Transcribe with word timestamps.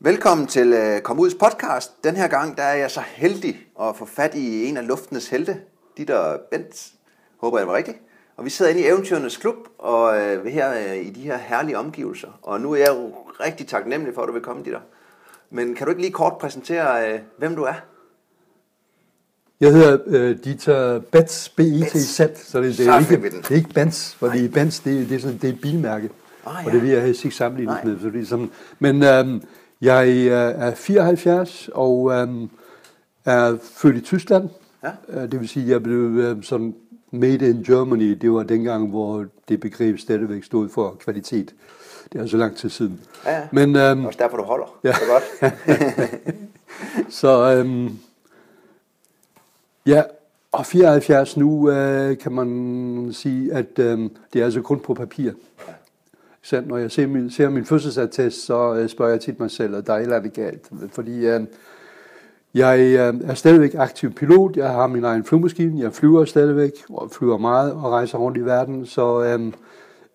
Velkommen 0.00 0.46
til 0.46 0.72
uh, 0.72 1.02
Kom 1.02 1.18
Uds 1.18 1.34
podcast. 1.34 2.04
Den 2.04 2.16
her 2.16 2.28
gang 2.28 2.56
der 2.56 2.62
er 2.62 2.74
jeg 2.74 2.90
så 2.90 3.00
heldig 3.06 3.66
at 3.80 3.96
få 3.96 4.04
fat 4.04 4.34
i 4.34 4.64
en 4.64 4.76
af 4.76 4.86
luftenes 4.86 5.28
helte, 5.28 5.56
Ditter 5.96 6.36
Bent. 6.50 6.92
Håber 7.40 7.58
jeg 7.58 7.66
det 7.66 7.72
var 7.72 7.76
rigtigt. 7.76 7.96
Og 8.36 8.44
vi 8.44 8.50
sidder 8.50 8.70
inde 8.70 8.82
i 8.82 8.86
Eventyrenes 8.86 9.36
Klub 9.36 9.54
og 9.78 10.02
uh, 10.02 10.46
her 10.46 10.70
uh, 10.70 11.06
i 11.06 11.10
de 11.10 11.20
her 11.20 11.38
herlige 11.38 11.78
omgivelser. 11.78 12.28
Og 12.42 12.60
nu 12.60 12.72
er 12.72 12.76
jeg 12.76 12.88
jo 12.88 13.12
rigtig 13.40 13.66
taknemmelig 13.66 14.14
for, 14.14 14.22
at 14.22 14.28
du 14.28 14.32
vil 14.32 14.42
komme, 14.42 14.64
Ditter. 14.64 14.80
Men 15.50 15.74
kan 15.74 15.86
du 15.86 15.90
ikke 15.90 16.02
lige 16.02 16.12
kort 16.12 16.38
præsentere, 16.40 17.14
uh, 17.14 17.20
hvem 17.38 17.56
du 17.56 17.62
er? 17.62 17.74
Jeg 19.60 19.72
hedder 19.72 19.98
uh, 20.06 20.36
Dieter 20.44 20.98
Bets, 20.98 21.48
B-I-T-Z, 21.48 22.20
så 22.36 22.60
det, 22.60 22.78
det, 22.78 22.88
er 22.88 22.98
ikke, 22.98 23.30
det 23.30 23.50
er 23.50 23.54
ikke 23.54 23.92
fordi 24.18 24.48
Benz 24.48 24.80
det, 24.84 25.08
det, 25.08 25.16
er 25.16 25.20
sådan, 25.20 25.38
det 25.38 25.48
er 25.48 25.52
et 25.52 25.60
bilmærke. 25.60 26.10
Ah, 26.46 26.54
ja. 26.62 26.66
Og 26.66 26.72
det 26.72 26.82
vil 26.82 26.90
jeg 26.90 27.02
helst 27.02 27.24
ikke 27.24 27.36
sammenlignet 27.36 27.84
med. 27.84 28.00
Så 28.00 28.06
det 28.08 28.22
er 28.22 28.26
sådan, 28.26 28.50
men 28.78 29.02
øhm, 29.02 29.42
jeg 29.80 30.08
øh, 30.08 30.32
er 30.32 30.74
74 30.74 31.70
og 31.74 32.12
øhm, 32.12 32.50
er 33.24 33.56
født 33.62 33.96
i 33.96 34.00
Tyskland. 34.00 34.48
Ja. 34.82 34.90
Øh, 35.08 35.32
det 35.32 35.40
vil 35.40 35.48
sige, 35.48 35.64
at 35.64 35.70
jeg 35.70 35.82
blev 35.82 35.98
øh, 35.98 36.42
sådan 36.42 36.74
made 37.10 37.50
in 37.50 37.62
Germany. 37.62 38.18
Det 38.20 38.32
var 38.32 38.42
dengang, 38.42 38.90
hvor 38.90 39.26
det 39.48 39.60
begreb 39.60 39.98
stadigvæk 39.98 40.44
stod 40.44 40.68
for 40.68 40.96
kvalitet. 41.00 41.54
Det 42.12 42.20
er 42.20 42.26
så 42.26 42.36
lang 42.36 42.56
tid 42.56 42.68
siden. 42.70 43.00
Ja, 43.24 43.36
ja. 43.36 43.48
Men, 43.52 43.76
øhm, 43.76 44.04
også 44.04 44.18
derfor, 44.22 44.36
du 44.36 44.42
holder. 44.42 44.78
Ja. 44.84 44.92
Så 44.92 45.00
godt. 45.10 45.54
så 47.20 47.54
øhm, 47.56 47.98
ja, 49.86 50.02
og 50.52 50.66
74 50.66 51.36
nu 51.36 51.70
øh, 51.70 52.18
kan 52.18 52.32
man 52.32 53.10
sige, 53.12 53.52
at 53.52 53.78
øh, 53.78 54.10
det 54.32 54.40
er 54.40 54.44
altså 54.44 54.60
kun 54.60 54.80
på 54.80 54.94
papir. 54.94 55.32
Så 56.48 56.62
når 56.66 56.76
jeg 56.76 56.90
ser 56.90 57.06
min, 57.06 57.30
ser 57.30 57.48
min 57.48 57.64
fødselsattest, 57.64 58.46
så 58.46 58.74
øh, 58.74 58.88
spørger 58.88 59.12
jeg 59.12 59.20
tit 59.20 59.40
mig 59.40 59.50
selv, 59.50 59.76
at 59.76 59.86
der 59.86 59.92
er 59.92 59.96
et 59.96 60.02
eller 60.02 60.16
andet 60.16 60.32
galt. 60.32 60.70
Fordi 60.92 61.26
øh, 61.26 61.40
jeg 62.54 62.78
øh, 62.80 63.30
er 63.30 63.34
stadigvæk 63.34 63.74
aktiv 63.74 64.12
pilot, 64.12 64.56
jeg 64.56 64.68
har 64.70 64.86
min 64.86 65.04
egen 65.04 65.24
flyvemaskine, 65.24 65.80
jeg 65.80 65.92
flyver 65.92 66.24
stadigvæk, 66.24 66.72
og 66.90 67.10
flyver 67.10 67.38
meget 67.38 67.72
og 67.72 67.84
rejser 67.84 68.18
rundt 68.18 68.38
i 68.38 68.40
verden. 68.40 68.86
Så 68.86 69.22
øh, 69.24 69.52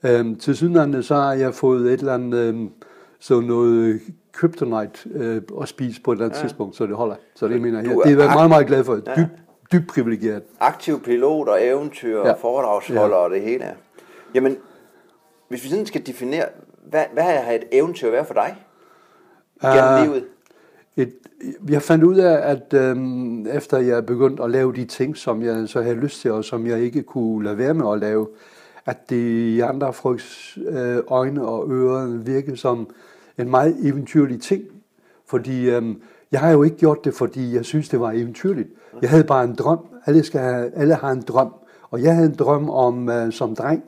øh, 0.04 0.38
til 0.40 0.56
sydlandet, 0.56 1.06
så 1.06 1.16
har 1.16 1.34
jeg 1.34 1.54
fået 1.54 1.94
et 1.94 2.00
eller 2.00 2.14
andet, 2.14 2.38
øh, 2.38 2.70
sådan 3.20 3.44
noget 3.44 4.02
kryptonite 4.32 5.10
øh, 5.14 5.42
at 5.62 5.68
spise 5.68 6.02
på 6.02 6.12
et 6.12 6.16
eller 6.16 6.26
andet 6.26 6.38
ja. 6.38 6.42
tidspunkt, 6.42 6.76
så 6.76 6.86
det 6.86 6.96
holder. 6.96 7.16
Så 7.36 7.48
det 7.48 7.62
mener 7.62 7.82
jeg. 7.82 7.90
Det 7.90 8.12
er 8.12 8.20
jeg 8.20 8.32
meget, 8.34 8.50
meget 8.50 8.68
glad 8.68 8.84
for. 8.84 8.96
Dybt, 8.96 9.32
dybt 9.72 9.88
privilegeret. 9.88 10.44
Aktiv 10.60 11.04
pilot 11.04 11.48
og 11.48 11.66
eventyr 11.68 12.20
og 12.20 12.28
ja. 12.28 12.34
foredragsholder 12.34 13.18
ja. 13.18 13.24
og 13.24 13.30
det 13.30 13.42
hele. 13.42 13.66
Jamen, 14.36 14.58
hvis 15.54 15.64
vi 15.64 15.70
sådan 15.70 15.86
skal 15.86 16.08
definere, 16.08 16.46
hvad, 16.90 17.04
hvad 17.14 17.24
har 17.24 17.52
et 17.52 17.64
eventyr 17.72 18.12
været 18.12 18.28
for 18.28 18.34
dig 18.34 18.56
gennem 19.62 19.94
uh, 19.94 20.06
livet? 20.06 20.26
Et, 20.98 21.14
jeg 21.70 21.82
fandt 21.82 22.04
ud 22.04 22.16
af, 22.16 22.52
at 22.52 22.74
øhm, 22.74 23.48
efter 23.48 23.78
jeg 23.78 24.06
begyndte 24.06 24.44
at 24.44 24.52
lave 24.52 24.74
de 24.74 24.86
ting, 24.86 25.18
som 25.18 25.44
jeg 25.44 25.70
så 25.70 25.82
havde 25.82 25.96
lyst 25.96 26.22
til, 26.22 26.32
og 26.32 26.46
som 26.46 26.68
jeg 26.68 26.80
ikke 26.80 27.04
kunne 27.04 27.44
lade 27.44 27.58
være 27.58 27.74
med 27.74 27.94
at 27.94 28.00
lave, 28.00 28.28
at 28.86 29.10
det 29.10 29.16
i 29.32 29.60
andre 29.60 29.94
folks 29.94 30.58
øh, 30.68 30.98
øjne 31.08 31.46
og 31.46 31.72
ører 31.72 32.06
virkede 32.08 32.58
som 32.58 32.90
en 33.38 33.50
meget 33.50 33.76
eventyrlig 33.84 34.42
ting. 34.42 34.64
Fordi 35.26 35.70
øhm, 35.70 36.02
jeg 36.32 36.40
har 36.40 36.52
jo 36.52 36.64
ikke 36.64 36.78
gjort 36.78 37.06
det, 37.06 37.14
fordi 37.14 37.56
jeg 37.56 37.66
synes, 37.66 37.90
det 37.90 38.00
var 38.00 38.12
eventyrligt. 38.12 38.70
Jeg 39.02 39.10
havde 39.10 39.24
bare 39.24 39.44
en 39.44 39.56
drøm. 39.56 39.80
Alle, 40.06 40.24
skal 40.24 40.42
have, 40.42 40.72
alle 40.76 40.96
har 40.96 41.12
en 41.12 41.22
drøm. 41.22 41.54
Og 41.92 42.04
jeg 42.04 42.16
havde 42.16 42.28
en 42.28 42.36
drøm 42.36 42.70
om, 42.70 43.10
øh, 43.10 43.32
som 43.32 43.56
dreng, 43.56 43.84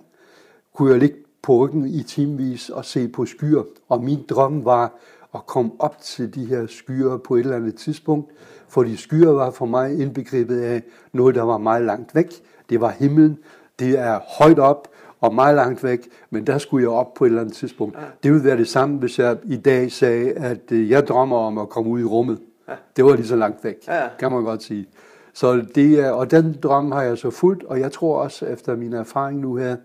kunne 0.74 0.92
jeg 0.92 1.00
ligge 1.00 1.25
på 1.46 1.58
ryggen 1.58 1.86
i 1.86 2.04
timevis 2.04 2.70
og 2.70 2.86
se 2.86 3.08
på 3.08 3.26
skyer. 3.26 3.64
Og 3.90 4.04
min 4.04 4.26
drøm 4.30 4.66
var 4.66 4.94
at 5.36 5.46
komme 5.46 5.72
op 5.80 5.98
til 6.02 6.36
de 6.36 6.46
her 6.46 6.68
skyer 6.68 7.18
på 7.18 7.36
et 7.36 7.40
eller 7.40 7.56
andet 7.56 7.76
tidspunkt, 7.76 8.32
fordi 8.68 8.96
skyer 8.96 9.32
var 9.32 9.52
for 9.52 9.66
mig 9.66 10.00
indbegrebet 10.00 10.62
af 10.62 10.84
noget, 11.14 11.36
der 11.36 11.42
var 11.42 11.58
meget 11.58 11.86
langt 11.86 12.16
væk. 12.16 12.28
Det 12.70 12.82
var 12.82 12.90
himlen, 12.90 13.38
det 13.80 14.00
er 14.00 14.20
højt 14.40 14.60
op 14.60 14.88
og 15.22 15.36
meget 15.36 15.56
langt 15.56 15.84
væk, 15.84 16.08
men 16.30 16.48
der 16.48 16.58
skulle 16.58 16.84
jeg 16.84 16.90
op 16.90 17.14
på 17.14 17.26
et 17.26 17.30
eller 17.30 17.42
andet 17.42 17.56
tidspunkt. 17.56 17.96
Ja. 17.96 18.02
Det 18.24 18.32
ville 18.32 18.46
være 18.46 18.58
det 18.58 18.68
samme, 18.68 18.98
hvis 18.98 19.20
jeg 19.20 19.38
i 19.44 19.58
dag 19.58 19.92
sagde, 19.92 20.32
at 20.32 20.72
øh, 20.72 20.90
jeg 20.90 21.08
drømmer 21.08 21.38
om 21.38 21.58
at 21.58 21.70
komme 21.70 21.92
ud 21.92 22.00
i 22.00 22.04
rummet. 22.04 22.40
Ja. 22.68 22.74
Det 22.96 23.06
var 23.06 23.16
lige 23.16 23.28
så 23.28 23.36
langt 23.36 23.64
væk, 23.64 23.76
ja. 23.88 24.08
kan 24.20 24.32
man 24.32 24.44
godt 24.44 24.64
sige. 24.64 24.88
Så 25.34 25.66
det 25.76 26.00
er, 26.00 26.12
og 26.12 26.32
den 26.32 26.58
drøm 26.64 26.92
har 26.92 27.02
jeg 27.02 27.18
så 27.18 27.30
fuldt, 27.30 27.64
og 27.64 27.80
jeg 27.80 27.92
tror 27.92 28.20
også, 28.20 28.46
efter 28.46 28.76
min 28.76 28.94
erfaring 28.94 29.40
nu 29.40 29.56
her, 29.56 29.76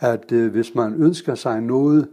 at 0.00 0.32
øh, 0.32 0.52
hvis 0.52 0.74
man 0.74 0.94
ønsker 0.94 1.34
sig 1.34 1.60
noget 1.60 2.08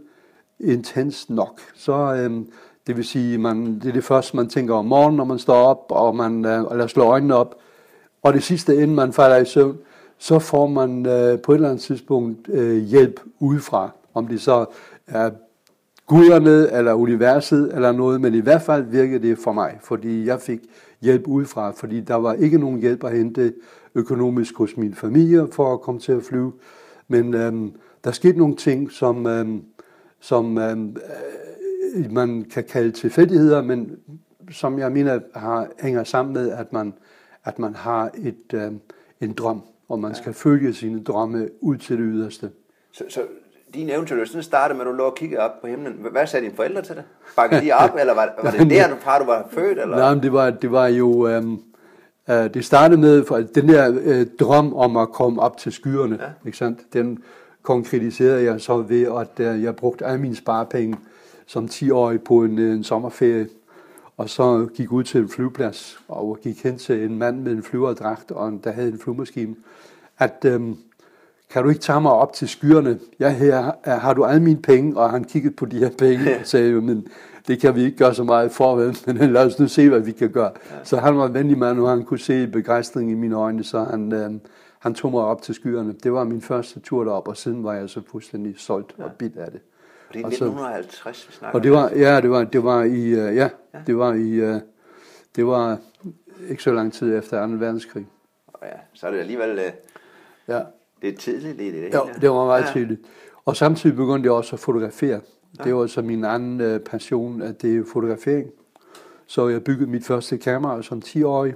intens 0.60 1.30
nok, 1.30 1.60
så 1.74 2.14
øh, 2.14 2.44
det 2.86 2.96
vil 2.96 3.04
sige, 3.04 3.38
man, 3.38 3.74
det 3.74 3.88
er 3.88 3.92
det 3.92 4.04
første, 4.04 4.36
man 4.36 4.48
tænker 4.48 4.74
om 4.74 4.84
morgenen, 4.84 5.16
når 5.16 5.24
man 5.24 5.38
står 5.38 5.54
op, 5.54 5.86
og 5.88 6.16
man 6.16 6.44
øh, 6.44 6.64
eller 6.70 6.86
slår 6.86 7.10
øjnene 7.10 7.34
op, 7.34 7.54
og 8.22 8.32
det 8.32 8.42
sidste, 8.42 8.76
inden 8.76 8.96
man 8.96 9.12
falder 9.12 9.36
i 9.36 9.44
søvn, 9.44 9.78
så 10.18 10.38
får 10.38 10.66
man 10.66 11.06
øh, 11.06 11.40
på 11.40 11.52
et 11.52 11.56
eller 11.56 11.68
andet 11.68 11.82
tidspunkt 11.82 12.48
øh, 12.48 12.76
hjælp 12.76 13.20
udefra. 13.40 13.90
Om 14.14 14.26
det 14.26 14.40
så 14.40 14.64
er 15.06 15.30
guderne, 16.06 16.72
eller 16.72 16.92
universet, 16.92 17.74
eller 17.74 17.92
noget, 17.92 18.20
men 18.20 18.34
i 18.34 18.40
hvert 18.40 18.62
fald 18.62 18.82
virkede 18.82 19.28
det 19.28 19.38
for 19.38 19.52
mig, 19.52 19.78
fordi 19.82 20.26
jeg 20.26 20.40
fik 20.40 20.60
hjælp 21.02 21.26
udefra, 21.26 21.70
fordi 21.70 22.00
der 22.00 22.14
var 22.14 22.34
ikke 22.34 22.58
nogen 22.58 22.80
hjælp 22.80 23.04
at 23.04 23.16
hente 23.16 23.52
økonomisk 23.94 24.56
hos 24.56 24.76
min 24.76 24.94
familie 24.94 25.48
for 25.52 25.72
at 25.72 25.80
komme 25.80 26.00
til 26.00 26.12
at 26.12 26.22
flyve. 26.22 26.52
Men 27.08 27.34
øhm, 27.34 27.72
der 28.04 28.10
skete 28.10 28.38
nogle 28.38 28.56
ting, 28.56 28.92
som, 28.92 29.26
øhm, 29.26 29.62
som 30.20 30.58
øhm, 30.58 30.96
øh, 31.96 32.12
man 32.12 32.44
kan 32.52 32.64
kalde 32.64 32.90
tilfældigheder, 32.90 33.62
men 33.62 33.96
som 34.50 34.78
jeg 34.78 34.92
mener 34.92 35.20
har, 35.34 35.68
hænger 35.80 36.04
sammen 36.04 36.34
med, 36.34 36.50
at 36.50 36.72
man, 36.72 36.94
at 37.44 37.58
man 37.58 37.74
har 37.74 38.10
et, 38.14 38.54
øhm, 38.54 38.80
en 39.20 39.32
drøm, 39.32 39.62
og 39.88 39.98
man 39.98 40.14
skal 40.14 40.32
følge 40.32 40.74
sine 40.74 41.02
drømme 41.04 41.48
ud 41.60 41.76
til 41.76 41.98
det 41.98 42.04
yderste. 42.08 42.50
Så, 42.92 43.04
så 43.08 43.20
din 43.74 43.90
eventyr 43.90 44.24
sådan 44.24 44.42
startede 44.42 44.78
med, 44.78 44.86
at 44.86 44.90
du 44.90 44.96
lå 44.96 45.04
og 45.04 45.14
kiggede 45.14 45.40
op 45.40 45.60
på 45.60 45.66
himlen. 45.66 45.92
Hvad 46.12 46.26
sagde 46.26 46.44
dine 46.46 46.56
forældre 46.56 46.82
til 46.82 46.96
det? 46.96 47.04
Bakkede 47.36 47.60
de 47.60 47.72
op, 47.72 47.90
eller 48.00 48.14
var, 48.14 48.34
var 48.42 48.50
det 48.50 48.70
der, 48.70 48.88
du, 48.88 48.96
fra 49.00 49.18
du 49.18 49.24
var 49.24 49.48
født? 49.50 49.78
Eller? 49.78 49.96
Nej, 49.96 50.14
men 50.14 50.22
det 50.22 50.32
var, 50.32 50.50
det 50.50 50.72
var 50.72 50.86
jo... 50.86 51.28
Øhm, 51.28 51.52
Øh, 51.52 51.58
det 52.26 52.64
startede 52.64 53.00
med 53.00 53.24
for 53.24 53.36
den 53.36 53.68
der 53.68 53.98
øh, 54.02 54.26
drøm 54.40 54.74
om 54.74 54.96
at 54.96 55.08
komme 55.08 55.40
op 55.40 55.56
til 55.56 55.72
skyerne. 55.72 56.18
Ja. 56.20 56.28
Ikke 56.46 56.58
sandt? 56.58 56.78
Den 56.92 57.18
konkretiserede 57.62 58.44
jeg 58.44 58.60
så 58.60 58.76
ved, 58.76 59.06
at 59.20 59.46
øh, 59.46 59.62
jeg 59.62 59.76
brugte 59.76 60.06
alle 60.06 60.20
mine 60.20 60.36
sparepenge 60.36 60.96
som 61.46 61.64
10-årig 61.64 62.20
på 62.20 62.44
en, 62.44 62.58
en 62.58 62.84
sommerferie. 62.84 63.48
Og 64.16 64.30
så 64.30 64.68
gik 64.74 64.92
ud 64.92 65.04
til 65.04 65.20
en 65.20 65.28
flyveplads 65.28 65.98
og 66.08 66.38
gik 66.42 66.62
hen 66.62 66.78
til 66.78 67.04
en 67.04 67.18
mand 67.18 67.40
med 67.40 67.52
en 67.52 67.62
flyverdragt, 67.62 68.30
og 68.30 68.60
der 68.64 68.72
havde 68.72 68.88
en 68.88 68.98
flyvemaskine. 68.98 69.54
At 70.18 70.44
øhm, 70.44 70.76
kan 71.50 71.62
du 71.62 71.68
ikke 71.68 71.80
tage 71.80 72.00
mig 72.00 72.12
op 72.12 72.32
til 72.32 72.48
skyerne? 72.48 72.98
Jeg 73.18 73.36
her, 73.36 73.72
har 73.84 74.14
du 74.14 74.24
alle 74.24 74.42
mine 74.42 74.62
penge? 74.62 74.96
Og 74.96 75.10
han 75.10 75.24
kiggede 75.24 75.54
på 75.54 75.66
de 75.66 75.78
her 75.78 75.90
penge 75.98 76.38
og 76.40 76.46
sagde, 76.46 76.72
men 76.72 77.06
det 77.48 77.60
kan 77.60 77.74
vi 77.74 77.84
ikke 77.84 77.96
gøre 77.96 78.14
så 78.14 78.24
meget 78.24 78.52
for, 78.52 78.76
men 79.06 79.32
lad 79.32 79.46
os 79.46 79.58
nu 79.58 79.68
se, 79.68 79.88
hvad 79.88 80.00
vi 80.00 80.12
kan 80.12 80.30
gøre. 80.30 80.52
Ja. 80.70 80.84
Så 80.84 80.96
han 80.96 81.18
var 81.18 81.26
en 81.26 81.34
venlig 81.34 81.58
mand, 81.58 81.80
og 81.80 81.88
han 81.88 82.04
kunne 82.04 82.20
se 82.20 82.46
begejstring 82.46 83.10
i 83.10 83.14
mine 83.14 83.36
øjne, 83.36 83.64
så 83.64 83.84
han, 83.84 84.12
øh, 84.12 84.30
han 84.78 84.94
tog 84.94 85.10
mig 85.10 85.22
op 85.22 85.42
til 85.42 85.54
skyerne. 85.54 85.92
Det 85.92 86.12
var 86.12 86.24
min 86.24 86.42
første 86.42 86.80
tur 86.80 87.04
derop, 87.04 87.28
og 87.28 87.36
siden 87.36 87.64
var 87.64 87.74
jeg 87.74 87.90
så 87.90 88.00
fuldstændig 88.10 88.54
solgt 88.58 88.94
ja. 88.98 89.04
og 89.04 89.10
bit 89.18 89.36
af 89.36 89.50
det. 89.50 89.60
Det 90.12 90.22
er 90.22 90.26
1950, 90.26 91.28
vi 91.28 91.32
snakker 91.32 91.58
Og 91.58 91.64
det 91.64 91.72
var, 91.72 91.90
ja, 91.90 92.20
det 92.20 92.30
var, 92.30 92.44
det 92.44 92.64
var 92.64 92.82
i, 92.82 93.12
uh, 93.12 93.36
ja, 93.36 93.50
ja, 93.74 93.80
det 93.86 93.98
var 93.98 94.14
i, 94.14 94.50
uh, 94.50 94.60
det 95.36 95.46
var 95.46 95.78
ikke 96.48 96.62
så 96.62 96.72
lang 96.72 96.92
tid 96.92 97.16
efter 97.18 97.46
2. 97.46 97.52
verdenskrig. 97.52 98.06
Ja, 98.62 98.68
så 98.94 99.06
er 99.06 99.10
det 99.10 99.18
alligevel, 99.18 99.50
uh, 99.58 99.64
ja. 100.48 100.60
det 101.02 101.08
er 101.08 101.16
tidligt 101.16 101.60
i 101.60 101.66
det, 101.66 101.92
det 101.92 101.94
Ja, 101.94 102.00
det 102.20 102.30
var 102.30 102.46
meget 102.46 102.62
ja. 102.62 102.72
tidligt. 102.72 103.00
Og 103.44 103.56
samtidig 103.56 103.96
begyndte 103.96 104.26
jeg 104.26 104.32
også 104.32 104.56
at 104.56 104.60
fotografere. 104.60 105.20
Det 105.64 105.74
var 105.74 105.86
så 105.86 106.02
min 106.02 106.24
anden 106.24 106.60
øh, 106.60 106.80
passion, 106.80 107.42
at 107.42 107.62
det 107.62 107.76
er 107.76 107.82
fotografering. 107.92 108.50
Så 109.26 109.48
jeg 109.48 109.64
byggede 109.64 109.90
mit 109.90 110.06
første 110.06 110.38
kamera 110.38 110.82
som 110.82 111.02
10-årig. 111.04 111.54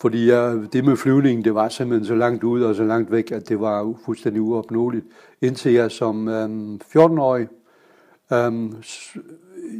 Fordi 0.00 0.30
jeg, 0.30 0.58
det 0.72 0.84
med 0.84 0.96
flyvning, 0.96 1.44
det 1.44 1.54
var 1.54 1.68
simpelthen 1.68 2.06
så 2.06 2.14
langt 2.14 2.44
ude 2.44 2.66
og 2.66 2.74
så 2.74 2.84
langt 2.84 3.10
væk, 3.10 3.32
at 3.32 3.48
det 3.48 3.60
var 3.60 3.94
fuldstændig 4.04 4.42
uopnåeligt. 4.42 5.04
Indtil 5.40 5.72
jeg 5.72 5.90
som 5.90 6.28
øhm, 6.28 6.80
14-årig, 6.96 7.48
øhm, 8.32 8.76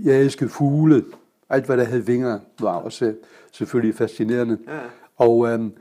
jeg 0.05 0.21
elskede 0.21 0.51
fugle. 0.51 1.05
Alt 1.49 1.67
hvad 1.67 1.77
der 1.77 1.85
havde 1.85 2.07
vinger 2.07 2.39
var 2.61 2.75
også 2.75 3.15
selvfølgelig 3.53 3.95
fascinerende. 3.95 4.59
Ja. 4.69 4.79
Og 5.17 5.53
øhm, 5.53 5.73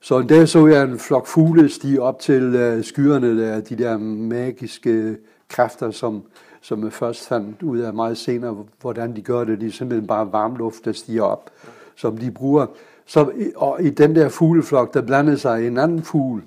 så 0.00 0.18
en 0.18 0.26
dag 0.26 0.48
så 0.48 0.66
jeg 0.66 0.82
en 0.82 0.98
flok 0.98 1.26
fugle 1.26 1.68
stige 1.68 2.02
op 2.02 2.20
til 2.20 2.42
øh, 2.42 2.84
skyerne, 2.84 3.42
der, 3.42 3.60
de 3.60 3.76
der 3.76 3.98
magiske 3.98 5.16
kræfter, 5.48 5.90
som 5.90 6.22
som 6.62 6.84
jeg 6.84 6.92
først 6.92 7.28
fandt 7.28 7.62
ud 7.62 7.78
af 7.78 7.94
meget 7.94 8.18
senere, 8.18 8.64
hvordan 8.80 9.16
de 9.16 9.22
gør 9.22 9.44
det. 9.44 9.60
Det 9.60 9.66
er 9.68 9.72
simpelthen 9.72 10.06
bare 10.06 10.32
varm 10.32 10.56
luft, 10.56 10.84
der 10.84 10.92
stiger 10.92 11.22
op, 11.22 11.50
som 11.96 12.16
de 12.16 12.30
bruger. 12.30 12.66
Så, 13.06 13.30
og 13.56 13.82
i 13.82 13.90
den 13.90 14.14
der 14.16 14.28
fugleflok, 14.28 14.94
der 14.94 15.02
blandede 15.02 15.38
sig 15.38 15.66
en 15.66 15.78
anden 15.78 16.02
fugl, 16.02 16.42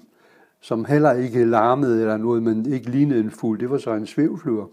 som 0.62 0.86
heller 0.86 1.12
ikke 1.14 1.46
larmede 1.46 2.02
eller 2.02 2.18
noget, 2.18 2.44
men 2.44 2.74
ikke 2.74 2.90
lignede 2.90 3.20
en 3.20 3.32
fugl. 3.32 3.60
Det 3.60 3.70
var 3.70 3.78
så 3.78 3.94
en 3.94 4.06
svævflyver. 4.08 4.66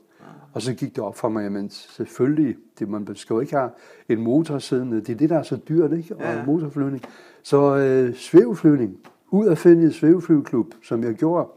Og 0.53 0.63
så 0.63 0.75
gik 0.75 0.97
det 0.97 1.05
op 1.05 1.17
for 1.17 1.29
mig, 1.29 1.53
men 1.53 1.71
selvfølgelig, 1.71 2.57
det, 2.79 2.89
man 2.89 3.09
skal 3.15 3.35
jo 3.35 3.41
ikke 3.41 3.57
have 3.57 3.71
en 4.09 4.21
motor 4.23 4.59
siddende. 4.59 5.01
Det 5.01 5.09
er 5.09 5.15
det, 5.17 5.31
der 5.31 5.39
er 5.39 5.43
så 5.43 5.57
dyrt, 5.69 5.93
ikke? 5.93 6.17
Og 6.17 6.23
Ja. 6.23 6.45
motorflyvning. 6.47 7.03
Så 7.43 7.77
øh, 7.77 8.15
svæveflyvning. 8.15 8.97
Ud 9.31 9.47
at 9.47 9.59
finde 9.59 9.93
svæveflyveklub, 9.93 10.67
som 10.85 11.05
jeg 11.05 11.15
gjorde. 11.15 11.49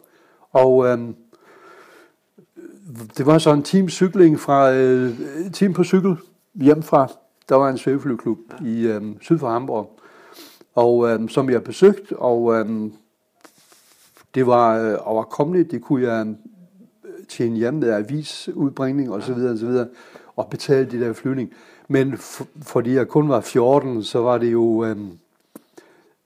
Og 0.52 0.88
øhm, 0.88 1.16
det 3.18 3.26
var 3.26 3.38
så 3.38 3.54
en 3.54 3.64
team 3.64 3.90
cykling 3.90 4.40
fra 4.40 4.74
øh, 4.74 5.12
team 5.54 5.74
på 5.74 5.84
cykel 5.84 6.18
hjem 6.56 6.84
fra. 6.84 7.08
Der 7.50 7.56
var 7.56 7.70
en 7.70 7.78
svæveflyveklub 7.78 8.38
ja. 8.62 8.66
i 8.66 8.82
øh, 8.82 9.02
syd 9.22 9.38
for 9.38 9.50
Hamburg, 9.50 10.00
og 10.76 11.10
øh, 11.10 11.30
som 11.30 11.50
jeg 11.50 11.64
besøgte, 11.64 12.20
og 12.20 12.54
øh, 12.56 12.92
det 14.36 14.48
var 14.48 14.78
øh, 14.80 14.98
overkommeligt. 15.00 15.72
Det 15.72 15.82
kunne 15.82 16.08
jeg 16.08 16.28
øh, 16.28 17.12
tjene 17.30 17.56
hjem 17.58 17.74
med 17.74 17.90
avisudbringning 17.90 19.12
og 19.12 19.24
så 19.24 19.34
videre 19.34 19.52
og 19.52 19.58
så 19.58 19.66
videre, 19.66 19.88
og 20.36 20.48
betale 20.50 20.92
de 20.92 21.00
der 21.00 21.14
flyvning. 21.14 21.54
Men 21.88 22.18
for, 22.18 22.48
fordi 22.62 22.94
jeg 22.94 23.08
kun 23.08 23.30
var 23.30 23.42
14, 23.42 24.04
så 24.04 24.20
var 24.20 24.38
det 24.38 24.52
jo 24.52 24.86
øh, 24.86 24.98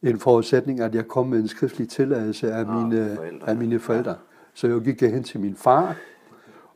en 0.03 0.19
forudsætning, 0.19 0.79
at 0.79 0.95
jeg 0.95 1.07
kom 1.07 1.27
med 1.27 1.39
en 1.39 1.47
skriftlig 1.47 1.89
tilladelse 1.89 2.51
af, 2.51 2.65
Ah, 2.65 2.67
mine, 2.83 3.15
forældre. 3.15 3.49
af 3.49 3.55
mine 3.55 3.79
forældre. 3.79 4.15
Så 4.53 4.67
jeg 4.67 4.81
gik 4.81 5.01
hen 5.01 5.23
til 5.23 5.39
min 5.39 5.55
far, 5.55 5.95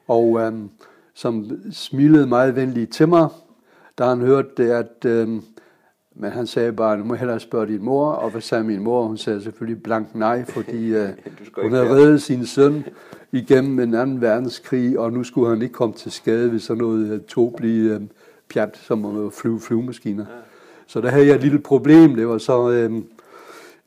og 0.08 0.40
øhm, 0.42 0.70
som 1.14 1.62
smilede 1.72 2.28
meget 2.28 2.56
venligt 2.56 2.94
til 2.94 3.08
mig, 3.08 3.28
da 3.98 4.04
han 4.04 4.22
hørte 4.22 4.50
det, 4.58 4.70
at 4.70 5.06
øhm, 5.06 5.44
men 6.16 6.32
han 6.32 6.48
sagde 6.48 6.74
bare, 6.74 6.98
du 6.98 7.04
må 7.04 7.14
hellere 7.14 7.40
spørge 7.40 7.68
din 7.68 7.84
mor, 7.84 8.12
og 8.12 8.30
hvad 8.30 8.42
sagde 8.42 8.64
min 8.64 8.84
mor? 8.84 9.08
Hun 9.08 9.18
sagde 9.18 9.42
selvfølgelig 9.42 9.84
blank 9.84 10.16
nej, 10.16 10.46
fordi 10.46 10.94
øh, 10.96 11.10
hun 11.62 11.74
havde 11.74 11.90
reddet 11.90 12.22
sin 12.22 12.46
søn 12.46 12.84
igennem 13.32 13.80
en 13.80 13.94
anden 13.94 14.22
verdenskrig, 14.22 15.00
og 15.00 15.14
nu 15.14 15.24
skulle 15.24 15.50
han 15.50 15.62
ikke 15.62 15.74
komme 15.74 15.96
til 15.96 16.12
skade 16.12 16.52
ved 16.52 16.60
sådan 16.60 16.82
noget 16.82 17.12
øh, 17.12 17.22
tåbeligt 17.22 17.92
øh, 17.92 18.02
pjat, 18.50 18.78
som 18.78 19.26
at 19.26 19.34
flyve 19.34 19.60
flyvemaskiner. 19.60 20.26
Så 20.88 21.02
der 21.02 21.10
havde 21.10 21.28
jeg 21.28 21.36
et 21.36 21.42
lille 21.42 21.60
problem. 21.60 22.16
Det 22.16 22.28
var 22.28 22.38
så 22.38 22.70
øh, 22.72 22.92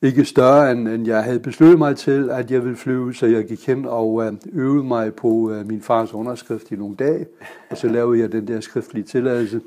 ikke 0.03 0.25
større, 0.25 0.73
end, 0.73 0.89
end 0.89 1.07
jeg 1.07 1.25
havde 1.25 1.41
besluttet 1.41 1.79
mig 1.79 1.97
til, 1.97 2.31
at 2.31 2.51
jeg 2.51 2.63
ville 2.65 2.77
flyve, 2.77 3.15
så 3.15 3.27
jeg 3.27 3.45
gik 3.45 3.67
hen 3.67 3.85
og 3.87 4.27
øh, 4.27 4.33
øvede 4.53 4.85
mig 4.85 5.15
på 5.15 5.51
øh, 5.53 5.67
min 5.67 5.83
fars 5.83 6.15
underskrift 6.15 6.71
i 6.71 6.77
nogle 6.77 6.97
dage, 6.97 7.27
og 7.71 7.77
så 7.77 7.89
lavede 7.89 8.21
jeg 8.21 8.33
den 8.33 8.49
der 8.49 8.61
skriftlige 8.61 9.05
tilladelse, 9.05 9.61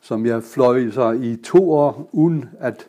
som 0.00 0.26
jeg 0.26 0.42
fløj 0.42 0.90
så 0.90 1.10
i 1.10 1.36
to 1.44 1.72
år, 1.72 2.08
uden 2.12 2.48
at 2.60 2.86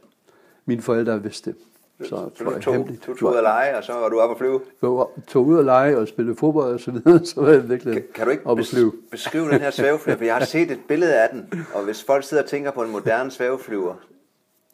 mine 0.66 0.82
forældre 0.82 1.24
vidste 1.24 1.50
det. 1.50 1.60
Så 2.08 2.30
Så 2.36 2.44
du 2.44 2.60
tog, 2.62 2.88
du 3.08 3.16
tog 3.16 3.30
ud 3.32 3.36
at 3.36 3.44
lege, 3.44 3.78
og 3.78 3.84
så 3.84 3.94
var 3.94 4.10
du 4.10 4.20
oppe 4.20 4.32
at 4.34 4.38
flyve. 4.38 4.62
Jeg 4.82 5.24
tog 5.28 5.46
ud 5.46 5.58
og 5.58 5.64
lege 5.64 5.98
og 5.98 6.08
spille 6.08 6.36
fodbold 6.36 6.74
og 6.74 6.80
så 6.80 6.92
videre, 6.92 7.26
så 7.36 7.42
var 7.42 7.50
jeg 7.50 7.70
virkelig 7.70 7.94
Kan, 7.94 8.04
kan 8.16 8.26
du 8.26 8.32
ikke 8.32 8.48
oppe 8.48 8.62
at 8.62 8.68
flyve. 8.68 8.92
bes- 8.92 9.10
beskrive 9.12 9.50
den 9.50 9.60
her 9.62 9.72
svæveflyver? 9.72 10.18
For 10.18 10.26
jeg 10.26 10.36
har 10.36 10.46
set 10.46 10.72
et 10.72 10.80
billede 10.88 11.14
af 11.16 11.30
den, 11.32 11.64
og 11.74 11.84
hvis 11.84 12.04
folk 12.04 12.24
sidder 12.24 12.44
og 12.44 12.50
tænker 12.50 12.72
på 12.72 12.82
en 12.82 12.92
moderne 12.92 13.32
svæveflyver, 13.32 13.94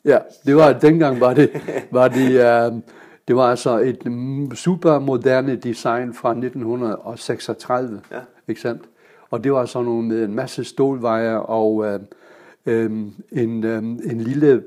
Ja, 0.06 0.18
det 0.46 0.56
var 0.56 0.74
dengang 0.74 1.20
var 1.20 1.34
det, 1.34 1.50
var 1.92 2.08
det, 2.08 2.30
uh, 2.72 2.80
det 3.28 3.36
var 3.36 3.44
altså 3.50 3.78
et 3.80 4.06
mm, 4.06 4.56
super 4.56 5.00
moderne 5.00 5.56
design 5.56 6.14
fra 6.14 6.32
1936, 6.32 8.02
Ja. 8.12 8.18
ikke 8.48 8.62
sandt? 8.62 8.82
Og 9.32 9.44
det 9.44 9.54
var 9.54 9.66
sådan 9.66 9.86
nogle 9.86 10.08
med 10.08 10.24
en 10.24 10.36
masse 10.36 10.64
stålvejer 10.64 11.36
og 11.36 11.76
uh, 11.76 11.86
um, 12.74 13.14
en, 13.32 13.64
um, 13.78 14.00
en 14.12 14.22
lille 14.22 14.64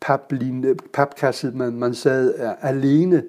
papline, 0.00 0.74
papkasse, 0.92 1.52
man, 1.54 1.72
man 1.72 1.94
sad 1.94 2.34
uh, 2.40 2.68
alene 2.70 3.22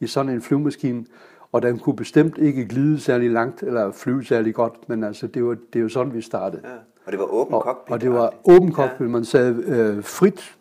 i 0.00 0.06
sådan 0.06 0.32
en 0.32 0.42
flyvemaskine, 0.42 1.04
og 1.52 1.62
den 1.62 1.78
kunne 1.78 1.96
bestemt 1.96 2.38
ikke 2.38 2.64
glide 2.66 3.00
særlig 3.00 3.30
langt, 3.30 3.62
eller 3.62 3.92
flyve 3.92 4.24
særlig 4.24 4.54
godt, 4.54 4.88
men 4.88 5.04
altså, 5.04 5.26
det 5.26 5.44
var, 5.44 5.56
det 5.72 5.82
var 5.82 5.88
sådan, 5.88 6.14
vi 6.14 6.20
startede. 6.20 6.62
ja. 6.64 6.74
og 7.06 7.12
det 7.12 7.18
var 7.18 7.24
åben 7.34 7.54
Og, 7.54 7.62
cockpit. 7.62 7.92
og 7.92 8.00
det 8.00 8.12
var 8.12 8.34
åben 8.44 8.72
cockpit, 8.72 9.10
man 9.10 9.24
sad 9.24 9.54
øh, 9.64 10.02
frit. 10.04 10.56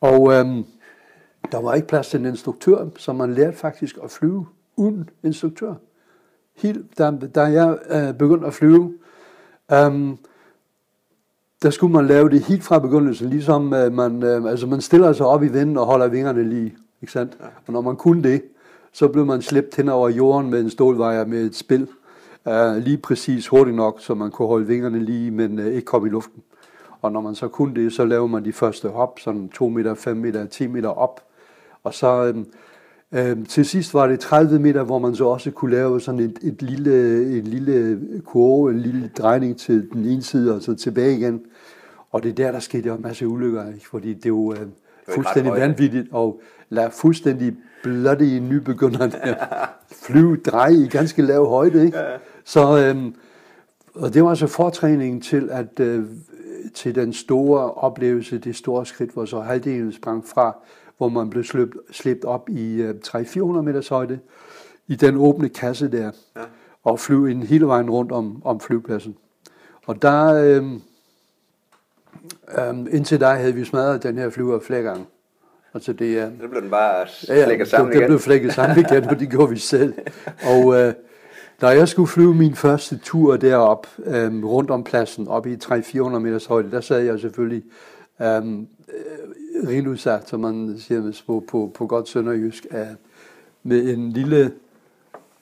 Og 0.00 0.32
øhm, 0.32 0.64
der 1.52 1.60
var 1.60 1.74
ikke 1.74 1.88
plads 1.88 2.08
til 2.08 2.20
en 2.20 2.26
instruktør, 2.26 2.86
så 2.96 3.12
man 3.12 3.34
lærte 3.34 3.56
faktisk 3.56 3.98
at 4.04 4.10
flyve 4.10 4.46
uden 4.76 5.10
instruktør. 5.22 5.74
Helt, 6.56 6.98
da, 6.98 7.10
da 7.34 7.42
jeg 7.42 7.78
øh, 7.90 8.14
begyndte 8.14 8.46
at 8.46 8.54
flyve, 8.54 8.94
øhm, 9.72 10.16
der 11.62 11.70
skulle 11.70 11.92
man 11.92 12.06
lave 12.06 12.30
det 12.30 12.40
helt 12.40 12.62
fra 12.62 12.78
begyndelsen, 12.78 13.30
ligesom 13.30 13.74
øh, 13.74 13.92
man, 13.92 14.22
øh, 14.22 14.44
altså 14.44 14.66
man 14.66 14.80
stiller 14.80 15.12
sig 15.12 15.26
op 15.26 15.42
i 15.42 15.48
vinden 15.48 15.76
og 15.76 15.86
holder 15.86 16.08
vingerne 16.08 16.48
lige. 16.48 16.76
Ikke 17.02 17.12
sandt? 17.12 17.38
Og 17.66 17.72
når 17.72 17.80
man 17.80 17.96
kunne 17.96 18.22
det, 18.22 18.42
så 18.92 19.08
blev 19.08 19.26
man 19.26 19.42
slæbt 19.42 19.76
hen 19.76 19.88
over 19.88 20.08
jorden 20.08 20.50
med 20.50 20.60
en 20.60 20.70
stålvejer 20.70 21.24
med 21.24 21.44
et 21.44 21.56
spil. 21.56 21.88
Uh, 22.44 22.76
lige 22.76 22.98
præcis 22.98 23.48
hurtigt 23.48 23.76
nok, 23.76 24.00
så 24.00 24.14
man 24.14 24.30
kunne 24.30 24.48
holde 24.48 24.66
vingerne 24.66 24.98
lige, 24.98 25.30
men 25.30 25.58
uh, 25.58 25.66
ikke 25.66 25.84
komme 25.84 26.08
i 26.08 26.10
luften. 26.10 26.42
Og 27.02 27.12
når 27.12 27.20
man 27.20 27.34
så 27.34 27.48
kunne 27.48 27.74
det, 27.74 27.92
så 27.92 28.04
lavede 28.04 28.28
man 28.28 28.44
de 28.44 28.52
første 28.52 28.88
hop, 28.88 29.18
sådan 29.18 29.48
2 29.48 29.68
meter, 29.68 29.94
5 29.94 30.16
meter, 30.16 30.46
10 30.46 30.66
meter 30.66 30.88
op. 30.88 31.20
Og 31.84 31.94
så 31.94 32.24
øhm, 32.24 32.46
øhm, 33.12 33.46
til 33.46 33.64
sidst 33.64 33.94
var 33.94 34.06
det 34.06 34.20
30 34.20 34.58
meter, 34.58 34.82
hvor 34.82 34.98
man 34.98 35.14
så 35.14 35.24
også 35.24 35.50
kunne 35.50 35.70
lave 35.70 36.00
sådan 36.00 36.20
et, 36.20 36.38
et 36.42 36.62
lille, 36.62 37.22
en 37.38 37.44
lille 37.44 38.00
kurve, 38.24 38.70
en 38.70 38.80
lille 38.80 39.10
drejning 39.18 39.58
til 39.58 39.88
den 39.92 40.04
ene 40.04 40.22
side, 40.22 40.54
og 40.54 40.62
så 40.62 40.74
tilbage 40.74 41.16
igen. 41.16 41.42
Og 42.10 42.22
det 42.22 42.28
er 42.28 42.34
der, 42.34 42.52
der 42.52 42.58
skete 42.58 42.88
jo 42.88 42.94
en 42.94 43.02
masse 43.02 43.28
ulykker, 43.28 43.68
ikke? 43.68 43.88
fordi 43.88 44.14
det 44.14 44.24
er 44.24 44.28
jo 44.28 44.52
øh, 44.52 44.66
fuldstændig 45.08 45.52
vanvittigt, 45.52 46.08
og 46.12 46.40
lade 46.68 46.90
fuldstændig 46.90 47.56
bloody 47.82 48.38
nybegynder 48.38 49.06
der 49.06 49.34
flyve, 50.06 50.36
dreje 50.36 50.74
i 50.74 50.88
ganske 50.88 51.22
lav 51.22 51.48
højde. 51.48 51.84
Ikke? 51.84 51.98
Så, 52.44 52.78
øhm, 52.78 53.14
og 53.94 54.14
det 54.14 54.22
var 54.22 54.30
altså 54.30 54.46
fortræningen 54.46 55.20
til, 55.20 55.48
at 55.52 55.80
øh, 55.80 56.04
til 56.74 56.94
den 56.94 57.12
store 57.12 57.72
oplevelse, 57.74 58.38
det 58.38 58.56
store 58.56 58.86
skridt, 58.86 59.10
hvor 59.10 59.24
så 59.24 59.40
halvdelen 59.40 59.92
sprang 59.92 60.26
fra, 60.28 60.56
hvor 60.98 61.08
man 61.08 61.30
blev 61.30 61.44
slæbt, 61.44 61.74
slæbt 61.90 62.24
op 62.24 62.48
i 62.48 62.74
øh, 62.82 62.94
300-400 63.06 63.40
meters 63.40 63.88
højde, 63.88 64.18
i 64.88 64.94
den 64.94 65.16
åbne 65.16 65.48
kasse 65.48 65.92
der, 65.92 66.10
Ja. 66.36 66.40
og 66.84 67.00
flyve 67.00 67.30
en 67.30 67.42
hele 67.42 67.66
vejen 67.66 67.90
rundt 67.90 68.12
om, 68.12 68.42
om 68.44 68.60
flyvepladsen. 68.60 69.16
Og 69.86 70.02
der, 70.02 70.34
øh, 70.34 70.64
øh, 72.58 72.86
indtil 72.94 73.20
da 73.20 73.26
havde 73.34 73.54
vi 73.54 73.64
smadret 73.64 74.02
den 74.02 74.18
her 74.18 74.30
flyver 74.30 74.60
flere 74.60 74.82
gange. 74.82 75.04
Altså 75.74 75.92
det 75.92 76.18
er... 76.18 76.30
Så 76.40 76.48
blev 76.48 76.62
den 76.62 76.70
bare 76.70 77.06
Ja, 77.28 77.34
ja, 77.50 77.64
sammen 77.64 77.86
det, 77.86 77.94
det 77.94 78.00
igen. 78.00 78.08
blev 78.08 78.18
flækket 78.18 78.52
sammen 78.52 78.78
igen, 78.78 79.04
og 79.04 79.20
det 79.20 79.30
gjorde 79.30 79.50
vi 79.50 79.58
selv. 79.58 79.94
Og 80.52 80.80
øh, 80.80 80.94
da 81.60 81.66
jeg 81.66 81.88
skulle 81.88 82.08
flyve 82.08 82.34
min 82.34 82.54
første 82.54 82.98
tur 82.98 83.36
derop 83.36 83.86
øh, 84.04 84.44
rundt 84.44 84.70
om 84.70 84.84
pladsen, 84.84 85.28
op 85.28 85.46
i 85.46 85.54
300-400 85.54 86.18
meters 86.18 86.46
højde, 86.46 86.70
der 86.70 86.80
sad 86.80 87.00
jeg 87.00 87.20
selvfølgelig 87.20 87.62
øh, 88.20 88.36
øh, 88.36 89.68
rent 89.68 89.86
udsat, 89.86 90.28
som 90.28 90.40
man 90.40 90.74
siger 90.78 91.22
på, 91.26 91.44
på, 91.48 91.70
på 91.74 91.86
godt 91.86 92.08
sønderjysk, 92.08 92.66
øh, 92.70 92.86
med 93.62 93.88
en 93.88 94.12
lille 94.12 94.52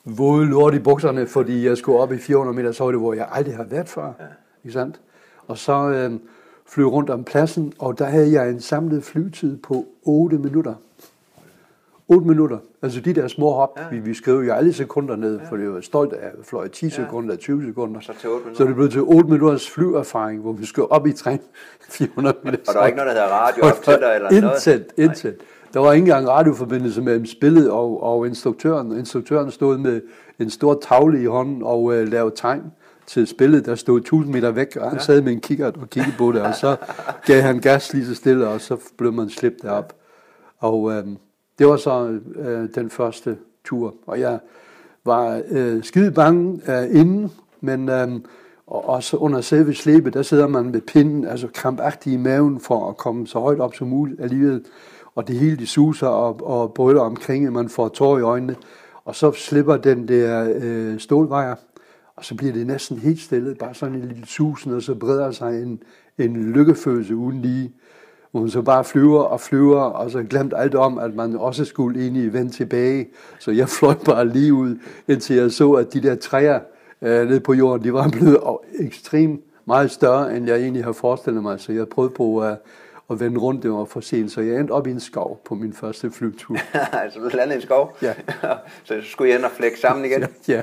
våde 0.04 0.46
lort 0.46 0.74
i 0.74 0.78
bukserne, 0.78 1.26
fordi 1.26 1.66
jeg 1.66 1.76
skulle 1.76 1.98
op 1.98 2.12
i 2.12 2.18
400 2.18 2.56
meters 2.56 2.78
højde, 2.78 2.98
hvor 2.98 3.14
jeg 3.14 3.28
aldrig 3.32 3.56
har 3.56 3.64
været 3.64 3.88
før. 3.88 4.04
Ja. 4.04 4.24
Ikke 4.64 4.72
sandt? 4.72 5.00
Og 5.46 5.58
så 5.58 5.88
øh, 5.88 6.12
flyve 6.66 6.88
rundt 6.88 7.10
om 7.10 7.24
pladsen, 7.24 7.72
og 7.78 7.98
der 7.98 8.04
havde 8.04 8.32
jeg 8.32 8.50
en 8.50 8.60
samlet 8.60 9.04
flyvetid 9.04 9.56
på 9.56 9.86
8 10.02 10.38
minutter. 10.38 10.74
8 12.08 12.28
minutter. 12.28 12.58
Altså 12.82 13.00
de 13.00 13.12
der 13.12 13.28
små 13.28 13.52
hop, 13.52 13.78
ja. 13.78 13.88
vi, 13.90 13.98
vi 13.98 14.14
skrev 14.14 14.34
jo 14.34 14.52
alle 14.52 14.72
sekunder 14.72 15.16
ned, 15.16 15.38
ja. 15.38 15.48
for 15.48 15.56
det 15.56 15.72
var 15.72 15.80
stolt 15.80 16.12
af 16.12 16.26
at 16.26 16.46
fløje 16.46 16.68
10 16.68 16.90
sekunder, 16.90 17.36
20 17.36 17.66
sekunder. 17.66 18.00
Så 18.00 18.12
til 18.20 18.30
8 18.30 18.46
Så 18.54 18.64
det 18.64 18.74
blev 18.74 18.90
til 18.90 19.00
8 19.02 19.30
minutters 19.30 19.70
flyerfaring, 19.70 20.40
hvor 20.40 20.52
vi 20.52 20.66
skulle 20.66 20.92
op 20.92 21.06
i 21.06 21.12
3 21.12 21.38
400 21.88 22.36
meter. 22.44 22.58
Og 22.68 22.74
der 22.74 22.78
var 22.78 22.86
ikke 22.86 22.96
noget, 22.96 23.16
der 23.16 23.22
hedder 23.22 23.36
radio 23.36 23.64
op 23.64 23.82
til 23.82 23.92
dig 23.92 24.14
eller 24.14 24.30
noget? 24.30 24.66
Intet, 24.66 24.92
intet. 24.96 25.36
Der 25.74 25.80
var 25.80 25.92
ikke 25.92 26.02
engang 26.02 26.28
radioforbindelse 26.28 27.02
mellem 27.02 27.26
spillet 27.26 27.70
og, 27.70 28.02
og 28.02 28.26
instruktøren. 28.26 28.98
Instruktøren 28.98 29.50
stod 29.50 29.78
med 29.78 30.00
en 30.38 30.50
stor 30.50 30.78
tavle 30.88 31.22
i 31.22 31.26
hånden 31.26 31.62
og 31.62 31.94
øh, 31.94 32.08
lavede 32.08 32.34
tegn 32.36 32.62
til 33.06 33.26
spillet, 33.26 33.66
der 33.66 33.74
stod 33.74 34.00
1000 34.00 34.34
meter 34.34 34.50
væk, 34.50 34.76
og 34.76 34.88
han 34.88 34.98
ja. 34.98 35.04
sad 35.04 35.22
med 35.22 35.32
en 35.32 35.40
kikkert 35.40 35.76
og 35.76 35.90
kiggede 35.90 36.14
på 36.18 36.32
det, 36.32 36.42
og 36.42 36.54
så 36.54 36.76
gav 37.26 37.42
han 37.42 37.60
gas 37.60 37.92
lige 37.92 38.06
så 38.06 38.14
stille, 38.14 38.48
og 38.48 38.60
så 38.60 38.76
blev 38.98 39.12
man 39.12 39.30
slæbt 39.30 39.62
derop. 39.62 39.94
Og 40.58 40.92
øh, 40.92 41.04
det 41.58 41.66
var 41.66 41.76
så 41.76 42.20
øh, 42.36 42.68
den 42.74 42.90
første 42.90 43.36
tur, 43.64 43.94
og 44.06 44.20
jeg 44.20 44.38
var 45.04 45.42
øh, 45.50 45.84
skide 45.84 46.12
bange 46.12 46.60
øh, 46.68 47.00
inden, 47.00 47.32
men 47.60 47.88
øh, 47.88 48.20
og 48.68 48.88
også 48.88 49.16
under 49.16 49.40
selve 49.40 49.74
slæbet, 49.74 50.14
der 50.14 50.22
sidder 50.22 50.46
man 50.46 50.70
med 50.70 50.80
pinden, 50.80 51.24
altså 51.24 51.48
krampagtig 51.54 52.12
i 52.12 52.16
maven 52.16 52.60
for 52.60 52.88
at 52.88 52.96
komme 52.96 53.26
så 53.26 53.38
højt 53.38 53.60
op 53.60 53.74
som 53.74 53.88
muligt 53.88 54.20
alligevel. 54.20 54.64
Og 55.14 55.28
det 55.28 55.36
hele 55.36 55.56
de 55.56 55.66
suser 55.66 56.06
og, 56.06 56.46
og 56.46 56.74
brøller 56.74 57.02
omkring, 57.02 57.46
at 57.46 57.52
man 57.52 57.68
får 57.68 57.88
tår 57.88 58.18
i 58.18 58.22
øjnene. 58.22 58.56
Og 59.04 59.14
så 59.14 59.32
slipper 59.32 59.76
den 59.76 60.08
der 60.08 60.54
øh, 60.60 60.98
stålvejer, 60.98 61.54
og 62.16 62.24
så 62.24 62.34
bliver 62.34 62.52
det 62.52 62.66
næsten 62.66 62.98
helt 62.98 63.20
stille, 63.20 63.54
bare 63.54 63.74
sådan 63.74 63.94
en 63.94 64.08
lille 64.08 64.26
susen, 64.26 64.72
og 64.72 64.82
så 64.82 64.94
breder 64.94 65.30
sig 65.30 65.62
en, 65.62 65.82
en 66.18 66.52
lykkefølelse 66.52 67.16
uden 67.16 67.40
lige, 67.40 67.72
hvor 68.30 68.40
man 68.40 68.50
så 68.50 68.62
bare 68.62 68.84
flyver 68.84 69.20
og 69.20 69.40
flyver, 69.40 69.80
og 69.80 70.10
så 70.10 70.22
glemt 70.22 70.54
alt 70.56 70.74
om, 70.74 70.98
at 70.98 71.14
man 71.14 71.36
også 71.36 71.64
skulle 71.64 72.00
egentlig 72.00 72.32
vende 72.32 72.50
tilbage. 72.50 73.08
Så 73.38 73.50
jeg 73.50 73.68
fløj 73.78 73.94
bare 73.94 74.28
lige 74.28 74.54
ud, 74.54 74.76
indtil 75.08 75.36
jeg 75.36 75.52
så, 75.52 75.72
at 75.72 75.92
de 75.92 76.02
der 76.02 76.14
træer 76.14 76.60
øh, 77.02 77.28
ned 77.28 77.40
på 77.40 77.52
jorden, 77.52 77.84
de 77.84 77.92
var 77.92 78.08
blevet 78.08 78.38
ekstremt 78.86 79.40
meget 79.64 79.90
større, 79.90 80.36
end 80.36 80.46
jeg 80.46 80.56
egentlig 80.56 80.84
har 80.84 80.92
forestillet 80.92 81.42
mig. 81.42 81.60
Så 81.60 81.72
jeg 81.72 81.88
prøvede 81.88 82.14
på 82.14 82.38
at, 82.38 82.56
at 83.10 83.20
vende 83.20 83.38
rundt, 83.38 83.62
det 83.62 83.72
var 83.72 83.84
for 83.84 84.00
sent, 84.00 84.32
så 84.32 84.40
jeg 84.40 84.60
endte 84.60 84.72
op 84.72 84.86
i 84.86 84.90
en 84.90 85.00
skov 85.00 85.40
på 85.44 85.54
min 85.54 85.72
første 85.72 86.10
flyvetur. 86.10 86.56
altså 87.02 87.18
du 87.18 87.28
landede 87.34 87.54
i 87.54 87.56
en 87.56 87.62
skov? 87.62 87.96
Ja. 88.02 88.14
så 88.84 88.94
skulle 89.02 89.30
jeg 89.30 89.38
ind 89.38 89.44
og 89.44 89.50
flække 89.50 89.80
sammen 89.80 90.04
igen? 90.04 90.24
ja, 90.48 90.62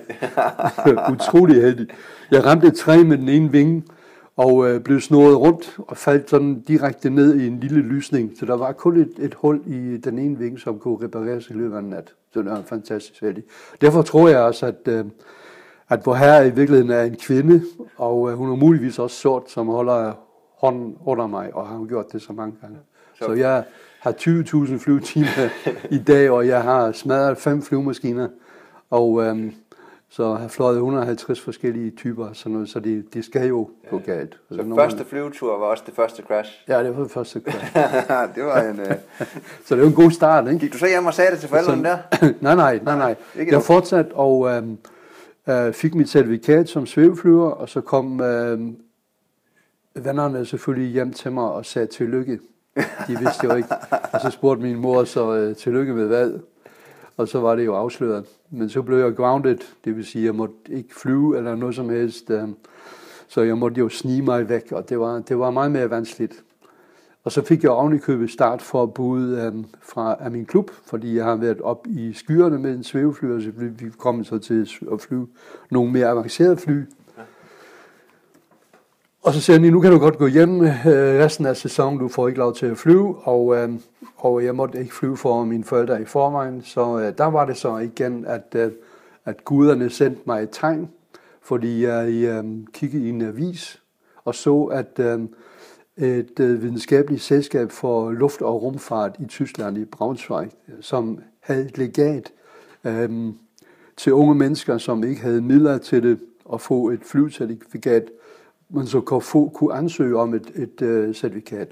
ja. 0.86 1.12
utrolig 1.12 1.62
heldig. 1.62 1.88
Jeg 2.32 2.46
ramte 2.46 2.68
et 2.68 2.76
træ 2.76 3.04
med 3.04 3.18
den 3.18 3.30
ene 3.30 3.52
vinge, 3.52 3.84
og 4.38 4.70
øh, 4.70 4.82
blev 4.82 5.01
snurret 5.01 5.38
rundt 5.38 5.77
og 5.77 5.98
faldt 5.98 6.30
sådan 6.30 6.60
direkte 6.60 7.10
ned 7.10 7.36
i 7.36 7.48
en 7.48 7.60
lille 7.60 7.82
lysning. 7.82 8.32
Så 8.39 8.46
der 8.46 8.58
var 8.58 8.72
kun 8.72 8.98
et, 8.98 9.13
et 9.20 9.34
hul 9.34 9.62
i 9.65 9.98
den 9.98 10.20
ene 10.20 10.38
vinge, 10.38 10.60
som 10.60 10.80
kunne 10.80 11.06
repareres 11.06 11.50
i 11.50 11.54
løbet 11.54 11.75
af 11.75 11.80
en 11.80 11.89
nat. 11.89 12.13
Så 12.34 12.42
det 12.42 12.51
var 12.51 12.62
fantastisk 12.62 13.22
heldig. 13.22 13.44
Derfor 13.82 14.01
tror 14.01 14.27
jeg 14.27 14.39
også, 14.39 14.65
at, 14.65 14.88
øh, 14.88 15.06
at 15.89 16.06
vor 16.06 16.13
herre 16.13 16.48
i 16.48 16.51
virkeligheden 16.51 16.92
er 16.92 17.04
en 17.04 17.15
kvinde, 17.15 17.63
og 17.98 18.32
øh, 18.32 18.38
hun 18.38 18.51
er 18.51 18.56
muligvis 18.56 19.00
også 19.00 19.15
sort, 19.15 19.51
som 19.51 19.68
holder 19.68 20.13
hånden 20.58 20.98
under 21.06 21.27
mig, 21.27 21.56
og 21.56 21.68
har 21.68 21.86
gjort 21.86 22.12
det 22.12 22.22
så 22.22 22.34
mange 22.34 22.56
gange. 22.62 22.77
Så, 23.13 23.25
så 23.25 23.34
jeg 23.34 23.63
har 24.00 24.12
20.000 24.12 24.77
flyvetimer 24.77 25.50
i 25.92 25.98
dag, 25.98 26.32
og 26.32 26.48
jeg 26.48 26.63
har 26.63 26.92
smadret 26.92 27.38
fem 27.38 27.62
flyvemaskiner, 27.62 28.27
og 28.89 29.24
øh, 29.25 29.51
så 30.16 30.34
har 30.34 30.48
fløjet 30.48 30.76
150 30.76 31.42
forskellige 31.42 31.92
typer, 31.92 32.34
sådan 32.34 32.54
noget, 32.54 32.70
så 32.70 32.80
det, 32.80 33.14
det 33.14 33.26
skal 33.26 33.48
jo 33.48 33.70
ja. 33.84 33.90
gå 33.90 33.98
galt. 34.06 34.40
Så, 34.50 34.56
så 34.56 34.76
første 34.76 35.06
flyvetur 35.06 35.58
var 35.58 35.66
også 35.66 35.84
det 35.86 35.96
første 35.96 36.24
crash? 36.24 36.52
Ja, 36.68 36.84
det 36.84 36.98
var 36.98 37.04
det 37.04 37.12
første 37.12 37.42
crash. 37.42 37.76
det 38.36 38.44
var 38.44 38.62
en... 38.62 38.80
Uh... 38.80 38.86
så 39.66 39.76
det 39.76 39.82
var 39.82 39.88
en 39.88 39.94
god 39.94 40.12
start, 40.12 40.48
ikke? 40.48 40.60
Gik 40.60 40.74
du 40.74 40.78
så 40.78 40.88
hjem 40.88 41.06
og 41.06 41.14
sagde 41.14 41.32
det 41.32 41.40
til 41.40 41.50
forældrene 41.50 41.84
der? 41.84 41.98
nej, 42.42 42.56
nej, 42.56 42.80
nej, 42.84 42.98
nej. 42.98 43.16
Ikke 43.40 43.54
jeg 43.54 43.62
fortsatte 43.62 44.14
og 44.14 44.50
øhm, 44.50 44.78
øh, 45.50 45.74
fik 45.74 45.96
mit 45.96 46.10
certifikat 46.10 46.70
som 46.70 46.86
svæveflyver, 46.86 47.50
og 47.50 47.70
så 47.70 47.82
kom 47.82 48.22
øh, 48.22 48.60
vennerne 49.96 50.46
selvfølgelig 50.46 50.92
hjem 50.92 51.14
til 51.14 51.32
mig 51.32 51.52
og 51.52 51.66
sagde 51.66 51.88
tillykke. 51.88 52.40
De 53.08 53.18
vidste 53.20 53.48
jo 53.48 53.56
ikke. 53.56 53.70
Og 54.14 54.22
så 54.22 54.30
spurgte 54.30 54.64
min 54.64 54.76
mor 54.76 55.04
så 55.04 55.36
øh, 55.36 55.56
tillykke 55.56 55.94
med 55.94 56.08
hvad? 56.08 56.40
Og 57.18 57.28
så 57.28 57.40
var 57.40 57.56
det 57.56 57.66
jo 57.66 57.76
afsløret. 57.76 58.26
Men 58.50 58.70
så 58.70 58.82
blev 58.82 58.98
jeg 58.98 59.16
grounded, 59.16 59.58
det 59.86 59.96
vil 59.96 60.06
sige, 60.06 60.25
jeg 60.25 60.36
måtte 60.36 60.56
ikke 60.70 60.96
flyve 60.96 61.38
eller 61.38 61.56
noget 61.56 61.75
som 61.75 61.90
helst. 61.90 62.30
Øh, 62.30 62.48
så 63.28 63.42
jeg 63.42 63.58
måtte 63.58 63.80
jo 63.80 63.90
snige 63.90 64.22
mig 64.22 64.50
væk, 64.50 64.72
og 64.72 64.90
det 64.90 65.00
var, 65.00 65.20
det 65.20 65.40
var 65.40 65.52
meget 65.52 65.72
mere 65.72 65.90
vanskeligt. 65.90 66.44
Og 67.24 67.32
så 67.32 67.42
fik 67.42 67.64
jeg 67.64 67.72
ovenikøbet 67.72 68.30
start 68.30 68.62
for 68.62 68.84
at 68.84 68.94
øh, 69.46 69.64
fra 69.82 70.16
af 70.20 70.32
min 70.32 70.46
klub, 70.46 70.72
fordi 70.84 71.16
jeg 71.16 71.25
har 71.25 71.36
været 71.36 71.62
op 71.62 71.88
i 71.88 72.14
skyerne 72.14 72.60
med 72.60 72.75
en 72.75 72.84
svævefly, 72.84 73.28
og 73.28 73.42
så 73.42 73.52
vi 73.56 73.90
kom 73.98 74.24
så 74.24 74.38
til 74.38 74.70
at 74.92 75.02
flyve 75.02 75.28
nogle 75.72 75.92
mere 75.92 76.08
avancerede 76.08 76.58
fly. 76.58 76.82
Og 79.25 79.34
så 79.34 79.41
siger 79.41 79.60
han, 79.60 79.72
nu 79.72 79.79
kan 79.79 79.91
du 79.91 79.98
godt 79.98 80.17
gå 80.17 80.27
hjem 80.27 80.62
øh, 80.62 80.74
resten 80.86 81.46
af 81.46 81.58
sæsonen, 81.58 82.00
du 82.00 82.08
får 82.08 82.27
ikke 82.27 82.39
lov 82.39 82.55
til 82.55 82.65
at 82.65 82.77
flyve, 82.77 83.15
og, 83.24 83.55
øh, 83.55 83.70
og 84.17 84.44
jeg 84.44 84.55
måtte 84.55 84.79
ikke 84.79 84.96
flyve 84.96 85.17
for 85.17 85.44
mine 85.44 85.63
forældre 85.63 86.01
i 86.01 86.05
forvejen, 86.05 86.62
så 86.62 87.00
øh, 87.00 87.17
der 87.17 87.25
var 87.25 87.46
det 87.46 87.58
så 87.58 87.77
igen, 87.77 88.25
at, 88.25 88.55
øh, 88.55 88.72
at 89.25 89.46
guderne 89.46 89.89
sendte 89.89 90.22
mig 90.25 90.44
et 90.44 90.50
tegn, 90.51 90.89
fordi 91.41 91.84
jeg 91.84 92.10
øh, 92.10 92.44
kiggede 92.74 93.05
i 93.05 93.10
en 93.10 93.22
avis 93.22 93.82
og 94.25 94.36
så, 94.36 94.63
at 94.63 95.00
øh, 95.00 95.20
et 95.98 96.39
øh, 96.39 96.62
videnskabeligt 96.62 97.22
selskab 97.22 97.72
for 97.72 98.12
luft- 98.12 98.41
og 98.41 98.62
rumfart 98.62 99.15
i 99.20 99.25
Tyskland, 99.25 99.77
i 99.77 99.86
Braunschweig, 99.86 100.50
som 100.82 101.20
havde 101.39 101.65
et 101.65 101.77
legat 101.77 102.32
øh, 102.84 103.10
til 103.98 104.13
unge 104.13 104.36
mennesker, 104.36 104.77
som 104.77 105.03
ikke 105.03 105.22
havde 105.22 105.41
midler 105.41 105.77
til 105.77 106.03
det, 106.03 106.20
at 106.53 106.62
få 106.62 106.89
et 106.89 107.01
flycertifikat, 107.03 108.03
man 108.70 108.88
så 108.88 109.02
kunne, 109.02 109.22
få, 109.22 109.52
kunne 109.54 109.74
ansøge 109.74 110.18
om 110.18 110.34
et, 110.34 110.52
et 110.56 110.82
uh, 110.82 111.14
certifikat. 111.14 111.68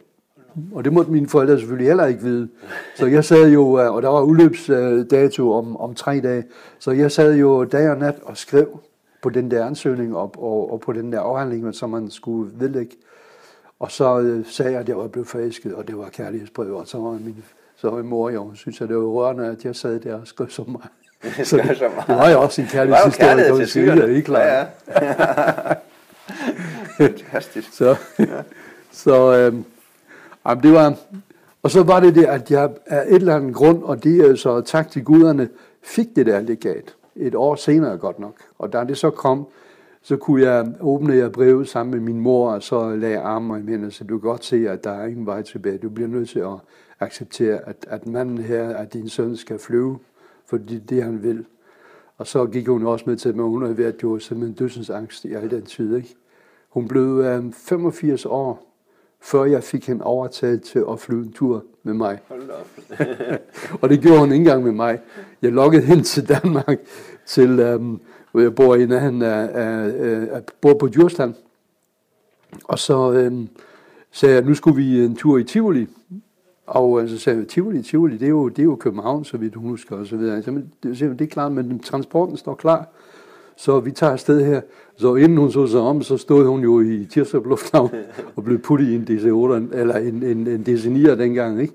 Og 0.74 0.84
det 0.84 0.94
måtte 0.94 1.12
mine 1.12 1.30
forældre 1.30 1.60
selvfølgelig 1.60 1.88
heller 1.88 2.06
ikke 2.06 2.22
vide. 2.22 2.50
Så 2.96 3.06
jeg 3.06 3.26
sad 3.26 3.50
jo, 3.50 3.80
øh, 3.80 3.94
og 3.94 4.02
der 4.02 4.10
var 4.10 4.22
udløbsdato 4.22 5.54
om, 5.54 5.78
om 5.78 5.96
tre 5.96 6.20
dage, 6.20 6.44
så 6.80 6.92
jeg 6.92 7.12
sad 7.12 7.36
jo 7.36 7.64
dag 7.64 7.90
og 7.90 7.98
nat 7.98 8.16
og 8.24 8.38
skrev 8.38 8.80
på 9.22 9.30
den 9.30 9.52
der 9.52 9.66
ansøgning 9.66 10.16
og, 10.16 10.32
og, 10.38 10.74
og 10.74 10.80
på 10.80 10.94
den 10.94 11.12
der 11.12 11.20
afhandling, 11.20 11.76
som 11.76 11.90
man 11.90 12.10
skulle 12.10 12.52
vedlægge. 12.56 12.96
Og 13.80 13.92
så 13.92 14.20
øh, 14.20 14.46
sagde 14.46 14.72
jeg, 14.72 14.80
at 14.80 14.90
jeg 14.90 14.98
var 14.98 15.08
blevet 15.08 15.28
forelsket, 15.28 15.76
og 15.76 15.88
det 15.88 15.98
var 15.98 16.10
kærlighedsbrev, 16.10 16.76
og 16.76 16.88
så 16.88 16.98
var 16.98 17.12
min, 17.12 17.44
så 17.76 17.90
var 17.90 17.98
min 17.98 18.10
mor 18.10 18.30
jo, 18.30 18.52
synes 18.56 18.80
jeg, 18.82 18.88
det 18.88 18.98
var 18.98 19.04
rørende, 19.04 19.46
at 19.46 19.66
jeg 19.66 19.76
sad 19.76 20.00
der 20.00 20.16
og 20.16 20.28
skrev 20.28 20.50
så 20.50 20.64
meget. 20.68 20.90
så 21.48 21.58
det, 21.58 21.80
det 22.08 22.16
var 22.16 22.30
jo 22.30 22.42
også 22.42 22.62
en 22.62 22.68
kærlighedshistorie, 22.68 23.38
det 23.38 23.48
var 23.48 23.56
jo 23.56 23.66
kærlighed 23.66 24.08
til 24.08 24.16
ikke 24.16 24.26
klart. 24.26 24.68
Ja, 24.88 25.06
ja. 25.06 25.74
Fantastisk. 26.98 27.74
så, 27.74 27.96
så 28.92 29.38
øhm, 29.38 29.66
jamen, 30.46 30.64
det 30.64 30.74
var, 30.74 30.96
og 31.64 31.72
så 31.72 31.84
var 31.84 32.00
det 32.00 32.16
det, 32.16 32.26
at 32.26 32.52
jeg 32.52 32.72
af 32.86 33.04
et 33.08 33.16
eller 33.16 33.36
andet 33.36 33.56
grund, 33.56 33.84
og 33.84 34.04
det 34.04 34.30
er 34.30 34.36
så 34.36 34.62
tak 34.62 34.90
til 34.90 35.04
guderne, 35.04 35.50
fik 35.84 36.08
det 36.16 36.26
der 36.26 36.40
legat. 36.40 36.96
Et 37.16 37.36
år 37.36 37.56
senere 37.56 37.98
godt 37.98 38.20
nok. 38.20 38.36
Og 38.60 38.74
da 38.74 38.84
det 38.84 38.98
så 38.98 39.10
kom, 39.10 39.48
så 40.02 40.18
kunne 40.18 40.42
jeg 40.42 40.74
åbne 40.82 41.16
jeg 41.16 41.32
brevet 41.32 41.70
sammen 41.70 41.92
med 41.92 42.14
min 42.14 42.20
mor, 42.20 42.52
og 42.52 42.64
så 42.64 42.96
lagde 42.96 43.20
armen 43.20 43.68
i 43.68 43.72
hende, 43.72 43.92
så 43.92 44.04
du 44.04 44.20
kan 44.20 44.30
godt 44.30 44.46
se, 44.46 44.70
at 44.70 44.84
der 44.84 44.92
er 44.92 45.06
ingen 45.06 45.26
vej 45.26 45.42
tilbage. 45.42 45.78
Du 45.78 45.90
bliver 45.90 46.10
nødt 46.10 46.30
til 46.30 46.40
at 46.40 46.56
acceptere, 47.00 47.60
at, 47.70 47.76
at 47.88 48.08
manden 48.08 48.38
her, 48.38 48.70
at 48.70 48.94
din 48.94 49.10
søn 49.10 49.38
skal 49.38 49.60
flyve, 49.60 50.00
fordi 50.46 50.80
det 50.80 51.04
han 51.04 51.24
vil. 51.24 51.46
Og 52.24 52.28
så 52.28 52.46
gik 52.46 52.68
hun 52.68 52.86
også 52.86 53.06
med 53.08 53.18
til, 53.18 53.30
at 53.30 53.36
hun 53.36 53.62
havde 53.62 53.78
været 53.78 54.04
jo 54.04 54.20
simpelthen 54.20 54.56
dødsens 54.56 54.90
angst 54.90 55.26
i 55.26 55.34
al 55.34 55.52
den 55.52 55.66
tid. 55.66 55.96
Ikke? 55.96 56.16
Hun 56.70 56.88
blev 56.88 57.04
øh, 57.04 57.54
85 57.54 58.26
år, 58.26 58.76
før 59.22 59.44
jeg 59.46 59.64
fik 59.64 59.88
hende 59.88 60.04
overtaget 60.04 60.62
til 60.62 60.84
at 60.92 61.00
flyve 61.00 61.24
en 61.24 61.32
tur 61.32 61.64
med 61.84 61.94
mig. 61.94 62.20
og 63.82 63.90
det 63.90 64.02
gjorde 64.02 64.20
hun 64.20 64.32
ikke 64.32 64.42
engang 64.42 64.64
med 64.64 64.72
mig. 64.72 65.00
Jeg 65.42 65.52
lokkede 65.52 65.84
hende 65.84 66.04
til 66.04 66.30
Danmark, 66.30 66.80
til, 67.26 67.60
øhm, 67.60 68.00
hvor 68.32 68.42
jeg 68.42 68.56
bor 68.56 68.76
i 68.76 68.86
nærheden 68.86 69.22
af, 69.22 69.50
af, 69.54 69.84
af, 69.84 70.28
af 70.32 70.42
bor 70.62 70.74
på 70.74 70.88
Djursland. 70.88 71.34
Og 72.64 72.80
så 72.80 73.12
øhm, 73.12 73.48
sagde 74.12 74.36
jeg, 74.36 74.44
nu 74.44 74.54
skulle 74.54 74.76
vi 74.76 75.06
en 75.06 75.16
tur 75.16 75.38
i 75.38 75.44
Tivoli. 75.44 75.88
Og 76.66 77.02
øh, 77.02 77.10
så 77.10 77.18
sagde 77.18 77.40
jeg, 77.40 77.48
Tivoli, 77.48 77.82
Tivoli, 77.82 78.18
det 78.18 78.26
er 78.26 78.30
jo, 78.30 78.48
det 78.48 78.60
er 78.60 78.64
jo 78.64 78.76
København, 78.76 79.26
så 79.26 79.38
vidt 79.38 79.56
hun 79.56 79.70
husker, 79.70 79.96
og 79.96 80.06
så 80.06 80.18
videre. 80.18 80.36
Jeg 80.36 80.44
sagde, 80.44 80.68
det, 80.84 81.20
det 81.20 81.22
er 81.22 81.30
klart, 81.30 81.52
men 81.52 81.80
transporten 81.80 82.38
står 82.38 82.56
klar. 82.56 82.88
Så 83.56 83.80
vi 83.80 83.92
tager 83.92 84.12
afsted 84.12 84.46
her. 84.46 84.62
Så 84.96 85.16
inden 85.16 85.38
hun 85.38 85.52
så 85.52 85.68
sig 85.68 85.80
om, 85.80 86.02
så 86.02 86.18
stod 86.18 86.48
hun 86.48 86.62
jo 86.62 86.82
i 86.82 87.06
Tirstrup 87.06 87.46
Lufthavn 87.46 87.92
og 88.36 88.44
blev 88.44 88.60
puttet 88.60 88.88
i 88.88 88.96
en 88.96 89.08
DC-8, 89.10 89.78
eller 89.78 89.98
en, 89.98 90.24
en, 90.24 90.48
en 90.48 90.66
DC-9 90.68 91.16
dengang, 91.16 91.62
ikke? 91.62 91.74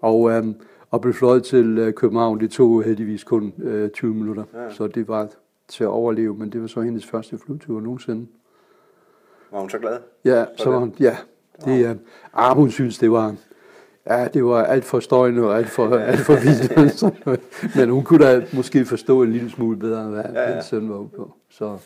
Og, 0.00 0.30
øhm, 0.30 0.54
og 0.90 1.00
blev 1.00 1.14
fløjet 1.14 1.44
til 1.44 1.78
øh, 1.78 1.92
København. 1.92 2.40
Det 2.40 2.50
tog 2.50 2.82
heldigvis 2.82 3.24
kun 3.24 3.52
øh, 3.62 3.90
20 3.90 4.14
minutter, 4.14 4.44
ja. 4.54 4.70
så 4.70 4.86
det 4.86 5.08
var 5.08 5.28
til 5.68 5.84
at 5.84 5.88
overleve, 5.88 6.34
men 6.34 6.50
det 6.50 6.60
var 6.60 6.66
så 6.66 6.80
hendes 6.80 7.06
første 7.06 7.38
flyvetur 7.38 7.80
nogensinde. 7.80 8.26
Var 9.52 9.60
hun 9.60 9.70
så 9.70 9.78
glad? 9.78 9.98
Ja, 10.24 10.44
så 10.56 10.70
var 10.70 10.78
hun, 10.78 10.94
ja. 11.00 11.16
Det, 11.64 11.90
øh, 11.90 11.96
ah, 12.34 12.56
hun 12.56 12.70
synes, 12.70 12.98
det 12.98 13.10
var, 13.10 13.34
Ja, 14.10 14.28
det 14.34 14.44
var 14.44 14.64
alt 14.64 14.84
for 14.84 15.00
støjende 15.00 15.42
og 15.42 15.58
alt 15.58 15.68
for, 15.68 15.96
alt 15.96 16.20
for 16.20 16.34
vildt. 16.34 17.02
men 17.76 17.90
hun 17.90 18.04
kunne 18.04 18.24
da 18.24 18.46
måske 18.52 18.84
forstå 18.84 19.22
en 19.22 19.32
lille 19.32 19.50
smule 19.50 19.76
bedre, 19.76 20.04
hvad 20.10 20.24
ja, 20.24 20.40
ja. 20.40 20.48
hendes 20.48 20.64
søn 20.64 20.90
var 20.90 21.02
på. 21.16 21.34
Så. 21.48 21.78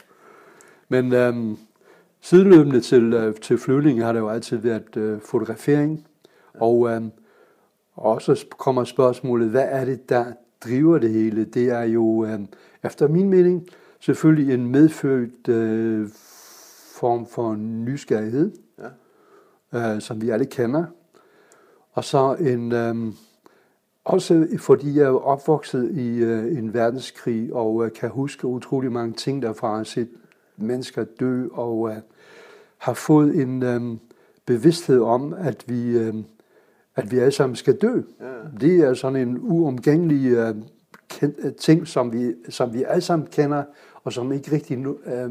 Men 0.89 1.13
øhm, 1.13 1.57
sideløbende 2.21 2.81
til, 2.81 3.13
øh, 3.13 3.35
til 3.35 3.59
flyvning 3.59 4.05
har 4.05 4.13
der 4.13 4.21
jo 4.21 4.29
altid 4.29 4.57
været 4.57 4.97
øh, 4.97 5.21
fotografering. 5.21 6.07
Og, 6.55 6.91
øhm, 6.91 7.11
og 7.95 8.23
så 8.23 8.45
kommer 8.59 8.85
spørgsmålet, 8.85 9.51
hvad 9.51 9.67
er 9.69 9.85
det, 9.85 10.09
der 10.09 10.25
driver 10.65 10.99
det 10.99 11.11
hele? 11.11 11.45
Det 11.45 11.69
er 11.69 11.83
jo, 11.83 12.25
øhm, 12.25 12.49
efter 12.85 13.09
min 13.09 13.31
mening, 13.31 13.67
selvfølgelig 14.01 14.55
en 14.55 14.67
medfødt 14.67 15.49
øh, 15.49 16.09
form 16.95 17.27
for 17.27 17.55
nysgerrighed, 17.57 18.53
ja. 19.73 19.95
øh, 19.95 20.01
som 20.01 20.23
vi 20.23 20.31
alle 20.31 20.47
kender 20.47 20.85
og 22.01 22.05
så 22.05 22.37
en, 22.41 22.73
øhm, 22.73 23.15
også 24.05 24.47
fordi 24.59 24.99
jeg 24.99 25.05
er 25.05 25.25
opvokset 25.25 25.91
i 25.91 26.19
øh, 26.19 26.59
en 26.59 26.75
verdenskrig, 26.75 27.55
og 27.55 27.85
øh, 27.85 27.93
kan 27.93 28.09
huske 28.09 28.47
utrolig 28.47 28.93
mange 28.93 29.13
ting 29.13 29.43
derfra, 29.43 29.77
har 29.77 29.85
set 29.85 30.09
mennesker 30.57 31.05
dø, 31.21 31.47
og 31.53 31.91
øh, 31.91 31.97
har 32.79 32.93
fået 32.93 33.35
en 33.35 33.63
øh, 33.63 33.81
bevidsthed 34.47 35.01
om, 35.01 35.35
at 35.39 35.65
vi, 35.67 35.99
øh, 35.99 36.15
at 36.97 37.13
vi 37.13 37.19
alle 37.19 37.33
sammen 37.33 37.57
skal 37.57 37.77
dø. 37.77 38.01
Ja. 38.21 38.27
Det 38.61 38.77
er 38.77 38.95
sådan 38.95 39.29
en 39.29 39.39
uomgængelig 39.41 40.33
øh, 40.33 40.55
øh, 41.23 41.53
ting, 41.59 41.89
som 41.89 42.13
vi, 42.13 42.35
som 42.49 42.75
vi 42.75 42.85
alle 42.89 43.03
sammen 43.03 43.29
kender, 43.33 43.63
og 44.05 44.13
som 44.13 44.33
ikke 44.33 44.53
rigtig... 44.53 44.79
Øh, 44.87 45.31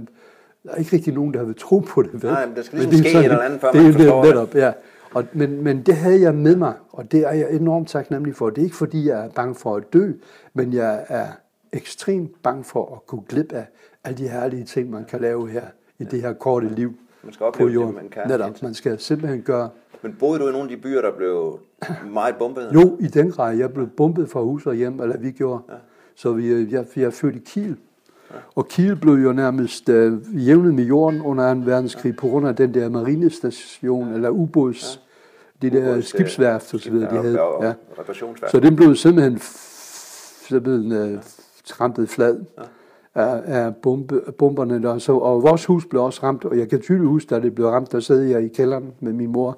der 0.63 0.71
er 0.71 0.75
ikke 0.75 0.95
rigtig 0.95 1.13
nogen, 1.13 1.33
der 1.33 1.43
vil 1.43 1.55
tro 1.55 1.79
på 1.79 2.01
det. 2.01 2.13
Vel? 2.13 2.31
Nej, 2.31 2.45
men 2.45 2.55
der 2.55 2.61
skal 2.61 2.79
ligesom 2.79 2.97
ske 2.97 3.11
sådan, 3.11 3.25
et 3.25 3.31
eller 3.31 3.43
andet, 3.43 3.61
før 3.61 3.71
det, 3.71 3.83
man 3.83 3.93
forstår 3.93 4.23
det. 4.23 4.33
Netop, 4.33 4.55
ja. 4.55 4.71
Og, 5.13 5.23
men, 5.33 5.63
men 5.63 5.81
det 5.81 5.95
havde 5.95 6.21
jeg 6.21 6.35
med 6.35 6.55
mig, 6.55 6.73
og 6.89 7.11
det 7.11 7.19
er 7.27 7.31
jeg 7.33 7.51
enormt 7.51 7.87
taknemmelig 7.87 8.35
for. 8.35 8.49
Det 8.49 8.57
er 8.57 8.63
ikke 8.65 8.75
fordi, 8.75 9.07
jeg 9.07 9.25
er 9.25 9.29
bange 9.29 9.55
for 9.55 9.75
at 9.75 9.93
dø, 9.93 10.11
men 10.53 10.73
jeg 10.73 11.05
er 11.07 11.27
ekstremt 11.73 12.43
bange 12.43 12.63
for 12.63 12.95
at 12.95 13.07
gå 13.07 13.23
glip 13.29 13.51
af, 13.53 13.67
alle 14.03 14.17
de 14.17 14.27
herlige 14.27 14.63
ting, 14.63 14.89
man 14.89 15.05
kan 15.05 15.21
lave 15.21 15.49
her 15.49 15.63
i 15.99 16.03
det 16.03 16.21
her 16.21 16.33
korte 16.33 16.69
liv 16.75 16.93
Man 17.23 17.33
skal 17.33 17.43
på 17.43 17.47
opleve 17.47 17.69
det, 17.69 17.75
jorden. 17.75 17.95
man 17.95 18.09
kan. 18.09 18.27
Netop, 18.27 18.61
man 18.61 18.73
skal 18.73 18.99
simpelthen 18.99 19.41
gøre, 19.41 19.69
Men 20.01 20.15
boede 20.19 20.39
du 20.39 20.47
i 20.47 20.51
nogle 20.51 20.71
af 20.71 20.77
de 20.77 20.81
byer, 20.81 21.01
der 21.01 21.11
blev 21.17 21.59
meget 22.13 22.35
bombet? 22.39 22.71
jo, 22.73 22.97
i 22.99 23.07
den 23.07 23.31
grad, 23.31 23.57
jeg 23.57 23.73
blev 23.73 23.87
bumpet 23.87 24.29
fra 24.29 24.41
hus 24.41 24.65
og 24.65 24.75
hjem, 24.75 24.99
eller 24.99 25.17
vi 25.17 25.31
gjorde. 25.31 25.61
Ja. 25.69 25.73
Så 26.15 26.33
vi, 26.33 26.71
jeg, 26.73 26.85
jeg 26.95 27.03
er 27.03 27.09
født 27.09 27.35
i 27.35 27.39
Kiel. 27.45 27.77
Og 28.55 28.67
Kiel 28.67 28.95
blev 28.95 29.13
jo 29.13 29.33
nærmest 29.33 29.89
øh, 29.89 30.47
jævnet 30.47 30.73
med 30.73 30.83
jorden 30.83 31.21
under 31.21 31.53
2. 31.53 31.59
verdenskrig 31.65 32.15
på 32.15 32.27
grund 32.27 32.47
af 32.47 32.55
den 32.55 32.73
der 32.73 32.89
marinestation, 32.89 34.13
eller 34.13 34.29
ubåds, 34.29 35.01
de 35.61 35.69
der 35.69 36.01
skibsværft 36.01 36.73
og 36.73 36.79
så 36.79 36.91
videre, 36.91 37.15
de 37.15 37.21
havde. 37.21 37.39
Ja. 37.61 37.73
Så 38.51 38.59
den 38.59 38.75
blev 38.75 38.95
simpelthen 38.95 39.39
simpelthen, 40.49 40.91
øh, 40.91 41.21
trampet 41.65 42.09
flad 42.09 42.39
af, 43.15 43.41
af 43.45 43.75
bombe, 43.75 44.21
bomberne 44.37 44.81
der. 44.83 44.97
Så, 44.97 45.13
og 45.17 45.43
vores 45.43 45.65
hus 45.65 45.85
blev 45.85 46.03
også 46.03 46.19
ramt, 46.23 46.45
og 46.45 46.57
jeg 46.57 46.69
kan 46.69 46.81
tydeligt 46.81 47.09
huske, 47.09 47.35
da 47.35 47.39
det 47.41 47.55
blev 47.55 47.67
ramt, 47.67 47.91
der 47.91 47.99
sad 47.99 48.21
jeg 48.21 48.43
i 48.43 48.47
kælderen 48.47 48.93
med 48.99 49.13
min 49.13 49.31
mor, 49.31 49.57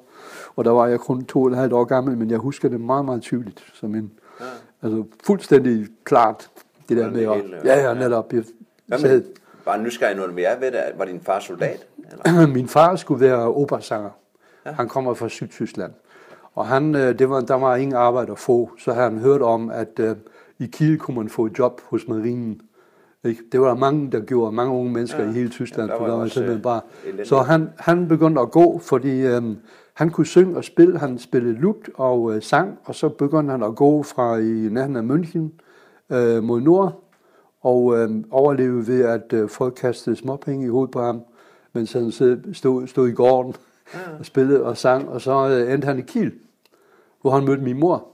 og 0.55 0.65
der 0.65 0.71
var 0.71 0.87
jeg 0.87 0.99
kun 0.99 1.25
to 1.25 1.41
og 1.41 1.47
et 1.51 1.57
halvt 1.57 1.73
år 1.73 1.83
gammel, 1.83 2.17
men 2.17 2.29
jeg 2.31 2.37
husker 2.37 2.69
det 2.69 2.81
meget, 2.81 3.05
meget 3.05 3.21
tydeligt, 3.21 3.63
som 3.73 3.95
en, 3.95 4.11
Ja. 4.39 4.45
altså 4.81 5.03
fuldstændig 5.23 5.87
klart, 6.03 6.49
det 6.89 6.97
der 6.97 7.11
med, 7.11 7.21
at, 7.21 7.65
ja, 7.65 7.79
ja. 7.79 7.87
ja, 7.87 7.93
netop, 7.93 8.33
jeg 8.33 8.43
Hvad 8.87 8.99
med, 8.99 9.23
bare 9.65 9.81
nysgerrig 9.83 10.15
noget 10.15 10.33
mere 10.33 10.49
ved 10.59 10.71
det. 10.71 10.81
Var 10.97 11.05
din 11.05 11.21
far 11.21 11.39
soldat? 11.39 11.87
Eller? 12.25 12.47
min 12.57 12.67
far 12.67 12.95
skulle 12.95 13.25
være 13.25 13.53
operasanger. 13.53 14.09
Ja. 14.65 14.71
Han 14.71 14.87
kommer 14.87 15.13
fra 15.13 15.29
Sydtyskland. 15.29 15.91
Og 16.55 16.67
han, 16.67 16.95
øh, 16.95 17.19
det 17.19 17.29
var, 17.29 17.41
der 17.41 17.55
var 17.55 17.75
ingen 17.75 17.95
arbejde 17.95 18.31
at 18.31 18.39
få, 18.39 18.71
så 18.79 18.93
havde 18.93 19.09
han 19.09 19.19
hørt 19.19 19.41
om, 19.41 19.69
at 19.69 19.99
øh, 19.99 20.15
i 20.59 20.65
Kiel 20.65 20.97
kunne 20.99 21.17
man 21.17 21.29
få 21.29 21.45
et 21.45 21.59
job 21.59 21.81
hos 21.89 22.07
marinen. 22.07 22.61
Ikke? 23.23 23.41
Det 23.51 23.61
var 23.61 23.67
der 23.67 23.75
mange, 23.75 24.11
der 24.11 24.19
gjorde, 24.19 24.51
mange 24.51 24.73
unge 24.73 24.91
mennesker 24.91 25.23
Ja. 25.23 25.29
i 25.29 25.33
hele 25.33 25.49
Tyskland, 25.49 25.87
Ja, 25.89 25.93
der 25.93 25.99
for 25.99 26.05
var 26.05 26.11
der 26.13 26.19
var 26.19 26.27
simpelthen 26.27 26.57
øh, 26.57 26.63
bare... 26.63 26.81
elendigt. 27.03 27.27
Så 27.29 27.37
han, 27.39 27.69
han 27.77 28.07
begyndte 28.07 28.41
at 28.41 28.51
gå, 28.51 28.79
fordi 28.79 29.21
øh, 29.21 29.41
han 29.93 30.09
kunne 30.09 30.25
synge 30.27 30.57
og 30.57 30.63
spille. 30.63 30.99
Han 30.99 31.19
spillede 31.19 31.53
lut 31.53 31.89
og 31.95 32.35
øh, 32.35 32.41
sang, 32.41 32.77
og 32.85 32.95
så 32.95 33.09
begyndte 33.09 33.51
han 33.51 33.63
at 33.63 33.75
gå 33.75 34.03
fra 34.03 34.37
i 34.37 34.43
nærheden 34.71 34.95
af 34.95 35.15
München 35.15 35.49
øh, 36.15 36.43
mod 36.43 36.61
nord, 36.61 37.03
og 37.61 37.97
øh, 37.97 38.23
overleve 38.31 38.87
ved, 38.87 39.05
at 39.05 39.33
øh, 39.33 39.49
folk 39.49 39.73
kastede 39.73 40.15
småpenge 40.15 40.65
i 40.65 40.69
hovedet 40.69 40.91
på 40.91 41.01
ham, 41.01 41.21
mens 41.73 41.93
han 41.93 42.11
stod, 42.11 42.87
stod 42.87 43.09
i 43.09 43.11
gården 43.11 43.55
og 44.19 44.25
spillede 44.25 44.63
og 44.63 44.77
sang, 44.77 45.09
og 45.09 45.21
så 45.21 45.49
øh, 45.49 45.73
endte 45.73 45.85
han 45.85 45.99
i 45.99 46.01
Kiel, 46.01 46.31
hvor 47.21 47.31
han 47.31 47.45
mødte 47.45 47.63
min 47.63 47.79
mor, 47.79 48.07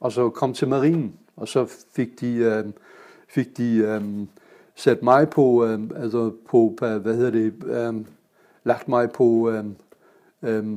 og 0.00 0.12
så 0.12 0.30
kom 0.30 0.54
til 0.54 0.68
marinen, 0.68 1.14
og 1.36 1.48
så 1.48 1.66
fik 1.94 2.20
de, 2.20 2.34
øh, 2.34 2.64
fik 3.28 3.56
de 3.56 3.76
øh, 3.76 4.26
sat 4.74 5.02
mig 5.02 5.30
på, 5.30 5.64
øh, 5.64 5.80
altså 5.96 6.32
på, 6.48 6.76
hvad 6.78 7.14
hedder 7.14 7.30
det, 7.30 7.54
øh, 7.64 7.94
lagt 8.64 8.88
mig 8.88 9.10
på, 9.10 9.50
øh, 9.50 9.64
øh, 10.42 10.76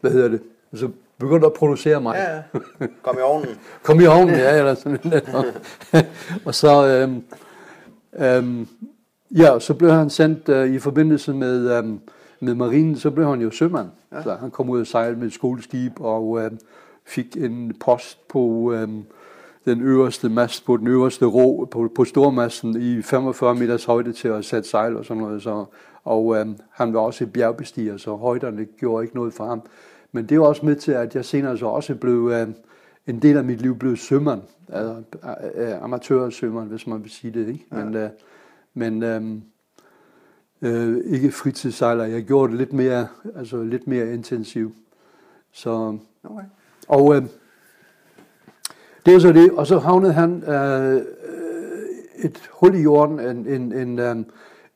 hvad 0.00 0.10
hedder 0.10 0.28
det, 0.28 0.42
så 0.74 0.90
begyndte 1.20 1.46
at 1.46 1.52
producere 1.52 2.00
mig. 2.00 2.14
Ja, 2.16 2.34
ja. 2.34 2.86
Kom 3.02 3.16
i 3.18 3.22
ovnen. 3.22 3.48
Kom 3.82 4.00
i 4.00 4.06
ovnen, 4.06 4.34
ja, 4.34 4.58
eller 4.58 4.74
sådan 4.74 4.98
lidt. 5.02 5.30
og 6.46 6.54
så, 6.54 6.86
øhm, 6.86 7.22
øhm, 8.18 8.68
ja, 9.30 9.58
så 9.58 9.74
blev 9.74 9.90
han 9.90 10.10
sendt 10.10 10.48
øh, 10.48 10.74
i 10.74 10.78
forbindelse 10.78 11.34
med, 11.34 11.78
øhm, 11.78 12.00
med 12.40 12.54
marinen, 12.54 12.96
så 12.96 13.10
blev 13.10 13.26
han 13.26 13.40
jo 13.40 13.50
sømand. 13.50 13.88
Ja. 14.12 14.22
Så 14.22 14.34
han 14.34 14.50
kom 14.50 14.70
ud 14.70 14.80
og 14.80 14.86
sejlede 14.86 15.18
med 15.18 15.26
et 15.26 15.32
skoleskib 15.32 15.92
og 16.00 16.42
øhm, 16.42 16.58
fik 17.06 17.36
en 17.36 17.74
post 17.80 18.28
på 18.28 18.72
øhm, 18.72 19.04
den 19.64 19.80
øverste 19.80 20.28
mast, 20.28 20.66
på 20.66 20.76
den 20.76 20.86
øverste 20.86 21.24
ro, 21.24 21.68
på, 21.70 21.90
på 21.96 22.04
stormassen 22.04 22.82
i 22.82 23.02
45 23.02 23.54
meters 23.54 23.84
højde 23.84 24.12
til 24.12 24.28
at 24.28 24.44
sætte 24.44 24.68
sejl 24.68 24.96
og 24.96 25.04
sådan 25.04 25.22
noget. 25.22 25.42
Så, 25.42 25.64
og 26.04 26.36
øhm, 26.36 26.56
han 26.70 26.94
var 26.94 27.00
også 27.00 27.24
et 27.24 27.32
bjergbestiger, 27.32 27.96
så 27.96 28.16
højderne 28.16 28.64
gjorde 28.64 29.04
ikke 29.04 29.16
noget 29.16 29.34
for 29.34 29.44
ham. 29.44 29.62
Men 30.12 30.26
det 30.26 30.40
var 30.40 30.46
også 30.46 30.66
med 30.66 30.76
til, 30.76 30.92
at 30.92 31.14
jeg 31.14 31.24
senere 31.24 31.58
så 31.58 31.66
også 31.66 31.94
blev, 31.94 32.30
øh, 32.32 32.48
en 33.06 33.22
del 33.22 33.36
af 33.36 33.44
mit 33.44 33.60
liv 33.60 33.78
blev 33.78 33.96
sømand, 33.96 34.42
altså 34.68 35.02
øh, 35.54 35.82
amatørsømand, 35.82 36.68
hvis 36.68 36.86
man 36.86 37.02
vil 37.02 37.10
sige 37.10 37.30
det, 37.30 37.48
ikke? 37.48 37.66
Ja. 37.72 37.84
Men, 37.84 37.94
øh, 37.94 38.10
men 38.74 39.02
øh, 39.02 39.22
øh, 40.62 40.98
ikke 41.04 41.32
fritidssejler. 41.32 42.04
Jeg 42.04 42.22
gjorde 42.22 42.50
det 42.50 42.58
lidt 42.58 42.72
mere, 42.72 43.08
altså 43.36 43.62
lidt 43.62 43.86
mere 43.86 44.14
intensivt. 44.14 44.74
Så, 45.52 45.98
Okay. 46.24 46.44
og 46.88 47.16
øh, 47.16 47.22
det 49.06 49.14
var 49.14 49.20
så 49.20 49.32
det, 49.32 49.52
og 49.52 49.66
så 49.66 49.78
havnede 49.78 50.12
han 50.12 50.42
øh, 50.42 50.94
øh, 50.94 51.02
et 52.18 52.50
hul 52.52 52.74
i 52.74 52.82
jorden, 52.82 53.20
en, 53.20 53.46
en, 53.46 53.72
en, 53.72 53.98
øh, 53.98 54.16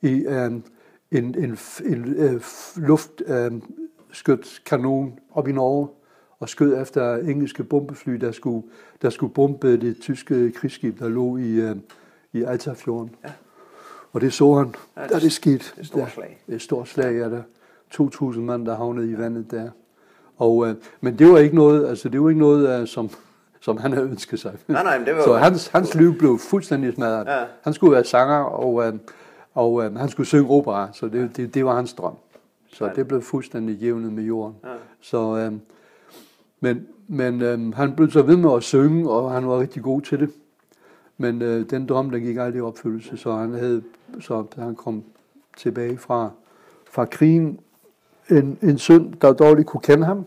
i, 0.03 0.25
øh, 0.27 0.44
en, 0.47 0.64
en, 1.11 1.35
en, 1.35 1.59
en 1.85 2.14
øh, 2.16 2.40
luft, 2.77 3.23
øh, 3.27 3.53
skød 4.14 4.38
kanon 4.66 5.18
op 5.35 5.48
i 5.48 5.53
Norge 5.53 5.88
og 6.40 6.48
skød 6.48 6.83
efter 6.83 7.16
engelske 7.16 7.64
bombefly, 7.64 8.12
der 8.12 8.33
skulle, 8.33 8.62
der 9.03 9.11
skulle 9.11 9.33
bombe 9.35 9.77
det 9.81 9.96
tyske 10.00 10.53
krigsskib, 10.53 10.98
der 10.98 11.09
lå 11.09 11.37
i, 11.37 11.50
øh, 11.50 11.77
i 12.33 12.42
Altafjorden. 12.42 13.11
Ja. 13.24 13.31
Og 14.12 14.20
det 14.20 14.33
så 14.33 14.55
han, 14.55 14.74
Ja, 14.96 15.03
det- 15.03 15.11
da 15.11 15.18
det 15.18 15.33
skete. 15.33 15.59
det 15.59 15.72
er 15.77 15.81
et 15.81 15.87
stort 15.87 16.11
slag. 16.11 16.38
Det 16.46 16.53
er 16.53 16.57
et 16.57 16.62
stort 16.62 16.88
slag, 16.88 17.12
ja. 17.14 17.29
Der 17.31 17.42
2.000 17.90 18.38
mand, 18.40 18.66
der 18.66 18.77
havnede 18.77 19.11
i 19.11 19.18
vandet 19.18 19.50
der. 19.50 19.70
Og, 20.37 20.68
øh, 20.68 20.74
men 21.00 21.18
det 21.18 21.29
var 21.33 21.38
ikke 21.38 21.57
noget, 21.57 21.88
altså 21.88 22.09
det 22.09 22.22
var 22.22 22.29
ikke 22.29 22.40
noget, 22.40 22.81
øh, 22.81 22.87
som, 22.87 23.11
som 23.61 23.77
han 23.77 23.92
havde 23.92 24.07
ønsket 24.09 24.40
sig. 24.40 24.53
Nej, 24.68 24.83
nej, 24.83 24.98
men 24.98 25.07
det 25.07 25.16
var 25.16 25.22
Så 25.24 25.35
hans, 25.37 25.68
hans 25.68 25.94
liv 25.94 26.18
blev 26.18 26.38
fuldstændig 26.38 26.94
smadret. 26.94 27.27
Ja. 27.27 27.44
Han 27.62 27.72
skulle 27.72 27.92
være 27.92 28.05
sanger, 28.05 28.37
og, 28.38 28.87
øh, 28.87 28.92
og 29.55 29.85
øh, 29.85 29.94
han 29.96 30.09
skulle 30.09 30.27
synge 30.27 30.50
opera, 30.50 30.88
så 30.92 31.09
det, 31.09 31.37
det, 31.37 31.55
det 31.55 31.64
var 31.64 31.74
hans 31.77 31.92
drøm. 31.94 32.14
Så 32.75 32.85
Ja. 32.87 32.93
det 32.93 33.09
blev 33.09 33.23
fuldstændig 33.23 33.77
jævnet 33.77 34.13
med 34.13 34.23
jorden. 34.23 34.57
Ja. 34.65 34.69
Så, 35.01 35.37
øh, 35.37 35.53
men 36.61 36.87
men 37.09 37.43
øh, 37.43 37.75
han 37.75 37.93
blev 37.97 38.11
så 38.11 38.23
ved 38.23 38.37
med 38.37 38.53
at 38.57 38.63
synge, 38.63 39.11
og 39.11 39.31
han 39.33 39.49
var 39.49 39.61
rigtig 39.61 39.83
god 39.83 40.01
til 40.01 40.21
det. 40.21 40.31
Men 41.19 41.43
øh, 41.43 41.71
den 41.71 41.87
drøm, 41.87 42.11
der 42.11 42.19
gik 42.19 42.37
aldrig 42.37 42.59
i 42.59 42.63
opfyldelse, 42.63 43.17
så 43.17 43.33
han 43.33 43.53
havde, 43.55 43.83
så 44.21 44.45
han 44.57 44.75
kom 44.75 45.05
tilbage 45.57 45.99
fra, 45.99 46.31
fra 46.91 47.05
krigen, 47.05 47.61
en, 48.31 48.59
en 48.63 48.79
søn, 48.79 49.15
der 49.23 49.33
dårligt 49.33 49.69
kunne 49.69 49.81
kende 49.81 50.05
ham. 50.07 50.25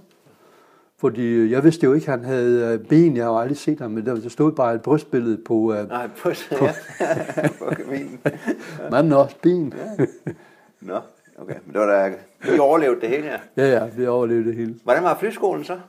Fordi 0.97 1.21
øh, 1.27 1.51
jeg 1.51 1.63
vidste 1.63 1.83
jo 1.85 1.93
ikke, 1.93 2.11
at 2.11 2.19
han 2.19 2.23
havde 2.29 2.73
øh, 2.73 2.87
ben, 2.87 3.17
jeg 3.17 3.25
har 3.25 3.31
jo 3.31 3.37
aldrig 3.39 3.57
set 3.57 3.79
ham, 3.79 3.91
men 3.91 4.05
der, 4.05 4.29
stod 4.29 4.51
bare 4.51 4.75
et 4.75 4.81
brystbillede 4.81 5.37
på 5.45 5.73
øh, 5.73 5.87
Nej, 5.87 6.09
på, 6.23 6.29
ja. 6.51 6.71
på 7.59 7.65
kaminen. 7.75 8.19
manden 8.91 9.11
har 9.11 9.19
også 9.19 9.35
ben. 9.41 9.73
Nå, 10.81 10.99
okay. 11.37 11.55
Men 11.65 11.73
det 11.73 11.81
var 11.81 11.87
da, 11.87 12.13
I 12.55 12.59
overlevede 12.59 13.01
det 13.01 13.09
hele, 13.09 13.25
ja. 13.27 13.39
Ja, 13.57 13.67
ja, 13.77 13.89
vi 13.97 14.07
overlevede 14.07 14.45
det 14.45 14.55
hele. 14.55 14.75
Hvordan 14.83 15.03
var 15.03 15.17
flyskolen 15.19 15.63
så, 15.63 15.79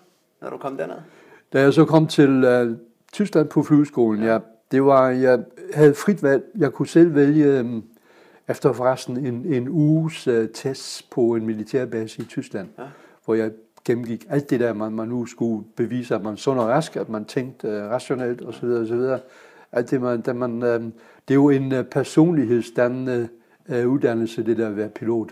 når 0.42 0.50
du 0.50 0.56
kom 0.56 0.76
derned? 0.76 0.96
Da 1.52 1.60
jeg 1.60 1.72
så 1.72 1.84
kom 1.84 2.06
til 2.06 2.44
øh, 2.44 2.76
Tyskland 3.12 3.48
på 3.48 3.62
flyveskolen, 3.62 4.22
ja. 4.22 4.38
det 4.72 4.84
var, 4.84 5.08
jeg 5.10 5.38
havde 5.74 5.94
frit 5.94 6.22
valg. 6.22 6.44
Jeg 6.58 6.72
kunne 6.72 6.88
selv 6.88 7.14
vælge, 7.14 7.58
øh, 7.58 7.66
efter 8.48 8.72
forresten 8.72 9.26
en, 9.26 9.44
en 9.46 9.68
uges 9.68 10.26
øh, 10.26 10.48
test 10.48 11.10
på 11.10 11.20
en 11.34 11.46
militærbase 11.46 12.22
i 12.22 12.24
Tyskland, 12.24 12.68
Ja. 12.78 12.82
ja. 12.82 12.88
hvor 13.24 13.34
jeg 13.34 13.50
gennemgik 13.84 14.26
alt 14.30 14.50
det 14.50 14.60
der, 14.60 14.72
man, 14.72 14.92
man 14.92 15.08
nu 15.08 15.26
skulle 15.26 15.64
bevise, 15.76 16.14
at 16.14 16.22
man 16.22 16.36
sund 16.36 16.58
og 16.58 16.66
rask, 16.68 16.96
at 16.96 17.08
man 17.08 17.24
tænkte 17.24 17.68
øh, 17.68 17.82
rationelt 17.90 18.42
osv. 18.42 18.64
osv. 18.66 19.00
Alt 19.72 19.90
det, 19.90 20.00
man, 20.00 20.20
det, 20.20 20.36
man, 20.36 20.62
øh, 20.62 20.80
det 20.80 20.90
er 21.30 21.34
jo 21.34 21.48
en 21.50 21.72
øh, 21.72 21.84
personlighedsdannende 21.84 23.28
øh, 23.68 23.88
uddannelse, 23.88 24.42
det 24.42 24.56
der 24.56 24.68
at 24.68 24.76
være 24.76 24.88
pilot. 24.88 25.30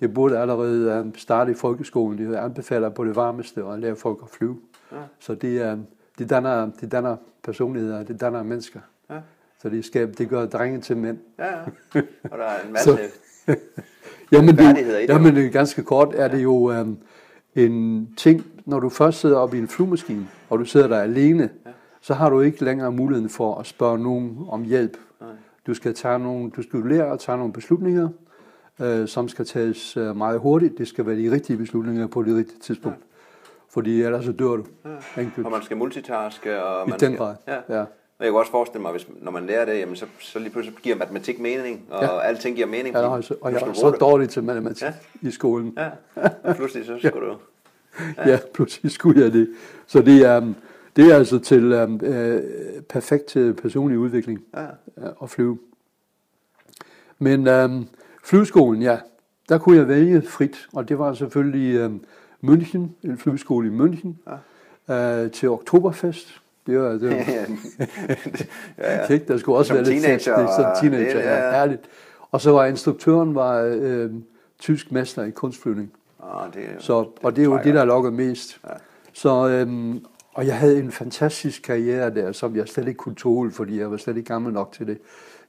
Det 0.00 0.14
burde 0.14 0.38
allerede 0.38 1.04
øh, 1.06 1.12
starte 1.16 1.50
i 1.50 1.54
folkeskolen. 1.54 2.18
Det 2.18 2.34
anbefaler 2.36 2.88
på 2.88 3.04
det 3.04 3.16
varmeste 3.16 3.64
at 3.64 3.78
lære 3.78 3.96
folk 3.96 4.18
at 4.22 4.28
flyve. 4.30 4.56
Ja. 4.92 4.96
Så 5.18 5.34
det, 5.34 5.62
er, 5.62 5.76
det, 6.18 6.30
danner, 6.30 6.70
det 6.80 6.92
danner 6.92 7.16
personligheder, 7.44 8.02
det 8.02 8.20
danner 8.20 8.42
mennesker. 8.42 8.80
Ja. 9.10 9.16
Så 9.62 9.68
det, 9.68 9.84
skal, 9.84 10.18
det 10.18 10.28
gør 10.28 10.46
drenge 10.46 10.80
til 10.80 10.96
mænd. 10.96 11.18
Ja, 11.38 11.46
ja. 11.94 12.00
Og 12.30 12.38
der 12.38 12.44
er 12.44 12.66
en 12.66 12.72
masse... 12.72 12.90
Så- 12.90 12.98
Jamen, 14.32 14.56
det, 14.56 15.08
jamen 15.08 15.36
det 15.36 15.52
ganske 15.52 15.82
kort, 15.82 16.14
er 16.14 16.28
det 16.28 16.42
jo 16.42 16.72
øhm, 16.72 16.96
en 17.54 18.08
ting, 18.16 18.44
når 18.64 18.80
du 18.80 18.88
først 18.88 19.20
sidder 19.20 19.36
oppe 19.36 19.56
i 19.56 19.60
en 19.60 19.68
flyvemaskine, 19.68 20.26
og 20.50 20.58
du 20.58 20.64
sidder 20.64 20.88
der 20.88 20.98
alene, 20.98 21.50
Ja. 21.66 21.70
så 22.00 22.14
har 22.14 22.30
du 22.30 22.40
ikke 22.40 22.64
længere 22.64 22.92
muligheden 22.92 23.28
for 23.30 23.54
at 23.58 23.66
spørge 23.66 23.98
nogen 23.98 24.38
om 24.48 24.62
hjælp. 24.64 24.96
Du 25.66 25.74
skal, 25.74 25.94
tage 25.94 26.18
nogle, 26.18 26.50
du 26.50 26.62
skal 26.62 26.80
lære 26.80 27.12
at 27.12 27.18
tage 27.20 27.38
nogle 27.38 27.52
beslutninger, 27.52 28.08
øh, 28.80 29.08
som 29.08 29.28
skal 29.28 29.44
tages 29.46 29.96
øh, 29.96 30.16
meget 30.16 30.40
hurtigt. 30.40 30.78
Det 30.78 30.88
skal 30.88 31.06
være 31.06 31.16
de 31.16 31.30
rigtige 31.30 31.56
beslutninger 31.56 32.06
på 32.06 32.22
det 32.22 32.36
rigtige 32.36 32.58
tidspunkt. 32.58 32.98
Fordi 33.70 34.02
ellers 34.02 34.24
så 34.24 34.32
dør 34.32 34.46
du. 34.56 34.64
Enkelt. 35.18 35.46
Og 35.46 35.52
man 35.52 35.62
skal 35.62 35.76
multitaske, 35.76 36.62
og 36.64 36.86
I 36.86 36.90
man 36.90 36.98
den 37.00 37.08
skal, 37.12 37.16
grad. 37.16 37.34
Ja. 37.48 37.76
Ja. 37.78 37.84
Og 38.18 38.26
jeg 38.26 38.32
kan 38.32 38.38
også 38.38 38.50
forestille 38.50 38.82
mig, 38.82 38.90
hvis, 38.90 39.06
når 39.22 39.30
man 39.32 39.46
lærer 39.46 39.64
det, 39.64 39.78
jamen 39.78 39.96
så, 39.96 40.06
så 40.18 40.38
lige 40.38 40.50
pludselig 40.50 40.78
giver 40.82 40.96
matematik 40.96 41.38
mening, 41.40 41.82
og 41.90 42.02
Ja. 42.02 42.20
alting 42.20 42.56
giver 42.56 42.68
mening. 42.68 42.94
Ja, 42.94 43.14
fordi 43.16 43.28
og, 43.40 43.52
jeg 43.52 43.60
er 43.62 43.72
så 43.72 43.90
dårlig 43.90 44.28
til 44.28 44.44
matematik 44.44 44.82
Ja. 44.82 44.92
i 45.20 45.30
skolen. 45.30 45.78
Ja, 45.78 45.88
og 46.44 46.56
pludselig 46.56 46.86
så 46.86 46.98
skal 47.08 47.12
du... 47.12 47.36
Ja, 48.16 48.30
ja 48.30 48.38
pludselig 48.54 48.92
skulle 48.92 49.22
jeg 49.22 49.32
det. 49.32 49.50
Så 49.86 50.02
det 50.02 50.26
er, 50.26 50.38
um, 50.40 50.54
det 50.96 51.12
er 51.12 51.16
altså 51.16 51.38
til 51.38 51.72
um, 51.72 52.00
øh, 52.02 52.42
perfekt 52.88 53.36
personlig 53.62 53.98
udvikling 53.98 54.44
Ja. 54.54 54.62
ja, 54.62 55.08
at 55.22 55.30
flyve. 55.30 55.58
Men 57.18 57.46
øhm, 57.48 57.86
flyveskolen, 58.24 58.82
ja, 58.82 58.98
der 59.48 59.58
kunne 59.58 59.76
jeg 59.76 59.88
vælge 59.88 60.22
frit, 60.22 60.68
og 60.72 60.88
det 60.88 60.98
var 60.98 61.14
selvfølgelig 61.14 61.74
øhm, 61.74 62.04
München, 62.44 62.80
en 63.02 63.18
flyveskole 63.18 63.68
i 63.68 63.70
München, 63.70 64.32
ja. 64.88 65.24
øh, 65.24 65.30
til 65.30 65.48
Oktoberfest. 65.48 66.40
Det 66.66 66.78
var, 66.78 66.88
det 66.88 67.02
var, 67.10 67.16
ja, 67.16 67.46
ja. 68.78 68.96
ja. 69.08 69.18
der 69.18 69.38
skulle 69.38 69.58
også 69.58 69.68
Som 69.68 69.76
være 69.76 69.84
lidt 69.84 70.04
fest, 70.04 70.26
det, 70.26 70.48
som 70.56 70.64
teenager, 70.80 71.14
det, 71.14 71.24
ja, 71.24 71.46
ja. 71.46 71.50
herligt. 71.50 71.82
Og 72.30 72.40
så 72.40 72.50
var 72.50 72.64
instruktøren 72.66 73.34
var 73.34 73.72
øh, 73.76 74.10
tysk 74.58 74.92
mester 74.92 75.22
i 75.22 75.30
kunstflyvning. 75.30 75.92
Ah, 76.22 76.54
det, 76.54 76.62
Så, 76.78 76.94
og 77.22 77.36
det 77.36 77.42
er 77.42 77.46
jo 77.46 77.58
det, 77.64 77.74
der 77.74 77.84
lokker 77.84 78.10
mest. 78.10 78.60
Ja. 78.64 78.72
Så, 79.12 79.48
øhm, 79.48 80.04
og 80.34 80.46
jeg 80.46 80.58
havde 80.58 80.78
en 80.78 80.92
fantastisk 80.92 81.62
karriere 81.62 82.14
der, 82.14 82.32
som 82.32 82.56
jeg 82.56 82.68
slet 82.68 82.88
ikke 82.88 82.98
kunne 82.98 83.14
tåle, 83.14 83.50
fordi 83.50 83.78
jeg 83.78 83.90
var 83.90 83.96
slet 83.96 84.16
ikke 84.16 84.28
gammel 84.28 84.52
nok 84.52 84.72
til 84.72 84.86
det. 84.86 84.98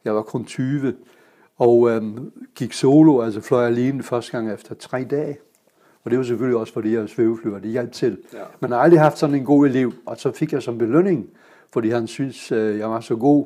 Jeg 0.06 0.16
var 0.16 0.22
kun 0.22 0.46
20, 0.46 0.94
og 1.58 1.92
øhm, 1.92 2.32
gik 2.56 2.74
solo, 2.74 3.22
altså 3.22 3.42
fløj 3.42 3.66
alene 3.66 4.04
første 4.04 4.32
gang 4.32 4.52
efter 4.52 4.76
tre 4.76 5.04
dage. 5.04 5.38
Og 6.04 6.12
det 6.12 6.20
var 6.20 6.26
selvfølgelig 6.26 6.60
også, 6.60 6.74
fordi 6.74 6.94
jeg 6.94 7.02
var 7.02 7.08
svæveflyver, 7.08 7.60
det 7.60 7.72
hjalp 7.72 7.92
til. 7.92 8.18
Ja. 8.34 8.40
Men 8.60 8.70
jeg 8.70 8.78
har 8.78 8.84
aldrig 8.84 9.00
haft 9.00 9.18
sådan 9.18 9.36
en 9.36 9.46
god 9.46 9.68
elev, 9.68 9.94
og 10.06 10.18
så 10.18 10.32
fik 10.32 10.54
jeg 10.54 10.64
som 10.64 10.78
belønning, 10.78 11.30
fordi 11.72 11.90
han 11.90 12.08
synes, 12.08 12.52
øh, 12.52 12.78
jeg 12.78 12.90
var 12.90 13.00
så 13.00 13.16
god, 13.16 13.46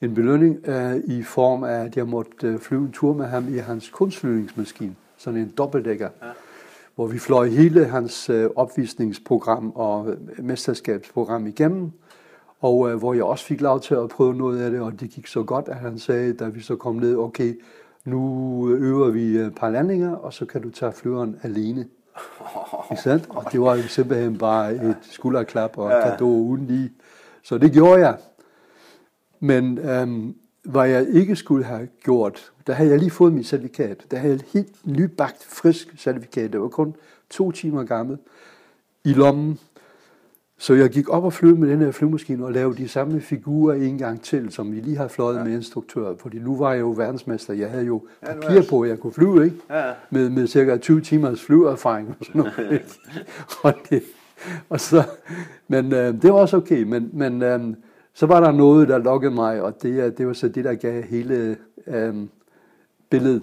en 0.00 0.14
belønning 0.14 0.68
øh, 0.68 0.96
i 0.96 1.22
form 1.22 1.64
af, 1.64 1.84
at 1.84 1.96
jeg 1.96 2.08
måtte 2.08 2.46
øh, 2.46 2.58
flyve 2.58 2.82
en 2.82 2.92
tur 2.92 3.14
med 3.14 3.26
ham 3.26 3.54
i 3.54 3.58
hans 3.58 3.88
kunstflyvningsmaskine, 3.88 4.94
sådan 5.16 5.40
en 5.40 5.52
dobbeltdækker. 5.58 6.08
Ja 6.22 6.28
hvor 7.02 7.08
vi 7.08 7.18
fløj 7.18 7.48
hele 7.48 7.84
hans 7.84 8.30
øh, 8.30 8.50
opvisningsprogram 8.56 9.72
og 9.74 10.10
øh, 10.10 10.44
mesterskabsprogram 10.44 11.46
igennem, 11.46 11.90
og 12.60 12.90
øh, 12.90 12.96
hvor 12.98 13.14
jeg 13.14 13.24
også 13.24 13.44
fik 13.44 13.60
lov 13.60 13.80
til 13.80 13.94
at 13.94 14.08
prøve 14.08 14.34
noget 14.34 14.62
af 14.62 14.70
det, 14.70 14.80
og 14.80 15.00
det 15.00 15.10
gik 15.10 15.26
så 15.26 15.42
godt, 15.42 15.68
at 15.68 15.76
han 15.76 15.98
sagde, 15.98 16.32
da 16.32 16.48
vi 16.48 16.60
så 16.60 16.76
kom 16.76 16.94
ned, 16.94 17.16
okay, 17.16 17.60
nu 18.04 18.68
øver 18.68 19.10
vi 19.10 19.36
et 19.36 19.54
par 19.54 19.70
landinger, 19.70 20.14
og 20.14 20.32
så 20.32 20.46
kan 20.46 20.62
du 20.62 20.70
tage 20.70 20.92
flyveren 20.92 21.36
alene. 21.42 21.80
Ikke 22.90 23.02
sandt? 23.02 23.26
Og 23.28 23.52
det 23.52 23.60
var 23.60 23.74
jo 23.74 23.82
simpelthen 23.82 24.38
bare 24.38 24.74
et 24.74 24.96
skulderklap 25.00 25.78
og 25.78 25.90
Ja. 25.90 26.10
kado 26.10 26.26
uden 26.26 26.66
lige. 26.66 26.92
Så 27.42 27.58
det 27.58 27.72
gjorde 27.72 28.00
jeg. 28.00 28.16
Men 29.40 29.78
øhm, 29.78 30.34
hvad 30.62 30.88
jeg 30.88 31.06
ikke 31.08 31.36
skulle 31.36 31.64
have 31.64 31.88
gjort, 32.04 32.52
der 32.66 32.72
havde 32.72 32.90
jeg 32.90 32.98
lige 32.98 33.10
fået 33.10 33.32
mit 33.32 33.46
certifikat. 33.46 34.04
Der 34.10 34.16
havde 34.16 34.32
jeg 34.32 34.40
et 34.40 34.46
helt 34.52 34.86
nybagt, 34.86 35.44
frisk 35.48 35.94
certifikat. 35.98 36.52
Det 36.52 36.60
var 36.60 36.68
kun 36.68 36.94
to 37.30 37.50
timer 37.50 37.84
gammel 37.84 38.18
i 39.04 39.12
lommen. 39.12 39.58
Så 40.58 40.74
jeg 40.74 40.90
gik 40.90 41.08
op 41.08 41.24
og 41.24 41.32
flyvede 41.32 41.60
med 41.60 41.68
den 41.68 41.80
her 41.80 41.90
flyvemaskine 41.90 42.44
og 42.44 42.52
lavede 42.52 42.76
de 42.76 42.88
samme 42.88 43.20
figurer 43.20 43.74
en 43.74 43.98
gang 43.98 44.22
til, 44.22 44.50
som 44.50 44.72
vi 44.72 44.80
lige 44.80 44.96
har 44.96 45.08
fløjet 45.08 45.38
ja. 45.38 45.44
med 45.44 45.52
instruktør. 45.52 46.14
Fordi 46.18 46.38
nu 46.38 46.56
var 46.56 46.72
jeg 46.72 46.80
jo 46.80 46.90
verdensmester. 46.90 47.54
Jeg 47.54 47.70
havde 47.70 47.84
jo 47.84 48.02
papir 48.22 48.62
på, 48.70 48.80
at 48.80 48.88
jeg 48.88 48.98
kunne 48.98 49.12
flyve, 49.12 49.44
ikke? 49.44 49.56
Ja. 49.70 49.92
Med, 50.10 50.30
med 50.30 50.46
cirka 50.46 50.76
20 50.76 51.00
timers 51.00 51.42
flyveerfaring 51.42 52.08
og 52.08 52.26
sådan 52.26 52.38
noget. 52.40 52.72
ikke? 52.72 52.84
og, 53.62 53.74
det, 53.90 54.02
og 54.68 54.80
så, 54.80 55.02
men 55.68 55.92
øh, 55.92 56.22
det 56.22 56.32
var 56.32 56.38
også 56.38 56.56
okay. 56.56 56.82
Men, 56.82 57.10
men 57.12 57.42
øh, 57.42 57.60
så 58.14 58.26
var 58.26 58.40
der 58.40 58.52
noget, 58.52 58.88
der 58.88 58.98
lokkede 58.98 59.34
mig, 59.34 59.62
og 59.62 59.82
det, 59.82 60.18
det 60.18 60.26
var 60.26 60.32
så 60.32 60.48
det, 60.48 60.64
der 60.64 60.74
gav 60.74 61.02
hele 61.02 61.56
øh, 61.86 62.14
billedet. 63.10 63.42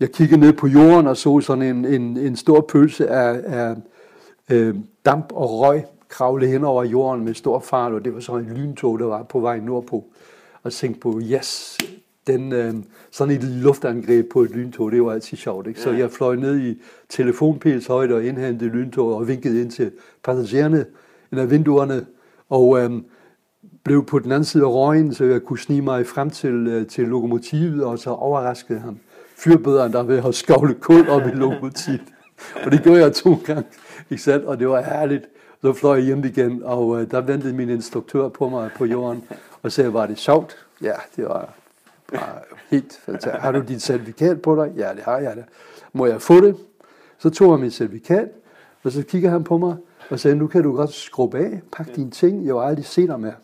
Jeg 0.00 0.12
kiggede 0.12 0.40
ned 0.40 0.52
på 0.52 0.66
jorden 0.66 1.06
og 1.06 1.16
så 1.16 1.40
sådan 1.40 1.62
en, 1.62 1.84
en, 1.84 2.16
en 2.16 2.36
stor 2.36 2.60
pølse 2.60 3.08
af, 3.08 3.40
af 3.44 3.76
øh, 4.50 4.74
damp 5.04 5.32
og 5.32 5.60
røg 5.60 5.84
kravle 6.08 6.46
hen 6.46 6.64
over 6.64 6.84
jorden 6.84 7.24
med 7.24 7.34
stor 7.34 7.58
fart, 7.58 7.92
og 7.92 8.04
det 8.04 8.14
var 8.14 8.20
sådan 8.20 8.44
en 8.44 8.56
lyntog, 8.56 8.98
der 8.98 9.06
var 9.06 9.22
på 9.22 9.40
vej 9.40 9.60
nordpå. 9.60 10.04
Og 10.62 10.72
tænkte 10.72 11.00
på, 11.00 11.20
yes, 11.22 11.78
den, 12.26 12.52
øh, 12.52 12.74
sådan 13.10 13.34
et 13.34 13.44
luftangreb 13.44 14.30
på 14.32 14.40
et 14.42 14.50
lyntog, 14.50 14.92
det 14.92 15.04
var 15.04 15.12
altid 15.12 15.36
sjovt. 15.36 15.66
Ikke? 15.66 15.80
Så 15.80 15.90
jeg 15.90 16.10
fløj 16.10 16.36
ned 16.36 16.60
i 16.60 16.82
telefonpils 17.08 17.86
højde 17.86 18.14
og 18.14 18.24
indhentede 18.24 18.70
lyntog 18.70 19.14
og 19.14 19.28
vinkede 19.28 19.60
ind 19.60 19.70
til 19.70 19.92
passagererne, 20.24 20.86
eller 21.30 21.46
vinduerne, 21.46 22.06
og 22.48 22.78
øh, 22.78 22.90
blev 23.84 24.06
på 24.06 24.18
den 24.18 24.32
anden 24.32 24.44
side 24.44 24.64
af 24.64 24.68
røgen, 24.68 25.14
så 25.14 25.24
jeg 25.24 25.42
kunne 25.42 25.58
snige 25.58 25.82
mig 25.82 26.06
frem 26.06 26.30
til, 26.30 26.66
øh, 26.66 26.86
til 26.86 27.08
lokomotivet, 27.08 27.84
og 27.84 27.98
så 27.98 28.10
overraskede 28.10 28.78
han 28.80 29.00
fyrbøderen, 29.36 29.92
der 29.92 30.02
ved 30.02 30.24
at 30.24 30.34
skovle 30.34 30.74
kul 30.74 31.08
op 31.08 31.22
i 31.22 31.30
lokomotivet. 31.30 32.04
Og 32.64 32.72
det 32.72 32.82
gjorde 32.82 33.00
jeg 33.00 33.12
to 33.12 33.36
gange, 33.44 33.64
ikke 34.10 34.22
sandt? 34.22 34.44
og 34.44 34.58
det 34.58 34.68
var 34.68 34.82
herligt. 34.82 35.24
Så 35.60 35.72
fløj 35.72 35.94
jeg 35.94 36.04
hjem 36.04 36.24
igen, 36.24 36.62
og 36.64 37.00
øh, 37.00 37.10
der 37.10 37.20
ventede 37.20 37.54
min 37.54 37.68
instruktør 37.68 38.28
på 38.28 38.48
mig 38.48 38.70
på 38.76 38.84
jorden, 38.84 39.24
og 39.62 39.72
sagde, 39.72 39.92
var 39.92 40.06
det 40.06 40.18
sjovt? 40.18 40.56
Ja, 40.82 40.94
det 41.16 41.24
var 41.24 41.54
bare 42.12 42.38
helt 42.70 43.00
fantastisk. 43.04 43.36
Har 43.36 43.52
du 43.52 43.60
dit 43.68 43.82
certifikat 43.82 44.42
på 44.42 44.64
dig? 44.64 44.72
Ja, 44.76 44.90
det 44.94 45.02
har 45.04 45.18
jeg 45.18 45.36
da. 45.36 45.44
Må 45.92 46.06
jeg 46.06 46.22
få 46.22 46.40
det? 46.40 46.56
Så 47.18 47.30
tog 47.30 47.52
han 47.52 47.60
mit 47.60 47.72
certifikat, 47.72 48.28
og 48.82 48.92
så 48.92 49.02
kigger 49.02 49.30
han 49.30 49.44
på 49.44 49.58
mig 49.58 49.76
og 50.10 50.20
sagde, 50.20 50.36
nu 50.36 50.46
kan 50.46 50.62
du 50.62 50.76
godt 50.76 50.92
skrubbe 50.92 51.38
af, 51.38 51.60
pak 51.72 51.96
dine 51.96 52.10
ting, 52.10 52.46
jeg 52.46 52.54
har 52.54 52.60
aldrig 52.60 52.84
set 52.84 53.08
dig 53.08 53.20
mere. 53.20 53.34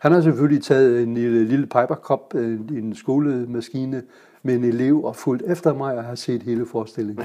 Han 0.00 0.12
har 0.12 0.20
selvfølgelig 0.20 0.62
taget 0.62 1.02
en 1.02 1.14
lille, 1.14 1.44
lille 1.44 1.66
piperkop, 1.66 2.34
en, 2.34 2.70
en 2.72 2.94
skolemaskine 2.94 4.02
med 4.42 4.54
en 4.54 4.64
elev 4.64 5.04
og 5.04 5.16
fulgt 5.16 5.42
efter 5.46 5.74
mig 5.74 5.96
og 5.96 6.04
har 6.04 6.14
set 6.14 6.42
hele 6.42 6.66
forestillingen. 6.66 7.24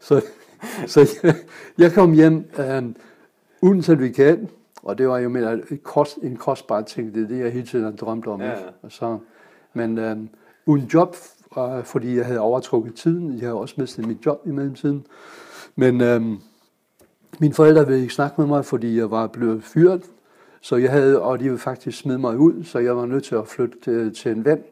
så 0.00 0.22
så 0.86 1.18
jeg, 1.22 1.34
jeg 1.78 1.92
kom 1.92 2.12
hjem 2.12 2.44
øh, 2.58 2.82
uden 3.62 3.82
certifikat, 3.82 4.38
og 4.82 4.98
det 4.98 5.08
var 5.08 5.18
jo 5.18 5.28
mere 5.28 5.54
et 5.54 5.82
kost, 5.82 6.18
en 6.22 6.36
kostbar 6.36 6.82
ting. 6.82 7.14
Det 7.14 7.22
er 7.22 7.28
det, 7.28 7.38
jeg 7.38 7.52
hele 7.52 7.66
tiden 7.66 7.84
har 7.84 7.92
drømt 7.92 8.26
om. 8.26 8.40
Ja. 8.40 8.52
Og 8.82 8.92
så, 8.92 9.18
men 9.74 9.98
øh, 9.98 10.16
uden 10.66 10.84
job, 10.94 11.16
øh, 11.58 11.84
fordi 11.84 12.16
jeg 12.16 12.26
havde 12.26 12.40
overtrukket 12.40 12.94
tiden. 12.94 13.32
Jeg 13.32 13.40
havde 13.40 13.54
også 13.54 13.74
mistet 13.78 14.06
mit 14.06 14.26
job 14.26 14.42
i 14.46 14.50
mellemtiden. 14.50 15.06
Men 15.76 16.00
øh, 16.00 16.22
mine 17.38 17.54
forældre 17.54 17.86
ville 17.86 18.02
ikke 18.02 18.14
snakke 18.14 18.40
med 18.40 18.46
mig, 18.46 18.64
fordi 18.64 18.98
jeg 18.98 19.10
var 19.10 19.26
blevet 19.26 19.64
fyret. 19.64 20.02
Så 20.60 20.76
jeg 20.76 20.90
havde, 20.90 21.22
og 21.22 21.38
de 21.38 21.44
ville 21.44 21.58
faktisk 21.58 21.98
smide 21.98 22.18
mig 22.18 22.38
ud, 22.38 22.64
så 22.64 22.78
jeg 22.78 22.96
var 22.96 23.06
nødt 23.06 23.24
til 23.24 23.34
at 23.34 23.48
flytte 23.48 23.76
til, 23.82 24.14
til 24.14 24.32
en 24.32 24.44
ven 24.44 24.62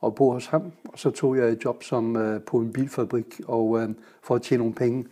og 0.00 0.14
bo 0.14 0.32
hos 0.32 0.46
ham. 0.46 0.62
Og 0.84 0.98
så 0.98 1.10
tog 1.10 1.36
jeg 1.36 1.48
et 1.48 1.64
job 1.64 1.82
som 1.82 2.16
øh, 2.16 2.40
på 2.40 2.58
en 2.58 2.72
bilfabrik 2.72 3.40
og 3.46 3.82
øh, 3.82 3.88
for 4.22 4.34
at 4.34 4.42
tjene 4.42 4.58
nogle 4.58 4.74
penge 4.74 5.06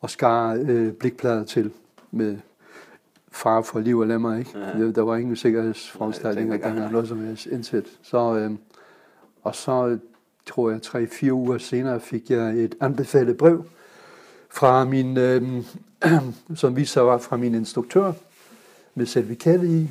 og 0.00 0.10
skar 0.10 0.58
øh, 0.68 0.92
blikplader 0.92 1.44
til 1.44 1.70
med 2.10 2.36
far 3.32 3.62
for 3.62 3.80
liv 3.80 3.98
og 3.98 4.06
lemmer. 4.06 4.38
Ikke? 4.38 4.58
Ja. 4.58 4.90
Der 4.90 5.02
var 5.02 5.16
ingen 5.16 5.36
sikkerhedsforanstaltninger 5.36 6.56
dengang, 6.56 6.92
noget 6.92 7.08
som 7.08 7.24
helst 7.24 7.46
indsæt. 7.46 7.84
Så, 8.02 8.36
øh, 8.36 8.50
og 9.42 9.54
så 9.54 9.98
tror 10.46 10.70
jeg 10.70 10.82
tre-fire 10.82 11.32
uger 11.32 11.58
senere 11.58 12.00
fik 12.00 12.30
jeg 12.30 12.54
et 12.54 12.74
anbefalet 12.80 13.36
brev 13.36 13.64
fra 14.50 14.84
min, 14.84 15.16
øh, 15.16 15.42
som 16.54 16.76
viste 16.76 16.92
sig 16.92 17.06
var 17.06 17.18
fra 17.18 17.36
min 17.36 17.54
instruktør 17.54 18.12
med 18.94 19.06
certifikatet 19.06 19.68
i, 19.68 19.90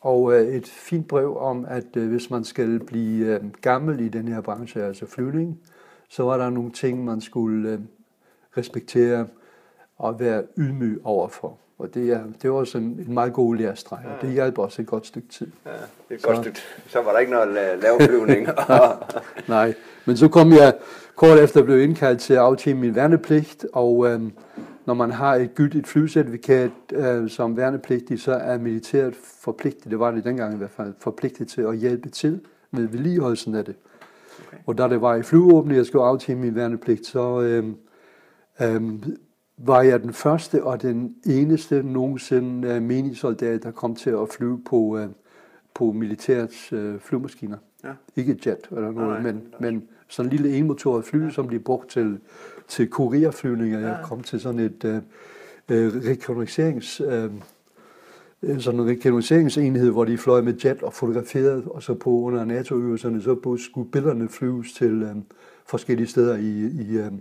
og 0.00 0.32
øh, 0.34 0.54
et 0.54 0.66
fint 0.66 1.08
brev 1.08 1.36
om, 1.38 1.66
at 1.68 1.96
øh, 1.96 2.08
hvis 2.08 2.30
man 2.30 2.44
skal 2.44 2.78
blive 2.78 3.26
øh, 3.26 3.40
gammel 3.60 4.00
i 4.00 4.08
den 4.08 4.28
her 4.28 4.40
branche, 4.40 4.82
altså 4.82 5.06
flyvning, 5.06 5.58
så 6.08 6.22
var 6.22 6.36
der 6.36 6.50
nogle 6.50 6.70
ting, 6.70 7.04
man 7.04 7.20
skulle 7.20 7.80
respektere 8.56 9.26
og 9.98 10.20
være 10.20 10.42
ydmyg 10.56 11.00
overfor. 11.04 11.58
Og 11.78 11.94
det, 11.94 12.10
er, 12.10 12.20
det 12.42 12.50
var 12.50 12.56
også 12.56 12.78
en, 12.78 13.04
meget 13.08 13.32
god 13.32 13.56
lærestreg, 13.56 13.98
og 14.04 14.22
det 14.22 14.32
hjalp 14.32 14.58
også 14.58 14.82
et 14.82 14.88
godt 14.88 15.06
stykke 15.06 15.28
tid. 15.28 15.46
Ja, 15.66 15.70
det 15.70 15.78
er 16.10 16.14
et 16.14 16.22
godt 16.22 16.38
stykke. 16.38 16.58
Så 16.86 17.02
var 17.02 17.12
der 17.12 17.18
ikke 17.18 17.32
noget 17.32 17.56
la- 17.56 17.82
lavflyvning. 17.82 18.48
Nej, 19.48 19.74
men 20.04 20.16
så 20.16 20.28
kom 20.28 20.52
jeg 20.52 20.74
kort 21.14 21.38
efter 21.38 21.62
blev 21.62 21.80
indkaldt 21.80 22.20
til 22.20 22.34
at 22.34 22.40
aftjene 22.40 22.80
min 22.80 22.94
værnepligt, 22.94 23.66
og 23.72 24.06
øh, 24.06 24.20
når 24.86 24.94
man 24.94 25.10
har 25.10 25.34
et 25.34 25.54
gyldigt 25.54 25.86
flycertifikat 25.86 26.70
øh, 26.92 27.30
som 27.30 27.56
værnepligtig, 27.56 28.20
så 28.20 28.32
er 28.32 28.58
militæret 28.58 29.14
forpligtet, 29.16 29.90
det 29.90 29.98
var 29.98 30.10
det 30.10 30.24
dengang 30.24 30.54
i 30.54 30.56
hvert 30.56 30.70
fald, 30.70 30.94
forpligtet 30.98 31.48
til 31.48 31.60
at 31.60 31.76
hjælpe 31.76 32.08
til 32.08 32.40
med 32.70 32.86
vedligeholdelsen 32.86 33.54
af 33.54 33.64
det. 33.64 33.74
Okay. 34.46 34.56
Og 34.66 34.78
da 34.78 34.88
det 34.88 35.00
var 35.00 35.14
i 35.14 35.22
flyvåbnet, 35.22 35.76
jeg 35.76 35.86
skulle 35.86 36.04
aftjene 36.04 36.40
min 36.40 36.54
værnepligt, 36.54 37.06
så 37.06 37.40
øh, 37.40 37.64
øh, 38.62 38.82
var 39.58 39.82
jeg 39.82 40.02
den 40.02 40.12
første 40.12 40.64
og 40.64 40.82
den 40.82 41.14
eneste 41.26 41.82
nogensinde 41.82 42.68
øh, 42.68 42.82
minisoldat, 42.82 43.62
der 43.62 43.70
kom 43.70 43.94
til 43.94 44.10
at 44.10 44.28
flyve 44.28 44.60
på, 44.64 44.98
øh, 44.98 45.08
på 45.74 45.92
militærets 45.92 46.72
øh, 46.72 47.00
flyvemaskiner. 47.00 47.56
Ja. 47.84 47.92
Ikke 48.16 48.38
jet 48.46 48.68
eller 48.70 48.90
noget, 48.90 49.08
Nej, 49.08 49.20
men, 49.20 49.34
nej. 49.34 49.70
men 49.70 49.88
sådan 50.08 50.32
en 50.32 50.36
lille 50.38 50.58
enmotoret 50.58 51.04
fly, 51.04 51.24
ja. 51.24 51.30
som 51.30 51.46
bliver 51.46 51.62
brugt 51.62 51.90
til, 51.90 52.18
til 52.68 52.90
kurierflyvninger. 52.90 53.80
Jeg 53.80 53.98
kom 54.04 54.22
til 54.22 54.40
sådan 54.40 54.60
et 54.60 54.84
øh, 54.84 54.94
øh. 55.68 55.92
Øh, 57.00 57.30
øh, 58.42 58.60
sådan 58.60 58.80
en 58.80 58.88
rekognoseringsenhed, 58.88 59.90
hvor 59.90 60.04
de 60.04 60.18
fløj 60.18 60.40
med 60.40 60.54
jet 60.54 60.82
og 60.82 60.92
fotograferede, 60.92 61.62
og 61.66 61.82
så 61.82 61.94
på 61.94 62.10
under 62.10 62.44
NATO-øvelserne, 62.44 63.22
så 63.22 63.56
skulle 63.58 63.90
billederne 63.90 64.28
flyves 64.28 64.72
til 64.72 65.02
øh, 65.02 65.16
forskellige 65.66 66.06
steder 66.06 66.36
i, 66.36 66.66
i, 66.66 66.98
øh, 66.98 67.12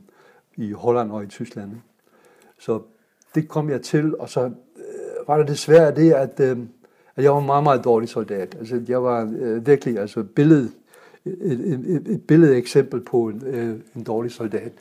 i 0.56 0.72
Holland 0.72 1.12
og 1.12 1.24
i 1.24 1.28
Tyskland. 1.28 1.72
ikke? 1.72 1.84
Så 2.60 2.82
det 3.36 3.48
kom 3.48 3.70
jeg 3.70 3.82
til, 3.82 4.18
og 4.18 4.30
så 4.30 4.46
øh, 4.46 5.28
var 5.28 5.38
det 5.38 5.48
desværre 5.48 5.96
det, 5.96 6.14
at, 6.14 6.40
øh, 6.40 6.58
at 7.16 7.24
jeg 7.24 7.32
var 7.32 7.40
en 7.40 7.46
meget, 7.46 7.64
meget 7.64 7.84
dårlig 7.84 8.10
soldat. 8.10 8.56
Altså, 8.60 8.82
jeg 8.88 9.04
var 9.04 9.34
øh, 9.40 9.68
virkelig, 9.68 10.00
altså 10.00 10.24
billedet 10.24 10.72
et, 11.26 11.60
et, 11.60 12.08
et 12.08 12.22
billede 12.28 12.58
eksempel 12.58 13.02
på 13.02 13.28
en, 13.28 13.44
øh, 13.46 13.80
en 13.96 14.04
dårlig 14.04 14.32
soldat. 14.32 14.72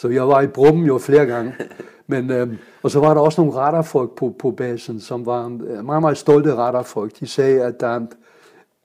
Så 0.00 0.08
jeg 0.08 0.28
var 0.28 0.40
i 0.40 0.46
Brummen 0.46 0.86
jo 0.86 0.98
flere 0.98 1.26
gange. 1.26 1.54
Men, 2.06 2.30
øh, 2.30 2.48
og 2.82 2.90
så 2.90 3.00
var 3.00 3.14
der 3.14 3.20
også 3.20 3.40
nogle 3.40 3.56
radarfolk 3.56 4.10
på, 4.10 4.34
på 4.38 4.50
basen, 4.50 5.00
som 5.00 5.26
var 5.26 5.48
meget, 5.82 6.02
meget 6.02 6.18
stolte 6.18 6.54
radarfolk. 6.54 7.20
De 7.20 7.26
sagde, 7.26 7.64
at 7.64 7.80
der 7.80 7.86
er 7.86 8.06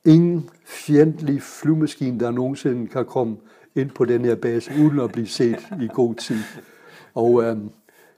ingen 0.04 0.50
fjendtlig 0.66 1.42
flyvemaskine, 1.42 2.20
der 2.20 2.30
nogensinde 2.30 2.86
kan 2.88 3.04
komme 3.04 3.36
ind 3.74 3.90
på 3.90 4.04
den 4.04 4.24
her 4.24 4.34
base, 4.34 4.70
uden 4.80 5.00
at 5.00 5.12
blive 5.12 5.28
set 5.28 5.66
i 5.80 5.88
god 5.94 6.14
tid. 6.14 6.38
Og 7.14 7.42
øh, 7.44 7.56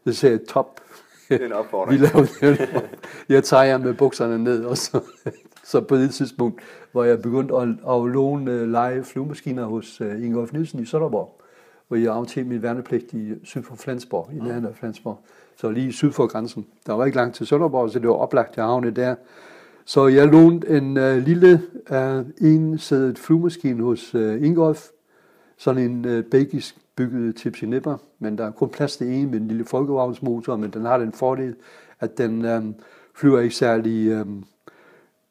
det 0.04 0.16
sagde 0.16 0.38
top. 0.38 0.80
Det 1.28 1.42
er 1.42 1.46
en 1.46 1.52
opfordring. 1.52 2.00
Vi 2.00 2.06
lavede 2.06 2.88
Jeg 3.28 3.44
tager 3.44 3.62
jer 3.62 3.78
med 3.78 3.94
bukserne 3.94 4.44
ned, 4.44 4.64
og 4.64 4.78
så, 4.78 5.00
så 5.70 5.80
på 5.80 5.96
det 5.96 6.11
tidspunkt, 6.11 6.62
hvor 6.92 7.04
jeg 7.04 7.22
begyndte 7.22 7.54
at, 7.54 7.68
at 7.68 8.12
låne 8.12 8.62
uh, 8.62 8.68
lege 8.68 9.04
flyvemaskiner 9.04 9.64
hos 9.64 10.00
uh, 10.00 10.24
Ingolf 10.24 10.52
Nielsen 10.52 10.82
i 10.82 10.87
Sønderborg, 10.87 11.38
hvor 11.88 11.96
jeg 11.96 12.14
aftjente 12.14 12.48
min 12.48 12.62
værnepligt 12.62 13.12
i 13.12 13.35
syd 13.44 13.62
for 13.62 13.77
Flensborg, 13.77 14.31
i 14.33 14.38
nærheden 14.38 14.66
af 14.66 14.74
Flensborg. 14.74 15.18
Så 15.57 15.70
lige 15.70 15.92
syd 15.92 16.12
for 16.12 16.27
grænsen. 16.27 16.66
Der 16.87 16.92
var 16.92 17.05
ikke 17.05 17.16
langt 17.16 17.37
til 17.37 17.46
Sønderborg, 17.46 17.90
så 17.90 17.98
det 17.98 18.09
var 18.09 18.14
oplagt, 18.14 18.57
jeg 18.57 18.64
havnede 18.64 19.01
der. 19.01 19.14
Så 19.85 20.07
jeg 20.07 20.29
lånte 20.29 20.68
en 20.68 20.96
uh, 20.96 21.16
lille 21.16 21.62
uh, 21.90 22.27
ensædet 22.40 23.18
flyvemaskine 23.18 23.83
hos 23.83 24.14
uh, 24.14 24.44
Ingolf, 24.44 24.88
sådan 25.57 25.83
en 25.83 26.05
uh, 26.05 26.24
belgisk 26.24 26.77
bygget 26.96 27.37
Tipsy 27.37 27.64
Nipper, 27.64 27.96
men 28.18 28.38
der 28.38 28.46
er 28.46 28.51
kun 28.51 28.68
plads 28.68 28.96
til 28.96 29.07
en 29.07 29.31
med 29.31 29.40
en 29.40 29.48
lille 29.48 29.64
folkevognsmotor, 29.64 30.57
men 30.57 30.70
den 30.70 30.85
har 30.85 30.98
den 30.98 31.12
fordel, 31.12 31.55
at 32.01 32.18
den 32.18 32.44
um, 32.44 32.74
flyver 33.14 33.40
ikke 33.40 33.55
særlig 33.55 34.20
um, 34.20 34.44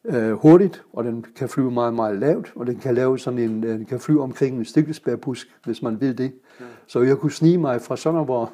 uh, 0.04 0.32
hurtigt, 0.32 0.84
og 0.94 1.04
den 1.04 1.26
kan 1.36 1.50
flyve 1.50 1.72
meget, 1.72 1.94
meget 1.94 2.20
lavt, 2.20 2.52
og 2.56 2.68
den 2.68 2.76
kan 2.76 2.96
lave 2.96 3.20
sådan 3.20 3.40
en, 3.40 3.64
den 3.64 3.86
kan 3.86 4.00
flyve 4.00 4.22
omkring 4.24 4.58
en 4.58 4.66
stikkelsbærbusk, 4.66 5.48
hvis 5.64 5.82
man 5.82 6.02
vil 6.02 6.18
det. 6.18 6.32
Ja. 6.60 6.66
Så 6.88 7.02
jeg 7.02 7.18
kunne 7.18 7.32
snige 7.32 7.58
mig 7.58 7.82
fra 7.82 7.98
Sønderborg 7.98 8.50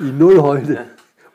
i 0.00 0.18
nul 0.18 0.36
højde, 0.36 0.72
ja. 0.72 0.82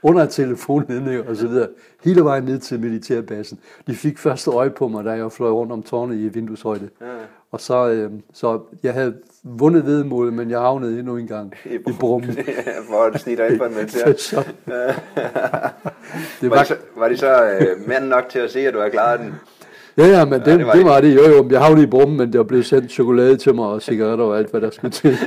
under 0.03 0.25
telefonledning 0.25 1.27
og 1.29 1.35
så 1.35 1.47
videre, 1.47 1.67
hele 2.03 2.23
vejen 2.23 2.43
ned 2.43 2.59
til 2.59 2.79
militærbasen. 2.79 3.59
De 3.87 3.95
fik 3.95 4.17
første 4.17 4.51
øje 4.51 4.69
på 4.69 4.87
mig, 4.87 5.05
da 5.05 5.11
jeg 5.11 5.31
fløj 5.31 5.49
rundt 5.49 5.71
om 5.71 5.83
tårnet 5.83 6.15
i 6.15 6.27
vindueshøjde. 6.27 6.89
Ja. 7.01 7.05
Og 7.51 7.61
så, 7.61 7.89
øh, 7.89 8.11
så 8.33 8.61
jeg 8.83 8.93
havde 8.93 9.15
vundet 9.45 9.85
vedmålet, 9.85 10.33
men 10.33 10.49
jeg 10.49 10.59
havnede 10.59 10.99
endnu 10.99 11.17
en 11.17 11.27
gang 11.27 11.53
i, 11.65 11.75
i 11.75 11.93
brummen. 11.99 12.37
For 12.89 13.13
at 13.13 13.21
snige 13.21 13.37
dig 13.37 13.49
ind 13.49 13.57
på 13.57 13.65
en 13.65 13.75
militær. 13.77 14.05
det 16.41 16.49
var, 16.49 16.55
var, 16.55 16.61
de 16.61 16.65
så, 16.65 16.75
var 16.97 17.07
de 17.07 17.17
så 17.17 17.43
øh, 17.43 17.87
mænd 17.87 18.05
nok 18.05 18.29
til 18.29 18.39
at 18.39 18.51
se, 18.51 18.59
at 18.59 18.73
du 18.73 18.79
har 18.79 18.89
klaret 18.89 19.19
den? 19.19 19.33
Ja, 19.97 20.05
ja, 20.05 20.25
men 20.25 20.33
ja, 20.33 20.51
det, 20.51 20.59
det, 20.59 20.67
var, 20.67 20.73
det 20.73 20.85
var 20.85 21.01
det. 21.01 21.15
Jo, 21.15 21.21
jo, 21.21 21.49
jeg 21.49 21.59
havnede 21.59 21.83
i 21.83 21.89
brummen, 21.89 22.17
men 22.17 22.33
der 22.33 22.43
blev 22.43 22.63
sendt 22.63 22.91
chokolade 22.91 23.37
til 23.37 23.55
mig 23.55 23.65
og 23.65 23.81
cigaretter 23.81 24.25
og 24.25 24.37
alt, 24.37 24.51
hvad 24.51 24.61
der 24.61 24.69
skulle 24.69 24.91
til. 24.91 25.17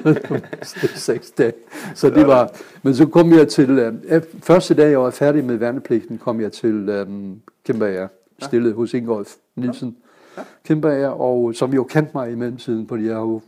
seks 0.95 1.31
dage. 1.31 1.53
Så 1.95 2.11
det 2.11 2.27
var... 2.27 2.51
Men 2.83 2.95
så 2.95 3.07
kom 3.07 3.33
jeg 3.33 3.49
til... 3.49 3.71
Øh, 4.11 4.23
første 4.43 4.75
dag, 4.75 4.91
jeg 4.91 5.01
var 5.01 5.11
færdig 5.11 5.45
med 5.45 5.57
værnepligten, 5.57 6.19
kom 6.19 6.41
jeg 6.41 6.53
til 6.53 6.89
øh, 6.89 7.07
Kimberger, 7.67 8.09
stillet 8.43 8.75
hos 8.75 8.95
Ingolf 8.95 9.33
Nielsen. 9.57 9.97
Ja. 10.37 10.43
Kimberger, 10.67 11.09
og 11.09 11.55
som 11.55 11.73
jo 11.73 11.85
kendte 11.85 12.11
mig 12.15 12.33
i 12.33 12.35
mellemtiden, 12.35 12.89
fordi 12.89 13.07
jeg 13.07 13.15
har 13.15 13.21
jo 13.23 13.41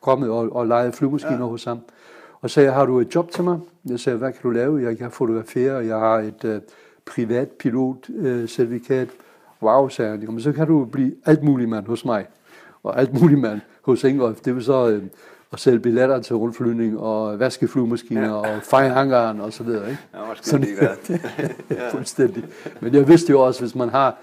kommet 0.00 0.30
og, 0.30 0.56
og 0.56 0.66
leget 0.66 0.94
flyvemaskiner 0.94 1.38
ja. 1.38 1.44
hos 1.44 1.64
ham. 1.64 1.80
Og 2.40 2.50
sagde, 2.50 2.72
har 2.72 2.86
du 2.86 3.00
et 3.00 3.14
job 3.14 3.30
til 3.30 3.44
mig? 3.44 3.58
Jeg 3.88 4.00
sagde, 4.00 4.18
hvad 4.18 4.32
kan 4.32 4.42
du 4.42 4.50
lave? 4.50 4.82
Jeg 4.82 4.98
kan 4.98 5.10
fotografere, 5.10 5.86
jeg 5.86 5.98
har 5.98 6.18
et 6.18 6.44
øh, 6.44 6.60
privat 7.06 7.48
pilot-certifikat. 7.48 9.08
Øh, 9.08 9.08
wow, 9.62 9.88
sagde 9.88 10.10
han, 10.10 10.20
men 10.28 10.40
så 10.40 10.52
kan 10.52 10.66
du 10.66 10.84
blive 10.84 11.14
alt 11.26 11.42
muligt 11.42 11.70
mand 11.70 11.86
hos 11.86 12.04
mig, 12.04 12.26
og 12.82 13.00
alt 13.00 13.20
muligt 13.20 13.40
mand 13.40 13.60
hos 13.82 14.04
Ingolf. 14.04 14.40
Det 14.40 14.54
vil 14.54 14.64
så 14.64 14.88
øh, 14.88 15.02
at 15.52 15.60
sælge 15.60 15.80
billetter 15.80 16.20
til 16.20 16.36
rundflyvning, 16.36 16.98
og 16.98 17.38
vaske 17.38 17.68
flyvemaskiner, 17.68 18.22
ja. 18.22 18.56
og 18.56 18.62
feje 18.62 18.88
hangaren, 18.88 19.40
og 19.40 19.52
så 19.52 19.62
videre. 19.62 19.90
Ikke? 19.90 20.02
Ja, 20.14 20.20
så 20.42 20.58
det, 20.58 20.68
ja. 21.70 21.90
fuldstændig. 21.90 22.44
Men 22.80 22.94
jeg 22.94 23.08
vidste 23.08 23.30
jo 23.30 23.40
også, 23.40 23.60
hvis 23.60 23.74
man 23.74 23.88
har 23.88 24.16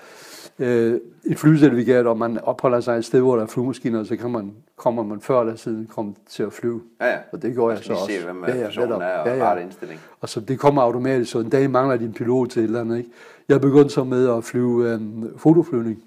øh, 0.59 0.99
et 1.25 1.39
flycertifikat, 1.39 2.07
og 2.07 2.17
man 2.17 2.39
opholder 2.43 2.79
sig 2.79 2.97
et 2.97 3.05
sted, 3.05 3.19
hvor 3.19 3.35
der 3.35 3.43
er 3.43 3.47
flyvemaskiner, 3.47 4.03
så 4.03 4.15
kan 4.15 4.31
man, 4.31 4.53
kommer 4.75 5.03
man 5.03 5.21
før 5.21 5.41
eller 5.41 5.55
siden 5.55 5.89
komme 5.95 6.13
til 6.29 6.43
at 6.43 6.53
flyve. 6.53 6.81
Ja, 7.01 7.07
ja. 7.07 7.17
Og 7.31 7.41
det 7.41 7.55
går 7.55 7.71
jeg 7.71 7.79
så 7.83 7.93
også. 7.93 8.05
Se, 8.05 8.25
hvem 8.25 8.43
ja, 8.47 8.55
ja, 8.55 8.65
personen 8.65 8.91
er, 8.91 9.17
og 9.17 9.27
ja, 9.27 9.51
ja. 9.51 9.55
indstilling. 9.55 9.99
Og 10.21 10.29
så 10.29 10.39
det 10.39 10.59
kommer 10.59 10.81
automatisk, 10.81 11.31
så 11.31 11.39
en 11.39 11.49
dag 11.49 11.69
mangler 11.69 11.97
din 11.97 12.13
pilot 12.13 12.49
til 12.49 12.59
et 12.59 12.65
eller 12.65 12.81
andet. 12.81 12.97
Ikke? 12.97 13.09
Jeg 13.49 13.61
begyndte 13.61 13.89
så 13.89 14.03
med 14.03 14.29
at 14.29 14.43
flyve 14.43 14.95
um, 14.95 15.29
fotoflyvning 15.37 16.03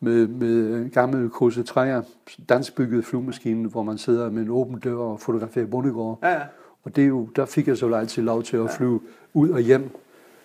med, 0.00 0.26
med 0.26 0.74
en 0.74 0.90
gammel 0.90 1.28
KC-3'er, 1.28 2.02
danskbygget 2.48 3.04
flyvemaskine, 3.04 3.68
hvor 3.68 3.82
man 3.82 3.98
sidder 3.98 4.30
med 4.30 4.42
en 4.42 4.50
åben 4.50 4.78
dør 4.78 4.96
og 4.96 5.20
fotograferer 5.20 5.66
bondegård. 5.66 6.18
Ja, 6.22 6.32
ja. 6.32 6.40
Og 6.84 6.96
det 6.96 7.04
er 7.04 7.08
jo, 7.08 7.28
der 7.36 7.44
fik 7.44 7.68
jeg 7.68 7.76
så 7.76 7.94
altid 7.94 8.22
lov 8.22 8.42
til 8.42 8.56
at 8.56 8.70
flyve 8.70 9.00
ja. 9.04 9.40
ud 9.40 9.48
og 9.48 9.60
hjem 9.60 9.90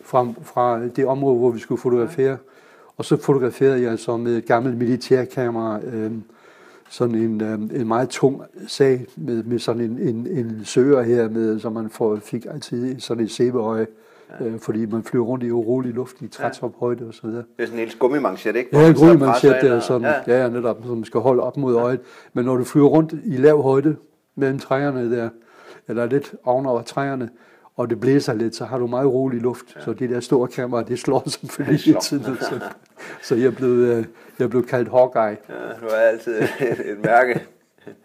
fra, 0.01 0.27
fra 0.41 0.88
det 0.88 1.05
område, 1.05 1.38
hvor 1.38 1.51
vi 1.51 1.59
skulle 1.59 1.81
fotografere. 1.81 2.31
Ja. 2.31 2.38
Og 2.97 3.05
så 3.05 3.17
fotograferede 3.17 3.81
jeg 3.81 3.99
så 3.99 4.17
med 4.17 4.38
et 4.38 4.45
gammelt 4.45 4.77
militærkamera 4.77 5.79
øh, 5.86 6.12
sådan 6.89 7.15
en, 7.15 7.41
øh, 7.41 7.53
en 7.53 7.88
meget 7.88 8.10
tung 8.10 8.41
sag 8.67 9.05
med, 9.15 9.43
med 9.43 9.60
sådan 9.60 9.81
en, 9.81 9.99
en, 9.99 10.27
en 10.27 10.65
søger 10.65 11.01
her, 11.01 11.29
med, 11.29 11.60
så 11.60 11.69
man 11.69 11.89
får, 11.89 12.15
fik 12.15 12.45
altid 12.45 12.99
sådan 12.99 13.23
et 13.23 13.31
sæbeøje 13.31 13.88
ja. 14.39 14.45
øh, 14.45 14.60
fordi 14.60 14.86
man 14.86 15.03
flyver 15.03 15.25
rundt 15.25 15.43
i 15.43 15.51
urolig 15.51 15.93
luft 15.93 16.21
i 16.21 16.27
trætop-højde 16.27 17.08
og 17.08 17.13
så 17.13 17.27
videre. 17.27 17.43
Det 17.58 17.63
er 17.63 17.65
sådan 17.65 17.79
en 17.79 17.86
lille 17.86 17.99
gummimanchet, 17.99 18.55
ikke? 18.55 18.79
Ja, 18.79 18.88
en 18.88 18.95
gummimanchet, 18.95 19.55
der 19.62 19.75
er 19.75 19.79
sådan, 19.79 20.13
ja. 20.27 20.43
ja, 20.43 20.49
netop, 20.49 20.77
som 20.86 21.03
skal 21.03 21.21
holde 21.21 21.41
op 21.41 21.58
mod 21.58 21.75
øjet. 21.75 21.99
Men 22.34 22.45
når 22.45 22.55
du 22.55 22.63
flyver 22.63 22.88
rundt 22.88 23.13
i 23.25 23.38
lav 23.38 23.62
højde 23.62 23.95
mellem 24.36 24.60
træerne 24.60 25.12
der, 25.17 25.29
eller 25.88 26.05
lidt 26.05 26.36
ovenover 26.43 26.81
træerne, 26.81 27.29
og 27.75 27.89
det 27.89 27.99
blæser 27.99 28.33
lidt, 28.33 28.55
så 28.55 28.65
har 28.65 28.77
du 28.77 28.88
meget 28.88 29.07
rolig 29.13 29.41
luft. 29.41 29.65
Ja. 29.75 29.81
Så 29.81 29.93
det 29.93 30.09
der 30.09 30.19
store 30.19 30.47
kamera, 30.47 30.83
det 30.83 30.99
slår 30.99 31.29
selvfølgelig 31.39 31.79
slår. 31.79 31.99
tiden. 31.99 32.38
Så, 32.41 32.59
så 33.21 33.35
jeg 33.35 33.55
blev, 33.55 33.69
øh, 33.69 34.05
jeg 34.39 34.49
blev 34.49 34.65
kaldt 34.67 34.89
Hawkeye. 34.89 35.21
Ja, 35.21 35.33
du 35.81 35.85
er 35.85 35.95
altid 35.95 36.41
et, 36.41 36.97
mærke. 37.03 37.47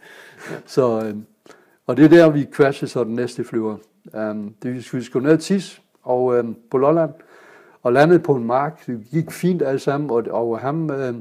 så, 0.67 1.05
øh, 1.05 1.17
og 1.87 1.97
det 1.97 2.05
er 2.05 2.09
der, 2.09 2.31
vi 2.31 2.49
crasher 2.53 2.89
så 2.89 3.05
den 3.05 3.15
næste 3.15 3.45
flyver. 3.45 3.77
Um, 4.15 4.55
det, 4.63 4.95
vi 4.95 5.03
skulle 5.03 5.29
ned 5.29 5.39
tis, 5.39 5.83
og 6.03 6.37
øh, 6.39 6.45
på 6.71 6.79
Lolland, 6.79 7.11
og 7.83 7.93
landede 7.93 8.19
på 8.19 8.35
en 8.35 8.45
mark. 8.45 8.87
Det 8.87 9.07
gik 9.11 9.31
fint 9.31 9.63
alle 9.63 9.79
sammen, 9.79 10.11
og, 10.11 10.25
og 10.31 10.59
ham, 10.59 10.91
øh, 10.91 11.15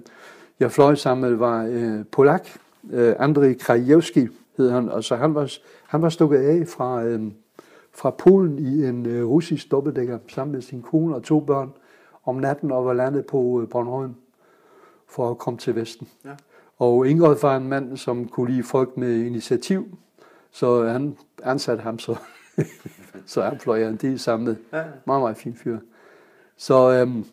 jeg 0.59 0.71
fløj 0.71 0.95
sammen 0.95 1.29
med, 1.29 1.37
var 1.37 1.65
øh, 1.69 2.05
Polak, 2.11 2.49
øh, 2.91 3.15
Andrei 3.19 3.53
Krajewski 3.53 4.27
hed 4.57 4.71
han, 4.71 4.89
og 4.89 5.03
så 5.03 5.15
han 5.15 5.35
var, 5.35 5.51
han 5.87 6.01
var 6.01 6.09
stukket 6.09 6.37
af 6.37 6.67
fra, 6.67 7.03
øh, 7.03 7.21
fra 7.93 8.09
Polen 8.09 8.59
i 8.59 8.85
en 8.85 9.05
øh, 9.05 9.25
russisk 9.25 9.71
dobbeltdækker 9.71 10.19
sammen 10.27 10.51
med 10.51 10.61
sin 10.61 10.81
kone 10.81 11.15
og 11.15 11.23
to 11.23 11.39
børn 11.39 11.71
om 12.25 12.35
natten 12.35 12.71
og 12.71 12.85
var 12.85 12.93
landet 12.93 13.25
på 13.25 13.61
øh, 13.61 13.69
Bornholm 13.69 14.15
for 15.07 15.31
at 15.31 15.37
komme 15.37 15.57
til 15.57 15.75
Vesten. 15.75 16.07
Ja. 16.25 16.31
Og 16.79 17.07
Ingrid 17.07 17.35
var 17.41 17.57
en 17.57 17.67
mand, 17.67 17.97
som 17.97 18.27
kunne 18.27 18.51
lide 18.51 18.63
folk 18.63 18.97
med 18.97 19.15
initiativ, 19.15 19.97
så 20.51 20.85
han 20.85 21.17
ansatte 21.43 21.83
ham 21.83 21.99
så 21.99 22.15
så 23.25 23.41
han 23.41 23.59
fløj 23.59 23.83
en 23.83 23.95
del 23.95 24.19
samlet. 24.19 24.57
Ja. 24.73 24.83
Meget, 25.05 25.21
meget 25.21 25.37
fin 25.37 25.55
fyr. 25.55 25.77
Så 26.57 26.91
øhm, 26.91 27.25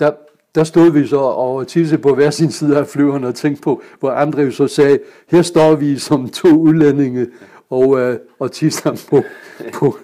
der, 0.00 0.12
der 0.54 0.64
stod 0.64 0.92
vi 0.92 1.06
så 1.06 1.18
og 1.18 1.66
tisse 1.66 1.98
på 1.98 2.14
hver 2.14 2.30
sin 2.30 2.50
side 2.50 2.78
af 2.78 2.86
flyveren 2.86 3.24
og 3.24 3.34
tænkte 3.34 3.62
på, 3.62 3.82
hvor 4.00 4.10
Andrew 4.10 4.50
så 4.50 4.66
sagde, 4.66 4.98
her 5.28 5.42
står 5.42 5.74
vi 5.74 5.98
som 5.98 6.28
to 6.28 6.48
udlændinge 6.48 7.26
og, 7.70 8.00
øh, 8.00 8.18
og 8.38 8.52
tisser 8.52 9.06
på, 9.10 9.22
på, 9.74 9.96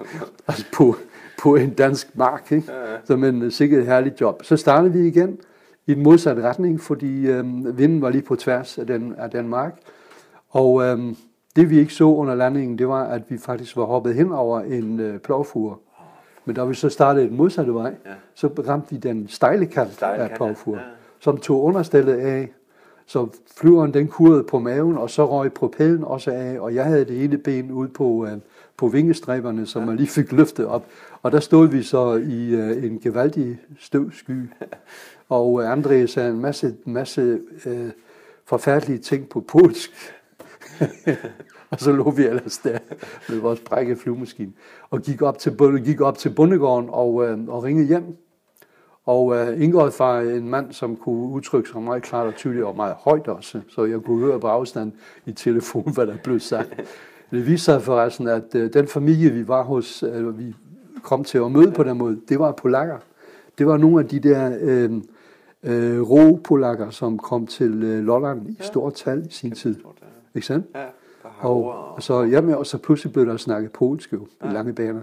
altså 0.48 0.64
på, 0.74 0.96
på 1.42 1.56
en 1.56 1.70
dansk 1.70 2.16
mark. 2.16 2.52
Ikke? 2.52 2.72
Som 3.04 3.24
en 3.24 3.50
sikkert 3.50 3.86
herlig 3.86 4.20
job. 4.20 4.44
Så 4.44 4.56
startede 4.56 4.92
vi 4.92 5.08
igen 5.08 5.38
i 5.86 5.94
den 5.94 6.02
modsatte 6.02 6.42
retning, 6.42 6.80
fordi 6.80 7.26
øhm, 7.26 7.78
vinden 7.78 8.02
var 8.02 8.10
lige 8.10 8.22
på 8.22 8.36
tværs 8.36 8.78
af 8.78 8.86
den, 8.86 9.14
af 9.18 9.30
den 9.30 9.48
mark. 9.48 9.78
Og 10.50 10.82
øhm, 10.82 11.16
det 11.56 11.70
vi 11.70 11.78
ikke 11.78 11.94
så 11.94 12.04
under 12.04 12.34
landingen, 12.34 12.78
det 12.78 12.88
var, 12.88 13.04
at 13.04 13.22
vi 13.28 13.38
faktisk 13.38 13.76
var 13.76 13.84
hoppet 13.84 14.14
hen 14.14 14.32
over 14.32 14.60
en 14.60 15.00
øh, 15.00 15.18
plovfur. 15.18 15.80
Men 16.44 16.56
da 16.56 16.64
vi 16.64 16.74
så 16.74 16.88
startede 16.88 17.28
den 17.28 17.36
modsatte 17.36 17.74
vej, 17.74 17.94
ja. 18.06 18.10
så 18.34 18.46
ramte 18.68 18.90
vi 18.90 18.96
den 18.96 19.28
stejle 19.28 19.66
kant 19.66 19.92
stejle 19.92 20.22
af 20.22 20.36
plovfur, 20.36 20.76
ja. 20.76 20.82
som 21.20 21.38
tog 21.38 21.62
understillet 21.62 22.14
af. 22.14 22.52
Så 23.06 23.28
flyveren 23.56 23.94
den 23.94 24.08
kurede 24.08 24.44
på 24.44 24.58
maven, 24.58 24.98
og 24.98 25.10
så 25.10 25.26
røg 25.26 25.52
propellen 25.52 26.04
også 26.04 26.30
af, 26.30 26.60
og 26.60 26.74
jeg 26.74 26.84
havde 26.84 27.04
det 27.04 27.24
ene 27.24 27.38
ben 27.38 27.70
ud 27.70 27.88
på, 27.88 28.26
øh, 28.26 28.38
på 28.76 28.88
vingestræberne, 28.88 29.66
som 29.66 29.82
ja. 29.82 29.86
man 29.86 29.96
lige 29.96 30.06
fik 30.06 30.32
løftet 30.32 30.66
op. 30.66 30.86
Og 31.22 31.32
der 31.32 31.40
stod 31.40 31.68
vi 31.68 31.82
så 31.82 32.14
i 32.14 32.48
øh, 32.48 32.84
en 32.84 33.00
gevaldig 33.00 33.58
støvsky, 33.78 34.40
og 35.28 35.62
øh, 35.62 35.72
André 35.72 36.06
sagde 36.06 36.30
en 36.30 36.40
masse, 36.40 36.74
masse 36.84 37.40
øh, 37.66 37.90
forfærdelige 38.44 38.98
ting 38.98 39.28
på 39.28 39.40
polsk. 39.40 39.90
og 41.70 41.80
så 41.80 41.92
lå 41.92 42.10
vi 42.10 42.26
ellers 42.26 42.58
der 42.58 42.78
med 43.28 43.38
vores 43.38 43.60
brække 43.60 43.96
flyvemaskine, 43.96 44.52
og 44.90 45.02
gik 45.02 45.22
op 45.22 45.38
til, 45.38 45.82
gik 45.84 46.00
op 46.00 46.18
til 46.18 46.30
bundegården 46.30 46.88
og, 46.92 47.28
øh, 47.28 47.48
og 47.48 47.62
ringede 47.62 47.86
hjem. 47.86 48.16
Og 49.04 49.26
uh, 49.26 49.62
Ingolf 49.62 50.00
var 50.00 50.20
en 50.20 50.48
mand, 50.48 50.72
som 50.72 50.96
kunne 50.96 51.28
udtrykke 51.28 51.68
sig 51.68 51.82
meget 51.82 52.02
klart 52.02 52.26
og 52.26 52.34
tydeligt 52.34 52.64
og 52.64 52.76
meget 52.76 52.94
højt 52.98 53.28
også, 53.28 53.60
så 53.68 53.84
jeg 53.84 54.00
kunne 54.00 54.20
høre 54.26 54.40
på 54.40 54.46
afstand 54.46 54.92
i 55.26 55.32
telefon, 55.32 55.92
hvad 55.94 56.06
der 56.06 56.16
blev 56.24 56.40
sagt. 56.40 56.80
Det 57.30 57.46
viste 57.46 57.64
sig 57.64 57.82
forresten, 57.82 58.28
at 58.28 58.54
uh, 58.54 58.60
den 58.60 58.88
familie, 58.88 59.30
vi 59.30 59.48
var 59.48 59.62
hos, 59.62 60.02
uh, 60.02 60.38
vi 60.38 60.54
kom 61.02 61.24
til 61.24 61.38
at 61.38 61.52
møde 61.52 61.72
på 61.72 61.82
den 61.82 61.98
måde, 61.98 62.20
det 62.28 62.38
var 62.38 62.52
polakker. 62.52 62.98
Det 63.58 63.66
var 63.66 63.76
nogle 63.76 64.00
af 64.00 64.08
de 64.08 64.18
der 64.18 64.58
øh, 64.60 64.92
øh, 65.62 66.00
ro-polakker, 66.02 66.90
som 66.90 67.18
kom 67.18 67.46
til 67.46 67.82
øh, 67.82 68.04
Lolland 68.04 68.48
i 68.48 68.56
stort 68.60 68.94
tal 68.94 69.26
i 69.26 69.32
sin 69.32 69.52
tid. 69.52 69.76
Ikke 70.34 70.46
sandt? 70.46 70.66
Ja, 70.74 70.84
Og, 71.40 71.94
og 71.94 72.02
så, 72.02 72.22
jamen, 72.22 72.54
og 72.54 72.66
så 72.66 72.78
pludselig 72.78 73.12
blev 73.12 73.26
der 73.26 73.36
snakket 73.36 73.72
polsk 73.72 74.12
jo, 74.12 74.26
i 74.44 74.52
lange 74.52 74.72
baner. 74.72 75.02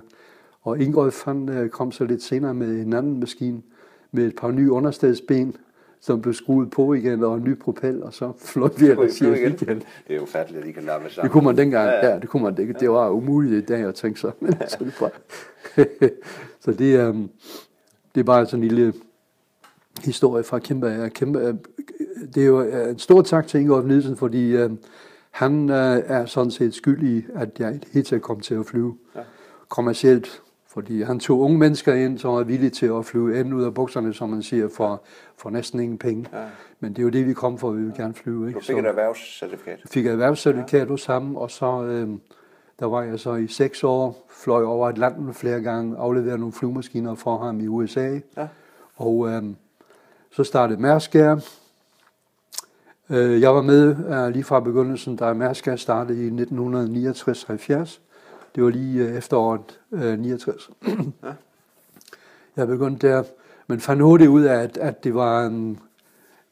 Og 0.61 0.79
Ingolf 0.79 1.25
han 1.25 1.49
øh, 1.49 1.69
kom 1.69 1.91
så 1.91 2.05
lidt 2.05 2.23
senere 2.23 2.53
med 2.53 2.81
en 2.81 2.93
anden 2.93 3.19
maskine, 3.19 3.61
med 4.11 4.27
et 4.27 4.35
par 4.35 4.51
nye 4.51 4.71
understedsben, 4.71 5.55
som 5.99 6.21
blev 6.21 6.33
skruet 6.33 6.69
på 6.71 6.93
igen, 6.93 7.23
og 7.23 7.35
en 7.35 7.43
ny 7.43 7.57
propel, 7.59 8.03
og 8.03 8.13
så 8.13 8.31
fløj 8.39 8.69
vi 8.77 8.85
ellers 8.87 9.19
hjem 9.19 9.33
igen. 9.33 9.51
Det 9.57 9.83
er 10.09 10.15
jo 10.15 10.25
fatteligt, 10.25 10.61
at 10.61 10.67
de 10.67 10.73
kan 10.73 10.83
lappe 10.83 11.09
sammen. 11.09 11.23
Det 11.25 11.31
kunne 11.31 11.43
man 11.45 11.57
dengang, 11.57 11.85
Ja, 11.89 12.05
ja, 12.05 12.13
ja. 12.13 12.19
det 12.19 12.29
kunne 12.29 12.43
man 12.43 12.57
ikke. 12.57 12.73
Det 12.73 12.89
var 12.89 13.09
umuligt 13.09 13.63
i 13.63 13.65
dag 13.73 13.81
at 13.81 13.95
tænke 13.95 14.19
sig. 14.19 14.31
Men 14.39 14.53
så, 14.67 14.77
det 14.79 14.93
bare, 14.99 15.09
så 16.65 16.71
det, 16.71 16.95
er, 16.95 17.11
det 18.15 18.19
er 18.19 18.23
bare 18.23 18.45
sådan 18.45 18.63
en 18.63 18.67
lille 18.69 18.93
historie 20.03 20.43
fra 20.43 20.59
Kæmpe. 20.59 21.09
Kæmpe 21.13 21.57
det 22.35 22.43
er 22.43 22.47
jo 22.47 22.61
øh, 22.61 22.89
en 22.89 22.99
stor 22.99 23.21
tak 23.21 23.47
til 23.47 23.59
Ingolf 23.59 23.85
Nielsen, 23.87 24.17
fordi 24.17 24.51
øh, 24.55 24.69
han 25.31 25.69
øh, 25.69 26.01
er 26.05 26.25
sådan 26.25 26.51
set 26.51 26.73
skyld 26.73 27.03
i, 27.03 27.25
at 27.35 27.49
jeg 27.59 27.75
i 27.75 27.79
hele 27.93 28.05
taget 28.05 28.21
kom 28.21 28.39
til 28.39 28.55
at 28.55 28.65
flyve 28.65 28.97
Ja. 29.15 29.21
kommercielt. 29.69 30.41
Fordi 30.73 31.01
han 31.01 31.19
tog 31.19 31.39
unge 31.39 31.57
mennesker 31.57 31.93
ind, 31.93 32.17
som 32.17 32.33
var 32.33 32.43
villige 32.43 32.69
til 32.69 32.85
at 32.85 33.05
flyve 33.05 33.39
end 33.39 33.53
ud 33.53 33.63
af 33.63 33.73
bukserne, 33.73 34.13
som 34.13 34.29
man 34.29 34.43
siger, 34.43 34.69
for, 34.75 35.03
for 35.37 35.49
næsten 35.49 35.79
ingen 35.79 35.97
penge. 35.97 36.29
Ja. 36.33 36.43
Men 36.79 36.91
det 36.91 36.99
er 36.99 37.03
jo 37.03 37.09
det, 37.09 37.27
vi 37.27 37.33
kom 37.33 37.57
for, 37.57 37.71
vi 37.71 37.83
vil 37.83 37.93
gerne 37.93 38.13
flyve. 38.13 38.47
Ikke? 38.47 38.59
Du 38.59 38.65
fik 38.65 38.77
et 38.77 38.85
erhvervscertifikat. 38.85 39.79
fik 39.85 40.05
jeg 40.05 40.11
erhvervscertifikat 40.11 40.87
hos 40.87 41.05
ham, 41.05 41.35
og 41.35 41.51
så 41.51 41.83
øh, 41.83 42.09
der 42.79 42.85
var 42.85 43.01
jeg 43.01 43.19
så 43.19 43.35
i 43.35 43.47
seks 43.47 43.83
år, 43.83 44.27
fløj 44.29 44.63
over 44.63 44.87
Atlanten 44.87 45.33
flere 45.33 45.61
gange, 45.61 45.97
afleverede 45.97 46.39
nogle 46.39 46.53
flyvemaskiner 46.53 47.15
for 47.15 47.37
ham 47.37 47.59
i 47.59 47.67
USA. 47.67 48.19
Ja. 48.37 48.47
Og 48.95 49.29
øh, 49.29 49.43
så 50.31 50.43
startede 50.43 50.81
Mærsk. 50.81 51.15
Øh, 51.15 51.21
jeg 53.41 53.55
var 53.55 53.61
med 53.61 53.95
øh, 54.09 54.27
lige 54.33 54.43
fra 54.43 54.59
begyndelsen, 54.59 55.15
da 55.15 55.33
Mærsk 55.33 55.67
startede 55.75 56.27
i 56.27 56.29
1969-70. 56.29 57.99
Det 58.55 58.63
var 58.63 58.69
lige 58.69 59.03
øh, 59.07 59.17
efteråret 59.17 59.79
øh, 59.91 60.19
69. 60.19 60.69
Jeg 62.57 62.67
begyndte 62.67 63.07
der, 63.07 63.23
men 63.67 63.79
fandt 63.79 64.01
hurtigt 64.01 64.29
ud 64.29 64.43
af, 64.43 64.55
at, 64.63 64.77
at 64.77 65.03
det 65.03 65.15
var 65.15 65.45
en, 65.45 65.79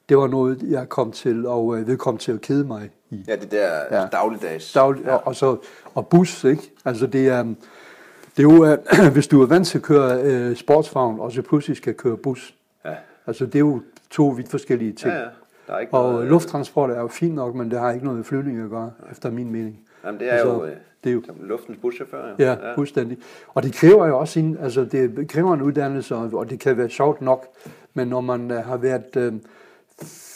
det 0.09 0.17
var 0.17 0.27
noget, 0.27 0.61
jeg 0.69 0.89
kom 0.89 1.11
til, 1.11 1.45
og 1.45 1.77
øh, 1.77 1.87
vedkom 1.87 2.17
til 2.17 2.31
at 2.31 2.41
kede 2.41 2.63
mig 2.67 2.89
i. 3.09 3.25
Ja, 3.27 3.35
det 3.35 3.51
der 3.51 3.67
Ja. 3.91 4.01
ja. 4.01 4.07
dagligdags. 4.07 4.73
Daglig, 4.73 5.11
og, 5.11 5.27
og, 5.27 5.35
så, 5.35 5.57
og 5.95 6.07
bus, 6.07 6.43
ikke? 6.43 6.71
Altså 6.85 7.07
det 7.07 7.27
er, 7.27 7.43
det 7.43 7.55
er 8.37 8.43
jo, 8.43 8.65
øh, 8.65 8.77
hvis 9.13 9.27
du 9.27 9.41
er 9.41 9.45
vant 9.45 9.67
til 9.67 9.77
at 9.77 9.83
køre 9.83 10.21
øh, 10.23 10.55
sportsvogn, 10.55 11.19
og 11.19 11.31
så 11.31 11.41
pludselig 11.41 11.77
skal 11.77 11.93
køre 11.93 12.17
bus. 12.17 12.55
Ja. 12.85 12.95
Altså 13.27 13.45
det 13.45 13.55
er 13.55 13.59
jo 13.59 13.81
to 14.09 14.27
vidt 14.27 14.49
forskellige 14.49 14.93
ting. 14.93 15.13
ja, 15.13 15.19
ja. 15.19 15.27
Der 15.67 15.73
er 15.75 15.79
ikke 15.79 15.93
Og 15.93 16.11
noget, 16.13 16.27
lufttransport 16.27 16.89
er 16.89 16.99
jo 16.99 17.07
fint 17.07 17.35
nok, 17.35 17.55
men 17.55 17.71
det 17.71 17.79
har 17.79 17.91
ikke 17.91 18.03
noget 18.05 18.17
med 18.17 18.25
flyvning 18.25 18.63
at 18.63 18.69
gøre, 18.69 18.91
efter 19.11 19.31
min 19.31 19.51
mening. 19.51 19.79
Jamen, 20.05 20.19
det 20.19 20.27
er 20.29 20.31
Altså, 20.33 20.47
jo, 20.53 20.65
øh, 20.65 20.75
det 21.03 21.09
er 21.09 21.13
jo 21.13 21.21
som 21.25 21.35
luftens 21.39 21.77
buschauffør. 21.81 22.27
Jo. 22.27 22.35
Ja, 22.39 22.51
ja, 22.51 22.75
fuldstændig. 22.75 23.17
Og 23.47 23.63
det 23.63 23.73
kræver 23.73 24.07
jo 24.07 24.19
også 24.19 24.39
en, 24.39 24.57
altså 24.61 24.85
det 24.85 25.27
kræver 25.29 25.53
en 25.53 25.61
uddannelse, 25.61 26.15
og 26.15 26.49
det 26.49 26.59
kan 26.59 26.77
være 26.77 26.89
sjovt 26.89 27.21
nok, 27.21 27.47
men 27.93 28.07
når 28.07 28.21
man 28.21 28.51
uh, 28.51 28.57
har 28.57 28.77
været 28.77 29.33
uh, 29.33 29.39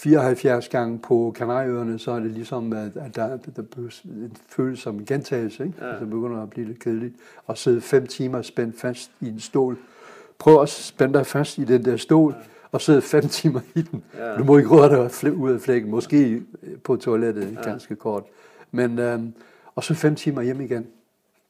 74 0.04 0.70
gange 0.70 1.00
på 1.00 1.34
Kanarieøerne, 1.36 2.00
så 2.00 2.12
er 2.12 2.20
det 2.20 2.32
ligesom, 2.32 2.74
at, 2.74 2.92
at 2.96 3.16
der, 3.16 3.38
der 3.56 3.64
en 4.06 4.38
føles 4.48 4.80
som 4.80 4.96
en 4.96 5.06
gentagelse, 5.06 5.64
ikke? 5.64 5.76
Ja. 5.82 5.88
Altså 5.88 6.00
det 6.00 6.10
begynder 6.10 6.44
at 6.44 6.50
blive 6.50 6.68
lidt 6.68 6.80
kedeligt. 6.80 7.16
Og 7.46 7.58
sidde 7.58 7.82
fem 7.82 8.08
timer 8.08 8.42
spændt 8.42 8.80
fast 8.80 9.12
i 9.22 9.28
en 9.28 9.40
stol. 9.40 9.78
Prøv 10.40 10.62
at 10.62 10.70
spænde 10.70 11.14
dig 11.14 11.26
fast 11.26 11.58
i 11.58 11.64
den 11.64 11.86
der 11.86 11.98
stol, 11.98 12.32
ja. 12.32 12.46
og 12.72 12.82
sidde 12.82 13.02
fem 13.02 13.28
timer 13.28 13.60
i 13.76 13.82
den. 13.82 14.04
Ja. 14.18 14.38
Du 14.38 14.44
må 14.44 14.58
ikke 14.58 14.70
røre 14.70 14.90
dig 14.90 15.34
ud 15.34 15.52
af 15.52 15.62
flækken, 15.62 15.92
måske 15.92 16.44
på 16.84 16.96
toilettet, 16.96 17.54
ja. 17.56 17.70
ganske 17.70 17.96
kort. 17.96 18.24
Men, 18.72 19.00
øhm, 19.00 19.34
og 19.76 19.84
så 19.84 19.94
fem 19.94 20.16
timer 20.16 20.42
hjem 20.42 20.62
igen. 20.62 20.88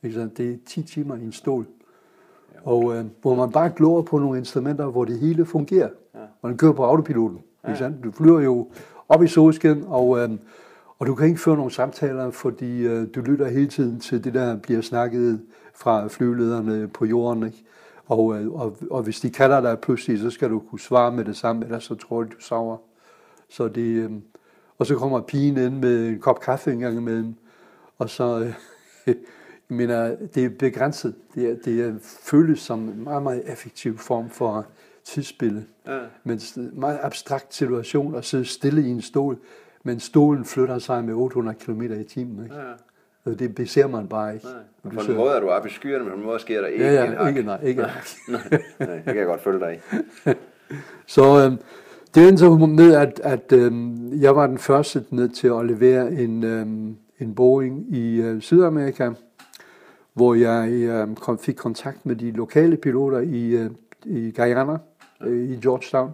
Ikke 0.03 0.15
sandt? 0.15 0.37
Det 0.37 0.51
er 0.51 0.57
10 0.65 0.83
timer 0.83 1.15
i 1.15 1.23
en 1.23 1.31
stol. 1.31 1.65
Og 2.63 2.95
øh, 2.95 3.05
hvor 3.21 3.35
man 3.35 3.51
bare 3.51 3.71
glor 3.75 4.01
på 4.01 4.17
nogle 4.17 4.37
instrumenter, 4.39 4.85
hvor 4.85 5.05
det 5.05 5.19
hele 5.19 5.45
fungerer. 5.45 5.89
Ja. 6.15 6.19
Og 6.41 6.49
den 6.49 6.57
kører 6.57 6.73
på 6.73 6.85
autopiloten. 6.85 7.39
Ja. 7.63 7.69
Ikke 7.69 7.79
sandt? 7.79 8.03
Du 8.03 8.11
flyver 8.11 8.39
jo 8.39 8.67
op 9.09 9.23
i 9.23 9.27
solskin, 9.27 9.83
og, 9.87 10.19
øh, 10.19 10.29
og 10.99 11.07
du 11.07 11.15
kan 11.15 11.27
ikke 11.27 11.39
føre 11.39 11.55
nogle 11.55 11.71
samtaler, 11.71 12.31
fordi 12.31 12.81
øh, 12.81 13.07
du 13.15 13.21
lytter 13.21 13.47
hele 13.47 13.67
tiden 13.67 13.99
til 13.99 14.23
det, 14.23 14.33
der 14.33 14.57
bliver 14.57 14.81
snakket 14.81 15.41
fra 15.75 16.07
flyvelederne 16.07 16.87
på 16.87 17.05
jorden. 17.05 17.45
Ikke? 17.45 17.63
Og, 18.05 18.41
øh, 18.41 18.53
og, 18.53 18.77
og 18.91 19.03
hvis 19.03 19.19
de 19.19 19.29
kalder 19.29 19.61
dig 19.61 19.79
pludselig, 19.79 20.19
så 20.19 20.29
skal 20.29 20.49
du 20.49 20.59
kunne 20.59 20.79
svare 20.79 21.11
med 21.11 21.25
det 21.25 21.37
samme, 21.37 21.65
ellers 21.65 21.83
så 21.83 21.95
tror 21.95 22.23
de, 22.23 22.29
du 22.29 22.41
sover. 22.41 22.77
Så 23.49 23.67
det, 23.67 23.81
øh, 23.81 24.11
og 24.77 24.85
så 24.85 24.95
kommer 24.95 25.21
pigen 25.21 25.57
ind 25.57 25.77
med 25.79 26.07
en 26.07 26.19
kop 26.19 26.39
kaffe 26.39 26.71
en 26.71 26.79
gang 26.79 26.97
imellem, 26.97 27.35
og 27.97 28.09
så, 28.09 28.39
øh, 28.39 28.53
jeg 29.07 29.15
mener, 29.67 30.15
det 30.35 30.45
er 30.45 30.49
begrænset. 30.49 31.15
Det, 31.35 31.49
er, 31.49 31.55
det 31.65 31.81
er, 31.81 31.93
føles 32.01 32.59
som 32.59 32.79
en 32.79 33.03
meget, 33.03 33.23
meget 33.23 33.51
effektiv 33.51 33.97
form 33.97 34.29
for 34.29 34.65
tidsspil. 35.03 35.65
Ja. 35.87 35.99
Men 36.23 36.39
en 36.57 36.71
meget 36.73 36.99
abstrakt 37.01 37.53
situation 37.53 38.15
at 38.15 38.25
sidde 38.25 38.45
stille 38.45 38.81
i 38.81 38.89
en 38.89 39.01
stol, 39.01 39.37
men 39.83 39.99
stolen 39.99 40.45
flytter 40.45 40.79
sig 40.79 41.03
med 41.03 41.13
800 41.13 41.57
km 41.59 41.81
i 41.81 42.03
timen. 42.03 42.43
Ikke? 42.43 42.55
Ja. 42.55 42.61
Og 43.25 43.39
det 43.39 43.55
beser 43.55 43.87
man 43.87 44.07
bare 44.07 44.33
ikke. 44.33 44.45
Nej. 44.45 44.93
På 44.93 45.01
du 45.01 45.11
en 45.11 45.17
måde 45.17 45.35
er 45.35 45.39
du 45.39 45.49
oppe 45.49 45.69
i 45.69 45.71
skyerne, 45.71 46.03
men 46.03 46.13
på 46.13 46.19
en 46.19 46.25
måde 46.25 46.39
sker 46.39 46.61
der 46.61 46.67
ikke 46.67 46.85
Ja, 46.85 47.05
en 47.05 47.13
ja, 47.13 47.27
ikke 47.27 47.43
nej, 47.43 47.63
ikke 47.63 47.81
nej. 47.87 47.91
Nej, 48.27 48.41
nej, 48.79 48.95
det 48.95 49.03
kan 49.05 49.17
jeg 49.17 49.25
godt 49.25 49.41
følge 49.41 49.59
dig 49.59 49.79
i. 50.27 50.29
Så 51.07 51.21
øh, 51.21 51.57
det 52.15 52.27
endte 52.27 52.37
så 52.37 52.49
med, 52.55 52.93
at, 52.93 53.19
at 53.23 53.51
øh, 53.51 53.71
jeg 54.21 54.35
var 54.35 54.47
den 54.47 54.57
første 54.57 55.05
ned 55.09 55.29
til 55.29 55.47
at 55.47 55.65
levere 55.65 56.11
en, 56.11 56.43
øh, 56.43 56.95
en 57.23 57.35
Boeing 57.35 57.95
i 57.95 58.21
øh, 58.21 58.41
Sydamerika, 58.41 59.11
hvor 60.13 60.33
jeg 60.33 60.71
øh, 60.71 61.15
kom, 61.15 61.39
fik 61.39 61.55
kontakt 61.55 62.05
med 62.05 62.15
de 62.15 62.31
lokale 62.31 62.77
piloter 62.77 63.19
i, 63.19 63.49
øh, 63.49 63.69
i 64.05 64.31
Guyana, 64.31 64.77
øh, 65.21 65.49
i 65.49 65.55
Georgetown. 65.55 66.11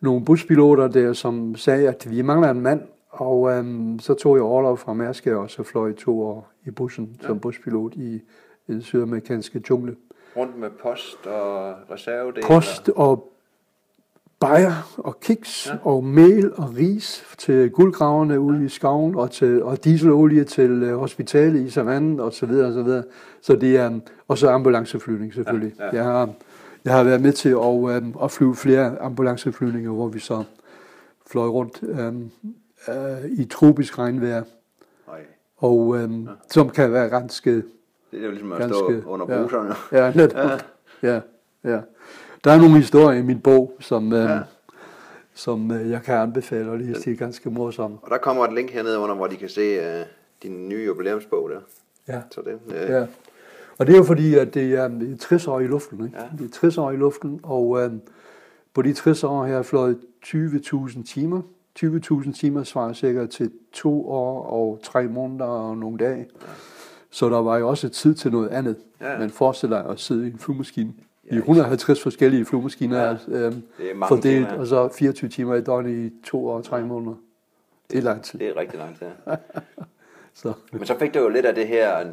Nogle 0.00 0.24
buspiloter 0.24 0.88
der, 0.88 1.12
som 1.12 1.56
sagde, 1.56 1.88
at 1.88 2.10
vi 2.10 2.22
mangler 2.22 2.50
en 2.50 2.60
mand, 2.60 2.80
og 3.10 3.50
øh, 3.50 3.64
så 4.00 4.14
tog 4.14 4.36
jeg 4.36 4.42
overlov 4.42 4.76
fra 4.76 4.92
Mærsk, 4.92 5.26
og 5.26 5.50
så 5.50 5.62
fløj 5.62 5.88
i 5.88 5.94
to 5.94 6.22
år 6.22 6.52
i 6.66 6.70
bussen 6.70 7.16
som 7.20 7.40
buspilot 7.40 7.94
i 7.94 8.20
den 8.66 8.82
sydamerikanske 8.82 9.62
jungle. 9.70 9.96
Rundt 10.36 10.58
med 10.58 10.70
post 10.82 11.26
og 11.26 11.74
reservedele. 11.90 12.46
Post 12.46 12.88
og 12.88 13.31
bajer 14.46 14.94
og 14.98 15.20
kiks 15.20 15.66
Ja. 15.66 15.72
ja. 15.72 15.78
og 15.84 16.04
mel 16.04 16.52
og 16.54 16.74
ris 16.76 17.24
til 17.38 17.70
guldgraverne 17.70 18.40
ude 18.40 18.64
i 18.64 18.68
skoven 18.68 19.14
og, 19.16 19.30
til, 19.30 19.62
og 19.62 19.84
dieselolie 19.84 20.44
til 20.44 20.82
uh, 20.92 20.98
hospitalet 20.98 21.60
i 21.66 21.70
savannen 21.70 22.20
og 22.20 22.32
så 22.32 22.46
videre 22.46 22.66
og 22.66 22.72
så 22.72 22.82
videre. 22.82 23.04
Så 23.42 23.56
det 23.56 23.76
er, 23.76 24.00
og 24.28 24.38
så 24.38 24.48
ambulanceflyvning 24.50 25.34
selvfølgelig. 25.34 25.74
Ja, 25.78 25.84
ja. 25.84 25.90
Jeg, 25.94 26.04
har, 26.04 26.30
jeg 26.84 26.92
har 26.92 27.04
været 27.04 27.20
med 27.22 27.32
til 27.32 27.48
at, 27.48 27.56
um, 27.56 28.14
at 28.22 28.30
flyve 28.30 28.56
flere 28.56 28.98
ambulanceflyvninger, 29.00 29.90
hvor 29.90 30.08
vi 30.08 30.18
så 30.18 30.44
fløj 31.30 31.46
rundt 31.46 31.82
um, 31.82 32.30
uh, 32.88 33.30
i 33.30 33.44
tropisk 33.44 33.98
regnvejr, 33.98 34.42
Nej, 35.08 35.20
og 35.56 35.78
um, 35.78 36.28
som 36.50 36.68
kan 36.70 36.92
være 36.92 37.08
ganske 37.08 37.62
det 38.12 38.20
er 38.20 38.24
jo 38.24 38.30
ligesom 38.30 38.52
at 38.52 38.70
stå 38.74 38.90
Ganske- 38.90 39.08
under 39.08 39.26
ja. 39.34 39.42
bruserne. 39.42 39.74
Ja, 39.92 40.12
netop. 40.14 40.62
Ja. 41.02 41.20
ja, 41.64 41.80
Der 42.44 42.52
er 42.52 42.58
nogle 42.58 42.76
historier 42.76 43.18
i 43.18 43.22
min 43.22 43.40
bog, 43.40 43.76
som, 43.80 44.12
øh, 44.12 44.18
Ja. 44.30 44.38
som 45.34 45.70
øh, 45.70 45.90
jeg 45.90 46.02
kan 46.02 46.14
anbefale 46.14 46.70
at 46.72 46.80
læse. 46.80 47.02
De 47.04 47.10
er 47.10 47.16
ganske 47.16 47.50
morsomme. 47.50 47.98
Og 48.02 48.10
der 48.10 48.18
kommer 48.18 48.44
et 48.44 48.52
link 48.52 48.70
hernede 48.70 48.98
under, 48.98 49.14
hvor 49.14 49.26
de 49.26 49.36
kan 49.36 49.48
se 49.48 49.78
uh, 50.00 50.06
din 50.42 50.68
nye 50.68 50.84
jubilæumsbog 50.86 51.50
der. 51.50 51.60
Ja. 52.08 52.20
Så 52.30 52.40
det, 52.40 52.58
uh, 52.66 52.74
ja. 52.90 53.06
Og 53.78 53.86
det 53.86 53.92
er 53.92 53.96
jo 53.96 54.04
fordi, 54.04 54.34
at 54.34 54.54
det 54.54 54.74
er 54.74 54.90
øh, 55.02 55.18
60 55.18 55.46
år 55.48 55.60
i 55.60 55.66
luften. 55.66 56.04
Ikke? 56.06 56.18
Ja. 56.18 56.24
Det 56.38 56.44
er 56.50 56.52
60 56.52 56.78
år 56.78 56.90
i 56.90 56.96
luften, 56.96 57.40
og 57.42 57.82
øh, 57.84 57.92
på 58.74 58.82
de 58.82 58.92
60 58.92 59.24
år 59.24 59.42
har 59.42 59.52
jeg 59.52 59.66
fløjet 59.66 59.98
20.000 60.26 61.02
timer. 61.04 61.42
20.000 61.84 62.32
timer 62.32 62.62
svarer 62.64 62.92
cirka 62.92 63.26
til 63.26 63.50
to 63.72 64.08
år 64.10 64.46
og 64.46 64.80
tre 64.82 65.06
måneder 65.06 65.44
og 65.44 65.76
nogle 65.76 65.98
dage. 65.98 66.26
Så 67.10 67.28
der 67.28 67.42
var 67.42 67.56
jo 67.58 67.68
også 67.68 67.88
tid 67.88 68.14
til 68.14 68.32
noget 68.32 68.48
andet. 68.48 68.76
Ja. 69.00 69.18
Men 69.18 69.30
forestil 69.30 69.68
dig 69.70 69.86
at 69.88 70.00
sidde 70.00 70.28
i 70.28 70.32
en 70.32 70.38
flyvemaskine. 70.38 70.92
I 71.30 71.34
150 71.36 72.02
forskellige 72.02 72.44
flyvemaskiner 72.44 72.98
Ja. 72.98 73.12
øh, 73.28 73.52
er 73.78 74.06
fordelt, 74.08 74.48
timer. 74.48 74.60
og 74.60 74.66
så 74.66 74.88
24 74.88 75.30
timer 75.30 75.54
i 75.54 75.60
døgnet 75.60 75.90
i 75.90 76.12
to 76.24 76.46
og 76.46 76.64
tre 76.64 76.82
måneder. 76.82 77.14
Det 77.90 77.98
er 77.98 78.02
lang 78.02 78.22
tid. 78.22 78.38
det 78.38 78.48
er 78.48 78.56
rigtig 78.56 78.78
langt 78.78 78.98
her. 79.00 79.36
Så. 80.34 80.52
Men 80.72 80.86
så 80.86 80.98
fik 80.98 81.14
du 81.14 81.18
jo 81.18 81.28
lidt 81.28 81.46
af 81.46 81.54
det 81.54 81.68
her 81.68 82.06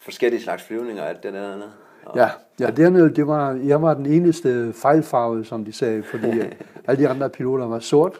forskellige 0.00 0.42
slags 0.42 0.62
flyvninger 0.62 1.02
og 1.02 1.08
alt 1.08 1.22
det 1.22 1.32
der 1.32 1.52
andet. 1.52 1.70
Ja, 2.16 2.28
ja 2.60 2.70
dernede, 2.70 3.14
det 3.14 3.26
var, 3.26 3.52
jeg 3.52 3.82
var 3.82 3.94
den 3.94 4.06
eneste 4.06 4.72
fejlfarve, 4.72 5.44
som 5.44 5.64
de 5.64 5.72
sagde, 5.72 6.02
fordi 6.02 6.26
øh, 6.38 6.52
alle 6.86 7.02
de 7.02 7.08
andre 7.08 7.30
piloter 7.30 7.66
var 7.66 7.78
sort. 7.78 8.18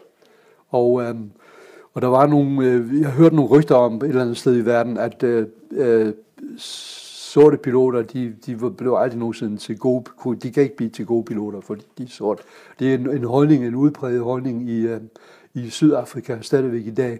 Og, 0.69 1.03
øhm, 1.03 1.31
og 1.93 2.01
der 2.01 2.07
var 2.07 2.27
nogle, 2.27 2.65
øh, 2.67 3.01
jeg 3.01 3.09
hørte 3.11 3.35
nogle 3.35 3.49
rygter 3.51 3.75
om 3.75 3.95
et 3.95 4.03
eller 4.03 4.21
andet 4.21 4.37
sted 4.37 4.57
i 4.57 4.65
verden, 4.65 4.97
at 4.97 5.23
øh, 5.23 5.47
øh, 5.71 6.13
sorte 7.35 7.57
piloter, 7.57 8.01
de, 8.01 8.35
de 8.45 8.71
blev 8.77 8.93
aldrig 8.93 9.19
nogensinde 9.19 9.57
til 9.57 9.77
gode, 9.77 10.03
de 10.43 10.51
kan 10.51 10.63
ikke 10.63 10.75
blive 10.75 10.89
til 10.89 11.05
gode 11.05 11.23
piloter, 11.23 11.61
fordi 11.61 11.85
de 11.97 12.03
er 12.03 12.07
sorte. 12.07 12.43
Det 12.79 12.89
er 12.89 12.97
en, 12.97 13.09
en 13.09 13.23
holdning, 13.23 13.65
en 13.65 13.75
udpræget 13.75 14.21
holdning 14.21 14.69
i, 14.69 14.87
øh, 14.87 15.01
i 15.53 15.69
Sydafrika 15.69 16.37
stadigvæk 16.41 16.85
i 16.85 16.91
dag. 16.91 17.19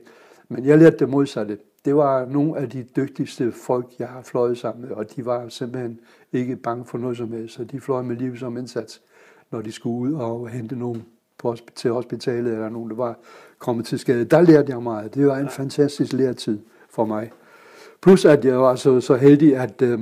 Men 0.49 0.65
jeg 0.65 0.77
lærte 0.77 0.97
det 0.97 1.09
modsatte. 1.09 1.57
Det 1.85 1.95
var 1.95 2.25
nogle 2.25 2.57
af 2.57 2.69
de 2.69 2.85
dygtigste 2.95 3.51
folk, 3.51 3.85
jeg 3.99 4.07
har 4.07 4.21
fløjet 4.21 4.57
sammen 4.57 4.85
med, 4.85 4.91
og 4.91 5.15
de 5.15 5.25
var 5.25 5.49
simpelthen 5.49 5.99
ikke 6.33 6.55
bange 6.55 6.85
for 6.85 6.97
noget 6.97 7.17
som 7.17 7.31
helst, 7.31 7.55
så 7.55 7.63
de 7.63 7.79
fløj 7.81 8.01
med 8.01 8.15
liv 8.15 8.37
som 8.37 8.57
indsats, 8.57 9.01
når 9.51 9.61
de 9.61 9.71
skulle 9.71 9.97
ud 9.97 10.13
og 10.13 10.49
hente 10.49 10.75
nogen 10.75 11.03
på, 11.37 11.55
til 11.75 11.91
hospitalet, 11.91 12.53
eller 12.53 12.69
nogen, 12.69 12.89
der 12.89 12.95
var 12.95 13.17
kommet 13.59 13.85
til 13.85 13.99
skade. 13.99 14.25
Der 14.25 14.41
lærte 14.41 14.71
jeg 14.71 14.83
meget. 14.83 15.15
Det 15.15 15.27
var 15.27 15.37
en 15.37 15.49
fantastisk 15.49 16.13
læretid 16.13 16.59
for 16.89 17.05
mig. 17.05 17.31
Plus 18.01 18.25
at 18.25 18.45
jeg 18.45 18.59
var 18.59 18.75
så, 18.75 19.01
så 19.01 19.15
heldig, 19.15 19.57
at, 19.57 19.81
øh, 19.81 19.99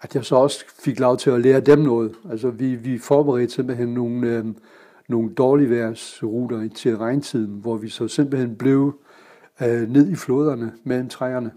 at 0.00 0.14
jeg 0.14 0.24
så 0.24 0.36
også 0.36 0.64
fik 0.78 1.00
lov 1.00 1.16
til 1.16 1.30
at 1.30 1.40
lære 1.40 1.60
dem 1.60 1.78
noget. 1.78 2.12
Altså 2.30 2.50
vi, 2.50 2.74
vi 2.74 2.98
forberedte 2.98 3.54
simpelthen 3.54 3.88
nogle, 3.88 4.26
øh, 4.26 4.44
nogle 5.08 5.34
dårligværsruter 5.34 6.68
til 6.74 6.96
regntiden, 6.96 7.58
hvor 7.60 7.76
vi 7.76 7.88
så 7.88 8.08
simpelthen 8.08 8.56
blev 8.56 8.94
øh, 9.62 9.90
ned 9.90 10.10
i 10.10 10.14
floderne 10.14 10.72
mellem 10.84 11.08
træerne, 11.08 11.50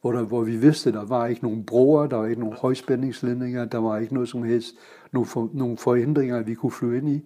hvor, 0.00 0.12
der, 0.12 0.22
hvor 0.22 0.42
vi 0.42 0.56
vidste, 0.56 0.92
der 0.92 1.04
var 1.04 1.26
ikke 1.26 1.42
nogen 1.42 1.64
broer, 1.64 2.06
der 2.06 2.16
var 2.16 2.26
ikke 2.26 2.40
nogen 2.40 2.56
højspændingsledninger, 2.60 3.64
der 3.64 3.78
var 3.78 3.98
ikke 3.98 4.14
noget 4.14 4.28
som 4.28 4.42
helst, 4.42 4.74
nogen, 5.12 5.26
for, 5.26 5.50
nogen 5.52 5.76
forhindringer, 5.76 6.42
vi 6.42 6.54
kunne 6.54 6.72
flyve 6.72 6.96
ind 6.96 7.08
i. 7.08 7.22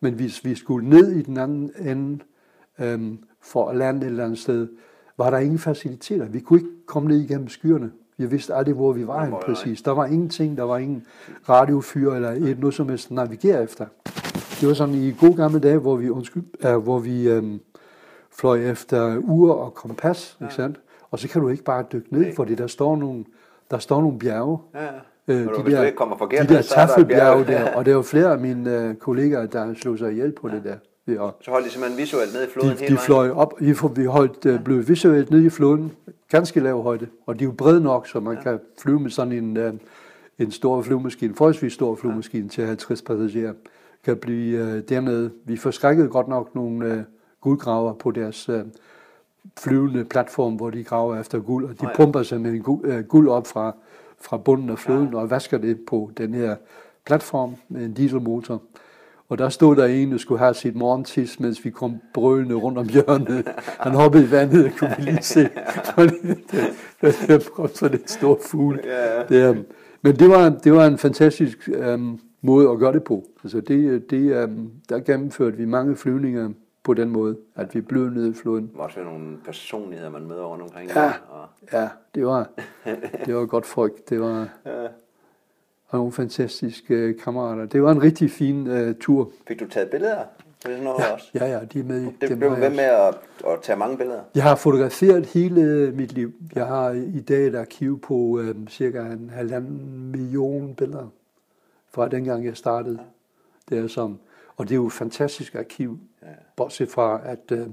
Men 0.00 0.14
hvis 0.14 0.44
vi 0.44 0.54
skulle 0.54 0.88
ned 0.88 1.12
i 1.12 1.22
den 1.22 1.36
anden 1.36 1.70
ende 1.78 2.18
øhm, 2.80 3.18
for 3.40 3.68
at 3.68 3.76
lande 3.76 4.00
et 4.00 4.06
eller 4.06 4.24
andet 4.24 4.38
sted, 4.38 4.68
var 5.18 5.30
der 5.30 5.38
ingen 5.38 5.58
faciliteter. 5.58 6.26
Vi 6.26 6.40
kunne 6.40 6.60
ikke 6.60 6.86
komme 6.86 7.08
ned 7.08 7.20
igennem 7.20 7.48
skyerne. 7.48 7.90
Vi 8.16 8.26
vidste 8.26 8.54
aldrig, 8.54 8.74
hvor 8.74 8.92
vi 8.92 9.06
var 9.06 9.24
hen 9.24 9.34
præcis. 9.46 9.82
Der 9.82 9.90
var 9.90 10.06
ingenting, 10.06 10.56
der 10.56 10.62
var 10.62 10.78
ingen 10.78 11.06
radiofyr 11.48 12.12
eller 12.12 12.30
et, 12.30 12.58
noget 12.58 12.74
som 12.74 12.88
helst 12.88 13.10
navigere 13.10 13.62
efter. 13.62 13.86
Det 14.60 14.68
var 14.68 14.74
sådan 14.74 14.94
i 14.94 15.14
gode 15.20 15.34
gamle 15.34 15.60
dage, 15.60 15.78
hvor 15.78 15.96
vi, 15.96 16.10
undskyld, 16.10 16.44
øh, 16.66 16.76
hvor 16.76 16.98
vi 16.98 17.28
øhm, 17.28 17.60
fløj 18.30 18.70
efter 18.70 19.18
ur 19.18 19.52
og 19.52 19.74
kompas, 19.74 20.36
ja. 20.40 20.44
ikke 20.44 20.54
sandt? 20.54 20.80
Og 21.10 21.18
så 21.18 21.28
kan 21.28 21.42
du 21.42 21.48
ikke 21.48 21.64
bare 21.64 21.84
dykke 21.92 22.14
ned, 22.14 22.34
fordi 22.36 22.54
der 22.54 22.66
står 22.66 22.96
nogle, 22.96 23.24
der 23.70 23.78
står 23.78 24.00
nogle 24.00 24.18
bjerge. 24.18 24.58
Ja. 24.74 24.88
Øh, 25.28 25.36
de, 25.36 25.70
der, 25.70 25.82
ikke 25.82 25.96
kommer 25.96 26.16
forkert, 26.16 26.48
de 26.48 26.54
der 26.54 26.62
taffelbjerge 26.62 27.44
der, 27.44 27.72
og 27.76 27.84
det 27.84 27.96
var 27.96 28.02
flere 28.02 28.32
af 28.32 28.38
mine 28.38 28.78
øh, 28.78 28.94
kollegaer, 28.94 29.46
der 29.46 29.74
slog 29.74 29.98
sig 29.98 30.12
ihjel 30.12 30.32
på 30.32 30.48
ja. 30.48 30.54
det 30.54 30.64
der. 30.64 30.76
Ja. 31.08 31.30
Så 31.40 31.50
holdt 31.50 31.66
de 31.66 31.70
simpelthen 31.70 31.98
visuelt 31.98 32.32
ned 32.34 32.48
i 32.48 32.50
floden 32.50 32.70
de, 32.70 32.76
hele 32.76 32.96
de 32.96 33.00
fløj 33.00 33.30
op, 33.30 33.54
vi, 33.60 33.74
vi 33.96 34.04
holdt, 34.04 34.46
øh, 34.46 34.64
blev 34.64 34.88
visuelt 34.88 35.30
ned 35.30 35.44
i 35.44 35.50
floden, 35.50 35.92
ganske 36.30 36.60
lav 36.60 36.82
højde, 36.82 37.06
og 37.26 37.38
de 37.38 37.44
er 37.44 37.46
jo 37.46 37.52
brede 37.52 37.80
nok, 37.80 38.08
så 38.08 38.20
man 38.20 38.36
ja. 38.36 38.42
kan 38.42 38.60
flyve 38.78 39.00
med 39.00 39.10
sådan 39.10 39.32
en, 39.32 39.56
øh, 39.56 39.74
en 40.38 40.50
stor 40.50 40.82
flyvemaskine, 40.82 41.34
forholdsvis 41.34 41.72
stor 41.72 41.94
flyvemaskine 41.96 42.44
ja. 42.44 42.48
til 42.48 42.66
50 42.66 43.02
passagerer, 43.02 43.52
kan 44.04 44.16
blive 44.16 44.58
øh, 44.58 44.82
dernede. 44.88 45.30
Vi 45.44 45.56
forskrækkede 45.56 46.08
godt 46.08 46.28
nok 46.28 46.54
nogle 46.54 46.86
øh, 46.86 47.02
guldgraver 47.40 47.92
på 47.94 48.10
deres 48.10 48.48
øh, 48.48 48.64
flyvende 49.58 50.04
platform, 50.04 50.54
hvor 50.54 50.70
de 50.70 50.84
graver 50.84 51.20
efter 51.20 51.40
guld, 51.40 51.64
og 51.64 51.80
de 51.80 51.86
oh, 51.86 51.90
ja. 51.90 51.96
pumper 51.96 52.22
simpelthen 52.22 52.62
guld, 52.62 52.84
øh, 52.84 53.04
guld 53.04 53.28
op 53.28 53.46
fra, 53.46 53.72
fra 54.20 54.36
bunden 54.36 54.70
af 54.70 54.78
floden 54.78 55.08
ja. 55.12 55.18
og 55.18 55.30
vasker 55.30 55.58
det 55.58 55.80
på 55.86 56.10
den 56.16 56.34
her 56.34 56.56
platform 57.06 57.56
med 57.68 57.84
en 57.84 57.92
dieselmotor. 57.92 58.62
Og 59.32 59.38
der 59.38 59.48
stod 59.48 59.76
der 59.76 59.86
en, 59.86 60.12
der 60.12 60.18
skulle 60.18 60.38
have 60.38 60.54
sit 60.54 60.76
morgentis, 60.76 61.40
mens 61.40 61.64
vi 61.64 61.70
kom 61.70 62.00
brølende 62.14 62.54
rundt 62.54 62.78
om 62.78 62.88
hjørnet. 62.88 63.48
Han 63.80 63.92
hoppede 63.92 64.24
i 64.24 64.30
vandet, 64.30 64.72
kunne 64.78 64.94
vi 64.98 65.02
lige 65.02 65.22
se. 65.22 65.40
det 67.00 67.50
var 67.58 67.66
sådan 67.74 68.00
en 68.00 68.06
stor 68.06 68.38
fugl. 68.50 68.80
Det, 69.28 69.66
men 70.02 70.16
det 70.16 70.28
var, 70.28 70.48
det 70.48 70.72
var 70.72 70.86
en 70.86 70.98
fantastisk 70.98 71.68
um, 71.94 72.20
måde 72.40 72.70
at 72.70 72.78
gøre 72.78 72.92
det 72.92 73.04
på. 73.04 73.24
Altså 73.44 73.60
det, 73.60 74.10
det, 74.10 74.44
um, 74.44 74.70
der 74.88 75.00
gennemførte 75.00 75.56
vi 75.56 75.64
mange 75.64 75.96
flyvninger 75.96 76.50
på 76.82 76.94
den 76.94 77.10
måde, 77.10 77.36
at 77.56 77.74
vi 77.74 77.80
blev 77.80 78.10
nede 78.10 78.30
i 78.30 78.34
floden. 78.34 78.70
Var 78.74 78.84
også 78.84 79.00
nogle 79.00 79.36
personligheder, 79.44 80.10
man 80.10 80.26
møder 80.26 80.44
rundt 80.44 80.62
omkring. 80.62 80.90
Ja, 80.90 81.12
og... 81.28 81.48
ja 81.72 81.88
det, 82.14 82.26
var, 82.26 82.48
det 83.26 83.34
var 83.34 83.46
godt 83.46 83.66
folk. 83.66 84.08
Det 84.08 84.20
var, 84.20 84.48
ja. 84.66 84.86
Og 85.92 85.98
nogle 85.98 86.12
fantastiske 86.12 87.08
uh, 87.08 87.22
kammerater. 87.24 87.66
Det 87.66 87.82
var 87.82 87.92
en 87.92 88.02
rigtig 88.02 88.30
fin 88.30 88.66
uh, 88.66 88.94
tur. 89.00 89.30
Fik 89.48 89.60
du 89.60 89.68
taget 89.68 89.90
billeder? 89.90 90.24
Det 90.66 90.82
noget 90.82 90.98
ja, 90.98 91.12
også? 91.12 91.30
ja, 91.34 91.46
ja, 91.46 91.60
de 91.72 91.80
er 91.80 91.84
med. 91.84 92.12
Det 92.20 92.38
blev 92.38 92.50
ved 92.50 92.70
med 92.70 92.78
at, 92.78 93.14
at 93.46 93.62
tage 93.62 93.78
mange 93.78 93.96
billeder? 93.96 94.20
Jeg 94.34 94.42
har 94.42 94.54
fotograferet 94.54 95.26
hele 95.26 95.92
mit 95.94 96.12
liv. 96.12 96.32
Jeg 96.54 96.66
har 96.66 96.90
i 96.90 97.20
dag 97.20 97.46
et 97.46 97.54
arkiv 97.54 98.00
på 98.00 98.14
uh, 98.14 98.66
cirka 98.68 99.00
en 99.00 99.30
halvanden 99.34 100.10
million 100.10 100.74
billeder 100.74 101.08
fra 101.90 102.08
dengang 102.08 102.44
jeg 102.44 102.56
startede. 102.56 102.98
Ja. 103.70 103.76
Det 103.76 103.84
er 103.84 103.88
som, 103.88 104.18
og 104.56 104.68
det 104.68 104.74
er 104.74 104.76
jo 104.76 104.86
et 104.86 104.92
fantastisk 104.92 105.54
arkiv. 105.54 105.98
Ja. 106.22 106.26
Bortset 106.56 106.88
fra, 106.88 107.20
at, 107.24 107.52
øh, 107.52 107.66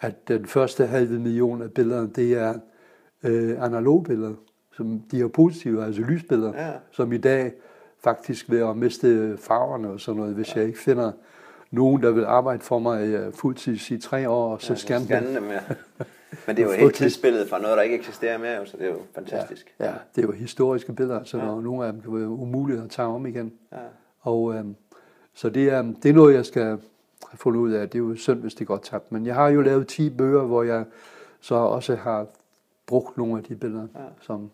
at 0.00 0.28
den 0.28 0.46
første 0.46 0.86
halve 0.86 1.18
million 1.18 1.62
af 1.62 1.72
billederne, 1.72 2.10
det 2.16 2.32
er 2.32 2.54
øh, 3.22 3.64
analogbilleder, 3.64 4.34
som 4.76 5.00
de 5.10 5.20
er 5.20 5.28
positive, 5.28 5.84
altså 5.84 6.02
lysbilleder, 6.02 6.66
ja. 6.66 6.72
som 6.90 7.12
i 7.12 7.18
dag 7.18 7.52
faktisk 7.98 8.50
ved 8.50 8.60
at 8.60 8.76
miste 8.76 9.38
farverne 9.38 9.88
og 9.88 10.00
sådan 10.00 10.20
noget, 10.20 10.34
hvis 10.34 10.54
ja. 10.54 10.60
jeg 10.60 10.68
ikke 10.68 10.78
finder 10.78 11.12
nogen, 11.70 12.02
der 12.02 12.10
vil 12.10 12.24
arbejde 12.24 12.62
for 12.62 12.78
mig 12.78 13.08
øh, 13.08 13.32
fuldtids 13.32 13.90
i 13.90 13.98
tre 13.98 14.28
år, 14.28 14.52
og 14.52 14.62
så 14.62 14.72
ja, 14.72 14.76
scanne 14.76 15.16
dem. 15.16 15.34
dem 15.34 15.50
ja. 15.50 15.60
Men 16.46 16.56
det 16.56 16.62
er 16.62 16.66
jo 16.66 16.72
helt 16.72 16.94
tidsbilledet 16.94 17.48
fra 17.48 17.58
noget, 17.58 17.76
der 17.76 17.82
ikke 17.82 17.96
eksisterer 17.96 18.38
mere, 18.38 18.66
så 18.66 18.76
det 18.76 18.86
er 18.86 18.90
jo 18.90 18.98
fantastisk. 19.14 19.74
Ja, 19.80 19.84
ja 19.84 19.92
det 20.16 20.22
er 20.22 20.26
jo 20.26 20.32
historiske 20.32 20.92
billeder, 20.92 21.24
så 21.24 21.38
ja. 21.38 21.44
nogle 21.44 21.86
af 21.86 21.92
dem 21.92 22.02
kan 22.02 22.14
være 22.14 22.28
umulige 22.28 22.82
at 22.82 22.90
tage 22.90 23.08
om 23.08 23.26
igen. 23.26 23.52
Ja. 23.72 23.78
Og 24.20 24.54
øh, 24.54 24.64
så 25.34 25.50
det 25.50 25.68
er, 25.68 25.82
det 26.02 26.08
er 26.08 26.12
noget, 26.12 26.34
jeg 26.34 26.46
skal 26.46 26.62
have 26.62 27.38
fundet 27.38 27.60
ud 27.60 27.72
af. 27.72 27.88
Det 27.88 27.98
er 27.98 28.02
jo 28.02 28.16
synd, 28.16 28.40
hvis 28.40 28.54
det 28.54 28.66
går 28.66 28.76
tabt. 28.76 29.12
Men 29.12 29.26
jeg 29.26 29.34
har 29.34 29.48
jo 29.48 29.60
lavet 29.60 29.86
10 29.86 30.10
bøger, 30.10 30.42
hvor 30.42 30.62
jeg 30.62 30.84
så 31.40 31.54
også 31.54 31.94
har 31.94 32.26
brugt 32.86 33.16
nogle 33.16 33.38
af 33.38 33.44
de 33.44 33.56
billeder. 33.56 33.86
Ja. 33.94 34.00
Som, 34.20 34.50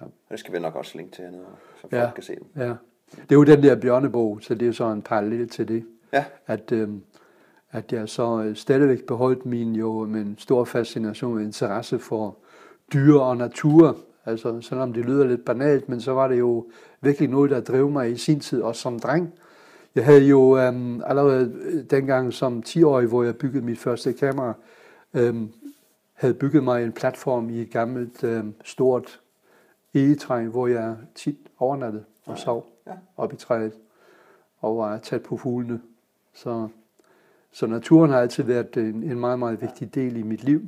ja. 0.00 0.06
Det 0.30 0.38
skal 0.38 0.54
vi 0.54 0.58
nok 0.58 0.76
også 0.76 0.98
linke 0.98 1.12
til 1.12 1.24
hernede, 1.24 1.44
så 1.76 1.80
folk 1.80 1.92
ja. 1.92 2.10
kan 2.14 2.22
se 2.22 2.34
dem. 2.34 2.46
Ja. 2.56 2.74
Det 3.10 3.32
er 3.32 3.34
jo 3.34 3.44
den 3.44 3.62
der 3.62 3.76
bjørnebog, 3.76 4.38
så 4.42 4.54
det 4.54 4.68
er 4.68 4.72
så 4.72 4.84
en 4.84 5.02
parallel 5.02 5.48
til 5.48 5.68
det. 5.68 5.84
Ja. 6.12 6.24
At, 6.46 6.72
øh, 6.72 6.88
at 7.70 7.92
jeg 7.92 8.08
så 8.08 8.42
øh, 8.42 8.56
stadigvæk 8.56 9.06
beholdt 9.06 9.46
min 9.46 9.76
jo 9.76 10.04
med 10.04 10.20
en 10.20 10.36
stor 10.38 10.64
fascination 10.64 11.36
og 11.36 11.42
interesse 11.42 11.98
for 11.98 12.36
dyr 12.92 13.14
og 13.14 13.36
natur. 13.36 13.96
Altså, 14.26 14.60
selvom 14.60 14.92
det 14.92 15.04
lyder 15.04 15.26
lidt 15.26 15.44
banalt, 15.44 15.88
men 15.88 16.00
så 16.00 16.12
var 16.12 16.28
det 16.28 16.38
jo 16.38 16.70
virkelig 17.00 17.28
noget, 17.28 17.50
der 17.50 17.60
drev 17.60 17.90
mig 17.90 18.10
i 18.10 18.16
sin 18.16 18.40
tid, 18.40 18.62
også 18.62 18.82
som 18.82 18.98
dreng. 18.98 19.34
Jeg 19.94 20.04
havde 20.04 20.24
jo 20.24 20.58
øhm, 20.58 21.02
allerede 21.06 21.54
øh, 21.60 21.84
dengang 21.90 22.32
som 22.32 22.62
10-årig, 22.66 23.08
hvor 23.08 23.22
jeg 23.22 23.36
byggede 23.36 23.64
mit 23.64 23.78
første 23.78 24.12
kamera, 24.12 24.54
øhm, 25.14 25.52
havde 26.12 26.34
bygget 26.34 26.64
mig 26.64 26.84
en 26.84 26.92
platform 26.92 27.50
i 27.50 27.60
et 27.60 27.70
gammelt, 27.70 28.24
øhm, 28.24 28.54
stort 28.64 29.20
egetræ, 29.94 30.44
hvor 30.44 30.66
jeg 30.66 30.96
tit 31.14 31.38
overnattede 31.58 32.04
og 32.26 32.38
sov 32.38 32.66
ja. 32.86 32.92
op 33.16 33.32
i 33.32 33.36
træet 33.36 33.72
og 34.60 34.76
var 34.76 34.98
tæt 34.98 35.22
på 35.22 35.36
fuglene. 35.36 35.80
Så, 36.32 36.68
så 37.52 37.66
naturen 37.66 38.10
har 38.10 38.20
altid 38.20 38.44
været 38.44 38.76
en, 38.76 39.02
en 39.02 39.20
meget, 39.20 39.38
meget 39.38 39.62
vigtig 39.62 39.94
del 39.94 40.16
i 40.16 40.22
mit 40.22 40.44
liv. 40.44 40.62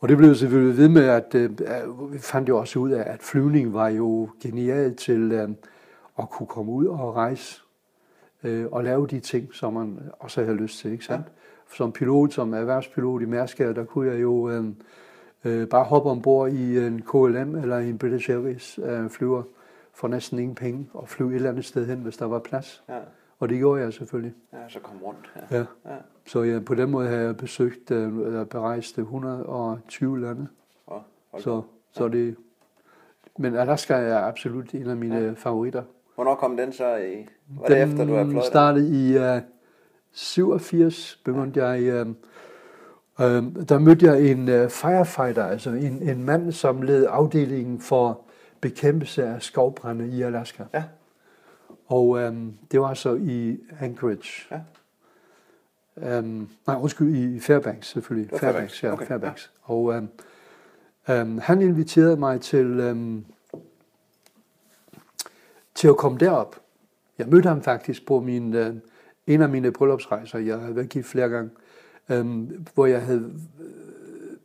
Og 0.00 0.08
det 0.08 0.16
blev 0.16 0.34
selvfølgelig 0.34 0.76
ved 0.76 0.88
med, 0.88 1.04
at 1.04 1.34
øh, 1.34 2.12
vi 2.12 2.18
fandt 2.18 2.48
jo 2.48 2.58
også 2.58 2.78
ud 2.78 2.90
af, 2.90 3.12
at 3.12 3.22
flyvning 3.22 3.74
var 3.74 3.88
jo 3.88 4.28
genialt 4.42 4.98
til 4.98 5.32
øh, 5.32 5.48
at 6.18 6.30
kunne 6.30 6.46
komme 6.46 6.72
ud 6.72 6.86
og 6.86 7.16
rejse 7.16 7.62
øh, 8.42 8.66
og 8.72 8.84
lave 8.84 9.06
de 9.06 9.20
ting, 9.20 9.54
som 9.54 9.72
man 9.72 9.98
også 10.18 10.44
havde 10.44 10.56
lyst 10.56 10.78
til. 10.78 10.92
Ikke 10.92 11.04
sandt? 11.04 11.26
Ja. 11.26 11.76
Som 11.76 11.92
pilot, 11.92 12.32
som 12.32 12.54
erhvervspilot 12.54 13.22
i 13.22 13.24
Mærsk, 13.24 13.58
der 13.58 13.84
kunne 13.84 14.10
jeg 14.10 14.22
jo 14.22 14.50
øh, 14.50 14.64
øh, 15.44 15.68
bare 15.68 15.84
hoppe 15.84 16.10
ombord 16.10 16.52
i 16.52 16.78
en 16.78 17.02
KLM 17.02 17.54
eller 17.54 17.78
en 17.78 17.98
British 17.98 18.30
Airways 18.30 18.78
øh, 18.78 19.10
flyver 19.10 19.42
for 19.92 20.08
næsten 20.08 20.38
ingen 20.38 20.54
penge 20.54 20.88
og 20.92 21.08
flyve 21.08 21.30
et 21.30 21.34
eller 21.34 21.50
andet 21.50 21.64
sted 21.64 21.86
hen, 21.86 21.98
hvis 21.98 22.16
der 22.16 22.26
var 22.26 22.38
plads. 22.38 22.84
Ja. 22.88 22.98
Og 23.38 23.48
det 23.48 23.58
gjorde 23.58 23.82
jeg 23.82 23.92
selvfølgelig. 23.92 24.34
Ja, 24.52 24.68
så 24.68 24.78
kom 24.80 24.96
rundt. 25.02 25.32
Ja. 25.50 25.56
ja. 25.56 25.64
ja. 25.84 25.96
Så 26.26 26.42
ja, 26.42 26.60
på 26.66 26.74
den 26.74 26.90
måde 26.90 27.08
har 27.08 27.16
jeg 27.16 27.36
besøgt 27.36 27.90
øh, 27.90 28.46
berejst 28.46 28.98
120 28.98 30.20
lande. 30.20 30.48
Oh, 30.86 31.00
så, 31.38 31.62
så 31.90 32.04
ja. 32.04 32.10
det, 32.10 32.36
men 33.38 33.56
Alaska 33.56 33.94
er 33.94 34.18
absolut 34.18 34.74
en 34.74 34.86
af 34.86 34.96
mine 34.96 35.18
ja. 35.18 35.32
favoritter. 35.32 35.82
Hvornår 36.14 36.34
kom 36.34 36.56
den 36.56 36.72
så 36.72 36.96
i? 36.96 37.28
Var 37.48 37.66
den 37.66 37.76
det 37.76 37.82
efter, 37.82 38.04
du 38.04 38.12
har 38.14 38.24
fløjet 38.24 38.46
startede 38.46 39.12
i 39.12 39.36
uh, 39.36 39.42
87, 40.12 41.20
begyndte 41.24 41.60
ja. 41.60 41.66
jeg. 41.66 42.06
Uh, 42.06 42.12
uh, 43.20 43.66
der 43.68 43.78
mødte 43.78 44.06
jeg 44.06 44.30
en 44.30 44.48
uh, 44.48 44.70
firefighter, 44.70 45.44
altså 45.44 45.70
en, 45.70 46.08
en 46.08 46.24
mand, 46.24 46.52
som 46.52 46.82
led 46.82 47.06
afdelingen 47.08 47.80
for 47.80 48.20
bekæmpelse 48.60 49.24
af 49.24 49.42
skovbrænde 49.42 50.08
i 50.08 50.22
Alaska. 50.22 50.64
Ja. 50.74 50.84
Og 51.86 52.18
øhm, 52.18 52.54
det 52.72 52.80
var 52.80 52.94
så 52.94 53.14
i 53.14 53.58
Anchorage. 53.80 54.46
Ja. 54.50 54.60
Øhm, 55.96 56.48
nej, 56.66 56.76
undskyld, 56.76 57.14
i 57.16 57.40
Fairbanks 57.40 57.86
selvfølgelig. 57.88 58.30
Fairbanks, 58.30 58.80
Fairbanks. 58.80 58.82
ja, 58.82 58.92
Okay, 58.92 59.06
Fairbanks. 59.06 59.50
Og 59.62 59.94
øhm, 59.94 60.08
øhm, 61.10 61.38
han 61.38 61.62
inviterede 61.62 62.16
mig 62.16 62.40
til, 62.40 62.66
øhm, 62.66 63.24
til 65.74 65.88
at 65.88 65.96
komme 65.96 66.18
derop. 66.18 66.56
Jeg 67.18 67.28
mødte 67.28 67.48
ham 67.48 67.62
faktisk 67.62 68.06
på 68.06 68.20
min, 68.20 68.54
øh, 68.54 68.74
en 69.26 69.42
af 69.42 69.48
mine 69.48 69.72
bryllupsrejser. 69.72 70.38
Jeg 70.38 70.58
har 70.58 70.70
været 70.70 70.88
gift 70.88 71.08
flere 71.08 71.28
gange, 71.28 71.50
øhm, 72.10 72.66
hvor 72.74 72.86
jeg 72.86 73.02
havde 73.02 73.32
øh, 73.60 74.36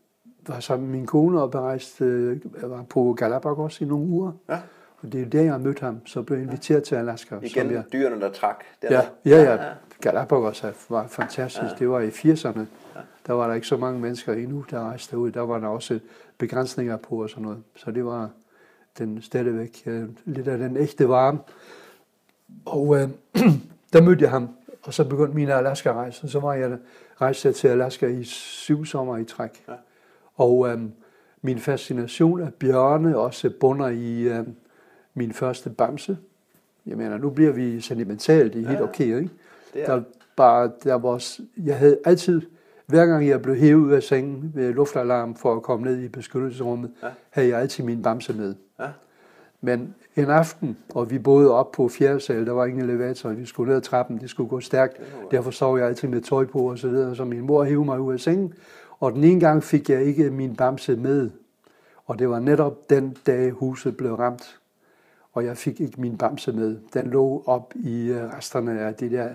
var 0.47 0.59
sammen 0.59 0.89
med 0.89 0.97
min 0.97 1.05
kone 1.05 1.41
og 1.41 1.51
berejst, 1.51 2.01
øh, 2.01 2.41
var 2.61 2.84
på 2.84 3.13
Galapagos 3.13 3.82
i 3.82 3.86
nogle 3.86 4.05
uger. 4.05 4.32
Ja. 4.49 4.59
Og 5.01 5.11
det 5.11 5.22
er 5.22 5.26
der, 5.26 5.41
jeg 5.41 5.61
mødte 5.61 5.82
ham. 5.82 6.05
Så 6.05 6.22
blev 6.22 6.38
jeg 6.38 6.45
inviteret 6.45 6.84
til 6.84 6.95
Alaska. 6.95 7.36
Igen 7.36 7.49
som 7.49 7.72
jeg, 7.72 7.84
dyrene, 7.93 8.22
der 8.22 8.32
trak. 8.32 8.63
Ja, 8.84 8.88
dernede. 8.88 9.09
ja, 9.26 9.53
ja. 9.53 9.74
Galapagos 10.01 10.66
var 10.89 11.07
fantastisk. 11.07 11.80
Det 11.80 11.89
var 11.89 11.99
i 11.99 12.09
80'erne. 12.09 12.59
Der 13.28 13.34
var 13.34 13.47
der 13.47 13.53
ikke 13.53 13.68
så 13.68 13.78
mange 13.78 13.99
mennesker 13.99 14.34
endnu, 14.34 14.66
der 14.72 14.80
rejste 14.80 15.11
derud. 15.11 15.32
Der 15.32 15.41
var 15.41 15.59
der 15.59 15.68
også 15.68 15.99
begrænsninger 16.38 16.97
på 16.97 17.24
og 17.24 17.30
sådan 17.30 17.43
noget. 17.43 17.63
Så 17.76 17.91
det 17.91 18.05
var 18.05 18.30
den 18.97 19.22
stadigvæk 19.22 19.84
øh, 19.86 20.09
lidt 20.26 20.47
af 20.47 20.57
den 20.57 20.78
ægte 20.78 21.09
varme. 21.09 21.39
Og 22.66 22.95
øh, 22.95 23.09
der 23.93 24.01
mødte 24.01 24.24
jeg 24.24 24.32
ham, 24.32 24.49
og 24.86 24.93
så 24.93 25.03
begyndte 25.09 25.36
min 25.36 25.49
Alaska-rejse. 25.49 26.27
Så 26.29 26.39
var 26.39 26.53
jeg 26.53 26.77
rejste 27.21 27.47
jeg 27.47 27.55
til 27.55 27.67
Alaska 27.67 28.07
i 28.07 28.23
syv 28.23 28.86
sommer 28.86 29.17
i 29.17 29.23
træk. 29.23 29.63
Ja. 29.67 29.73
Og 30.36 30.69
øh, 30.69 30.79
min 31.41 31.59
fascination 31.59 32.41
af 32.41 32.53
bjørne 32.53 33.17
også 33.17 33.51
bunder 33.59 33.88
i 33.88 34.21
øh, 34.21 34.47
min 35.13 35.33
første 35.33 35.69
bamse. 35.69 36.17
Jeg 36.86 36.97
mener, 36.97 37.17
nu 37.17 37.29
bliver 37.29 37.51
vi 37.51 37.81
sentimentalt, 37.81 38.53
det 38.53 38.63
er 38.63 38.67
helt 38.67 38.79
Ja. 38.79 38.83
okay, 38.83 39.05
ikke? 39.05 39.29
Det 39.73 39.81
er 39.83 39.95
Der, 39.95 40.01
bare, 40.36 40.71
der 40.83 40.93
var, 40.93 41.09
også- 41.09 41.41
jeg 41.57 41.77
havde 41.77 41.97
altid, 42.05 42.41
hver 42.86 43.05
gang 43.05 43.27
jeg 43.27 43.41
blev 43.41 43.55
hævet 43.55 43.81
ud 43.86 43.91
af 43.91 44.03
sengen 44.03 44.51
ved 44.55 44.73
luftalarm 44.73 45.36
for 45.36 45.55
at 45.55 45.63
komme 45.63 45.86
ned 45.86 45.99
i 46.01 46.07
beskyttelsesrummet, 46.07 46.91
Ja. 47.03 47.07
havde 47.29 47.47
jeg 47.49 47.59
altid 47.59 47.83
min 47.83 48.01
bamse 48.01 48.33
med. 48.33 48.55
Ja. 48.79 48.88
Men 49.62 49.95
en 50.16 50.30
aften, 50.30 50.78
og 50.93 51.12
vi 51.12 51.20
boede 51.20 51.51
op 51.51 51.72
på 51.72 51.88
fjerde 51.88 52.20
sal, 52.20 52.45
der 52.45 52.51
var 52.51 52.66
ingen 52.66 52.84
elevator, 52.84 53.30
vi 53.30 53.45
skulle 53.45 53.68
ned 53.68 53.78
ad 53.78 53.82
trappen, 53.82 54.18
det 54.18 54.30
skulle 54.30 54.49
gå 54.49 54.60
stærkt. 54.60 55.01
Derfor 55.32 55.51
sov 55.51 55.78
jeg 55.78 55.88
altid 55.88 56.08
med 56.08 56.22
tøj 56.22 56.45
på 56.45 56.70
og 56.70 56.78
så 56.78 56.88
videre, 56.88 57.16
så 57.16 57.26
min 57.26 57.41
mor 57.41 57.64
hævde 57.64 57.86
mig 57.86 57.99
ud 57.99 58.14
af 58.14 58.20
sengen. 58.20 58.53
Og 58.99 59.14
den 59.14 59.24
ene 59.24 59.39
gang 59.39 59.64
fik 59.64 59.89
jeg 59.89 60.03
ikke 60.03 60.30
min 60.30 60.56
bamse 60.56 60.95
med, 60.95 61.30
og 62.06 62.20
det 62.20 62.30
var 62.30 62.39
netop 62.39 62.89
den 62.89 63.18
dag, 63.28 63.51
huset 63.51 63.97
blev 63.97 64.14
ramt. 64.14 64.60
Og 65.34 65.45
jeg 65.45 65.58
fik 65.58 65.82
ikke 65.82 66.01
min 66.01 66.18
bamse 66.18 66.51
med. 66.51 66.78
Den 66.93 67.08
lå 67.08 67.43
op 67.45 67.74
i 67.76 68.08
øh, 68.08 68.24
resterne 68.24 68.80
af 68.80 68.93
det 68.95 69.12
der 69.12 69.30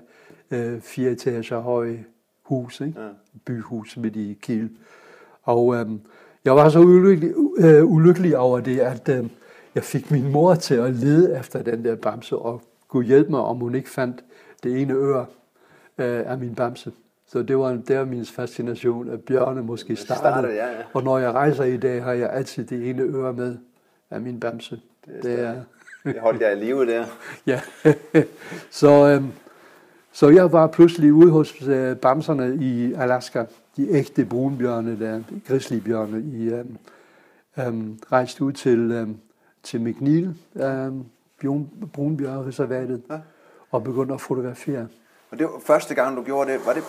øh, 0.51 0.81
fire 0.81 1.11
etager 1.11 1.61
høje 1.61 2.05
hus, 2.43 2.81
ikke? 2.81 3.01
Ja. 3.01 3.09
byhus 3.45 3.97
midt 3.97 4.17
i 4.17 4.39
Kiel. 4.43 4.71
Og 5.43 5.77
øhm, 5.77 6.01
jeg 6.45 6.57
var 6.57 6.69
så 6.69 6.81
ulykkelig, 6.81 7.35
øh, 7.59 7.85
ulykkelig 7.85 8.39
over 8.39 8.61
det, 8.61 8.79
at 8.79 9.09
øh, 9.09 9.25
jeg 9.75 9.85
fik 9.85 10.11
min 10.11 10.33
mor 10.33 10.55
til 10.55 10.75
at 10.75 10.95
lede 10.95 11.39
efter 11.39 11.63
den 11.63 11.85
der 11.85 11.97
bamse, 11.97 12.37
og 12.37 12.63
kunne 12.89 13.07
hjælpe 13.07 13.31
mig, 13.31 13.41
om 13.41 13.57
hun 13.57 13.75
ikke 13.75 13.91
fandt 13.91 14.25
det 14.63 14.83
ene 14.83 14.95
øre 14.95 15.27
øh, 15.99 16.31
af 16.31 16.39
min 16.39 16.55
bamse. 16.55 16.93
Så 17.27 17.43
det 17.43 17.59
var 17.59 17.79
der 17.89 18.05
min 18.05 18.27
fascination 18.27 19.11
af 19.11 19.21
bjørne 19.21 19.63
måske 19.63 19.97
startede. 19.97 20.23
startede, 20.23 20.55
ja, 20.55 20.67
ja. 20.67 20.83
Og 20.93 21.03
når 21.03 21.19
jeg 21.19 21.33
rejser 21.33 21.65
i 21.65 21.77
dag, 21.77 22.03
har 22.03 22.13
jeg 22.13 22.31
altid 22.33 22.65
det 22.65 22.91
ene 22.91 23.03
øre 23.03 23.33
med 23.33 23.57
af 24.11 24.21
min 24.21 24.41
bamse. 24.41 24.81
Det 25.07 25.15
er 25.15 25.21
Det 25.23 25.41
er, 25.41 25.63
Det 26.05 26.21
holdt 26.21 26.43
jeg 26.43 26.53
i 26.53 26.65
live 26.65 26.87
der. 26.87 27.05
ja. 27.47 27.61
så, 28.71 29.09
øhm, 29.09 29.33
så 30.13 30.29
jeg 30.29 30.53
var 30.53 30.67
pludselig 30.67 31.13
ude 31.13 31.31
hos 31.31 31.63
øh, 31.69 31.97
bamserne 31.97 32.57
i 32.61 32.93
Alaska, 32.93 33.45
de 33.77 33.91
ægte 33.91 34.25
brunbjørne 34.25 35.01
der, 35.01 35.15
de 35.15 35.41
grizzlybjørne, 35.47 36.21
i 36.21 36.49
øhm, 36.49 36.77
øhm, 37.59 37.99
rejste 38.13 38.45
ud 38.45 38.53
til, 38.53 38.79
øhm, 38.93 39.17
til 39.63 39.81
McNeil, 39.81 40.35
øhm, 40.57 41.05
bjørn- 41.45 41.89
brunbjørnereservatet, 41.93 43.03
Ja. 43.11 43.19
og 43.71 43.85
begyndte 43.85 44.15
at 44.15 44.21
fotografere. 44.21 44.87
Og 45.31 45.39
det 45.39 45.47
var 45.47 45.53
første 45.67 45.95
gang, 45.95 46.17
du 46.17 46.23
gjorde 46.23 46.53
det. 46.53 46.61
Var 46.67 46.73
det 46.73 46.83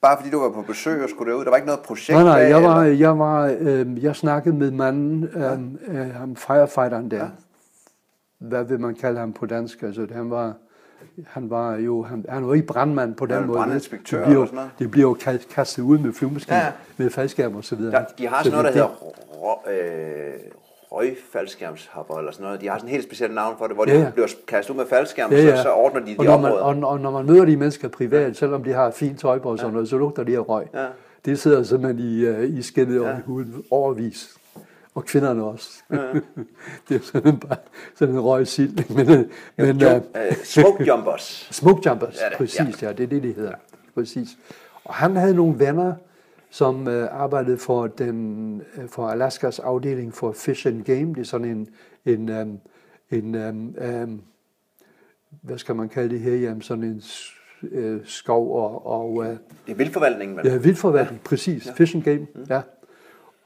bare 0.00 0.16
fordi, 0.18 0.30
du 0.30 0.40
var 0.40 0.50
på 0.50 0.62
besøg 0.62 1.02
og 1.04 1.10
skulle 1.10 1.32
derud? 1.32 1.44
Der 1.44 1.50
var 1.50 1.56
ikke 1.56 1.66
noget 1.66 1.80
projekt 1.80 2.14
Nej, 2.16 2.22
nej, 2.24 2.32
jeg, 2.34 2.62
var, 2.62 2.82
eller? 2.82 2.98
jeg, 2.98 3.18
var, 3.18 3.56
øh, 3.60 4.04
jeg 4.04 4.16
snakkede 4.16 4.54
med 4.56 4.70
manden, 4.70 5.24
øh, 5.24 6.00
øh, 6.00 6.14
ham 6.14 6.36
firefighteren 6.36 7.10
der. 7.10 7.16
Ja. 7.16 7.28
Hvad 8.38 8.64
vil 8.64 8.80
man 8.80 8.94
kalde 8.94 9.20
ham 9.20 9.32
på 9.32 9.46
dansk? 9.46 9.82
Altså, 9.82 10.06
han 10.12 10.30
var, 10.30 10.52
han 11.26 11.50
var 11.50 11.76
jo, 11.76 12.02
han, 12.02 12.24
han 12.28 12.46
var 12.48 12.54
ikke 12.54 12.66
brandmand 12.66 13.14
på 13.14 13.26
den 13.26 13.34
var 13.48 13.66
måde. 13.66 13.74
det 13.80 13.98
bliver, 14.00 14.32
jo- 14.32 14.44
sådan 14.46 14.54
noget. 14.56 14.70
det 14.78 14.90
bliver 14.90 15.08
jo 15.08 15.16
ka- 15.20 15.54
kastet 15.54 15.82
ud 15.82 15.98
med 15.98 16.12
flyvemaskiner, 16.12 16.56
Ja. 16.58 16.64
ja. 16.64 16.72
med 16.96 17.10
faldskærm 17.10 17.56
og 17.56 17.64
så 17.64 17.76
videre. 17.76 17.92
Der, 17.92 18.04
de 18.18 18.26
har 18.28 18.42
Så 18.42 18.50
sådan 18.50 18.58
noget, 18.62 18.74
der 18.74 18.88
hedder 19.68 20.34
øh, 20.34 20.34
røgfaldskærmshopper 20.92 22.18
eller 22.18 22.32
sådan 22.32 22.44
noget. 22.44 22.60
De 22.60 22.68
har 22.68 22.76
sådan 22.78 22.88
et 22.88 22.92
helt 22.92 23.04
specielt 23.04 23.34
navn 23.34 23.54
for 23.58 23.66
det, 23.66 23.76
hvor 23.76 23.84
de 23.84 23.92
Ja, 23.92 23.98
ja. 23.98 24.10
bliver 24.10 24.28
kastet 24.48 24.70
ud 24.72 24.76
med 24.78 24.86
faldskærm, 24.86 25.32
Ja, 25.32 25.36
ja. 25.42 25.56
Så, 25.56 25.62
så 25.62 25.72
ordner 25.72 26.00
de 26.00 26.06
de 26.10 26.16
og 26.18 26.24
man, 26.24 26.34
områder. 26.34 26.62
og, 26.62 26.88
og 26.90 27.00
når 27.00 27.10
man 27.10 27.26
møder 27.26 27.44
de 27.44 27.56
mennesker 27.56 27.88
privat, 27.88 28.36
selvom 28.36 28.64
de 28.64 28.72
har 28.72 28.90
fint 28.90 29.20
tøj 29.20 29.38
på 29.38 29.50
og 29.50 29.58
sådan 29.58 29.72
noget, 29.72 29.88
så 29.88 29.98
lugter 29.98 30.22
de 30.24 30.36
af 30.36 30.48
røg. 30.48 30.66
Ja. 30.74 30.86
Det 31.24 31.38
sidder 31.38 31.62
simpelthen 31.62 31.98
i, 32.08 32.28
uh, 32.28 32.58
i 32.58 32.62
skinnet 32.62 33.00
og 33.00 33.06
Ja. 33.06 33.16
i 33.18 33.20
huden 33.26 33.64
overvis. 33.70 34.34
Og 34.94 35.04
kvinderne 35.04 35.44
også. 35.44 35.70
det 36.88 36.96
er 36.96 37.00
sådan 37.02 37.38
bare 37.38 37.56
sådan 37.94 38.14
en 38.14 38.20
røg 38.20 38.46
sild. 38.46 38.88
Men, 38.96 39.10
øh, 39.10 39.24
men 39.66 39.76
Jo, 39.80 39.88
uh, 39.88 39.94
øh, 39.96 40.32
smoke 40.44 40.84
jumpers. 40.84 41.48
smoke 41.60 41.82
jumpers, 41.86 42.16
Ja, 42.22 42.28
det- 42.28 42.36
præcis, 42.38 42.82
ja. 42.82 42.92
det 42.92 43.00
er 43.02 43.06
det, 43.06 43.22
det 43.22 43.34
hedder. 43.34 43.52
Præcis. 43.94 44.28
Og 44.84 44.94
han 44.94 45.16
havde 45.16 45.34
nogle 45.34 45.58
venner, 45.58 45.92
som 46.50 46.86
uh, 46.86 47.04
arbejdede 47.10 47.58
for, 47.58 47.86
den, 47.86 48.62
øh, 48.76 48.88
for 48.88 49.08
Alaskas 49.08 49.58
afdeling 49.58 50.14
for 50.14 50.32
Fish 50.32 50.66
and 50.66 50.84
Game. 50.84 51.14
Det 51.14 51.18
er 51.18 51.24
sådan 51.24 51.46
en, 51.46 51.68
en, 52.04 52.28
um, 52.28 52.60
en 53.10 53.34
um, 53.34 53.74
um, 54.02 54.22
hvad 55.42 55.58
skal 55.58 55.76
man 55.76 55.88
kalde 55.88 56.10
det 56.10 56.20
her, 56.20 56.34
jamen 56.34 56.62
sådan 56.62 56.84
en 56.84 57.02
uh, 57.62 58.00
skov 58.04 58.56
og, 58.56 58.86
og 58.86 59.12
uh, 59.12 59.26
Det 59.26 59.38
er 59.66 59.74
vildforvaltningen, 59.74 60.36
vel? 60.36 60.46
Ja, 60.46 60.56
vildforvaltning, 60.56 61.20
ja. 61.24 61.28
præcis. 61.28 61.66
Ja. 61.66 61.72
Fish 61.72 61.96
and 61.96 62.02
game, 62.02 62.26
mm. 62.34 62.44
ja. 62.50 62.60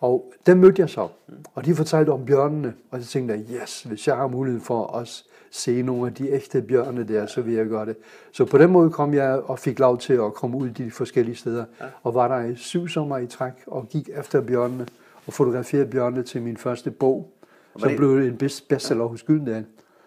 Og 0.00 0.32
dem 0.46 0.56
mødte 0.56 0.80
jeg 0.80 0.90
så, 0.90 1.08
og 1.54 1.64
de 1.64 1.74
fortalte 1.74 2.10
om 2.10 2.26
bjørnene, 2.26 2.74
og 2.90 3.02
så 3.02 3.08
tænkte 3.08 3.34
jeg, 3.34 3.62
yes, 3.62 3.82
hvis 3.82 4.08
jeg 4.08 4.16
har 4.16 4.26
mulighed 4.26 4.60
for 4.60 4.82
også 4.82 5.24
se 5.54 5.82
nogle 5.82 6.06
af 6.06 6.14
de 6.14 6.30
ægte 6.30 6.62
bjørne 6.62 7.04
der, 7.08 7.26
så 7.26 7.40
vil 7.40 7.54
jeg 7.54 7.66
gøre 7.66 7.86
det. 7.86 7.96
Så 8.32 8.44
på 8.44 8.58
den 8.58 8.70
måde 8.70 8.90
kom 8.90 9.14
jeg 9.14 9.40
og 9.44 9.58
fik 9.58 9.78
lov 9.78 9.98
til 9.98 10.12
at 10.14 10.34
komme 10.34 10.56
ud 10.56 10.66
i 10.68 10.70
de 10.70 10.90
forskellige 10.90 11.36
steder, 11.36 11.64
og 12.02 12.14
var 12.14 12.28
der 12.28 12.44
i 12.44 12.56
syv 12.56 12.88
sommer 12.88 13.18
i 13.18 13.26
træk, 13.26 13.52
og 13.66 13.88
gik 13.88 14.10
efter 14.16 14.40
bjørnene, 14.40 14.86
og 15.26 15.32
fotograferede 15.32 15.86
bjørnene 15.86 16.22
til 16.22 16.42
min 16.42 16.56
første 16.56 16.90
bog, 16.90 17.32
som 17.78 17.88
det- 17.88 17.96
blev 17.98 18.16
en 18.16 18.36
best- 18.42 18.68
bestseller 18.68 19.04
hos 19.04 19.22
Gyldendal. 19.22 19.64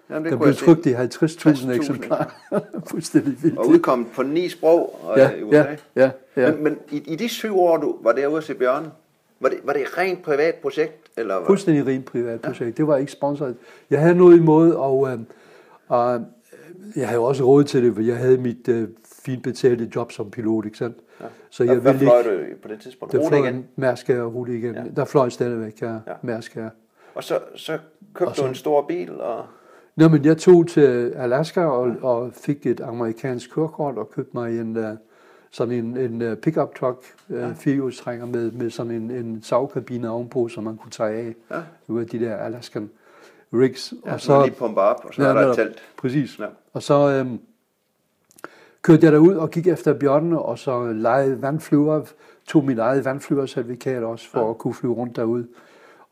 Jamen, 0.09 0.23
det 0.23 0.31
Der 0.31 0.37
blev 0.37 0.53
trykt 0.55 0.85
i 0.85 0.93
50.000 0.93 1.67
60.000. 1.69 1.71
eksemplarer. 1.71 2.25
Fuldstændig 2.91 3.43
vildt. 3.43 3.57
Og 3.57 3.67
udkommet 3.67 4.07
på 4.15 4.23
ni 4.23 4.49
sprog 4.49 4.99
og, 5.03 5.17
Ja, 5.17 5.31
i 5.31 5.43
USA. 5.43 5.57
ja, 5.57 5.75
ja, 5.95 6.11
ja. 6.37 6.51
Men, 6.51 6.63
men 6.63 6.77
i, 6.91 6.97
i 7.13 7.15
de 7.15 7.29
syv 7.29 7.59
år, 7.59 7.77
du 7.77 7.95
var 8.03 8.11
derude 8.11 8.37
at 8.37 8.43
se 8.43 8.53
bjørne, 8.53 8.91
var 9.39 9.49
det, 9.49 9.59
var 9.63 9.73
det 9.73 9.81
et 9.81 9.97
rent 9.97 10.23
privat 10.23 10.55
projekt? 10.55 11.11
Eller 11.17 11.35
var, 11.35 11.45
Fuldstændig 11.45 11.87
rent 11.87 12.05
privat 12.05 12.41
projekt. 12.41 12.77
Det 12.77 12.87
var 12.87 12.97
ikke 12.97 13.11
sponsoret. 13.11 13.55
Jeg 13.89 13.99
havde 14.01 14.15
noget 14.15 14.37
imod, 14.37 14.71
og, 14.73 15.07
øh, 15.11 15.19
og 15.87 16.15
øh, 16.15 16.21
jeg 16.95 17.07
havde 17.07 17.19
jo 17.19 17.23
også 17.23 17.43
råd 17.43 17.63
til 17.63 17.83
det, 17.83 17.95
for 17.95 18.01
jeg 18.01 18.17
havde 18.17 18.37
mit 18.37 18.67
øh, 18.67 18.87
fint 19.23 19.43
betalte 19.43 19.89
job 19.95 20.11
som 20.11 20.31
pilot, 20.31 20.65
ikke 20.65 20.77
sandt? 20.77 20.97
Ja. 21.21 21.25
Så 21.49 21.63
jeg 21.63 21.75
hvad 21.75 21.93
ville 21.93 22.05
fløj 22.07 22.19
ikke... 22.19 22.53
du 22.53 22.57
på 22.61 22.67
det 22.67 22.79
tidspunkt? 22.79 23.11
Der 23.13 23.27
fløj 23.29 23.39
igen? 23.39 23.55
en 23.55 23.67
Mærsk 23.75 24.09
og 24.09 24.35
Rute 24.35 24.57
igen. 24.57 24.75
Ja. 24.75 24.81
Ja. 24.83 24.87
Der 24.95 25.05
fløj 25.05 25.29
stadigvæk 25.29 25.81
Ja. 25.81 25.91
ja. 25.91 25.99
Mærsk. 26.21 26.57
Og 27.15 27.23
så, 27.23 27.39
så 27.55 27.77
købte 28.13 28.29
Og 28.29 28.35
så- 28.35 28.41
du 28.43 28.47
en 28.47 28.55
stor 28.55 28.85
bil, 28.87 29.19
og 29.21 29.45
Nå, 29.97 30.07
men 30.07 30.25
jeg 30.25 30.37
tog 30.37 30.67
til 30.67 31.13
Alaska 31.15 31.61
og, 31.65 31.95
og 32.01 32.31
fik 32.33 32.65
et 32.65 32.79
amerikansk 32.81 33.53
kørekort 33.53 33.97
og 33.97 34.09
købte 34.11 34.31
mig 34.33 34.59
en, 34.59 34.77
uh, 34.77 34.83
sådan 35.55 35.73
en, 35.73 35.97
en 35.97 36.31
uh, 36.31 36.37
pickup 36.37 36.75
truck, 36.75 36.97
uh, 37.29 37.35
ja. 37.35 37.51
firehjulstrækker 37.51 38.25
med, 38.25 38.51
med 38.51 38.69
sådan 38.69 38.91
en, 38.91 39.11
en 39.11 39.43
savkabine 39.43 40.09
ovenpå, 40.09 40.47
som 40.47 40.63
man 40.63 40.77
kunne 40.77 40.91
tage 40.91 41.17
af. 41.19 41.35
Ja. 41.51 41.55
Det 41.55 41.95
var 41.95 42.03
de 42.03 42.19
der 42.19 42.35
Alaskan 42.37 42.89
rigs. 43.53 43.93
ja, 44.05 44.13
og 44.13 44.21
så 44.21 44.45
lige 44.45 44.55
pumper 44.55 44.81
op, 44.81 45.05
og 45.05 45.13
så 45.13 45.23
Ja, 45.23 45.29
er 45.29 45.33
der 45.33 45.49
et 45.49 45.55
telt. 45.55 45.83
Præcis. 45.97 46.39
Ja. 46.39 46.45
Og 46.73 46.83
så 46.83 47.09
øhm, 47.09 47.39
kørte 48.81 49.05
jeg 49.05 49.11
derud 49.11 49.35
og 49.35 49.51
gik 49.51 49.67
efter 49.67 49.93
bjørnene, 49.93 50.39
og 50.39 50.59
så 50.59 50.91
lejede 50.91 51.41
vandflyver, 51.41 52.01
tog 52.47 52.65
mit 52.65 52.79
eget 52.79 53.05
vandflyvercertifikat 53.05 54.03
også, 54.03 54.29
for 54.29 54.43
ja. 54.43 54.49
at 54.49 54.57
kunne 54.57 54.73
flyve 54.73 54.93
rundt 54.93 55.15
derud. 55.15 55.43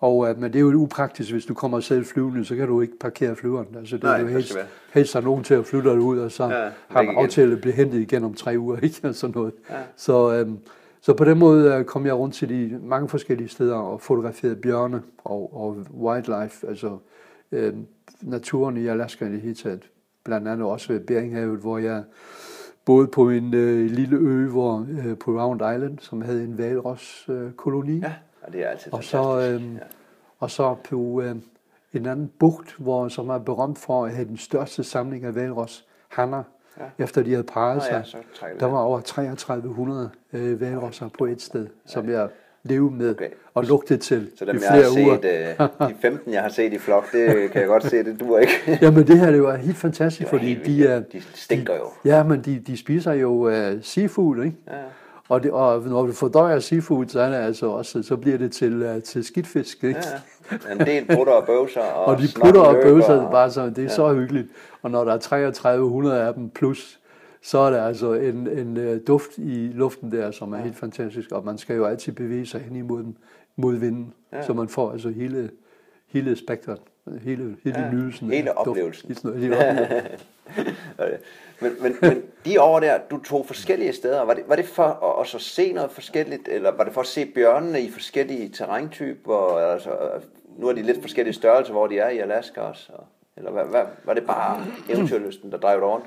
Og, 0.03 0.29
øh, 0.29 0.39
men 0.39 0.53
det 0.53 0.59
er 0.59 0.63
jo 0.63 0.73
upraktisk, 0.73 1.31
hvis 1.31 1.45
du 1.45 1.53
kommer 1.53 1.79
selv 1.79 2.05
flyvende, 2.05 2.45
så 2.45 2.55
kan 2.55 2.67
du 2.67 2.81
ikke 2.81 2.99
parkere 2.99 3.35
flyveren. 3.35 3.67
Altså, 3.77 3.95
det 3.95 4.03
Nej, 4.03 4.17
er 4.17 4.21
jo 4.21 4.27
helst, 4.27 4.57
helst 4.93 5.13
have 5.13 5.25
nogen 5.25 5.43
til 5.43 5.53
at 5.53 5.65
flytte 5.65 5.89
dig 5.89 5.99
ud, 5.99 6.19
og 6.19 6.31
så 6.31 6.43
Ja, 6.43 6.69
har 6.87 7.01
man 7.01 7.15
aftalt 7.15 7.53
at 7.53 7.61
blive 7.61 7.73
hentet 7.73 7.99
igen 7.99 8.23
om 8.23 8.33
tre 8.33 8.55
uger, 8.57 8.79
ikke? 8.83 9.07
Og 9.07 9.15
sådan 9.15 9.33
noget. 9.35 9.53
Ja. 9.69 9.75
Så, 9.95 10.33
øhm, 10.33 10.57
så 11.01 11.13
på 11.13 11.25
den 11.25 11.39
måde 11.39 11.73
øh, 11.73 11.85
kom 11.85 12.05
jeg 12.05 12.13
rundt 12.13 12.35
til 12.35 12.49
de 12.49 12.79
mange 12.83 13.09
forskellige 13.09 13.47
steder 13.47 13.75
og 13.75 14.01
fotograferede 14.01 14.55
bjørne 14.55 15.01
og, 15.23 15.57
og 15.57 15.77
wildlife, 15.99 16.67
altså 16.67 16.97
øh, 17.51 17.73
naturen 18.21 18.77
i 18.77 18.87
Alaska 18.87 19.25
i 19.25 19.31
det 19.31 19.41
hele 19.41 19.55
taget. 19.55 19.89
Blandt 20.23 20.47
andet 20.47 20.67
også 20.67 20.93
ved 20.93 20.99
Beringhavet, 20.99 21.59
hvor 21.59 21.77
jeg 21.77 22.03
boede 22.85 23.07
på 23.07 23.29
en 23.29 23.53
øh, 23.53 23.91
lille 23.91 24.17
ø 24.17 24.47
hvor, 24.47 24.87
øh, 25.05 25.17
på 25.17 25.31
Round 25.31 25.61
Island, 25.75 25.99
som 25.99 26.21
havde 26.21 26.43
en 26.43 26.57
valros-koloni. 26.57 27.45
Øh, 27.45 27.51
koloni. 27.53 27.99
Ja, 27.99 28.13
og 28.43 28.53
det 28.53 28.63
er 28.63 28.67
altid 28.69 28.93
og 28.93 29.03
så, 29.03 29.39
øh, 29.39 29.73
ja. 29.75 29.79
og 30.39 30.51
så 30.51 30.75
på 30.89 31.21
øh, 31.21 31.35
en 31.93 32.05
anden 32.05 32.31
bugt, 32.39 32.75
hvor, 32.79 33.07
som 33.07 33.29
er 33.29 33.37
berømt 33.37 33.77
for 33.77 34.05
at 34.05 34.11
have 34.11 34.27
den 34.27 34.37
største 34.37 34.83
samling 34.83 35.25
af 35.25 35.35
valros 35.35 35.85
hanner, 36.09 36.43
Ja. 36.79 37.03
efter 37.03 37.23
de 37.23 37.29
havde 37.29 37.43
parret 37.43 37.75
Nå 37.75 37.81
sig. 37.81 38.03
ja, 38.41 38.47
det 38.53 38.59
Der 38.59 38.65
var 38.65 38.79
over 38.79 38.99
3300 38.99 40.09
øh, 40.33 40.61
valrosser 40.61 41.09
på 41.17 41.25
et 41.25 41.41
sted, 41.41 41.67
som 41.85 42.09
jeg 42.09 42.27
levede 42.63 42.95
med 42.95 43.09
Okay. 43.11 43.29
og 43.53 43.63
lugtede 43.63 43.99
til 43.99 44.29
Så 44.39 44.45
dem, 44.45 44.55
i 44.55 44.59
jeg 44.61 44.69
har 44.69 44.75
flere 44.91 45.05
uger. 45.05 45.15
set, 45.57 45.69
øh, 45.81 45.89
de 45.89 45.95
15, 46.01 46.33
jeg 46.33 46.41
har 46.41 46.49
set 46.49 46.73
i 46.73 46.77
flok, 46.77 47.11
det 47.11 47.51
kan 47.51 47.61
jeg 47.61 47.67
godt 47.67 47.83
se, 47.83 48.03
det 48.03 48.19
duer 48.19 48.39
ikke. 48.39 48.53
Jamen 48.81 49.07
det 49.07 49.19
her 49.19 49.31
det 49.31 49.43
var 49.43 49.55
helt 49.55 49.77
fantastisk, 49.77 50.19
Det 50.19 50.31
var 50.31 50.37
fordi 50.39 50.53
helt 50.53 50.65
de, 50.65 50.87
er, 50.87 50.99
De 50.99 51.21
stinker 51.33 51.75
jo. 51.75 51.85
ja, 52.05 52.23
men 52.23 52.41
de, 52.41 52.59
de 52.59 52.77
spiser 52.77 53.13
jo 53.13 53.29
uh, 53.31 53.81
seafood, 53.81 54.43
ikke? 54.43 54.57
Ja. 54.67 54.73
Og, 55.29 55.43
det, 55.43 55.51
og 55.51 55.81
når 55.81 56.05
du 56.05 56.11
fordøjer 56.11 56.59
seafood, 56.59 57.07
så, 57.07 57.19
er 57.19 57.29
det 57.29 57.35
altså 57.35 57.65
også, 57.67 58.03
så 58.03 58.17
bliver 58.17 58.37
det 58.37 58.51
til, 58.51 58.95
uh, 58.95 59.01
til 59.01 59.23
skidtfisk, 59.23 59.83
ikke? 59.83 59.99
Ja, 60.67 60.71
en 60.73 60.79
del 60.79 61.05
putter 61.17 61.33
og 61.33 61.45
bøvser. 61.45 61.81
Og, 61.99 62.05
Og 62.05 62.17
de 62.17 62.27
putter 62.43 62.61
og 62.61 62.75
bøvser 62.83 63.13
og- 63.21 63.31
bare 63.31 63.51
så, 63.51 63.65
det 63.65 63.77
er 63.77 63.81
ja. 63.83 63.87
så 63.89 64.13
hyggeligt. 64.13 64.47
Og 64.81 64.91
når 64.91 65.03
der 65.03 65.13
er 65.13 65.17
3300 65.17 66.21
af 66.21 66.33
dem 66.33 66.49
plus, 66.49 66.99
så 67.41 67.57
er 67.57 67.69
der 67.69 67.83
altså 67.85 68.13
en, 68.13 68.47
en 68.47 68.77
øh, 68.77 68.99
duft 69.07 69.37
i 69.37 69.71
luften 69.73 70.11
der, 70.11 70.31
som 70.31 70.53
er 70.53 70.57
helt 70.57 70.75
fantastisk. 70.77 71.31
Og 71.31 71.45
man 71.45 71.57
skal 71.57 71.75
jo 71.75 71.85
altid 71.85 72.13
bevæge 72.13 72.45
sig 72.45 72.61
hen 72.61 72.75
imod 72.75 73.03
den, 73.03 73.17
mod 73.55 73.73
vinden, 73.75 74.13
Ja. 74.31 74.37
ja. 74.37 74.43
så 74.43 74.53
man 74.53 74.67
får 74.67 74.91
altså 74.91 75.09
hele, 75.09 75.49
hele 76.07 76.35
spektret, 76.35 76.79
hele, 77.21 77.55
hele 77.63 77.79
Ja, 77.79 77.85
ja. 77.85 77.91
nydelsen. 77.91 78.29
hele 78.31 78.47
duft. 78.57 78.67
oplevelsen. 78.67 79.07
Hele, 79.25 79.39
hele 79.39 79.55
oplevelsen. 79.57 80.17
men, 81.63 81.71
men, 81.81 81.95
men 82.01 82.21
de 82.45 82.61
år 82.61 82.79
der, 82.79 82.97
du 83.11 83.23
tog 83.23 83.45
forskellige 83.47 83.93
steder, 83.93 84.21
var 84.25 84.33
det, 84.33 84.43
var 84.47 84.55
det 84.55 84.65
for 84.65 84.83
at 84.83 85.15
også 85.15 85.39
se 85.39 85.73
noget 85.73 85.91
forskelligt, 85.91 86.47
eller 86.47 86.71
var 86.77 86.83
det 86.83 86.93
for 86.93 87.01
at 87.01 87.07
se 87.07 87.25
bjørnene 87.25 87.81
i 87.81 87.91
forskellige 87.91 88.49
terræntyper? 88.49 89.57
Altså, 89.57 89.89
nu 90.57 90.67
er 90.67 90.73
de 90.73 90.81
lidt 90.81 91.01
forskellige 91.01 91.33
størrelser, 91.33 91.73
hvor 91.73 91.87
de 91.87 91.97
er 91.99 92.09
i 92.09 92.17
Alaska 92.17 92.61
også. 92.61 92.91
og- 92.93 93.05
Eller 93.37 93.51
hvad, 93.51 93.63
hvad, 93.63 93.81
var 94.05 94.13
det 94.13 94.23
bare 94.25 94.61
eventyrlysten, 94.89 95.51
der 95.51 95.57
drev 95.57 95.79
dig 95.79 95.87
rundt? 95.87 96.05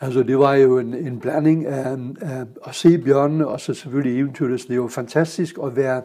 Altså 0.00 0.22
det 0.22 0.38
var 0.38 0.54
jo 0.54 0.78
en, 0.78 0.94
en 0.94 1.20
blanding 1.20 1.66
af, 1.66 1.90
af 2.22 2.44
at 2.66 2.74
se 2.74 2.98
bjørnene, 2.98 3.46
og 3.48 3.60
så 3.60 3.74
selvfølgelig 3.74 4.20
eventyrlysten. 4.20 4.74
Det 4.74 4.82
var 4.82 4.88
fantastisk 4.88 5.56
at 5.64 5.76
være 5.76 6.02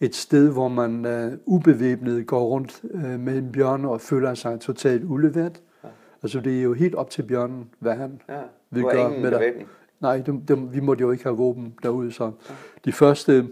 et 0.00 0.14
sted, 0.14 0.52
hvor 0.52 0.68
man 0.68 1.06
uh, 1.06 1.32
ubevæbnet 1.54 2.26
går 2.26 2.44
rundt 2.44 2.80
uh, 2.82 3.00
med 3.20 3.38
en 3.38 3.52
bjørn 3.52 3.84
og 3.84 4.00
føler 4.00 4.34
sig 4.34 4.60
totalt 4.60 5.04
uleveret. 5.04 5.60
Ja. 6.22 6.24
Altså 6.26 6.40
det 6.40 6.58
er 6.58 6.62
jo 6.62 6.72
helt 6.72 6.94
op 6.94 7.10
til 7.10 7.22
bjørnen, 7.22 7.70
hvad 7.78 7.94
han 7.94 8.20
Ja, 8.28 8.40
vil 8.70 8.82
gøre 8.82 9.10
med 9.10 9.30
dig. 9.30 9.38
bevæbning. 9.38 9.68
Nej, 10.00 10.18
dem, 10.20 10.40
dem, 10.40 10.72
vi 10.74 10.80
måtte 10.80 11.00
jo 11.02 11.10
ikke 11.10 11.24
have 11.24 11.36
våben 11.36 11.74
derude, 11.82 12.12
så 12.12 12.32
de 12.84 12.92
første 12.92 13.48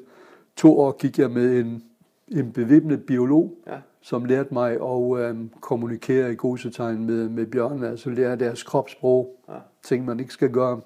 to 0.57 0.79
år 0.79 0.93
gik 0.93 1.19
jeg 1.19 1.31
med 1.31 1.61
en, 1.61 1.83
en 2.29 2.53
bevæbnet 2.53 3.07
biolog, 3.07 3.55
Ja. 3.67 3.79
som 4.01 4.25
lærte 4.25 4.55
mig 4.55 4.73
at 4.73 5.19
øhm, 5.31 5.51
kommunikere 5.61 6.33
i 6.33 6.35
gosetegn 6.37 7.05
med, 7.07 7.29
med 7.29 7.47
bjørnene, 7.47 7.89
altså 7.89 8.11
lære 8.11 8.37
deres 8.37 8.63
kropssprog, 8.63 9.37
Ja. 9.49 9.55
ja. 9.55 9.59
ting 9.83 10.05
man 10.05 10.21
ikke 10.21 10.33
skal 10.33 10.51
gøre. 10.51 10.81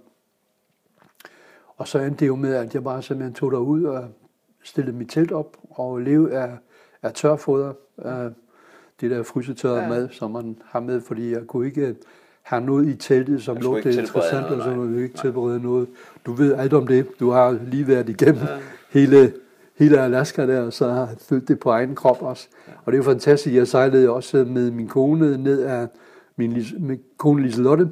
Og 1.76 1.88
så 1.88 1.98
endte 1.98 2.20
det 2.20 2.26
jo 2.26 2.36
med, 2.36 2.54
at 2.54 2.74
jeg 2.74 2.84
bare 2.84 3.02
simpelthen 3.02 3.34
tog 3.34 3.52
derud 3.52 3.84
og 3.84 4.08
stillede 4.62 4.96
mit 4.96 5.08
telt 5.10 5.32
op 5.32 5.56
og 5.70 5.98
levede 5.98 6.32
af, 6.38 6.58
af 7.02 7.12
tørfoder, 7.12 7.72
af 7.98 8.30
det 9.01 9.11
der 9.11 9.22
frysetørrede 9.22 9.78
Ja. 9.78 9.82
ja. 9.84 9.88
mad, 9.88 10.09
som 10.11 10.30
man 10.30 10.57
har 10.64 10.80
med, 10.80 11.01
fordi 11.01 11.32
jeg 11.32 11.46
kunne 11.46 11.66
ikke 11.66 11.94
have 12.42 12.62
noget 12.64 12.88
i 12.88 12.96
teltet, 12.96 13.42
som 13.42 13.57
lugtede 13.57 13.82
tilberede 13.94 14.01
interessant, 14.01 14.42
noget, 14.51 14.62
og 14.62 14.74
så 14.74 14.80
vi 14.80 15.03
ikke 15.03 15.18
tilberede 15.18 15.62
noget. 15.62 15.88
Du 16.26 16.32
ved 16.32 16.55
alt 16.55 16.72
om 16.72 16.86
det. 16.86 17.07
Du 17.20 17.30
har 17.30 17.59
lige 17.70 17.88
været 17.88 18.09
igennem 18.09 18.42
ja. 18.42 18.46
hele, 18.90 19.32
hele 19.78 19.98
Alaska 20.01 20.46
der, 20.46 20.61
og 20.61 20.72
så 20.72 20.88
har 20.88 21.07
jeg 21.07 21.16
følt 21.18 21.48
det 21.48 21.59
på 21.59 21.70
egen 21.70 21.94
krop 21.94 22.22
også. 22.22 22.48
Og 22.84 22.92
det 22.92 22.98
er 22.98 23.03
jo 23.05 23.11
fantastisk. 23.11 23.55
Jeg 23.57 23.68
sejlede 23.68 24.11
også 24.11 24.44
med 24.44 24.70
min 24.70 24.88
kone 24.88 25.38
ned 25.38 25.62
af 25.62 25.88
min, 26.36 26.64
min 26.78 27.01
kone 27.16 27.42
Liselotte, 27.42 27.88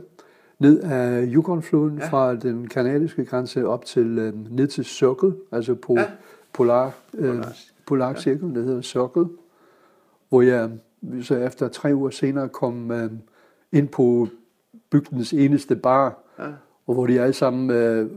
ned 0.59 0.81
af 0.81 1.25
Yukonfloden 1.33 1.99
Ja. 1.99 2.05
ja. 2.05 2.11
fra 2.11 2.35
den 2.35 2.69
kanadiske 2.69 3.25
grænse 3.25 3.67
op 3.67 3.85
til 3.85 4.19
øh, 4.19 4.33
ned 4.57 4.67
til 4.67 4.85
Circle, 4.85 5.33
altså 5.53 5.75
på 5.75 5.93
Ja. 5.95 6.01
ja. 6.01 6.07
polar, 6.53 6.93
øh, 7.15 7.35
Polar- 7.35 7.71
polarcirkel, 7.87 8.55
det 8.55 8.65
hedder 8.65 8.83
Circle, 8.83 9.27
hvor 10.29 10.43
jeg 10.43 10.71
så 11.23 11.37
efter 11.37 11.69
tre 11.69 11.95
uger 11.95 12.11
senere 12.11 12.49
kom 12.49 12.91
øh, 12.91 13.11
ind 13.73 13.89
på 13.89 14.29
bygdens 14.91 15.33
eneste 15.33 15.77
bar, 15.77 16.19
Ja. 16.39 16.45
og 16.87 16.95
hvor 16.95 17.07
de 17.07 17.21
alle 17.21 17.33
sammen, 17.33 17.71
øh, 17.71 18.11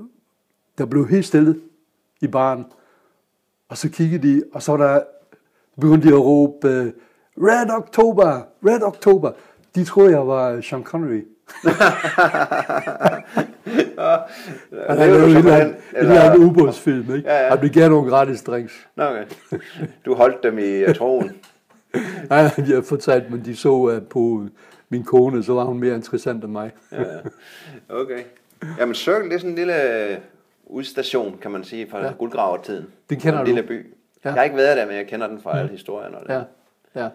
der 0.77 0.85
blev 0.85 1.07
helt 1.07 1.25
stille 1.25 1.55
i 2.21 2.27
baren, 2.27 2.65
og 3.69 3.77
så 3.77 3.89
kiggede 3.89 4.27
de, 4.27 4.43
og 4.53 4.61
så 4.63 4.77
der, 4.77 5.01
begyndte 5.81 6.07
de 6.09 6.13
at 6.13 6.19
råbe, 6.21 6.67
øh, 6.67 6.91
Red 7.37 7.77
October, 7.77 8.41
Red 8.65 8.83
October. 8.83 9.31
De 9.75 9.83
troede, 9.83 10.11
jeg 10.11 10.27
var 10.27 10.61
Sean 10.61 10.83
Connery. 10.83 11.21
Han 14.89 14.97
Lever 14.97 15.19
du 15.21 15.27
lavet 15.27 15.61
et 15.67 15.75
eller 15.93 16.21
et 16.21 16.33
eller 16.33 16.45
ubådsfilm, 16.47 17.15
ikke? 17.15 17.29
Ja, 17.29 17.43
ja. 17.43 17.49
Han 17.49 17.59
blev 17.59 17.71
gerne 17.71 17.89
nogle 17.89 18.09
gratis 18.09 18.43
drinks. 18.43 18.87
Nå, 18.95 19.03
okay. 19.03 19.25
Du 20.05 20.15
holdt 20.15 20.43
dem 20.43 20.59
i 20.59 20.83
uh, 20.83 20.95
troen. 20.95 21.31
Nej, 22.29 22.39
jeg 22.57 22.75
har 22.75 22.81
fortalt, 22.81 23.31
men 23.31 23.45
de 23.45 23.55
så 23.55 23.69
uh, 23.71 24.01
på 24.09 24.45
min 24.89 25.03
kone, 25.03 25.43
så 25.43 25.53
var 25.53 25.63
hun 25.63 25.79
mere 25.79 25.95
interessant 25.95 26.43
end 26.43 26.51
mig. 26.51 26.71
Ja, 26.91 27.01
ja. 27.01 27.19
Okay. 27.89 28.19
Jamen, 28.79 28.95
Circle, 28.95 29.23
det 29.23 29.33
er 29.33 29.37
sådan 29.37 29.49
en 29.49 29.55
lille 29.55 30.09
øh, 30.09 30.17
udstation, 30.65 31.37
kan 31.41 31.51
man 31.51 31.63
sige, 31.63 31.87
fra 31.89 31.97
ja. 31.99 32.05
Ja. 32.05 32.11
guldgravertiden. 32.17 32.85
Den 33.09 33.19
kender 33.19 33.39
en 33.39 33.45
du. 33.45 33.53
lille 33.53 33.67
by. 33.67 33.73
Ja. 33.73 34.29
Ja. 34.29 34.29
Jeg 34.29 34.33
har 34.33 34.43
ikke 34.43 34.55
været 34.57 34.77
der, 34.77 34.85
men 34.85 34.95
jeg 34.95 35.07
kender 35.07 35.27
den 35.27 35.39
fra 35.41 35.59
alle 35.59 35.71
historierne. 35.71 36.17
Og 36.17 36.27
det. 36.27 36.33
Ja, 36.33 36.41
ja. 37.03 37.09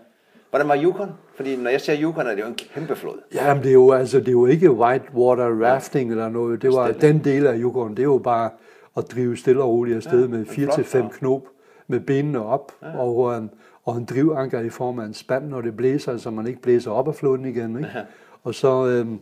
Hvordan 0.50 0.68
var 0.68 0.82
Yukon? 0.82 1.10
Fordi 1.36 1.56
når 1.56 1.70
jeg 1.70 1.80
ser 1.80 1.96
Yukon, 2.02 2.26
er 2.26 2.34
det 2.34 2.42
jo 2.42 2.46
en 2.46 2.54
kæmpe 2.54 2.96
flod. 2.96 3.18
Jamen, 3.34 3.62
det 3.62 3.68
er 3.68 3.72
jo, 3.72 3.92
altså, 3.92 4.18
det 4.18 4.28
er 4.28 4.32
jo 4.32 4.46
ikke 4.46 4.70
whitewater 4.70 5.64
rafting 5.64 6.10
eller 6.10 6.28
noget. 6.28 6.62
Det 6.62 6.72
var 6.72 6.92
Stille. 6.92 7.08
den 7.08 7.24
del 7.24 7.46
af 7.46 7.54
Yukon. 7.58 7.90
Det 7.90 7.98
er 7.98 8.02
jo 8.04 8.18
bare 8.18 8.50
at 8.96 9.04
drive 9.14 9.36
stille 9.36 9.62
og 9.62 9.68
roligt 9.68 9.96
afsted 9.96 10.18
Ja, 10.18 10.20
ja, 10.24 10.28
med 10.28 10.38
en 10.38 10.46
4 10.46 10.64
flot 10.64 10.74
til 10.74 10.84
5 10.84 11.02
farve. 11.02 11.12
knop 11.12 11.42
med 11.86 12.00
benene 12.00 12.44
op 12.44 12.72
ja. 12.82 12.98
og, 12.98 13.48
og 13.86 13.96
en 13.96 14.04
drivanker 14.04 14.60
i 14.60 14.68
form 14.70 14.98
af 14.98 15.04
en 15.04 15.14
spand, 15.14 15.48
når 15.48 15.60
det 15.60 15.76
blæser, 15.76 16.16
så 16.16 16.30
man 16.30 16.46
ikke 16.46 16.60
blæser 16.62 16.90
op 16.90 17.08
af 17.08 17.14
floden 17.14 17.44
igen. 17.44 17.76
Ikke? 17.76 17.90
Ja. 17.94 18.04
Og 18.44 18.54
så 18.54 18.86
øhm, 18.86 19.18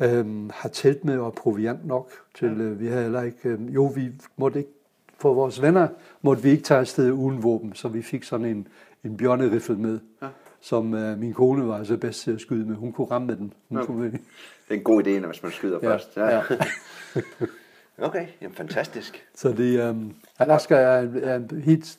øhm, 0.00 0.50
har 0.54 0.68
telt 0.68 1.04
med 1.04 1.18
og 1.18 1.34
proviant 1.34 1.86
nok 1.86 2.10
til, 2.34 2.48
øh, 2.60 2.80
vi 2.80 2.86
havde 2.86 3.02
heller 3.02 3.22
ikke, 3.22 3.48
øh, 3.48 3.74
jo, 3.74 3.84
vi 3.86 4.10
måtte 4.36 4.58
ikke, 4.58 4.70
for 5.18 5.34
vores 5.34 5.62
venner 5.62 5.88
måtte 6.22 6.42
vi 6.42 6.50
ikke 6.50 6.62
tage 6.62 6.80
afsted 6.80 7.12
uden 7.12 7.42
våben, 7.42 7.74
så 7.74 7.88
vi 7.88 8.02
fik 8.02 8.24
sådan 8.24 8.46
en, 8.46 8.68
en 9.04 9.16
bjørneriffel 9.16 9.78
med, 9.78 9.98
Ja. 10.22 10.26
ja. 10.26 10.32
som 10.60 10.94
øh, 10.94 11.18
min 11.18 11.32
kone 11.32 11.68
var 11.68 11.78
altså 11.78 11.96
bedst 11.96 12.20
til 12.22 12.30
at 12.32 12.40
skyde 12.40 12.66
med. 12.68 12.76
Hun 12.76 12.92
kunne 12.92 13.06
ramme 13.10 13.26
med 13.26 13.36
den. 13.36 13.52
Hun 13.68 13.78
Okay. 13.78 13.86
kunne, 13.86 14.10
Det 14.10 14.20
er 14.70 14.74
en 14.74 14.82
god 14.82 15.02
idé, 15.06 15.10
når 15.10 15.34
man 15.42 15.52
skyder 15.52 15.78
Ja, 15.82 15.88
først. 15.88 16.16
ja. 16.16 16.40
okay, 18.06 18.26
jamen 18.42 18.54
fantastisk. 18.54 19.26
Så 19.34 19.52
det, 19.52 19.88
øhm, 19.88 20.12
Alaska 20.38 20.74
er, 20.74 21.08
er 21.22 21.60
helt, 21.60 21.98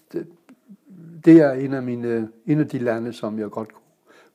det 1.26 1.42
er 1.42 1.52
en 1.52 1.74
af, 1.74 1.84
mine, 1.84 2.30
en 2.46 2.60
af 2.60 2.68
de 2.68 2.80
lande, 2.80 3.14
som 3.14 3.40
jeg 3.40 3.50
godt 3.50 3.70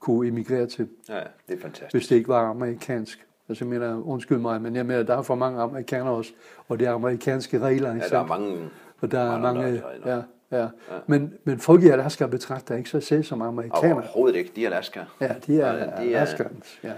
kunne, 0.00 0.28
emigrere 0.28 0.66
til, 0.66 0.88
Ja, 1.08 1.14
ja, 1.16 1.20
det 1.48 1.56
er 1.56 1.60
fantastisk. 1.62 1.94
hvis 1.94 2.08
det 2.08 2.16
ikke 2.16 2.28
var 2.28 2.46
amerikansk. 2.50 3.26
Altså 3.48 3.64
jeg 3.64 3.70
mener, 3.70 4.02
undskyld 4.06 4.38
mig, 4.38 4.62
men 4.62 4.76
jeg 4.76 4.86
mener, 4.86 5.02
der 5.02 5.16
er 5.18 5.22
for 5.22 5.34
mange 5.34 5.60
amerikanere 5.60 6.12
også, 6.14 6.32
og 6.68 6.78
det 6.78 6.86
er 6.86 6.92
amerikanske 6.92 7.58
regler. 7.58 7.88
Ja, 7.88 7.94
Ikke 7.94 8.08
der 8.08 8.18
er 8.18 8.26
mange... 8.26 8.58
og 9.00 9.10
der 9.12 9.18
er 9.20 9.38
mange 9.38 9.60
mange, 9.60 9.82
regler. 9.88 10.22
ja, 10.52 10.58
ja. 10.62 10.68
Men, 11.06 11.32
men 11.44 11.58
folk 11.58 11.82
i 11.82 11.88
Alaska 11.88 12.26
betragter 12.26 12.76
ikke 12.76 12.90
sig 12.90 13.02
selv 13.02 13.22
som 13.24 13.42
amerikanere. 13.42 13.92
Overhovedet 13.94 14.36
ikke, 14.38 14.52
de 14.56 14.64
er 14.66 14.70
Alaska. 14.70 15.00
Ja, 15.20 15.34
de 15.46 15.60
er, 15.60 15.66
Ja, 15.72 15.78
ja, 15.78 15.84
de 15.84 15.90
er- 15.90 16.16
er 16.16 16.20
Alaskans, 16.20 16.80
ja. 16.84 16.92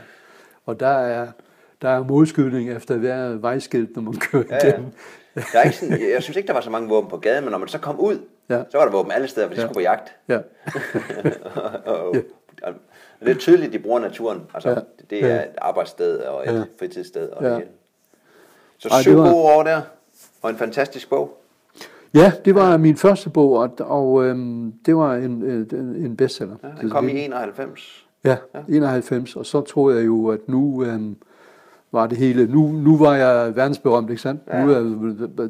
Og 0.67 0.81
der 0.81 0.87
er, 0.87 1.29
der 1.83 1.89
er 1.89 2.05
modskydning 2.05 2.71
efter 2.71 2.97
hver 2.97 3.29
vejskilt, 3.29 3.97
når 3.97 4.03
man 4.03 4.15
kører 4.15 4.45
Ja, 4.51 4.55
ja. 4.63 4.69
igennem. 4.73 4.91
Der 5.35 5.43
er 5.59 5.63
ikke 5.63 5.77
sådan, 5.77 5.99
jeg 6.15 6.23
synes 6.23 6.37
ikke, 6.37 6.47
der 6.47 6.53
var 6.53 6.61
så 6.61 6.71
mange 6.71 6.89
våben 6.89 7.11
på 7.11 7.17
gaden, 7.17 7.45
men 7.45 7.51
når 7.51 7.59
man 7.59 7.69
så 7.69 7.79
kom 7.79 8.01
ud, 8.01 8.19
Ja. 8.49 8.63
så 8.71 8.79
var 8.79 8.85
der 8.85 8.93
våben 8.93 9.13
alle 9.13 9.29
steder, 9.29 9.47
for 9.47 9.55
de 9.55 9.61
Ja. 9.61 9.67
skulle 9.67 9.75
på 9.77 9.81
jagt. 9.81 10.13
Ja. 10.29 10.39
og, 11.87 11.97
og, 12.07 12.15
Ja. 12.17 12.21
og, 12.63 12.73
og 13.21 13.27
det 13.27 13.29
er 13.31 13.35
tydeligt, 13.39 13.73
de 13.73 13.79
bruger 13.79 14.01
naturen. 14.01 14.43
Altså, 14.55 14.69
Ja. 14.71 14.77
det 15.11 15.25
er 15.25 15.29
Ja. 15.35 15.43
et 15.43 15.49
arbejdssted 15.59 16.19
og 16.19 16.43
et 16.49 16.55
Ja. 16.55 16.63
fritidssted. 16.79 17.29
Og 17.29 17.43
Ja. 17.43 17.49
det 17.49 17.57
hele. 17.57 17.69
Så 18.79 18.89
Ej, 18.89 18.97
det 18.97 19.03
syv 19.05 19.17
var- 19.19 19.31
gode 19.31 19.45
år 19.45 19.63
der, 19.63 19.81
og 20.43 20.51
en 20.51 20.57
fantastisk 20.57 21.11
bog. 21.11 21.37
Ja, 22.15 22.33
det 22.45 22.55
var 22.55 22.77
min 22.77 22.97
første 22.97 23.31
bog, 23.31 23.53
og, 23.53 23.71
og 23.79 24.25
øhm, 24.25 24.73
det 24.87 24.97
var 24.97 25.15
en, 25.15 25.31
en, 25.43 25.69
en 25.77 26.17
bestseller. 26.17 26.57
Ja, 26.63 26.69
den 26.81 26.91
kom 26.91 27.09
i 27.09 27.13
91. 27.25 28.07
Ja, 28.25 28.37
91, 28.69 29.37
og 29.37 29.47
så 29.47 29.61
tror 29.61 29.91
jeg 29.91 30.07
jo, 30.07 30.29
at 30.29 30.41
nu, 30.49 30.85
øhm, 30.85 31.17
var 31.95 32.07
det 32.07 32.19
hele. 32.19 32.47
Nu, 32.47 32.73
nu 32.73 32.97
var 32.97 33.15
jeg 33.15 33.57
verdensberømt, 33.57 34.11
ikke 34.11 34.23
sandt? 34.23 34.43
Ja. 34.53 34.65
Nu 34.65 34.73
er 34.73 34.81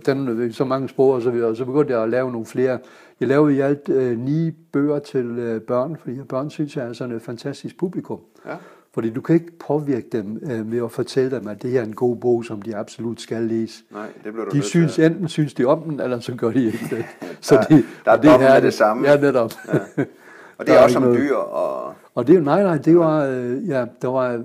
den 0.06 0.52
så 0.52 0.64
mange 0.64 0.88
sprog 0.88 1.10
og 1.10 1.22
så 1.22 1.30
videre, 1.30 1.48
og 1.48 1.56
så 1.56 1.64
begyndte 1.64 1.92
jeg 1.94 2.02
at 2.02 2.08
lave 2.08 2.32
nogle 2.32 2.46
flere. 2.46 2.78
Jeg 3.20 3.28
lavede 3.28 3.56
i 3.56 3.60
alt 3.60 3.88
øh, 3.88 4.18
ni 4.18 4.50
bøger 4.50 4.98
til 4.98 5.26
øh, 5.26 5.60
børn, 5.60 5.96
fordi 6.00 6.20
børn 6.28 6.50
synes, 6.50 6.76
jeg 6.76 6.86
er 6.86 6.92
sådan 6.92 7.16
et 7.16 7.22
fantastisk 7.22 7.78
publikum. 7.78 8.18
Ja. 8.46 8.54
Fordi 8.94 9.10
du 9.10 9.20
kan 9.20 9.34
ikke 9.34 9.58
påvirke 9.66 10.06
dem 10.12 10.42
øh, 10.50 10.66
med 10.66 10.84
at 10.84 10.90
fortælle 10.90 11.30
dem, 11.30 11.48
at 11.48 11.62
det 11.62 11.70
her 11.70 11.80
er 11.80 11.84
en 11.84 11.94
god 11.94 12.16
bog, 12.16 12.44
som 12.44 12.62
de 12.62 12.76
absolut 12.76 13.20
skal 13.20 13.42
læse. 13.42 13.82
Nej, 13.92 14.06
det 14.24 14.32
bliver 14.32 14.44
du 14.44 14.56
de 14.56 14.62
synes, 14.62 14.94
til. 14.94 15.04
enten 15.04 15.28
synes 15.28 15.54
de 15.54 15.64
om 15.64 15.82
den, 15.82 16.00
eller 16.00 16.20
så 16.20 16.34
gør 16.34 16.50
de 16.50 16.64
ikke 16.64 16.86
det. 16.90 17.04
så 17.40 17.66
de, 17.70 17.84
der 18.04 18.12
er 18.12 18.20
det 18.20 18.30
her 18.30 18.60
det 18.60 18.74
samme. 18.74 19.08
Ja, 19.08 19.20
netop. 19.20 19.52
Ja. 19.72 20.04
Og 20.58 20.66
det 20.66 20.74
er, 20.74 20.78
er 20.78 20.82
også 20.82 20.98
om 20.98 21.16
dyr. 21.16 21.34
Og... 21.34 21.94
og 22.14 22.26
det, 22.26 22.44
nej, 22.44 22.62
nej, 22.62 22.76
det 22.76 22.98
var, 22.98 23.24
øh, 23.24 23.68
ja, 23.68 23.84
der 24.02 24.08
var 24.08 24.42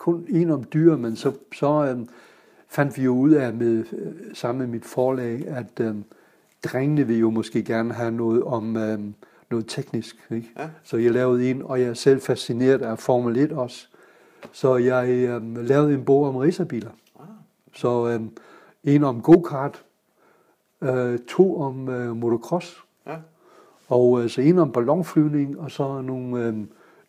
kun 0.00 0.26
en 0.28 0.50
om 0.50 0.64
dyr, 0.64 0.96
men 0.96 1.16
så, 1.16 1.32
så 1.54 1.84
øh, 1.84 2.06
fandt 2.68 2.98
vi 2.98 3.02
jo 3.02 3.14
ud 3.14 3.30
af 3.30 3.54
med, 3.54 3.84
øh, 3.92 4.12
sammen 4.34 4.58
med 4.58 4.66
mit 4.66 4.84
forlag, 4.84 5.48
at 5.48 5.80
øh, 5.80 5.94
drengene 6.64 7.06
vil 7.06 7.18
jo 7.18 7.30
måske 7.30 7.62
gerne 7.62 7.94
have 7.94 8.10
noget 8.10 8.42
om 8.42 8.76
øh, 8.76 8.98
noget 9.50 9.66
teknisk. 9.68 10.16
Ikke? 10.30 10.50
Ja. 10.58 10.68
Så 10.82 10.96
jeg 10.96 11.12
lavede 11.12 11.50
en, 11.50 11.62
og 11.62 11.80
jeg 11.80 11.88
er 11.88 11.94
selv 11.94 12.20
fascineret 12.20 12.82
af 12.82 12.98
Formel 12.98 13.36
1 13.36 13.52
også. 13.52 13.86
Så 14.52 14.76
jeg 14.76 15.08
øh, 15.08 15.56
lavede 15.56 15.94
en 15.94 16.04
bog 16.04 16.24
om 16.28 16.36
racerbiler. 16.36 16.90
Ah. 17.20 17.26
Så 17.74 18.08
øh, 18.08 18.20
en 18.84 19.04
om 19.04 19.22
go-kart, 19.22 19.84
øh, 20.82 21.18
to 21.18 21.60
om 21.60 21.88
øh, 21.88 22.16
motocross, 22.16 22.76
ja. 23.06 23.16
og 23.88 24.22
øh, 24.22 24.30
så 24.30 24.40
en 24.40 24.58
om 24.58 24.72
ballonflyvning, 24.72 25.60
og 25.60 25.70
så 25.70 26.00
nogle 26.00 26.46
øh, 26.46 26.54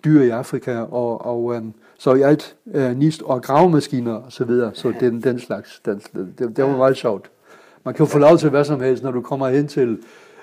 dyr 0.06 0.22
i 0.22 0.30
Afrika, 0.30 0.80
og, 0.80 1.26
og 1.26 1.56
øh, 1.56 1.62
så 1.97 2.14
i 2.14 2.22
alt 2.22 2.56
øh, 2.74 2.97
nist 2.97 3.22
og 3.22 3.43
gravemaskiner 3.43 4.14
og 4.14 4.32
så 4.32 4.45
videre. 4.45 4.72
Så 4.74 4.93
den, 4.99 5.24
den 5.24 5.39
slags, 5.39 5.82
den, 5.86 6.02
det, 6.16 6.58
det 6.58 6.64
var 6.64 6.78
meget 6.78 6.97
sjovt. 6.97 7.32
Man 7.84 7.93
kan 7.93 8.06
jo 8.06 8.10
få 8.10 8.20
lov 8.20 8.38
til 8.38 8.49
hvad 8.49 8.66
som 8.66 8.82
helst, 8.82 9.04
når 9.04 9.12
du 9.12 9.22
kommer 9.22 9.49
hen 9.49 9.68
til, 9.68 9.99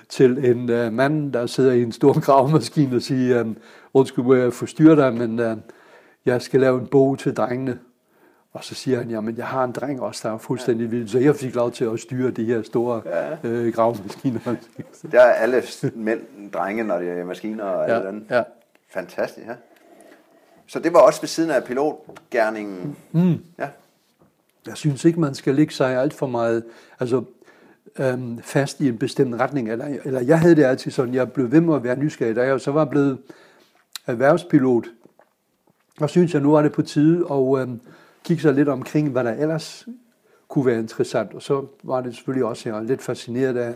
til 0.09 0.45
en 0.45 0.69
uh, 0.69 0.93
mand, 0.93 1.33
der 1.33 1.45
sidder 1.45 1.71
i 1.71 1.83
en 1.83 1.91
stor 1.91 2.19
gravemaskine 2.25 2.95
og 2.95 3.01
siger, 3.01 3.41
um, 3.41 3.57
undskyld, 3.93 4.25
må 4.25 4.33
jeg 4.33 4.53
forstyrre 4.53 4.95
dig, 4.95 5.13
men 5.13 5.39
uh, 5.39 5.57
jeg 6.25 6.41
skal 6.41 6.59
lave 6.59 6.79
en 6.79 6.87
bog 6.87 7.19
til 7.19 7.33
drengene. 7.33 7.79
Og 8.53 8.63
så 8.63 8.75
siger 8.75 8.97
han, 8.97 9.09
jamen 9.09 9.37
jeg 9.37 9.45
har 9.45 9.63
en 9.63 9.71
dreng 9.71 10.01
også, 10.01 10.27
der 10.27 10.33
er 10.33 10.37
fuldstændig 10.37 10.91
vild, 10.91 11.07
så 11.07 11.19
jeg 11.19 11.35
fik 11.35 11.55
lov 11.55 11.71
til 11.71 11.85
at 11.85 11.99
styre 11.99 12.31
de 12.31 12.45
her 12.45 12.61
store 12.61 13.01
ja. 13.05 13.49
øh, 13.49 13.73
gravemaskiner. 13.73 14.39
Der 15.11 15.21
er 15.21 15.33
alle 15.33 15.63
mænd, 15.95 16.19
drenge, 16.53 16.83
når 16.83 16.99
det 16.99 17.09
er 17.09 17.25
maskiner 17.25 17.63
og 17.63 17.89
ja, 17.89 17.95
alt 17.95 18.07
andet. 18.07 18.23
Ja. 18.29 18.43
Fantastisk, 18.89 19.47
ja. 19.47 19.53
Så 20.67 20.79
det 20.79 20.93
var 20.93 20.99
også 20.99 21.21
ved 21.21 21.27
siden 21.27 21.49
af 21.49 21.63
pilotgærningen. 21.63 22.97
Mm. 23.11 23.37
Ja. 23.59 23.69
Jeg 24.67 24.77
synes 24.77 25.05
ikke, 25.05 25.19
man 25.19 25.35
skal 25.35 25.55
ligge 25.55 25.73
sig 25.73 25.97
alt 25.97 26.13
for 26.13 26.27
meget 26.27 26.63
altså, 26.99 27.23
øhm, 27.99 28.41
fast 28.41 28.79
i 28.79 28.87
en 28.87 28.97
bestemt 28.97 29.39
retning. 29.39 29.71
Eller, 29.71 29.97
eller 30.05 30.21
jeg 30.21 30.39
havde 30.39 30.55
det 30.55 30.63
altid 30.63 30.91
sådan, 30.91 31.13
jeg 31.13 31.31
blev 31.31 31.51
ved 31.51 31.61
med 31.61 31.75
at 31.75 31.83
være 31.83 31.97
nysgerrig, 31.97 32.35
da 32.35 32.43
jeg 32.43 32.61
så 32.61 32.71
var 32.71 32.85
blevet 32.85 33.17
erhvervspilot. 34.07 34.85
Og 36.01 36.09
synes 36.09 36.33
jeg, 36.33 36.41
nu 36.41 36.51
var 36.51 36.61
det 36.61 36.71
på 36.71 36.81
tide 36.81 37.25
at 37.31 37.61
øhm, 37.61 37.81
kigge 38.23 38.41
sig 38.41 38.53
lidt 38.53 38.69
omkring, 38.69 39.09
hvad 39.09 39.23
der 39.23 39.33
ellers 39.33 39.87
kunne 40.47 40.65
være 40.65 40.79
interessant. 40.79 41.33
Og 41.33 41.41
så 41.41 41.65
var 41.83 42.01
det 42.01 42.15
selvfølgelig 42.15 42.45
også, 42.45 42.69
jeg 42.69 42.75
var 42.75 42.83
lidt 42.83 43.01
fascineret 43.01 43.57
af 43.57 43.75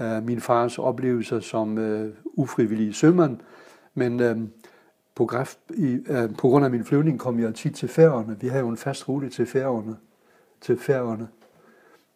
øh, 0.00 0.26
min 0.26 0.40
fars 0.40 0.78
oplevelser 0.78 1.40
som 1.40 1.78
øh, 1.78 2.14
ufrivillig 2.24 2.94
sømand. 2.94 3.38
Men 3.98 4.20
øh, 4.20 4.36
på, 5.14 5.26
kræft, 5.26 5.58
i, 5.74 5.98
øh, 6.06 6.36
på 6.38 6.48
grund 6.48 6.64
af 6.64 6.70
min 6.70 6.84
flyvning 6.84 7.18
kom 7.18 7.40
jeg 7.40 7.54
tit 7.54 7.74
til 7.74 7.88
færgerne. 7.88 8.36
Vi 8.40 8.48
har 8.48 8.58
jo 8.58 8.68
en 8.68 8.76
fast 8.76 9.08
rute 9.08 9.28
til 9.28 9.46
færgerne. 9.46 9.96
Til 10.60 10.78
færgerne. 10.78 11.28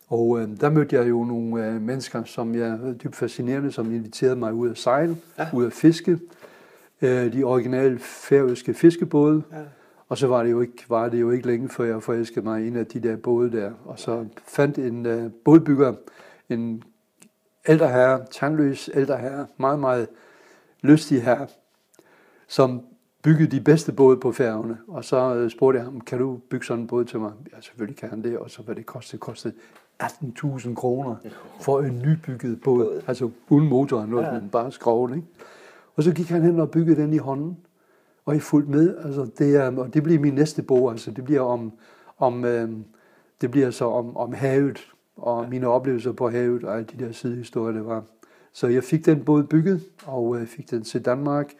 Og 0.08 0.40
øh, 0.40 0.48
der 0.60 0.70
mødte 0.70 0.96
jeg 0.96 1.08
jo 1.08 1.24
nogle 1.24 1.66
øh, 1.66 1.82
mennesker, 1.82 2.24
som 2.24 2.54
jeg 2.54 2.68
er 2.68 2.92
dybt 2.92 3.16
fascinerende, 3.16 3.72
som 3.72 3.94
inviterede 3.94 4.36
mig 4.36 4.54
ud 4.54 4.70
at 4.70 4.78
sejle, 4.78 5.16
ja. 5.38 5.48
ud 5.52 5.66
at 5.66 5.72
fiske. 5.72 6.18
Øh, 7.02 7.32
de 7.32 7.44
originale 7.44 7.98
færøske 7.98 8.74
fiskebåde. 8.74 9.42
Ja. 9.52 9.56
Og 10.08 10.18
så 10.18 10.26
var 10.26 10.42
det, 10.42 10.50
jo 10.50 10.60
ikke, 10.60 10.84
var 10.88 11.08
det 11.08 11.20
jo 11.20 11.30
ikke 11.30 11.46
længe, 11.46 11.68
før 11.68 11.84
jeg 11.84 12.02
forelskede 12.02 12.44
mig 12.44 12.64
i 12.64 12.68
en 12.68 12.76
af 12.76 12.86
de 12.86 13.00
der 13.00 13.16
både 13.16 13.52
der. 13.52 13.72
Og 13.84 13.98
så 13.98 14.26
fandt 14.48 14.78
en 14.78 15.06
øh, 15.06 15.30
bådbygger, 15.44 15.94
en 16.48 16.82
ældre 17.68 17.88
herre, 17.88 18.24
tandløs 18.30 18.90
ældre 18.94 19.16
herre, 19.16 19.46
meget, 19.56 19.78
meget 19.78 20.08
lystig 20.82 21.22
herre, 21.22 21.46
som 22.52 22.80
byggede 23.22 23.56
de 23.56 23.60
bedste 23.60 23.92
både 23.92 24.16
på 24.16 24.32
færgerne. 24.32 24.78
Og 24.88 25.04
så 25.04 25.34
øh, 25.34 25.50
spurgte 25.50 25.76
jeg 25.76 25.84
ham, 25.84 26.00
kan 26.00 26.18
du 26.18 26.36
bygge 26.50 26.66
sådan 26.66 26.80
en 26.80 26.86
båd 26.86 27.04
til 27.04 27.20
mig? 27.20 27.32
Ja, 27.52 27.60
selvfølgelig 27.60 27.96
kan 27.96 28.08
han 28.08 28.22
det. 28.22 28.38
Og 28.38 28.50
så 28.50 28.62
hvad 28.62 28.74
det 28.74 28.86
kostede, 28.86 29.20
kostede 29.20 29.54
18.000 30.02 30.74
kroner 30.74 31.16
for 31.60 31.80
en 31.80 32.02
nybygget 32.06 32.60
båd. 32.60 33.02
Altså 33.06 33.30
uden 33.48 33.68
motor 33.68 34.00
og 34.00 34.08
noget, 34.08 34.26
ja. 34.26 34.32
men 34.32 34.48
bare 34.48 34.72
skroven. 34.72 35.14
Ikke? 35.14 35.26
Og 35.96 36.02
så 36.02 36.12
gik 36.14 36.28
han 36.28 36.42
hen 36.42 36.60
og 36.60 36.70
byggede 36.70 37.02
den 37.02 37.12
i 37.12 37.16
hånden. 37.18 37.56
Og 38.24 38.36
I 38.36 38.38
fulgte 38.38 38.70
med. 38.70 38.96
Altså, 39.04 39.30
det, 39.38 39.56
er, 39.56 39.76
og 39.76 39.94
det 39.94 40.02
bliver 40.02 40.20
min 40.20 40.34
næste 40.34 40.62
bog. 40.62 40.90
Altså, 40.90 41.10
det 41.10 41.24
bliver 41.24 41.40
om, 41.40 41.72
om 42.18 42.44
øh, 42.44 42.70
det 43.40 43.50
bliver 43.50 43.70
så 43.70 43.84
om, 43.84 44.16
om 44.16 44.32
havet 44.32 44.78
og 45.16 45.42
ja. 45.42 45.48
mine 45.48 45.66
oplevelser 45.66 46.12
på 46.12 46.30
havet 46.30 46.64
og 46.64 46.74
alle 46.74 46.86
de 46.98 47.04
der 47.04 47.12
sidehistorier, 47.12 47.72
det 47.72 47.86
var. 47.86 48.04
Så 48.52 48.66
jeg 48.66 48.84
fik 48.84 49.06
den 49.06 49.24
båd 49.24 49.44
bygget, 49.44 49.82
og 50.06 50.40
øh, 50.40 50.46
fik 50.46 50.70
den 50.70 50.82
til 50.82 51.04
Danmark. 51.04 51.52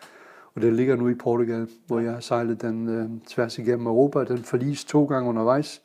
Og 0.55 0.63
den 0.63 0.77
ligger 0.77 0.97
nu 0.97 1.09
i 1.09 1.15
Portugal, 1.15 1.69
hvor 1.87 2.01
jeg 2.01 2.13
har 2.13 2.21
sejlet 2.21 2.63
den 2.63 2.89
øh, 2.89 3.09
tværs 3.27 3.59
igennem 3.59 3.87
Europa. 3.87 4.25
Den 4.25 4.39
forlis 4.39 4.85
to 4.85 5.05
gange 5.05 5.29
undervejs, 5.29 5.83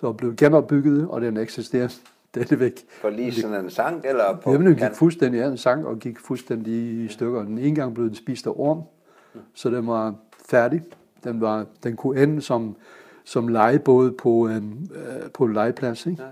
så 0.00 0.12
blev 0.12 0.36
genopbygget, 0.36 1.08
og 1.08 1.20
den 1.20 1.36
eksisterer 1.36 1.88
det 2.34 2.60
væk. 2.60 2.84
Forlis 3.00 3.34
sådan 3.34 3.64
en 3.64 3.70
sang, 3.70 4.02
eller 4.04 4.36
på 4.36 4.52
Jamen, 4.52 4.66
den 4.66 4.76
gik 4.76 4.94
fuldstændig 4.94 5.42
af 5.42 5.48
en 5.48 5.56
sang, 5.56 5.86
og 5.86 5.98
gik 5.98 6.18
fuldstændig 6.18 7.04
i 7.04 7.08
stykker. 7.08 7.42
Den 7.42 7.58
ene 7.58 7.74
gang 7.74 7.94
blev 7.94 8.06
den 8.06 8.14
spist 8.14 8.46
af 8.46 8.52
orm, 8.56 8.82
så 9.54 9.70
den 9.70 9.86
var 9.86 10.14
færdig. 10.48 10.82
Den, 11.24 11.40
var, 11.40 11.66
den 11.82 11.96
kunne 11.96 12.22
ende 12.22 12.42
som, 12.42 12.76
som 13.24 13.48
legebåd 13.48 14.10
på, 14.10 14.48
øh, 14.48 14.62
på 15.34 15.44
en 15.44 15.52
legeplads. 15.52 16.06
Ikke? 16.06 16.22
Ja. 16.22 16.28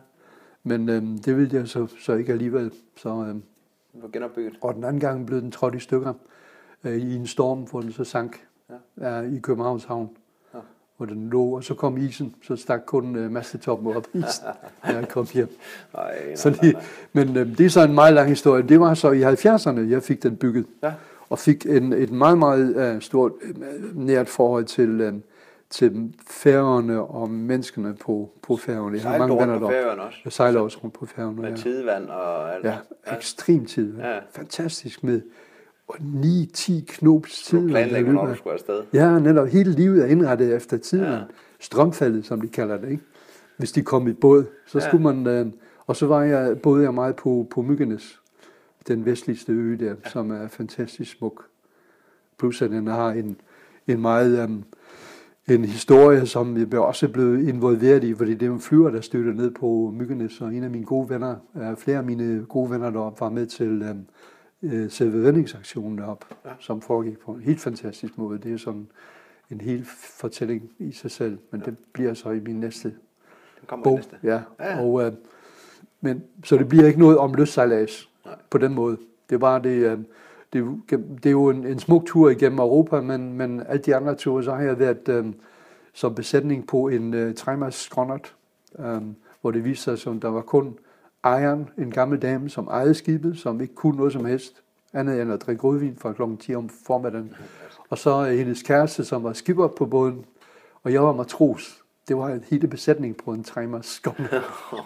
Men 0.62 0.88
øh, 0.88 1.02
det 1.24 1.36
ville 1.36 1.56
jeg 1.58 1.68
så, 1.68 1.86
så 2.00 2.12
ikke 2.12 2.32
alligevel. 2.32 2.72
Så, 2.96 3.08
øh, 3.08 3.26
den 3.26 3.42
var 4.02 4.08
genopbygget. 4.08 4.54
Og 4.60 4.74
den 4.74 4.84
anden 4.84 5.00
gang 5.00 5.26
blev 5.26 5.40
den 5.40 5.50
trådt 5.50 5.74
i 5.74 5.78
stykker 5.78 6.12
øh, 6.84 6.96
i 6.96 7.14
en 7.14 7.26
storm, 7.26 7.58
hvor 7.58 7.80
den 7.80 7.92
så 7.92 8.04
sank 8.04 8.46
ja. 9.00 9.22
øh, 9.22 9.32
i 9.32 9.40
Københavns 9.40 9.84
Havn. 9.84 10.10
Ja. 10.54 10.58
Hvor 10.96 11.06
den 11.06 11.30
lå, 11.30 11.44
og 11.44 11.64
så 11.64 11.74
kom 11.74 11.96
isen, 11.96 12.34
så 12.42 12.56
stak 12.56 12.80
kun 12.86 13.16
øh, 13.16 13.30
mastetoppen 13.30 13.96
op 13.96 14.06
i 14.12 14.18
isen, 14.18 14.44
da 14.86 14.92
jeg 14.92 15.08
kom 15.08 15.26
hjem. 15.34 15.48
Ej, 15.94 16.26
nej, 16.26 16.36
så 16.36 16.50
de, 16.50 16.74
Men 17.12 17.36
øh, 17.36 17.58
det 17.58 17.66
er 17.66 17.70
så 17.70 17.84
en 17.84 17.94
meget 17.94 18.14
lang 18.14 18.28
historie. 18.28 18.62
Det 18.62 18.80
var 18.80 18.94
så 18.94 19.10
i 19.10 19.22
70'erne, 19.22 19.90
jeg 19.90 20.02
fik 20.02 20.22
den 20.22 20.36
bygget. 20.36 20.66
Ja. 20.82 20.92
Og 21.30 21.38
fik 21.38 21.66
en, 21.66 21.92
et 21.92 22.10
meget, 22.10 22.38
meget 22.38 22.76
øh, 22.76 23.00
stort, 23.00 23.32
øh, 23.42 23.54
nært 23.96 24.28
forhold 24.28 24.64
til, 24.64 25.00
øh, 25.00 25.14
til 25.70 26.14
færgerne 26.30 27.02
og 27.02 27.30
menneskene 27.30 27.94
på, 27.94 28.30
på 28.42 28.56
færgerne. 28.56 28.96
Jeg 28.96 29.10
har 29.10 29.18
mange 29.18 29.40
venner 29.40 29.58
på 29.58 29.68
færgerne 29.68 30.02
også? 30.02 30.18
Jeg 30.24 30.32
sejler 30.32 30.60
også 30.60 30.78
rundt 30.82 30.94
på 30.94 31.06
færgerne. 31.06 31.42
Med 31.42 31.50
ja. 31.50 31.56
tidevand 31.56 32.08
og 32.08 32.54
alt 32.54 32.64
Ja, 32.64 32.76
ja. 33.06 33.16
ekstremt 33.16 33.68
tidevand. 33.68 34.08
Ja. 34.08 34.18
Fantastisk 34.30 35.04
med 35.04 35.20
9-10 35.92 36.84
knops 36.86 37.42
tid. 37.42 37.60
Du 37.60 37.68
planlægger, 37.68 38.12
når 38.12 38.26
du 38.26 38.34
skulle 38.34 38.54
afsted. 38.54 38.82
Ja, 38.92 39.18
netop. 39.18 39.48
Hele 39.48 39.72
livet 39.72 40.02
er 40.02 40.06
indrettet 40.06 40.56
efter 40.56 40.76
tiden. 40.76 41.04
Ja. 41.04 41.20
Strømfaldet, 41.60 42.26
som 42.26 42.40
de 42.40 42.48
kalder 42.48 42.76
det, 42.76 42.90
ikke? 42.90 43.02
Hvis 43.56 43.72
de 43.72 43.82
kom 43.82 44.08
i 44.08 44.12
båd, 44.12 44.44
så 44.66 44.78
ja. 44.78 44.88
skulle 44.88 45.02
man... 45.02 45.26
Øh, 45.26 45.46
og 45.86 45.96
så 45.96 46.06
var 46.06 46.22
jeg, 46.22 46.60
boede 46.60 46.82
jeg 46.82 46.94
meget 46.94 47.16
på, 47.16 47.46
på 47.50 47.62
Myggenes, 47.62 48.20
den 48.88 49.04
vestligste 49.04 49.52
ø 49.52 49.76
der, 49.80 49.86
ja. 50.04 50.10
som 50.10 50.30
er 50.30 50.48
fantastisk 50.48 51.16
smuk. 51.18 51.44
Plus 52.38 52.62
at 52.62 52.70
den 52.70 52.86
har 52.86 53.10
en, 53.10 53.36
en 53.86 54.00
meget... 54.00 54.44
Um, 54.44 54.64
en 55.48 55.64
historie, 55.64 56.26
som 56.26 56.56
jeg 56.56 56.74
også 56.74 57.08
blevet 57.08 57.48
involveret 57.48 58.04
i, 58.04 58.14
fordi 58.14 58.34
det 58.34 58.48
er 58.48 58.52
en 58.52 58.60
flyver, 58.60 58.90
der 58.90 59.00
støtter 59.00 59.32
ned 59.32 59.50
på 59.50 59.92
Myggenes, 59.94 60.40
og 60.40 60.54
en 60.54 60.64
af 60.64 60.70
mine 60.70 60.84
gode 60.84 61.10
venner, 61.10 61.36
flere 61.78 61.98
af 61.98 62.04
mine 62.04 62.46
gode 62.48 62.70
venner 62.70 62.90
deroppe, 62.90 63.20
var 63.20 63.28
med 63.28 63.46
til 63.46 63.90
um, 63.90 64.06
øh, 64.62 64.90
selve 64.90 65.26
redningsaktionen 65.26 65.98
op, 65.98 66.24
ja. 66.44 66.50
som 66.60 66.80
foregik 66.80 67.18
på 67.18 67.32
en 67.32 67.40
helt 67.40 67.60
fantastisk 67.60 68.18
måde. 68.18 68.38
Det 68.38 68.52
er 68.52 68.56
sådan 68.56 68.88
en 69.50 69.60
hel 69.60 69.84
fortælling 70.18 70.70
i 70.78 70.92
sig 70.92 71.10
selv, 71.10 71.38
men 71.50 71.60
ja. 71.60 71.66
det 71.66 71.76
bliver 71.92 72.14
så 72.14 72.30
i 72.30 72.40
min 72.40 72.60
næste 72.60 72.88
Den 72.88 73.66
kommer 73.66 73.84
bog. 73.84 73.96
Næste. 73.96 74.16
Ja. 74.22 74.40
ja. 74.60 74.80
Og, 74.80 75.02
øh, 75.04 75.12
men, 76.00 76.24
så 76.44 76.56
det 76.56 76.68
bliver 76.68 76.86
ikke 76.86 76.98
noget 76.98 77.18
om 77.18 77.34
lystsejlads 77.34 78.10
på 78.50 78.58
den 78.58 78.74
måde. 78.74 78.98
Det 79.30 79.40
bare 79.40 79.62
det, 79.62 79.70
øh, 79.70 79.98
det, 80.52 80.80
det 81.22 81.26
er 81.26 81.30
jo 81.30 81.48
en, 81.48 81.66
en 81.66 81.78
smuk 81.78 82.06
tur 82.06 82.30
igennem 82.30 82.58
Europa, 82.58 83.00
men, 83.00 83.32
men 83.32 83.62
alle 83.68 83.82
de 83.82 83.96
andre 83.96 84.14
ture, 84.14 84.44
så 84.44 84.54
har 84.54 84.62
jeg 84.62 84.78
været 84.78 85.08
øh, 85.08 85.26
som 85.92 86.14
besætning 86.14 86.66
på 86.66 86.88
en 86.88 87.14
øh, 87.14 87.34
skrånert, 87.70 88.34
øh, 88.78 89.02
hvor 89.40 89.50
det 89.50 89.64
viste 89.64 89.84
sig, 89.84 89.98
som 89.98 90.20
der 90.20 90.28
var 90.28 90.40
kun 90.40 90.78
ejeren, 91.24 91.68
en 91.78 91.90
gammel 91.90 92.22
dame, 92.22 92.50
som 92.50 92.68
ejede 92.68 92.94
skibet, 92.94 93.38
som 93.38 93.60
ikke 93.60 93.74
kunne 93.74 93.96
noget 93.96 94.12
som 94.12 94.24
helst, 94.24 94.62
andet 94.92 95.22
end 95.22 95.32
at 95.32 95.42
drikke 95.42 95.62
rødvin 95.62 95.96
fra 95.96 96.12
kl. 96.12 96.22
10 96.40 96.54
om 96.54 96.68
formiddagen. 96.86 97.34
Og 97.90 97.98
så 97.98 98.22
hendes 98.24 98.62
kæreste, 98.62 99.04
som 99.04 99.24
var 99.24 99.32
skipper 99.32 99.68
på 99.68 99.86
båden, 99.86 100.24
og 100.82 100.92
jeg 100.92 101.02
var 101.02 101.12
matros. 101.12 101.84
det 102.08 102.16
var 102.16 102.28
en 102.28 102.44
hele 102.50 102.68
besætning 102.68 103.16
på 103.16 103.32
en 103.32 103.44
skov. 103.82 104.14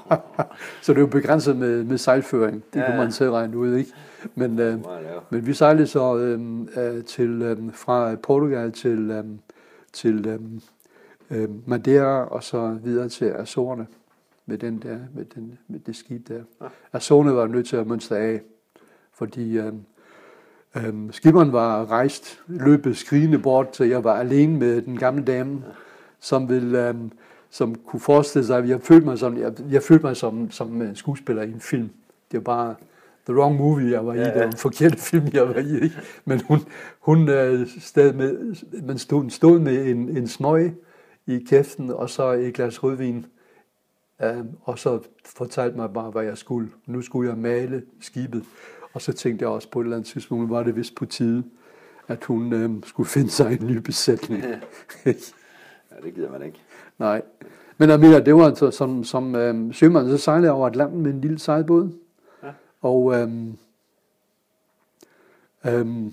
så 0.82 0.94
det 0.94 1.00
var 1.00 1.06
begrænset 1.06 1.56
med, 1.56 1.84
med 1.84 1.98
sejlføring. 1.98 2.64
Det 2.74 2.80
Ja, 2.80 2.86
kunne 2.86 2.96
man 2.98 3.12
selv 3.12 3.30
regne 3.30 3.58
ud, 3.58 3.74
ikke? 3.74 3.92
Men, 4.34 4.58
øh, 4.58 4.78
men 5.30 5.46
vi 5.46 5.52
sejlede 5.52 5.86
så 5.86 6.16
øhm, 6.16 6.68
øh, 6.76 7.04
til, 7.04 7.42
øhm, 7.42 7.72
fra 7.72 8.14
Portugal 8.14 8.72
til, 8.72 9.10
øhm, 9.10 9.38
til 9.92 10.26
øhm, 11.30 11.62
Madeira 11.66 12.24
og 12.24 12.42
så 12.42 12.78
videre 12.82 13.08
til 13.08 13.24
Azorerne 13.24 13.86
med, 14.48 14.58
den 14.58 14.82
der, 14.82 14.98
med, 15.14 15.24
den, 15.24 15.58
med 15.68 15.80
det 15.80 15.96
skib 15.96 16.28
der. 16.28 16.42
Ja. 16.60 16.66
Azorerne 16.92 17.34
var 17.34 17.46
nødt 17.46 17.66
til 17.66 17.76
at 17.76 17.86
mønstre 17.86 18.18
af, 18.18 18.40
fordi 19.12 19.58
øhm, 19.58 19.80
øhm, 20.76 21.12
skiberen 21.12 21.52
var 21.52 21.90
rejst, 21.90 22.40
løbet 22.46 22.96
skrigende 22.96 23.38
bort, 23.38 23.76
så 23.76 23.84
jeg 23.84 24.04
var 24.04 24.14
alene 24.14 24.58
med 24.58 24.82
den 24.82 24.98
gamle 24.98 25.24
dame, 25.24 25.64
som 26.20 26.48
ville... 26.48 26.88
Øhm, 26.88 27.12
som 27.50 27.74
kunne 27.74 28.00
forestille 28.00 28.46
sig, 28.46 28.68
jeg 28.68 28.80
følte 28.82 29.06
mig 29.06 29.18
som, 29.18 29.38
jeg, 29.38 29.52
jeg 29.70 29.82
følte 29.82 30.06
mig 30.06 30.16
som, 30.16 30.50
som 30.50 30.82
en 30.82 30.96
skuespiller 30.96 31.42
i 31.42 31.50
en 31.52 31.60
film. 31.60 31.90
Det 32.32 32.36
var 32.36 32.40
bare 32.40 32.74
the 33.26 33.34
wrong 33.34 33.56
movie, 33.56 33.90
jeg 33.90 34.06
var 34.06 34.14
i. 34.14 34.18
Ja, 34.18 34.24
Det 34.24 34.34
var 34.34 34.46
en 34.46 34.52
forkert 34.52 34.98
film, 34.98 35.28
jeg 35.32 35.48
var 35.48 35.58
i. 35.58 35.92
Men 36.24 36.40
hun, 36.48 36.58
hun 37.00 37.28
øh, 37.28 37.68
stod 37.80 38.12
med, 38.12 38.54
man 38.82 38.98
stod, 38.98 39.30
stod 39.30 39.58
med 39.58 39.86
en, 39.86 40.16
en 40.16 40.28
smøg 40.28 40.74
i 41.26 41.38
kæften, 41.48 41.90
og 41.90 42.10
så 42.10 42.30
et 42.30 42.54
glas 42.54 42.82
rødvin. 42.84 43.26
Øh, 44.22 44.44
og 44.62 44.78
så 44.78 45.00
fortalte 45.24 45.76
mig 45.76 45.92
bare, 45.92 46.10
hvad 46.10 46.22
jeg 46.22 46.38
skulle. 46.38 46.70
Nu 46.86 47.02
skulle 47.02 47.28
jeg 47.30 47.38
male 47.38 47.82
skibet. 48.00 48.44
Og 48.92 49.02
så 49.02 49.12
tænkte 49.12 49.42
jeg 49.42 49.50
også 49.50 49.70
på 49.70 49.80
et 49.80 49.84
eller 49.84 49.96
andet 49.96 50.08
tidspunkt, 50.10 50.50
var 50.50 50.62
det 50.62 50.76
vist 50.76 50.94
på 50.94 51.06
tide, 51.06 51.44
at 52.08 52.24
hun 52.24 52.52
øh, 52.52 52.70
skulle 52.84 53.08
finde 53.08 53.30
sig 53.30 53.60
en 53.60 53.66
ny 53.66 53.76
besætning. 53.76 54.44
Ja, 55.90 56.06
det 56.06 56.14
gider 56.14 56.30
man 56.30 56.42
ikke. 56.42 56.58
Nej. 56.98 57.22
Men 57.78 57.90
Amir, 57.90 58.18
det 58.18 58.34
var 58.34 58.46
altså 58.46 58.70
som, 58.70 59.04
som 59.04 59.34
øhm, 59.34 59.72
sømand, 59.72 60.08
så 60.08 60.16
sejlede 60.18 60.46
jeg 60.46 60.52
over 60.52 60.66
Atlanten 60.66 61.02
med 61.02 61.10
en 61.10 61.20
lille 61.20 61.38
sejlbåd. 61.38 61.90
Ja. 62.42 62.48
Og 62.80 63.14
øhm, 63.14 63.58
øhm, 65.66 66.12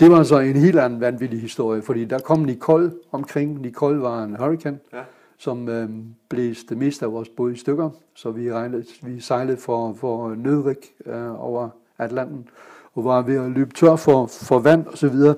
det 0.00 0.10
var 0.10 0.22
så 0.22 0.38
en 0.38 0.56
helt 0.56 0.78
anden 0.78 1.00
vanvittig 1.00 1.40
historie, 1.40 1.82
fordi 1.82 2.04
der 2.04 2.18
kom 2.18 2.38
Nicole 2.38 2.92
omkring. 3.12 3.60
Nicole 3.60 4.00
var 4.00 4.24
en 4.24 4.36
hurricane, 4.36 4.78
Ja. 4.92 5.02
Som 5.40 5.68
øhm, 5.68 6.04
blæste 6.28 6.66
det 6.68 6.78
meste 6.78 7.04
af 7.04 7.12
vores 7.12 7.28
båd 7.28 7.52
i 7.52 7.56
stykker. 7.56 7.90
Så 8.14 8.30
vi, 8.30 8.52
regnede, 8.52 8.84
vi 9.02 9.20
sejlede 9.20 9.56
for, 9.56 9.94
for 9.94 10.34
nødrik 10.34 10.94
øh, 11.06 11.44
over 11.44 11.68
Atlanten, 11.98 12.48
og 12.94 13.04
var 13.04 13.22
ved 13.22 13.36
at 13.36 13.50
løbe 13.50 13.74
tør 13.74 13.96
for, 13.96 14.26
for 14.26 14.58
vand 14.58 14.86
og 14.86 14.98
så 14.98 15.08
videre. 15.08 15.34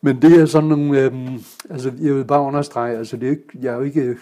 Men 0.00 0.22
det 0.22 0.40
er 0.40 0.46
sådan 0.46 0.68
nogle, 0.68 1.00
øhm, 1.00 1.38
altså 1.70 1.92
jeg 2.00 2.14
vil 2.14 2.24
bare 2.24 2.40
understrege, 2.40 2.96
altså 2.96 3.16
det 3.16 3.26
er 3.26 3.30
ikke, 3.30 3.58
jeg 3.60 3.72
er 3.72 3.76
jo 3.76 3.82
ikke, 3.82 4.00
øh, 4.02 4.16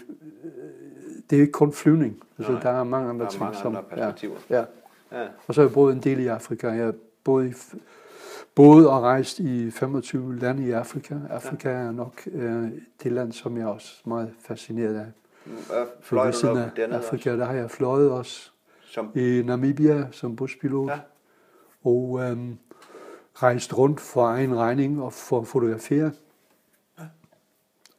det 1.31 1.37
er 1.37 1.41
ikke 1.41 1.53
kun 1.53 1.73
flyvning. 1.73 2.23
Altså 2.39 2.53
Nej. 2.53 2.63
der 2.63 2.71
er 2.71 2.85
mange 2.85 3.09
andre 3.09 3.21
Der 3.21 3.27
er 3.27 3.31
ting. 3.31 3.43
mange 3.43 3.59
som, 3.59 3.77
andre 3.77 3.83
perspektiver. 3.91 4.35
Ja, 4.51 4.57
ja. 4.59 4.65
Ja. 5.13 5.27
Og 5.47 5.55
så 5.55 5.61
har 5.61 5.69
jeg 5.69 5.75
boet 5.75 5.95
en 5.95 6.01
del 6.01 6.19
i 6.21 6.27
Afrika. 6.27 6.69
Jeg 6.69 6.93
boet, 7.25 7.47
i, 7.47 7.77
boet 8.55 8.89
og 8.89 9.03
rejst 9.03 9.39
i 9.39 9.71
25 9.71 10.39
lande 10.39 10.67
i 10.67 10.71
Afrika. 10.71 11.15
Afrika 11.31 11.69
er 11.69 11.93
nok 11.93 12.23
øh, 12.33 12.69
det 13.03 13.13
land, 13.13 13.33
som 13.33 13.57
jeg 13.57 13.63
er 13.63 13.69
også 13.69 14.03
meget 14.05 14.35
fascineret 14.41 14.95
af. 14.95 15.07
Fløj 16.01 16.31
du 16.31 16.49
af 16.49 16.71
Afrika, 16.91 17.37
der 17.37 17.45
har 17.45 17.53
jeg 17.53 17.71
fløjet 17.71 18.11
også 18.11 18.51
Som, 18.83 19.13
i 19.15 19.43
Namibia 19.45 20.07
som 20.11 20.37
buspilot. 20.37 20.91
Ja. 20.91 20.99
Og 21.85 22.21
øhm, 22.23 22.59
rejst 23.35 23.79
rundt 23.79 24.01
for 24.01 24.27
egen 24.27 24.57
regning 24.57 25.03
og 25.03 25.13
for 25.13 25.41
at 25.41 25.47
fotografere. 25.47 26.13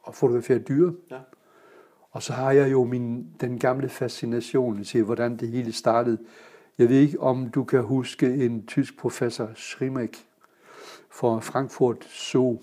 Og 0.03 0.15
fotografere 0.15 0.59
dyr. 0.59 0.91
Ja. 1.11 1.19
Og 2.11 2.23
så 2.23 2.33
har 2.33 2.51
jeg 2.51 2.71
jo 2.71 2.83
min, 2.83 3.27
den 3.41 3.59
gamle 3.59 3.89
fascination 3.89 4.83
til, 4.83 5.03
hvordan 5.03 5.37
det 5.37 5.47
hele 5.47 5.71
startede. 5.71 6.17
Jeg 6.77 6.89
ved 6.89 6.95
ikke, 6.95 7.19
om 7.19 7.49
du 7.49 7.63
kan 7.63 7.83
huske 7.83 8.45
en 8.45 8.65
tysk 8.65 8.97
professor, 8.97 9.49
Schrimek, 9.55 10.27
fra 11.15 11.39
Frankfurt 11.39 12.03
Zoo. 12.03 12.61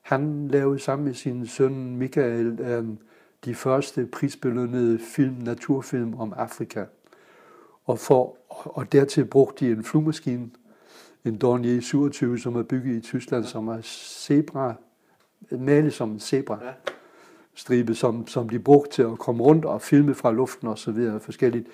Han 0.00 0.48
lavede 0.48 0.78
sammen 0.78 1.06
med 1.06 1.14
sin 1.14 1.46
søn 1.46 1.96
Michael 1.96 2.60
øhm, 2.60 2.98
de 3.44 3.54
første 3.54 4.06
prisbelønnede 4.06 4.98
film, 4.98 5.34
naturfilm 5.34 6.14
om 6.14 6.32
Afrika. 6.36 6.84
Og, 7.84 7.98
for, 7.98 8.36
og 8.48 8.92
dertil 8.92 9.24
brugte 9.24 9.66
de 9.66 9.72
en 9.72 9.84
flyvemaskine, 9.84 10.50
en 11.24 11.36
Dornier 11.36 11.80
27, 11.80 12.38
som 12.38 12.56
er 12.56 12.62
bygget 12.62 12.96
i 12.96 13.00
Tyskland, 13.00 13.44
som 13.44 13.68
er 13.68 13.80
zebra, 13.82 14.74
malet 15.50 15.92
som 15.92 16.10
en 16.10 16.20
zebra 16.20 16.58
Ja. 16.64 16.72
stribe, 17.54 17.94
som, 17.94 18.26
som 18.26 18.48
de 18.48 18.58
brugte 18.58 18.90
til 18.90 19.02
at 19.02 19.18
komme 19.18 19.42
rundt 19.42 19.64
og 19.64 19.82
filme 19.82 20.14
fra 20.14 20.32
luften 20.32 20.68
og 20.68 20.78
så 20.78 20.92
videre 20.92 21.20
forskelligt. 21.20 21.66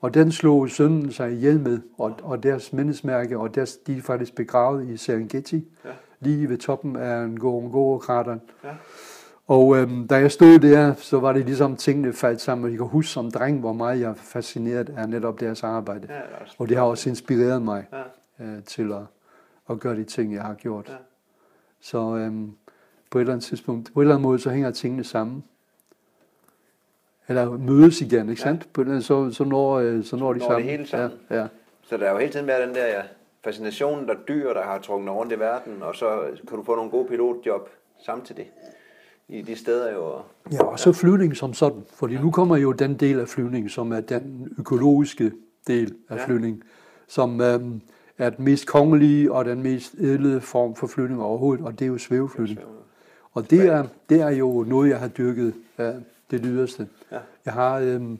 Og 0.00 0.14
den 0.14 0.32
slog 0.32 0.68
sønnen 0.70 1.12
sig 1.12 1.32
ihjel 1.32 1.60
med, 1.60 1.80
og, 1.98 2.14
og 2.22 2.42
deres 2.42 2.72
mindesmærke, 2.72 3.38
og 3.38 3.54
deres, 3.54 3.76
de 3.76 3.96
er 3.96 4.02
faktisk 4.02 4.34
begravet 4.34 4.88
i 4.88 4.96
Serengeti, 4.96 5.68
Ja. 5.84 5.90
lige 6.20 6.48
ved 6.48 6.58
toppen 6.58 6.96
af 6.96 7.28
Ngorongoro-krateren. 7.28 8.40
Ja. 8.64 8.68
Og 9.46 9.76
øhm, 9.76 10.08
da 10.08 10.16
jeg 10.16 10.32
stod 10.32 10.58
der, 10.58 10.94
så 10.94 11.20
var 11.20 11.32
det 11.32 11.44
ligesom 11.44 11.76
tingene 11.76 12.12
faldt 12.12 12.40
sammen, 12.40 12.64
og 12.64 12.70
jeg 12.70 12.78
kan 12.78 12.86
huske 12.86 13.10
som 13.10 13.30
dreng, 13.30 13.60
hvor 13.60 13.72
meget 13.72 14.00
jeg 14.00 14.10
er 14.10 14.14
fascineret 14.14 14.94
af 14.96 15.08
netop 15.08 15.40
deres 15.40 15.64
arbejde. 15.64 16.06
Ja, 16.10 16.14
det 16.14 16.54
Og 16.58 16.68
det 16.68 16.76
har 16.76 16.84
også 16.84 17.08
inspireret 17.10 17.62
mig 17.62 17.86
Ja. 18.38 18.44
øh, 18.44 18.62
til 18.64 18.92
at, 18.92 19.02
at 19.70 19.80
gøre 19.80 19.96
de 19.96 20.04
ting, 20.04 20.34
jeg 20.34 20.42
har 20.42 20.54
gjort. 20.54 20.88
Ja. 20.88 20.94
Så 21.80 22.16
øhm, 22.16 22.50
på 23.10 23.18
et 23.18 23.20
eller 23.22 23.32
andet 23.32 23.44
tidspunkt, 23.46 23.90
på 23.94 24.00
en 24.00 24.02
eller 24.04 24.14
anden 24.14 24.22
måde, 24.22 24.38
så 24.38 24.50
hænger 24.50 24.70
tingene 24.70 25.04
sammen. 25.04 25.44
Eller 27.28 27.50
mødes 27.58 28.00
igen, 28.00 28.20
ikke 28.30 28.42
Ja. 28.42 28.48
sandt? 28.48 28.68
På 28.72 28.84
så, 29.00 29.30
så, 29.32 29.44
når, 29.44 29.72
øh, 29.78 30.04
så 30.04 30.16
når 30.16 30.32
de 30.32 30.38
Når 30.38 30.38
det 30.38 30.42
sammen. 30.42 30.68
hele 30.70 30.86
sammen. 30.86 31.10
Ja, 31.30 31.40
ja. 31.40 31.46
Så 31.82 31.96
der 31.96 32.06
er 32.06 32.12
jo 32.12 32.18
hele 32.18 32.32
tiden 32.32 32.46
været 32.46 32.66
den 32.68 32.74
der 32.74 32.86
ja, 32.86 33.02
fascination, 33.44 34.06
der 34.06 34.14
er 34.14 34.18
dyr, 34.28 34.52
der 34.52 34.62
har 34.62 34.78
trukket 34.78 35.10
rundt 35.10 35.32
i 35.32 35.38
verden, 35.38 35.72
og 35.82 35.94
så 35.94 36.20
kan 36.48 36.56
du 36.58 36.64
få 36.64 36.74
nogle 36.76 36.90
gode 36.90 37.08
pilotjob 37.08 37.68
samtidig 38.06 38.50
i 39.28 39.42
de 39.42 39.56
steder 39.56 39.92
jo. 39.92 40.12
ja, 40.52 40.62
og 40.64 40.78
så 40.78 40.92
flyvning 40.92 41.36
som 41.36 41.54
sådan. 41.54 41.82
Fordi 41.94 42.14
nu 42.18 42.30
kommer 42.30 42.56
jo 42.56 42.72
den 42.72 42.94
del 42.94 43.20
af 43.20 43.28
flyvning, 43.28 43.70
som 43.70 43.92
er 43.92 44.00
den 44.00 44.52
økologiske 44.58 45.32
del 45.66 45.94
af 46.08 46.16
Ja. 46.16 46.24
flyvning, 46.26 46.62
som 47.08 47.40
øhm, 47.40 47.80
er 48.18 48.30
den 48.30 48.44
mest 48.44 48.66
kongelige 48.66 49.32
og 49.32 49.44
den 49.44 49.62
mest 49.62 49.94
edle 49.94 50.40
form 50.40 50.74
for 50.74 50.86
flyvning 50.86 51.22
overhovedet, 51.22 51.64
og 51.66 51.72
det 51.78 51.84
er 51.84 51.88
jo 51.88 51.98
svæveflyvning. 51.98 52.58
Og 53.32 53.50
det 53.50 53.66
er, 53.66 53.84
det 54.08 54.20
er 54.20 54.30
jo 54.30 54.64
noget, 54.68 54.90
jeg 54.90 54.98
har 54.98 55.08
dyrket 55.08 55.54
af 55.78 55.94
det 56.30 56.40
yderste. 56.44 56.88
Ja. 57.12 57.18
Jeg 57.44 57.52
har 57.52 57.78
øhm, 57.78 58.18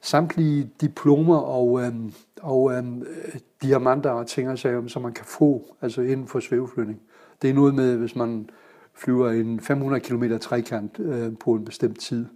samtlige 0.00 0.70
diplomer 0.80 1.36
og, 1.36 1.82
øhm, 1.82 2.12
og 2.42 2.72
øhm, 2.72 3.02
øh, 3.02 3.40
diamanter 3.62 4.10
og 4.10 4.26
ting 4.26 4.50
og 4.50 4.58
sager, 4.58 4.88
som 4.88 5.02
man 5.02 5.12
kan 5.12 5.24
få 5.24 5.76
altså 5.80 6.00
inden 6.00 6.26
for 6.26 6.40
svæveflyvning. 6.40 7.00
Det 7.42 7.50
er 7.50 7.54
noget 7.54 7.74
med, 7.74 7.96
hvis 7.96 8.16
man 8.16 8.50
flyver 8.94 9.30
en 9.30 9.60
500 9.60 10.00
km 10.00 10.24
trekant 10.40 10.98
øh, 10.98 11.32
på 11.38 11.54
en 11.54 11.64
bestemt 11.64 12.00
tid. 12.00 12.26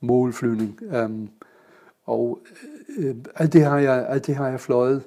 Målflyvning. 0.00 0.80
Øhm, 0.92 1.28
og 2.04 2.40
øh, 2.98 3.16
alt, 3.34 3.52
det 3.52 3.64
har 3.64 3.78
jeg, 3.78 4.06
alt 4.08 4.26
det 4.26 4.34
har 4.34 4.48
jeg 4.48 4.60
fløjet. 4.60 5.02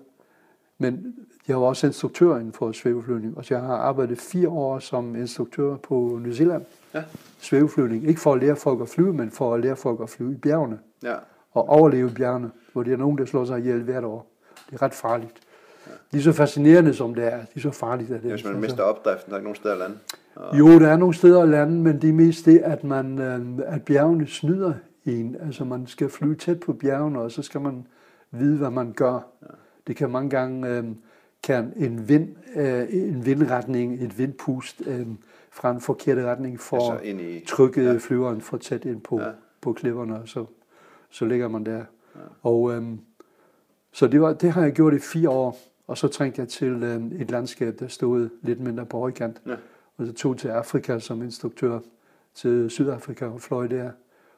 Men 0.77 1.15
jeg 1.47 1.61
var 1.61 1.67
også 1.67 1.87
instruktør 1.87 2.37
inden 2.37 2.53
for 2.53 2.71
svæveflyvning, 2.71 3.37
og 3.37 3.45
så 3.45 3.53
jeg 3.53 3.63
har 3.63 3.75
arbejdet 3.75 4.17
fire 4.17 4.49
år 4.49 4.79
som 4.79 5.15
instruktør 5.15 5.77
på 5.77 6.19
New 6.23 6.33
Zealand. 6.33 6.65
Ja. 6.93 7.03
Svæveflyvning. 7.39 8.07
Ikke 8.07 8.21
for 8.21 8.33
at 8.33 8.41
lære 8.41 8.55
folk 8.55 8.81
at 8.81 8.89
flyve, 8.89 9.13
men 9.13 9.31
for 9.31 9.53
at 9.53 9.61
lære 9.61 9.75
folk 9.75 9.99
at 10.01 10.09
flyve 10.09 10.31
i 10.31 10.35
bjergene. 10.37 10.79
Ja. 11.03 11.15
Og 11.51 11.69
overleve 11.69 12.09
i 12.09 12.13
bjergene, 12.13 12.51
hvor 12.73 12.83
der 12.83 12.93
er 12.93 12.97
nogen, 12.97 13.17
der 13.17 13.25
slår 13.25 13.45
sig 13.45 13.59
ihjel 13.59 13.83
hvert 13.83 14.03
år. 14.03 14.31
Det 14.69 14.75
er 14.75 14.81
ret 14.81 14.93
farligt. 14.93 15.33
Lige 16.11 16.23
så 16.23 16.31
fascinerende 16.31 16.93
som 16.93 17.15
det 17.15 17.33
er, 17.33 17.39
lige 17.53 17.61
så 17.61 17.71
farligt 17.71 18.11
er 18.11 18.13
det. 18.19 18.31
Hvis 18.31 18.43
man 18.43 18.53
Altså, 18.53 18.61
mister 18.61 18.83
opdriften, 18.83 19.29
der 19.29 19.35
er 19.35 19.39
ikke 19.39 19.45
nogen 19.45 19.55
steder 19.55 19.73
at 19.73 19.79
lande. 19.79 19.95
Og, 20.35 20.59
jo, 20.59 20.79
der 20.79 20.87
er 20.87 20.97
nogle 20.97 21.13
steder 21.13 21.41
at 21.41 21.49
lande, 21.49 21.73
men 21.81 22.01
det 22.01 22.09
er 22.09 22.13
mest 22.13 22.45
det, 22.45 22.59
at, 22.59 22.83
man, 22.83 23.19
øh, 23.19 23.41
at 23.65 23.83
bjergene 23.83 24.27
snyder 24.27 24.73
en. 25.05 25.35
Altså 25.45 25.63
man 25.65 25.87
skal 25.87 26.09
flyve 26.09 26.35
tæt 26.35 26.59
på 26.59 26.73
bjergene, 26.73 27.19
og 27.19 27.31
så 27.31 27.41
skal 27.41 27.61
man 27.61 27.87
vide, 28.31 28.57
hvad 28.57 28.69
man 28.69 28.93
gør. 28.93 29.19
Det 29.87 29.95
kan 29.95 30.09
mange 30.09 30.29
gange, 30.29 30.69
øh, 30.69 30.83
kan 31.43 31.73
en, 31.77 32.09
vind, 32.09 32.29
øh, 32.55 32.85
en 32.89 33.25
vindretning, 33.25 34.03
et 34.03 34.17
vindpust 34.17 34.81
øh, 34.87 35.07
fra 35.51 35.71
en 35.71 35.81
forkert 35.81 36.17
retning 36.17 36.59
for 36.59 36.91
altså 36.91 37.07
i... 37.07 37.43
trykke 37.47 37.81
Ja. 37.81 37.97
flyveren 37.97 38.41
for 38.41 38.57
tæt 38.57 38.85
ind 38.85 39.01
på, 39.01 39.19
Ja. 39.21 39.27
på 39.61 39.73
klipperne, 39.73 40.15
og 40.21 40.27
så, 40.27 40.45
så 41.09 41.25
ligger 41.25 41.47
man 41.47 41.65
der. 41.65 41.77
Ja. 42.15 42.21
Og, 42.43 42.71
øhm, 42.73 42.99
så 43.91 44.07
det, 44.07 44.21
var, 44.21 44.33
det 44.33 44.51
har 44.51 44.61
jeg 44.61 44.71
gjort 44.71 44.93
i 44.93 44.99
fire 44.99 45.29
år, 45.29 45.57
og 45.87 45.97
så 45.97 46.07
trængte 46.07 46.41
jeg 46.41 46.47
til 46.49 46.83
øhm, 46.83 47.11
et 47.19 47.31
landskab, 47.31 47.79
der 47.79 47.87
stod 47.87 48.29
lidt 48.41 48.59
mindre 48.59 48.85
på 48.85 48.99
højkant. 48.99 49.41
Ja. 49.47 49.55
Og 49.97 50.05
så 50.07 50.13
tog 50.13 50.37
til 50.37 50.47
Afrika 50.47 50.99
som 50.99 51.21
instruktør 51.21 51.79
til 52.35 52.69
Sydafrika 52.69 53.25
og 53.25 53.41
fløj 53.41 53.67
der. 53.67 53.91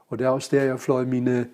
Og 0.08 0.20
det 0.20 0.26
er 0.26 0.30
også 0.30 0.49
der, 0.56 0.64
jeg 0.64 0.80
fløj 0.80 1.06
mine, 1.06 1.47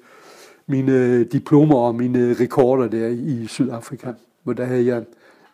mine 0.67 1.23
diplomer 1.23 1.75
og 1.77 1.95
mine 1.95 2.33
rekorder 2.33 2.87
der 2.87 3.07
i 3.07 3.45
Sydafrika. 3.47 4.13
Hvor 4.43 4.53
der 4.53 4.65
havde 4.65 4.85
jeg 4.85 5.05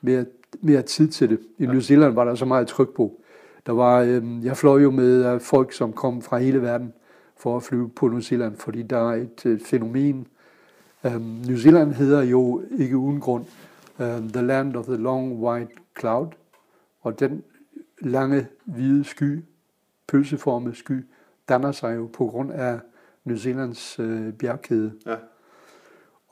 mere, 0.06 0.26
mere 0.62 0.82
tid 0.82 1.08
til 1.08 1.30
det. 1.30 1.39
I 1.58 1.66
New 1.66 1.80
Zealand 1.80 2.14
var 2.14 2.26
der 2.26 2.36
så 2.36 2.45
meget 2.45 2.68
tryk 2.68 2.95
på. 2.95 3.22
Der 3.66 3.72
var, 3.72 4.01
øhm, 4.01 4.43
jeg 4.43 4.58
fløj 4.58 4.82
jo 4.82 4.91
med 4.91 5.34
øh, 5.34 5.41
folk, 5.41 5.74
som 5.74 5.93
kom 5.93 6.22
fra 6.22 6.38
hele 6.38 6.62
verden. 6.62 6.93
for 7.38 7.58
at 7.58 7.64
flyve 7.64 7.89
på 7.89 8.08
New 8.08 8.20
Zealand, 8.20 8.58
fordi 8.58 8.84
der 8.84 8.97
er 8.97 9.16
et 9.16 9.45
øh, 9.45 9.60
fænomen. 9.60 10.28
Um, 11.03 11.22
New 11.22 11.58
Zealand 11.58 11.91
hedder 11.91 12.24
jo 12.24 12.64
ikke 12.78 12.97
uden 12.97 13.20
grund 13.20 13.45
um, 13.99 14.30
The 14.30 14.41
Land 14.41 14.76
of 14.76 14.86
the 14.86 14.97
Long 14.97 15.43
White 15.43 15.72
Cloud, 15.99 16.28
og 17.01 17.20
den 17.20 17.43
lange 18.01 18.47
hvide 18.66 19.03
sky, 19.03 19.43
pølseformede 20.08 20.76
sky, 20.76 21.06
danner 21.49 21.72
sig 21.72 21.95
jo 21.95 22.10
på 22.14 22.26
grund 22.26 22.51
af 22.51 22.80
New 23.24 23.38
Zealands 23.38 23.99
øh, 23.99 24.34
bjergkæde. 24.34 24.93
Ja. 25.06 25.16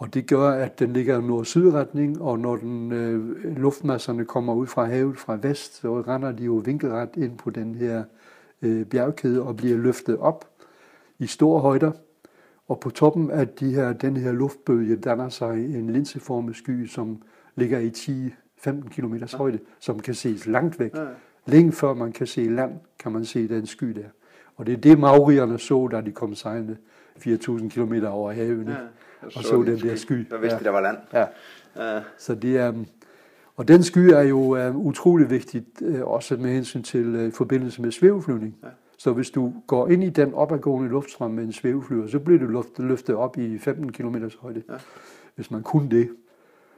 Og 0.03 0.13
det 0.13 0.27
gør, 0.27 0.49
at 0.49 0.79
den 0.79 0.93
ligger 0.93 1.19
i 1.19 1.21
nord-syd-retning, 1.21 2.21
og 2.21 2.39
når 2.39 2.55
den, 2.55 2.91
øh, 2.91 3.57
luftmasserne 3.57 4.25
kommer 4.25 4.53
ud 4.53 4.67
fra 4.67 4.85
havet 4.85 5.17
fra 5.17 5.37
vest, 5.41 5.75
så 5.81 6.01
render 6.01 6.31
de 6.31 6.43
jo 6.43 6.53
vinkelret 6.65 7.09
ind 7.17 7.37
på 7.37 7.49
den 7.49 7.75
her 7.75 8.03
øh, 8.61 8.85
bjergkæde 8.85 9.41
og 9.41 9.57
bliver 9.57 9.77
løftet 9.77 10.17
op 10.17 10.49
i 11.19 11.27
store 11.27 11.61
højder. 11.61 11.91
Og 12.67 12.79
på 12.79 12.89
toppen 12.89 13.31
af 13.31 13.47
de 13.47 13.73
her, 13.73 13.93
den 13.93 14.17
her 14.17 14.31
luftbølge 14.31 14.95
danner 14.95 15.29
sig 15.29 15.75
en 15.75 15.89
linseformet 15.89 16.55
sky, 16.55 16.87
som 16.87 17.21
ligger 17.55 17.79
i 17.79 17.89
10-15 18.67 18.89
km 18.89 19.15
højde, 19.33 19.59
som 19.79 19.99
kan 19.99 20.13
ses 20.13 20.47
langt 20.47 20.79
væk. 20.79 20.91
Længe 21.45 21.71
før 21.71 21.93
man 21.93 22.11
kan 22.11 22.27
se 22.27 22.49
land, 22.49 22.71
kan 22.99 23.11
man 23.11 23.25
se 23.25 23.47
den 23.47 23.65
sky 23.65 23.85
der. 23.85 24.09
Og 24.55 24.65
det 24.65 24.73
er 24.73 24.77
det, 24.77 24.99
maurierne 24.99 25.59
så, 25.59 25.87
da 25.91 26.01
de 26.01 26.11
kom 26.11 26.35
sejlende 26.35 26.77
4.000 27.17 27.69
km 27.69 27.93
over 28.05 28.31
havet. 28.31 28.67
Ja. 28.67 28.75
Ja. 29.35 29.39
Og 29.39 29.43
så 29.43 29.63
den 29.63 29.79
der 29.79 29.95
sky. 29.95 30.13
Der 30.29 30.37
vidste 30.37 30.57
Ja. 30.57 30.63
der 30.63 30.69
var 30.69 30.81
land. 30.81 30.97
Ja. 31.13 31.25
Ja. 31.75 32.01
Så 32.17 32.35
det 32.35 32.57
er, 32.57 32.73
og 33.55 33.67
den 33.67 33.83
sky 33.83 33.97
er 33.97 34.21
jo 34.21 34.37
uh, 34.69 34.75
utrolig 34.85 35.29
vigtigt, 35.29 35.81
uh, 35.81 36.01
også 36.01 36.37
med 36.37 36.49
hensyn 36.49 36.83
til 36.83 37.25
uh, 37.27 37.31
forbindelse 37.33 37.81
med 37.81 37.91
svæveflyvning. 37.91 38.55
Ja. 38.63 38.67
Så 38.97 39.11
hvis 39.13 39.29
du 39.31 39.53
går 39.67 39.87
ind 39.87 40.03
i 40.03 40.09
den 40.09 40.33
opadgående 40.33 40.89
luftstrøm 40.89 41.31
med 41.31 41.43
en 41.43 41.53
svæveflyver, 41.53 42.07
så 42.07 42.19
bliver 42.19 42.39
du 42.39 42.45
løftet, 42.45 42.85
løftet 42.85 43.15
op 43.15 43.37
i 43.37 43.57
15 43.59 43.91
km 43.91 44.15
højde. 44.39 44.63
Ja. 44.69 44.73
Hvis 45.35 45.51
man 45.51 45.63
kunne 45.63 45.89
det. 45.89 46.09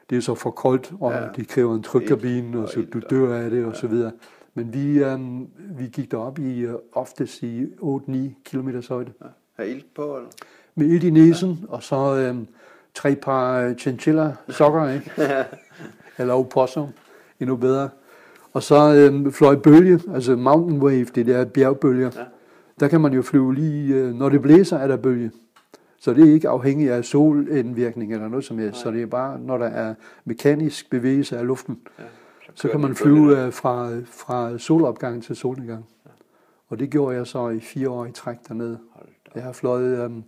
Det 0.10 0.18
er 0.18 0.22
så 0.22 0.36
for 0.36 0.52
koldt, 0.52 0.93
og 1.00 1.12
Ja. 1.12 1.24
ja. 1.24 1.28
det 1.36 1.48
kræver 1.48 1.76
en 1.76 1.84
trykkabine, 1.84 2.60
og 2.60 2.70
så 2.70 2.86
du 2.93 3.00
dør 3.10 3.36
af 3.38 3.50
det, 3.50 3.66
og 3.66 3.76
så 3.76 3.88
videre. 3.88 4.12
Men 4.54 4.74
vi, 4.74 5.04
um, 5.04 5.48
vi 5.78 5.86
gik 5.88 6.12
derop 6.12 6.39
i 6.39 6.66
uh, 6.68 6.74
oftest 6.91 7.43
i 7.43 7.66
8-9 7.82 8.18
km 8.46 8.70
højde. 8.89 9.12
Har 9.56 9.64
I 9.64 9.72
ilt 9.72 9.93
på, 9.96 10.16
eller? 10.16 10.30
Med 10.76 10.88
ild 10.88 11.04
i 11.04 11.10
næsen, 11.10 11.66
og 11.70 11.84
så 11.84 12.30
um, 12.32 12.48
tre 12.94 13.16
par 13.16 13.60
øh, 13.60 13.76
chinchilla 13.76 14.36
sokker, 14.50 14.90
ikke? 14.90 15.12
eller 16.18 16.34
opossum, 16.34 16.88
endnu 17.40 17.56
bedre. 17.56 17.90
Og 18.54 18.64
så 18.64 18.94
øhm, 18.96 19.32
fløj 19.32 19.56
bølge, 19.56 20.00
altså 20.14 20.36
mountain 20.36 20.82
wave, 20.82 21.06
det 21.06 21.26
der 21.26 21.46
bjergbølger. 21.46 22.12
Ja. 22.16 22.24
Der 22.80 22.88
kan 22.88 23.02
man 23.02 23.14
jo 23.14 23.22
flyve 23.22 23.56
lige, 23.56 23.96
øh, 23.96 24.14
når 24.14 24.30
det 24.30 24.42
blæser, 24.42 24.78
er 24.78 24.88
der 24.88 24.98
bølge. 24.98 25.32
Så 26.00 26.14
det 26.14 26.30
er 26.30 26.34
ikke 26.34 26.50
afhængigt 26.50 26.92
af 26.92 27.06
solindvirkning 27.06 28.14
eller 28.14 28.28
noget 28.28 28.46
som 28.46 28.58
helst. 28.58 28.80
Så 28.80 28.92
det 28.92 29.02
er 29.02 29.06
bare, 29.06 29.40
når 29.40 29.58
der 29.58 29.66
er 29.66 29.94
mekanisk 30.26 30.90
bevægelse 30.90 31.38
af 31.38 31.48
luften, 31.48 31.80
Ja. 32.00 32.04
så 32.54 32.62
kører 32.62 32.72
kan 32.72 32.82
man 32.82 32.96
flyve 32.96 33.46
øh, 33.46 33.54
fra, 33.54 33.90
fra 34.06 34.58
solopgang 34.58 35.24
til 35.24 35.36
solnedgang. 35.36 35.86
Og 36.70 36.80
det 36.80 36.90
gjorde 36.90 37.16
jeg 37.18 37.28
så 37.28 37.50
i 37.50 37.60
fire 37.60 37.90
år 37.90 38.06
i 38.06 38.12
træk 38.12 38.38
dernede. 38.48 38.78
Jeg 39.36 39.44
har 39.44 39.52
fløjet 39.52 40.04
øhm, 40.06 40.24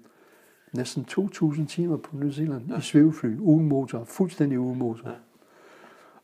næsten 0.74 1.06
2.000 1.12 1.66
timer 1.66 1.98
på 1.98 2.16
New 2.16 2.32
Zealand 2.32 2.62
ja. 2.70 2.78
i 2.78 2.82
svævefly, 2.82 3.38
uden 3.40 3.68
motor, 3.68 4.04
fuldstændig 4.04 4.60
uden 4.60 4.80
motor. 4.80 5.08
Ja. 5.08 5.10
Ja. 5.10 5.16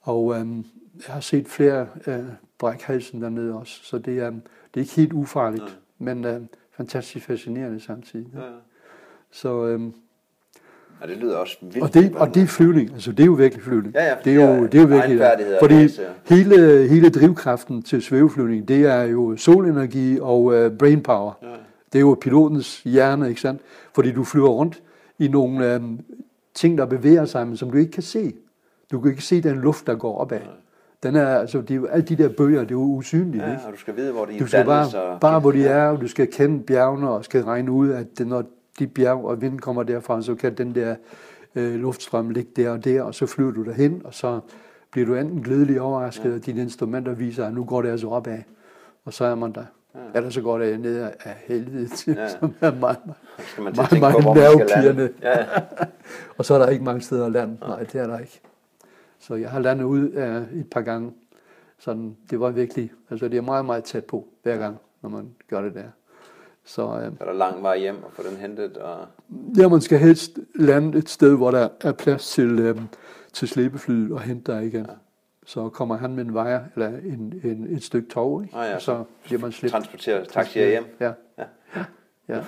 Og 0.01 0.39
øhm, 0.39 0.65
jeg 1.07 1.13
har 1.13 1.19
set 1.19 1.47
flere 1.47 1.87
øh, 2.07 2.23
brække 2.57 2.85
halsen 2.85 3.21
dernede 3.21 3.55
også, 3.55 3.79
så 3.83 3.97
det 3.97 4.19
er, 4.19 4.29
det 4.29 4.41
er 4.73 4.79
ikke 4.79 4.93
helt 4.93 5.13
ufarligt, 5.13 5.63
Nej. 5.99 6.13
men 6.15 6.25
øh, 6.25 6.41
fantastisk 6.71 7.25
fascinerende 7.25 7.79
samtidig. 7.79 8.27
Ja. 8.33 8.39
Ja. 8.39 8.45
Så, 9.31 9.65
øhm, 9.67 9.93
ja, 11.01 11.07
det 11.07 11.17
lyder 11.17 11.37
også 11.37 11.57
vildt. 11.61 11.81
og, 11.83 11.93
det, 11.93 12.15
og 12.15 12.35
det 12.35 12.43
er 12.43 12.47
flyvning, 12.47 12.93
altså 12.93 13.11
det 13.11 13.19
er 13.19 13.25
jo 13.25 13.33
virkelig 13.33 13.63
flyvning. 13.63 13.95
Ja, 13.95 14.03
ja, 14.03 14.15
det 14.25 14.35
er 14.35 14.55
jo, 14.55 14.65
det 14.65 14.75
er 14.75 14.81
jo 14.81 14.87
virkelig 14.87 15.21
og 15.21 15.59
Fordi 15.61 15.75
ja. 15.75 15.87
hele, 16.25 16.87
hele 16.87 17.09
drivkraften 17.09 17.83
til 17.83 18.01
svæveflyvning, 18.01 18.67
det 18.67 18.85
er 18.85 19.01
jo 19.01 19.37
solenergi 19.37 20.19
og 20.21 20.53
øh, 20.53 20.77
brain 20.77 21.03
power. 21.03 21.33
Ja. 21.41 21.47
Det 21.93 21.99
er 21.99 22.01
jo 22.01 22.17
pilotens 22.21 22.81
hjerne, 22.83 23.29
ikke 23.29 23.41
sandt? 23.41 23.61
Fordi 23.95 24.11
du 24.11 24.23
flyver 24.23 24.49
rundt 24.49 24.83
i 25.19 25.27
nogle 25.27 25.73
øhm, 25.73 25.99
ting, 26.53 26.77
der 26.77 26.85
bevæger 26.85 27.25
sig, 27.25 27.47
men 27.47 27.57
som 27.57 27.71
du 27.71 27.77
ikke 27.77 27.91
kan 27.91 28.03
se. 28.03 28.33
Du 28.91 28.99
kan 29.01 29.11
ikke 29.11 29.23
se 29.23 29.41
den 29.41 29.57
luft, 29.57 29.87
der 29.87 29.95
går 29.95 30.17
opad. 30.17 30.39
Den 31.03 31.15
er, 31.15 31.27
altså, 31.27 31.61
det 31.61 31.71
er 31.71 31.75
jo, 31.75 31.85
alle 31.85 32.05
de 32.05 32.15
der 32.15 32.29
bøger, 32.29 32.59
det 32.61 32.67
er 32.71 32.75
jo 32.75 32.81
usynlige, 32.81 33.43
ja, 33.45 33.51
ikke? 33.51 33.63
og 33.67 33.73
du 33.73 33.77
skal 33.77 33.95
vide, 33.95 34.11
hvor 34.11 34.25
de 34.25 34.39
Du 34.39 34.47
skal 34.47 34.65
bare, 34.65 34.99
og- 35.13 35.19
bare 35.19 35.39
hvor 35.39 35.51
de 35.51 35.65
er, 35.67 35.87
og 35.87 36.01
du 36.01 36.07
skal 36.07 36.27
kende 36.31 36.63
bjergene, 36.63 37.09
og 37.09 37.25
skal 37.25 37.43
regne 37.43 37.71
ud, 37.71 37.89
at 37.89 38.17
det, 38.17 38.27
når 38.27 38.43
de 38.79 38.87
bjerg 38.87 39.25
og 39.25 39.41
vinden 39.41 39.59
kommer 39.59 39.83
derfra, 39.83 40.21
så 40.21 40.35
kan 40.35 40.53
den 40.53 40.75
der 40.75 40.95
øh, 41.55 41.75
luftstrøm 41.75 42.29
ligge 42.29 42.51
der 42.55 42.69
og 42.69 42.85
der, 42.85 43.01
og 43.01 43.15
så 43.15 43.25
flyver 43.25 43.51
du 43.51 43.63
derhen, 43.63 44.01
og 44.05 44.13
så 44.13 44.39
bliver 44.91 45.07
du 45.07 45.15
enten 45.15 45.41
glædelig 45.43 45.81
overrasket, 45.81 46.29
ja. 46.29 46.35
og 46.35 46.45
dine 46.45 46.61
instrumenter 46.61 47.13
viser, 47.13 47.45
at 47.45 47.53
nu 47.53 47.63
går 47.63 47.81
det 47.81 47.89
altså 47.89 48.07
opad, 48.09 48.39
og 49.05 49.13
så 49.13 49.25
er 49.25 49.35
man 49.35 49.51
der. 49.51 49.65
Ja. 49.95 49.99
Eller 50.15 50.29
så 50.29 50.41
går 50.41 50.57
det 50.57 50.79
ned 50.79 51.01
af 51.01 51.35
helvede 51.47 51.87
til, 51.87 52.13
Ja. 52.13 52.21
ja. 52.21 52.29
som 52.29 52.53
er 52.61 52.71
meget, 52.71 52.97
meget, 53.05 53.17
skal 53.39 53.63
man 53.63 53.73
meget, 53.75 54.01
meget 54.01 54.25
lande. 54.25 54.39
nervepirrende. 54.41 55.09
Ja, 55.21 55.45
Og 56.37 56.45
så 56.45 56.53
er 56.53 56.59
der 56.59 56.67
ikke 56.69 56.83
mange 56.83 57.01
steder 57.01 57.25
at 57.25 57.31
lande. 57.31 57.57
Nej, 57.61 57.79
det 57.83 57.95
er 57.95 58.07
der 58.07 58.19
ikke. 58.19 58.41
Så 59.19 59.35
jeg 59.35 59.49
har 59.49 59.59
landet 59.59 59.85
ud 59.85 60.09
af 60.09 60.37
et 60.37 60.69
par 60.71 60.81
gange. 60.81 61.11
Sådan, 61.79 62.15
det 62.29 62.39
var 62.39 62.49
virkelig, 62.49 62.91
altså 63.09 63.27
det 63.27 63.37
er 63.37 63.41
meget, 63.41 63.65
meget 63.65 63.83
tæt 63.83 64.05
på 64.05 64.27
hver 64.43 64.57
gang, 64.57 64.77
når 65.01 65.09
man 65.09 65.29
gør 65.49 65.61
det 65.61 65.73
der. 65.73 65.83
Så 66.65 66.81
øh, 66.81 67.05
er 67.19 67.25
der 67.25 67.33
lang 67.33 67.63
vej 67.63 67.77
hjem 67.79 68.03
og 68.03 68.11
få 68.13 68.23
den 68.29 68.37
hentet. 68.37 68.77
Og... 68.77 68.97
ja, 69.57 69.67
man 69.67 69.81
skal 69.81 69.99
helst 69.99 70.39
lande 70.55 70.97
et 70.97 71.09
sted, 71.09 71.35
hvor 71.37 71.51
der 71.51 71.69
er 71.81 71.91
plads 71.91 72.29
til, 72.31 72.59
øh, 72.59 72.77
til 73.33 73.47
slæbeflyet 73.47 74.11
og 74.11 74.21
hente 74.21 74.51
dig 74.51 74.65
igen. 74.65 74.85
Ja. 74.89 74.93
Så 75.45 75.69
kommer 75.69 75.97
han 75.97 76.15
med 76.15 76.25
en 76.25 76.33
vejer, 76.33 76.61
eller 76.75 76.87
en, 76.87 77.33
en, 77.43 77.67
et 77.69 77.83
stykke 77.83 78.09
tog, 78.09 78.43
ikke? 78.43 78.55
Ah, 78.57 78.69
ja, 78.69 78.75
og 78.75 78.81
så 78.81 79.03
bliver 79.23 79.41
man 79.41 79.51
slæbt. 79.51 79.71
Transportere 79.71 80.25
taxier 80.25 80.69
hjem. 80.69 80.83
Ja. 80.99 81.11
Ja. 81.37 81.43
Ja. 82.29 82.39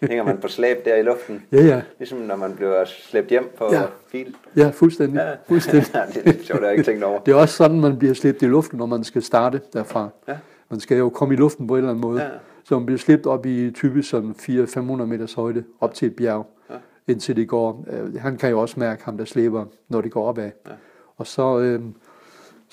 Hænger 0.08 0.24
man 0.24 0.38
på 0.38 0.48
slæb 0.48 0.84
der 0.84 0.96
i 0.96 1.02
luften. 1.02 1.42
Ja, 1.52 1.62
ja. 1.64 1.82
Ligesom 1.98 2.18
når 2.18 2.36
man 2.36 2.56
bliver 2.56 2.84
slæbt 2.84 3.28
hjem 3.28 3.50
på 3.58 3.64
Ja. 3.72 3.82
bil. 4.12 4.34
Ja, 4.56 4.70
fuldstændig. 4.70 5.16
Ja. 5.16 5.34
fuldstændig. 5.48 5.90
Ja, 5.94 6.20
det 6.30 6.40
er 6.40 6.44
sjovt, 6.44 6.62
jeg 6.62 6.72
ikke 6.72 6.84
tænkt 6.84 7.04
over. 7.04 7.20
Det 7.20 7.32
er 7.32 7.36
også 7.36 7.54
sådan, 7.56 7.80
man 7.80 7.98
bliver 7.98 8.14
slæbt 8.14 8.42
i 8.42 8.46
luften, 8.46 8.78
når 8.78 8.86
man 8.86 9.04
skal 9.04 9.22
starte 9.22 9.60
derfra. 9.72 10.08
Ja. 10.28 10.38
Man 10.70 10.80
skal 10.80 10.96
jo 10.98 11.08
komme 11.08 11.34
i 11.34 11.36
luften 11.36 11.66
på 11.66 11.74
en 11.74 11.78
eller 11.78 11.90
anden 11.90 12.00
måde. 12.02 12.22
Ja. 12.22 12.28
Så 12.64 12.74
man 12.78 12.86
bliver 12.86 12.98
slæbt 12.98 13.26
op 13.26 13.46
i 13.46 13.70
typisk 13.70 14.10
sådan 14.10 14.34
400-500 14.38 14.80
meters 14.80 15.34
højde, 15.34 15.64
op 15.80 15.94
til 15.94 16.08
et 16.08 16.16
bjerg, 16.16 16.46
Ja. 16.70 16.74
indtil 17.08 17.36
det 17.36 17.48
går. 17.48 17.84
Øh, 17.90 18.14
han 18.20 18.36
kan 18.36 18.50
jo 18.50 18.60
også 18.60 18.80
mærke 18.80 19.04
ham, 19.04 19.18
der 19.18 19.24
slæber, 19.24 19.64
når 19.88 20.00
det 20.00 20.12
går 20.12 20.28
opad. 20.28 20.50
Ja. 20.66 20.72
Og 21.16 21.26
så, 21.26 21.58
øh, 21.58 21.80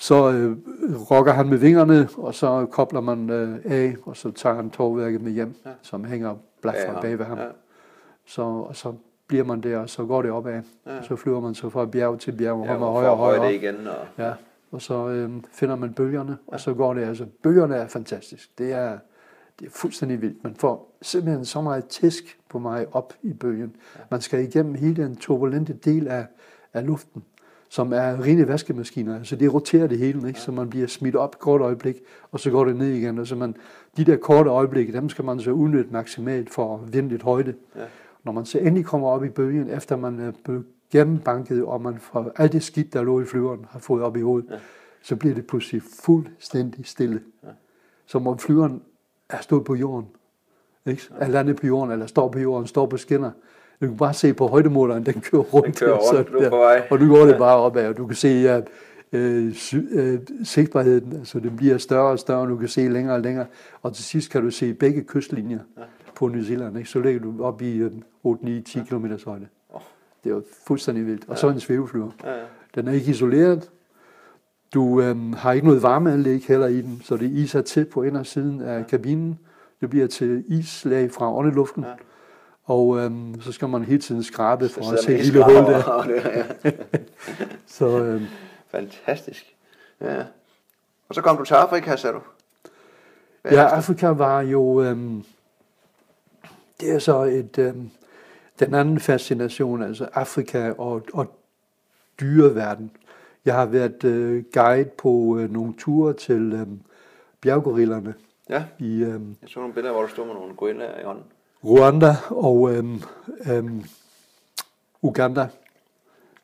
så 0.00 0.30
øh, 0.32 0.56
rokker 1.10 1.32
han 1.32 1.48
med 1.48 1.58
vingerne, 1.58 2.08
og 2.16 2.34
så 2.34 2.66
kobler 2.70 3.00
man 3.00 3.30
øh, 3.30 3.58
af, 3.64 3.96
og 4.02 4.16
så 4.16 4.30
tager 4.30 4.54
han 4.54 4.70
tårværket 4.70 5.22
med 5.22 5.32
hjem, 5.32 5.54
Ja. 5.64 5.70
ja. 5.70 5.74
som 5.82 6.04
hænger 6.04 6.34
Bag 6.62 6.74
fra 6.88 7.00
bag 7.00 7.18
ved 7.18 7.26
ham. 7.26 7.38
Ja. 7.38 7.44
Så, 8.26 8.42
og 8.42 8.76
så 8.76 8.92
bliver 9.26 9.44
man 9.44 9.60
der, 9.60 9.78
og 9.78 9.90
så 9.90 10.04
går 10.04 10.22
det 10.22 10.30
opad. 10.30 10.52
Ja. 10.86 10.94
Ja. 10.94 11.02
Så 11.02 11.16
flyver 11.16 11.40
man 11.40 11.54
så 11.54 11.70
fra 11.70 11.86
bjerg 11.86 12.18
til 12.18 12.32
bjerg, 12.32 12.54
og 12.54 12.64
Ja, 12.66 12.72
kommer 12.72 12.86
højere 12.90 13.10
og 13.10 13.16
højere 13.16 13.54
igen. 13.54 13.74
Og... 13.86 14.24
Ja, 14.24 14.32
og 14.72 14.82
så 14.82 15.08
øh, 15.08 15.30
finder 15.52 15.76
man 15.76 15.92
bølgerne, 15.94 16.38
og 16.46 16.60
så 16.60 16.74
går 16.74 16.94
det 16.94 17.04
altså. 17.04 17.26
Bølgerne 17.42 17.74
er 17.76 17.86
fantastisk. 17.88 18.58
Det 18.58 18.72
er, 18.72 18.98
det 19.60 19.66
er 19.66 19.70
fuldstændig 19.70 20.22
vildt. 20.22 20.44
Man 20.44 20.54
får 20.54 20.96
simpelthen 21.02 21.44
så 21.44 21.60
meget 21.60 21.86
tæsk 21.86 22.38
på 22.48 22.58
mig 22.58 22.86
op 22.92 23.12
i 23.22 23.32
bølgen. 23.32 23.76
Man 24.10 24.20
skal 24.20 24.40
igennem 24.40 24.74
hele 24.74 25.02
den 25.04 25.16
turbulente 25.16 25.72
del 25.72 26.08
af, 26.08 26.26
af 26.72 26.86
luften, 26.86 27.22
som 27.68 27.92
er 27.92 28.24
rene 28.24 28.48
vaskemaskiner. 28.48 29.16
Altså 29.16 29.36
det 29.36 29.54
roterer 29.54 29.86
det 29.86 29.98
hele, 29.98 30.28
ikke? 30.28 30.40
så 30.40 30.52
man 30.52 30.70
bliver 30.70 30.86
smidt 30.86 31.16
op 31.16 31.34
et 31.34 31.38
kort 31.38 31.60
øjeblik, 31.60 31.96
og 32.32 32.40
så 32.40 32.50
går 32.50 32.64
det 32.64 32.76
ned 32.76 32.88
igen. 32.88 33.18
Og 33.18 33.26
så 33.26 33.36
man, 33.36 33.56
de 33.96 34.04
der 34.04 34.16
korte 34.16 34.50
øjeblikke, 34.50 34.92
dem 34.92 35.08
skal 35.08 35.24
man 35.24 35.40
så 35.40 35.50
udnytte 35.50 35.92
maksimalt 35.92 36.50
for 36.50 36.74
at 36.74 36.92
vinde 36.92 37.08
lidt 37.08 37.22
højde. 37.22 37.54
Ja. 37.76 37.80
Når 38.24 38.32
man 38.32 38.44
så 38.44 38.58
endelig 38.58 38.84
kommer 38.84 39.08
op 39.08 39.24
i 39.24 39.28
bølgen, 39.28 39.70
efter 39.70 39.96
man 39.96 40.20
er 40.20 40.32
blevet 40.44 40.64
gennembanket, 40.92 41.64
og 41.64 41.82
man 41.82 41.98
får 41.98 42.32
alt 42.36 42.52
det 42.52 42.62
skidt, 42.62 42.92
der 42.92 43.02
lå 43.02 43.20
i 43.20 43.24
flyveren, 43.24 43.66
har 43.70 43.78
fået 43.78 44.02
op 44.02 44.16
i 44.16 44.20
hovedet, 44.20 44.50
Ja. 44.50 44.56
så 45.02 45.16
bliver 45.16 45.34
det 45.34 45.46
pludselig 45.46 45.82
fuldstændig 46.02 46.86
stille. 46.86 47.20
Ja. 47.44 47.48
Som 48.06 48.26
om 48.26 48.38
flyveren 48.38 48.82
er 49.30 49.40
stået 49.40 49.64
på 49.64 49.74
jorden. 49.74 50.08
Ikke? 50.86 51.02
Er 51.18 51.28
landet 51.28 51.56
på 51.56 51.66
jorden, 51.66 51.92
eller 51.92 52.06
står 52.06 52.28
på 52.28 52.38
jorden, 52.38 52.66
står 52.66 52.86
på 52.86 52.96
skinner. 52.96 53.30
Du 53.80 53.86
kan 53.86 53.96
bare 53.96 54.14
se 54.14 54.34
på 54.34 54.46
højdemåleren, 54.46 55.06
den 55.06 55.20
kører 55.20 55.42
rundt. 55.42 55.66
Den 55.66 55.74
kører 55.74 55.96
rundt, 55.98 56.32
du 56.32 56.38
der- 56.38 56.50
på 56.50 56.56
vej. 56.56 56.86
Og 56.90 56.98
nu 57.00 57.14
går 57.14 57.24
det 57.24 57.38
bare 57.38 57.56
opad, 57.56 57.88
og 57.88 57.96
du 57.96 58.06
kan 58.06 58.16
se, 58.16 58.28
at 58.50 58.68
øh, 59.12 59.54
øh, 59.92 60.18
sigtbarheden, 60.44 61.12
altså 61.12 61.40
den 61.40 61.56
bliver 61.56 61.78
større 61.78 62.10
og 62.10 62.18
større, 62.18 62.40
og 62.40 62.48
du 62.48 62.56
kan 62.56 62.68
se 62.68 62.88
længere 62.88 63.14
og 63.16 63.20
længere. 63.20 63.46
Og 63.82 63.94
til 63.94 64.04
sidst 64.04 64.30
kan 64.30 64.42
du 64.42 64.50
se 64.50 64.74
begge 64.74 65.02
kystlinjer 65.04 65.58
Ja. 65.78 65.82
på 66.16 66.28
New 66.28 66.42
Zealand. 66.42 66.78
Ikke? 66.78 66.90
Så 66.90 67.00
ligger 67.00 67.20
du 67.20 67.34
op 67.44 67.62
i 67.62 67.76
øh, 67.76 67.90
8-9-10 68.26 68.84
km 68.88 69.06
højde. 69.26 69.46
Åh. 69.74 69.80
Det 70.24 70.30
er 70.30 70.34
jo 70.34 70.42
fuldstændig 70.66 71.06
vildt. 71.06 71.24
Og 71.28 71.38
så 71.38 71.48
en 71.48 71.60
svæveflyver. 71.60 72.10
Ja, 72.24 72.30
ja. 72.32 72.36
Den 72.74 72.88
er 72.88 72.92
ikke 72.92 73.10
isoleret. 73.10 73.70
Du 74.74 75.00
øhm, 75.00 75.32
har 75.32 75.52
ikke 75.52 75.66
noget 75.66 75.82
varmeanlæg 75.82 76.44
heller 76.48 76.66
i 76.66 76.80
den, 76.80 77.00
så 77.04 77.16
det 77.16 77.30
iser 77.30 77.60
til 77.62 77.84
på 77.84 78.02
indersiden 78.02 78.60
af 78.60 78.86
kabinen. 78.86 79.38
Det 79.80 79.90
bliver 79.90 80.06
til 80.06 80.44
islag 80.48 81.10
fra 81.12 81.34
åndeluften. 81.36 81.82
Ja. 81.84 81.90
Og 82.68 82.98
øhm, 82.98 83.40
så 83.40 83.52
skal 83.52 83.68
man 83.68 83.84
hele 83.84 84.00
tiden 84.00 84.22
skrabe 84.22 84.68
for 84.68 84.92
at 84.92 84.98
se 85.04 85.14
et 85.14 85.24
lille 85.24 85.44
hul 85.44 85.54
der. 85.54 86.04
ja. 86.64 86.70
Så 87.66 87.98
øhm, 88.04 88.26
Fantastisk. 88.70 89.54
Ja. 90.00 90.24
Og 91.08 91.14
så 91.14 91.22
kom 91.22 91.36
du 91.36 91.44
til 91.44 91.54
Afrika, 91.54 91.96
sagde 91.96 92.16
du? 92.16 92.20
ja, 93.44 93.66
Afrika 93.66 94.08
var 94.08 94.40
jo... 94.40 94.82
Øhm, 94.82 95.24
det 96.80 96.92
er 96.94 96.98
så 96.98 97.22
et... 97.22 97.58
Øhm, 97.58 97.90
den 98.60 98.74
anden 98.74 99.00
fascination, 99.00 99.82
altså 99.82 100.08
Afrika 100.14 100.72
og, 100.78 101.02
og 101.12 101.26
dyreverden. 102.20 102.90
Jeg 103.44 103.54
har 103.54 103.66
været 103.66 104.04
øh, 104.04 104.44
guide 104.52 104.90
på 104.98 105.38
øh, 105.38 105.52
nogle 105.52 105.74
ture 105.78 106.12
til 106.12 106.52
øh, 106.52 106.66
bjerggorillerne 107.40 108.14
Ja, 108.48 108.64
i 108.78 109.02
øh, 109.02 109.20
jeg 109.42 109.48
så 109.48 109.60
nogle 109.60 109.74
billeder, 109.74 109.92
hvor 109.92 110.02
du 110.02 110.08
stod 110.08 110.26
med 110.26 110.34
nogle 110.34 110.54
gorillaer 110.54 111.00
i 111.00 111.04
hånden. 111.04 111.24
Rwanda 111.68 112.14
og 112.30 112.72
øh, 112.74 112.84
øh, 113.50 113.84
Uganda, 115.02 115.48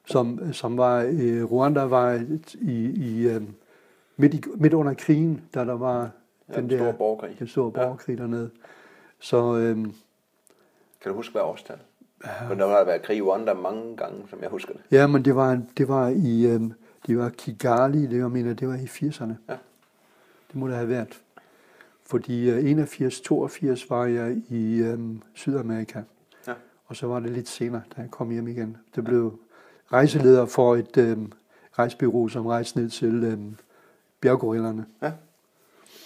som, 0.04 0.52
som 0.52 0.76
var, 0.78 1.00
øh, 1.08 1.44
Rwanda 1.44 1.82
var 1.84 2.12
i, 2.60 2.90
i 2.96 3.28
øh, 3.28 3.42
midt, 4.16 4.34
i, 4.34 4.42
midt 4.56 4.74
under 4.74 4.94
krigen, 4.94 5.40
da 5.54 5.64
der 5.64 5.74
var 5.76 6.10
Ja, 6.48 6.60
den 6.60 6.70
store 6.70 6.92
borgerkrig. 6.92 7.36
den 7.38 7.46
store 7.48 7.72
borgerkrig 7.72 8.18
dernede. 8.18 8.50
Så 9.20 9.56
øh, 9.56 9.76
Kan 9.76 11.10
du 11.10 11.12
huske, 11.14 11.32
hvad 11.32 11.42
årstal? 11.42 11.76
Ja. 12.24 12.48
For 12.48 12.54
der 12.54 12.66
har 12.68 12.84
været 12.84 13.02
krig 13.02 13.16
i 13.18 13.22
Rwanda 13.22 13.54
mange 13.54 13.96
gange, 13.96 14.16
som 14.30 14.38
jeg 14.42 14.48
husker 14.50 14.72
det. 14.72 14.82
ja, 14.90 15.06
men 15.06 15.24
det 15.24 15.36
var, 15.36 15.60
det 15.78 15.88
var 15.88 16.08
i 16.08 16.46
øh, 16.46 16.60
det 17.06 17.18
var 17.18 17.28
Kigali, 17.28 18.06
det 18.06 18.22
var, 18.22 18.28
mener, 18.28 18.54
det 18.54 18.68
var 18.68 18.74
i 18.74 18.84
80'erne. 19.08 19.32
Ja. 19.48 19.56
Det 20.48 20.54
må 20.54 20.68
det 20.68 20.76
have 20.76 20.88
været. 20.88 21.20
Fordi 22.06 22.50
øh, 22.50 22.86
81-82 22.86 23.86
var 23.88 24.06
jeg 24.06 24.36
i 24.50 24.76
øh, 24.76 24.98
Sydamerika. 25.34 26.00
Ja. 26.46 26.52
Og 26.86 26.96
så 26.96 27.06
var 27.06 27.20
det 27.20 27.30
lidt 27.30 27.48
senere, 27.48 27.82
da 27.96 28.00
jeg 28.00 28.10
kom 28.10 28.30
hjem 28.30 28.48
igen. 28.48 28.76
Det 28.96 29.04
blev 29.04 29.38
rejseleder 29.92 30.46
for 30.46 30.76
et 30.76 30.96
øh, 30.96 31.16
rejsbyrå, 31.78 32.28
som 32.28 32.46
rejste 32.46 32.80
ned 32.80 32.90
til 32.90 33.24
øh, 33.24 33.38
bjerggorillerne. 34.20 34.86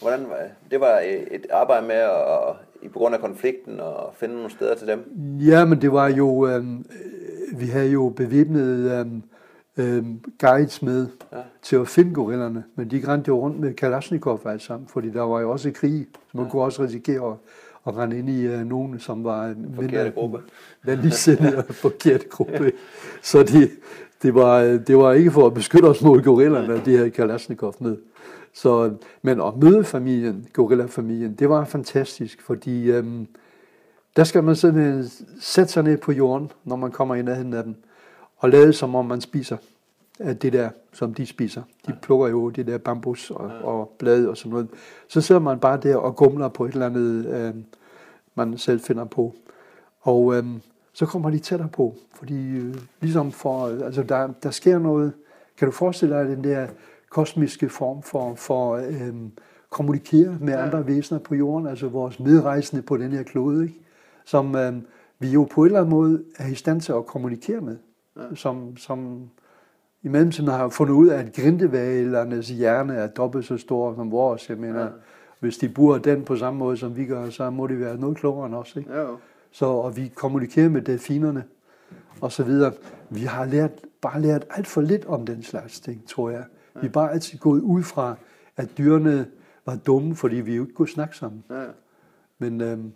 Hvordan 0.00 0.28
var 0.28 0.36
det? 0.36 0.50
Det 0.70 0.80
var 0.80 0.98
øh, 0.98 1.26
et 1.30 1.46
arbejde 1.50 1.86
med 1.86 1.96
at, 1.96 2.54
i 2.82 2.88
grund 2.88 3.14
af 3.14 3.20
konflikten 3.20 3.80
og 3.80 4.14
finde 4.14 4.34
nogle 4.34 4.50
steder 4.50 4.74
til 4.74 4.88
dem. 4.88 5.12
Ja, 5.40 5.64
men 5.64 5.82
det 5.82 5.92
var 5.92 6.08
jo, 6.08 6.46
øh, 6.48 6.64
vi 7.58 7.66
havde 7.66 7.90
jo 7.90 8.08
bevæbnede 8.08 9.00
øh, 9.00 9.06
øh, 9.78 10.04
guides 10.40 10.82
med 10.82 11.06
Ja. 11.32 11.38
til 11.62 11.76
at 11.76 11.88
finde 11.88 12.14
gorillerne, 12.14 12.64
men 12.74 12.90
de 12.90 13.02
rendte 13.08 13.28
jo 13.28 13.40
rundt 13.40 13.60
med 13.60 13.74
Kalashnikov 13.74 14.40
alt 14.44 14.62
sammen, 14.62 14.88
fordi 14.88 15.10
der 15.10 15.22
var 15.22 15.40
jo 15.40 15.50
også 15.50 15.70
krig, 15.70 16.06
så 16.14 16.36
man 16.36 16.44
ja. 16.46 16.50
kunne 16.50 16.62
også 16.62 16.82
risikere 16.82 17.30
at, 17.30 17.36
at 17.86 17.96
rende 17.96 18.18
ind 18.18 18.28
i 18.28 18.46
øh, 18.46 18.66
nogen, 18.66 18.98
som 18.98 19.24
var 19.24 19.54
Forkerte 19.74 20.10
gruppe. 20.10 20.38
venligsindet 20.84 21.54
og 21.56 21.64
forkert 21.64 22.28
gruppe. 22.28 22.72
Så 23.22 23.42
de, 23.42 23.70
det, 24.22 24.34
var, 24.34 24.60
det 24.62 24.96
var 24.98 25.12
ikke 25.12 25.30
for 25.30 25.46
at 25.46 25.54
beskytte 25.54 25.86
os 25.86 26.02
mod 26.02 26.22
gorillerne, 26.22 26.74
at 26.74 26.84
de 26.86 26.96
havde 26.96 27.10
Kalashnikov 27.10 27.74
med. 27.80 27.96
Så, 28.54 28.92
men 29.22 29.40
at 29.40 29.56
møde 29.62 29.84
familien, 29.84 30.46
gorillafamilien, 30.52 31.34
det 31.34 31.48
var 31.48 31.64
fantastisk, 31.64 32.42
fordi 32.42 32.90
øhm, 32.90 33.26
der 34.16 34.24
skal 34.24 34.44
man 34.44 34.56
sådan 34.56 35.04
sætte 35.40 35.72
sig 35.72 35.82
ned 35.82 35.96
på 35.96 36.12
jorden, 36.12 36.50
når 36.64 36.76
man 36.76 36.90
kommer 36.90 37.14
i 37.14 37.22
nærheden 37.22 37.54
af 37.54 37.64
dem, 37.64 37.74
og 38.38 38.48
lade 38.48 38.72
som 38.72 38.94
om 38.94 39.06
man 39.06 39.20
spiser 39.20 39.56
af 40.18 40.36
det 40.36 40.52
der, 40.52 40.70
som 40.92 41.14
de 41.14 41.26
spiser. 41.26 41.62
De 41.86 41.96
plukker 42.02 42.28
jo 42.28 42.50
det 42.50 42.66
der 42.66 42.78
bambus 42.78 43.30
og, 43.30 43.50
og 43.62 43.94
blade 43.98 44.28
og 44.28 44.36
sådan 44.36 44.50
noget. 44.50 44.68
Så 45.08 45.20
sidder 45.20 45.40
man 45.40 45.58
bare 45.58 45.80
der 45.82 45.96
og 45.96 46.16
gumler 46.16 46.48
på 46.48 46.64
et 46.64 46.72
eller 46.72 46.86
andet, 46.86 47.26
øh, 47.26 47.54
man 48.34 48.58
selv 48.58 48.80
finder 48.80 49.04
på. 49.04 49.34
Og 50.00 50.36
øh, 50.36 50.44
så 50.92 51.06
kommer 51.06 51.30
de 51.30 51.38
tættere 51.38 51.68
på, 51.68 51.94
fordi 52.14 52.48
øh, 52.48 52.74
ligesom 53.00 53.32
for, 53.32 53.84
altså 53.84 54.02
der, 54.02 54.28
der 54.42 54.50
sker 54.50 54.78
noget, 54.78 55.12
kan 55.58 55.66
du 55.66 55.72
forestille 55.72 56.14
dig 56.14 56.26
den 56.26 56.44
der 56.44 56.66
kosmiske 57.10 57.68
form 57.68 58.02
for, 58.02 58.34
for 58.34 58.74
øh, 58.76 59.14
kommunikere 59.70 60.36
med 60.40 60.54
andre 60.54 60.86
væsener 60.86 61.18
på 61.18 61.34
jorden, 61.34 61.66
altså 61.66 61.88
vores 61.88 62.20
medrejsende 62.20 62.82
på 62.82 62.96
den 62.96 63.12
her 63.12 63.22
klode, 63.22 63.62
ikke? 63.62 63.80
som 64.24 64.56
øh, 64.56 64.72
vi 65.18 65.28
jo 65.28 65.48
på 65.50 65.60
en 65.60 65.66
eller 65.66 65.80
anden 65.80 65.90
måde 65.90 66.24
er 66.38 66.46
i 66.46 66.54
stand 66.54 66.80
til 66.80 66.92
at 66.92 67.06
kommunikere 67.06 67.60
med, 67.60 67.76
ja. 68.18 68.34
som, 68.34 68.76
som 68.76 69.30
i 70.02 70.08
mellemtiden 70.08 70.50
har 70.50 70.68
fundet 70.68 70.94
ud 70.94 71.08
af, 71.08 71.18
at 71.18 71.32
grindevalernes 71.32 72.48
hjerne 72.48 72.94
er 72.94 73.06
dobbelt 73.06 73.44
så 73.44 73.56
stor 73.56 73.94
som 73.94 74.10
vores. 74.10 74.50
Jeg 74.50 74.58
mener, 74.58 74.80
ja. 74.80 74.88
hvis 75.40 75.58
de 75.58 75.68
bruger 75.68 75.98
den 75.98 76.24
på 76.24 76.36
samme 76.36 76.58
måde, 76.58 76.76
som 76.76 76.96
vi 76.96 77.04
gør, 77.04 77.30
så 77.30 77.50
må 77.50 77.66
de 77.66 77.80
være 77.80 77.96
noget 77.96 78.16
klogere 78.16 78.46
end 78.46 78.54
os. 78.54 78.76
Ikke? 78.76 79.00
Ja. 79.00 79.06
Så, 79.50 79.66
og 79.66 79.96
vi 79.96 80.12
kommunikerer 80.14 80.68
med 80.68 80.82
delfinerne 80.82 81.44
og 82.20 82.32
så 82.32 82.44
videre. 82.44 82.72
Vi 83.10 83.20
har 83.20 83.44
lært, 83.44 83.70
bare 84.00 84.20
lært 84.20 84.46
alt 84.50 84.66
for 84.66 84.80
lidt 84.80 85.06
om 85.06 85.26
den 85.26 85.42
slags 85.42 85.80
ting, 85.80 86.08
tror 86.08 86.30
jeg. 86.30 86.44
Vi 86.80 86.86
er 86.86 86.90
bare 86.90 87.12
altid 87.12 87.38
gået 87.38 87.60
ud 87.60 87.82
fra, 87.82 88.14
at 88.56 88.78
dyrene 88.78 89.26
var 89.66 89.76
dumme, 89.76 90.16
fordi 90.16 90.36
vi 90.36 90.56
jo 90.56 90.62
ikke 90.62 90.74
kunne 90.74 90.88
snakke 90.88 91.16
sammen. 91.16 91.44
Ja. 91.50 91.64
Men 92.38 92.60
øhm, 92.60 92.92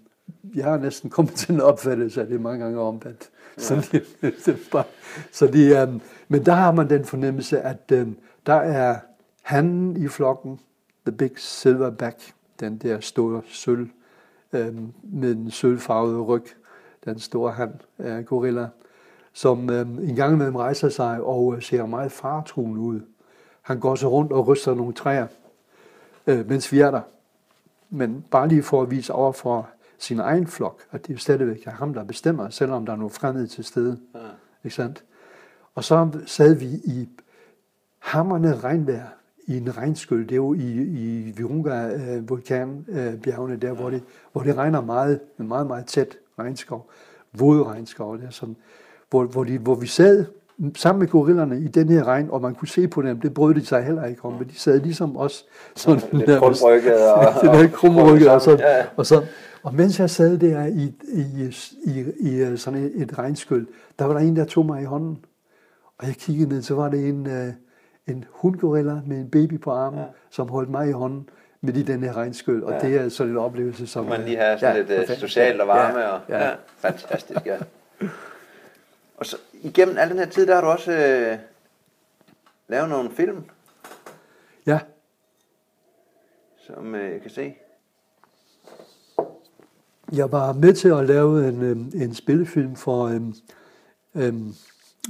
jeg 0.55 0.64
har 0.64 0.78
næsten 0.78 1.11
kommet 1.11 1.35
til 1.35 1.55
en 1.55 1.61
opfattelse 1.61 2.20
af 2.20 2.26
det 2.26 2.41
mange 2.41 2.64
gange 2.64 2.80
omvendt. 2.80 3.30
Så, 3.57 3.74
de, 3.93 4.01
så 5.33 5.47
de, 5.47 5.78
øhm, 5.78 6.01
men 6.28 6.47
der 6.47 6.53
har 6.53 6.72
man 6.72 6.91
den 6.91 7.05
fornemmelse, 7.05 7.61
at 7.61 7.93
øhm, 7.93 8.16
der 8.47 8.55
er 8.55 8.99
handen 9.43 9.97
i 9.97 10.09
flokken, 10.09 10.61
the 11.07 11.16
big 11.16 11.30
silverback, 11.37 12.33
den 12.61 12.78
der 12.78 13.01
store 13.01 13.43
sølv, 13.47 13.89
øhm, 14.53 14.93
med 15.03 15.35
den 15.35 15.51
sølvfarvede 15.51 16.20
ryg, 16.20 16.45
den 17.05 17.18
store 17.18 17.53
han 17.53 17.72
af 17.99 18.26
gorilla, 18.26 18.68
som 19.33 19.70
øhm, 19.70 19.99
en 19.99 20.16
gang 20.16 20.35
imellem 20.35 20.57
rejser 20.57 20.89
sig 20.89 21.22
og 21.22 21.55
øh, 21.57 21.62
ser 21.62 21.87
meget 21.87 22.12
faretruende 22.12 22.80
ud. 22.80 23.01
Han 23.62 23.80
går 23.80 23.95
så 23.95 24.09
rundt 24.09 24.33
og 24.33 24.47
ryster 24.47 24.74
nogle 24.74 24.93
træer, 24.93 25.26
øh, 26.26 26.49
mens 26.49 26.72
vi 26.72 26.80
er 26.80 26.91
der. 26.91 27.01
Men 27.91 28.24
bare 28.30 28.49
lige 28.49 28.62
for 28.62 28.83
at 28.83 28.91
vise 28.91 29.12
over 29.12 29.33
for 29.33 29.68
sin 30.03 30.20
egen 30.20 30.46
flok, 30.46 30.80
at 30.90 31.07
det 31.07 31.20
stadigvæk 31.20 31.66
er 31.66 31.70
ham, 31.70 31.94
der 31.94 32.05
bestemmer, 32.05 32.48
selvom 32.48 32.86
der 32.86 32.92
er 32.92 32.96
nogle 32.96 33.11
fremmede 33.11 33.46
til 33.46 33.64
stede. 33.64 33.98
Ja. 34.14 34.18
Ikke 34.64 34.74
sandt? 34.74 35.05
Og 35.74 35.84
så 35.84 36.09
sad 36.26 36.55
vi 36.55 36.66
i 36.66 37.09
hammerne 37.98 38.57
regnvejr 38.57 39.07
i 39.46 39.57
en 39.57 39.76
regnskyld. 39.76 40.22
Det 40.22 40.32
er 40.32 40.36
jo 40.36 40.55
i, 40.55 40.82
i 40.82 41.32
Virunga 41.36 41.88
øh, 41.88 42.28
der 43.62 43.72
hvor 43.72 43.90
det, 43.90 44.03
hvor 44.32 44.42
det 44.42 44.57
regner 44.57 44.80
meget, 44.80 45.20
med 45.36 45.46
meget, 45.46 45.66
meget 45.66 45.86
tæt 45.86 46.18
regnskov. 46.38 46.90
Våde 47.32 47.64
regnskov, 47.64 48.18
der, 48.18 48.30
som, 48.30 48.57
hvor, 49.11 49.24
hvor, 49.24 49.44
de, 49.44 49.59
hvor 49.59 49.74
vi 49.74 49.86
sad 49.86 50.26
sammen 50.76 50.98
med 51.00 51.08
gorillerne 51.08 51.60
i 51.60 51.68
den 51.68 51.88
her 51.88 52.04
regn, 52.04 52.28
og 52.30 52.40
man 52.42 52.54
kunne 52.54 52.68
se 52.68 52.88
på 52.88 53.02
dem, 53.02 53.20
det 53.20 53.34
brød 53.34 53.54
de 53.54 53.66
sig 53.66 53.82
heller 53.84 54.04
ikke 54.04 54.24
om, 54.24 54.32
men 54.32 54.48
de 54.48 54.58
sad 54.60 54.80
ligesom 54.80 55.16
os, 55.16 55.44
sådan 55.76 56.02
Lidt 56.12 56.28
nærmest- 56.28 56.62
og- 56.64 56.70
det 56.72 56.84
der 57.60 57.68
krumrykket, 57.68 58.30
og, 58.30 58.40
så, 58.42 58.50
Ja, 58.50 58.76
ja. 58.78 58.84
og, 58.96 59.06
så, 59.06 59.22
og 59.62 59.74
mens 59.74 60.00
jeg 60.00 60.10
sad 60.10 60.38
der 60.38 60.66
i, 60.66 60.94
i, 61.12 61.50
i, 61.84 62.04
i 62.53 62.57
sådan 62.57 62.78
et, 62.84 62.92
et 63.03 63.18
regnskyld, 63.18 63.66
der 63.99 64.04
var 64.04 64.12
der 64.14 64.20
en, 64.20 64.37
der 64.37 64.45
tog 64.45 64.66
mig 64.66 64.82
i 64.82 64.84
hånden. 64.84 65.18
Og 65.99 66.07
jeg 66.07 66.14
kiggede 66.14 66.49
ned, 66.49 66.62
så 66.62 66.74
var 66.74 66.88
det 66.88 67.08
en, 67.08 67.26
øh, 67.26 67.49
en 68.08 68.24
hundgorilla 68.30 69.00
med 69.07 69.16
en 69.16 69.28
baby 69.30 69.61
på 69.61 69.70
armen, 69.70 69.99
ja. 70.00 70.04
som 70.30 70.49
holdt 70.49 70.70
mig 70.70 70.88
i 70.88 70.92
hånden 70.92 71.28
midt 71.61 71.76
i 71.76 71.82
den 71.82 72.03
her 72.03 72.16
regnskyld. 72.16 72.62
Og 72.62 72.72
Ja. 72.72 72.78
det 72.88 72.96
er 73.00 73.08
sådan 73.08 73.32
en 73.32 73.38
oplevelse, 73.38 73.87
som... 73.87 74.04
Man 74.04 74.20
lige 74.24 74.37
have 74.37 74.58
sådan 74.58 74.74
ja, 74.74 74.80
lidt 74.80 74.91
øh, 74.91 74.99
perfekt. 74.99 75.20
socialt 75.20 75.61
og 75.61 75.68
varme. 75.68 75.99
Ja, 75.99 76.08
Og, 76.08 76.20
ja. 76.28 76.45
ja. 76.45 76.50
fantastisk, 76.78 77.46
ja. 77.46 77.57
Og 79.16 79.26
så 79.30 79.37
igennem 79.63 79.97
al 79.99 80.11
den 80.11 80.18
her 80.18 80.26
tid, 80.26 80.47
der 80.47 80.55
har 80.55 80.61
du 80.61 80.67
også 80.67 80.93
øh, 80.93 81.39
lavet 82.68 82.89
nogle 82.89 83.11
film, 83.11 83.45
ja. 84.67 84.79
som 86.67 86.95
øh, 86.95 87.13
jeg 87.13 87.21
kan 87.22 87.30
se. 87.30 87.55
Jeg 90.13 90.33
var 90.33 90.53
med 90.53 90.75
til 90.75 90.89
at 90.89 91.07
lave 91.07 91.49
en, 91.49 91.63
øhm, 91.63 91.93
en 91.95 92.14
spillefilm, 92.14 92.76
for, 92.76 93.05
øhm, 93.07 93.34
øhm, 94.14 94.55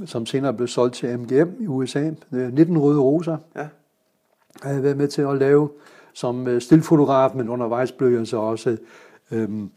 som 0.05 0.25
senere 0.25 0.53
blev 0.53 0.67
solgt 0.67 0.95
til 0.95 1.19
MGM 1.19 1.63
i 1.63 1.67
USA. 1.67 2.11
Øh, 2.31 2.53
19 2.53 2.77
Røde 2.77 2.99
Roser 2.99 3.37
Ja. 3.55 3.67
har 4.61 4.69
jeg 4.71 4.83
været 4.83 4.97
med 4.97 5.07
til 5.07 5.21
at 5.21 5.37
lave 5.37 5.69
som 6.13 6.47
øh, 6.47 6.61
stillfotograf, 6.61 7.31
men 7.35 7.49
undervejs 7.49 7.91
blev 7.91 8.17
jeg 8.17 8.27
så 8.27 8.37
også 8.37 8.77
øhm, 9.31 9.69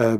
øh, 0.00 0.18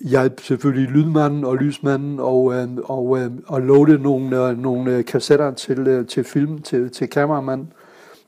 hjalp 0.00 0.40
selvfølgelig 0.40 0.88
lydmanden 0.90 1.44
og 1.44 1.56
lysmanden 1.56 2.20
og, 2.20 2.54
øh, 2.54 2.68
og, 2.84 3.18
øh, 3.20 3.30
og 3.46 3.60
lovede 3.60 3.98
nogle, 3.98 4.48
øh, 4.48 4.58
nogle 4.58 4.96
øh, 4.96 5.04
kassetter 5.04 5.50
til, 5.54 5.78
øh, 5.78 6.06
til 6.06 6.24
film, 6.24 6.58
til, 6.62 6.90
til 6.90 7.08
kameramanden 7.08 7.72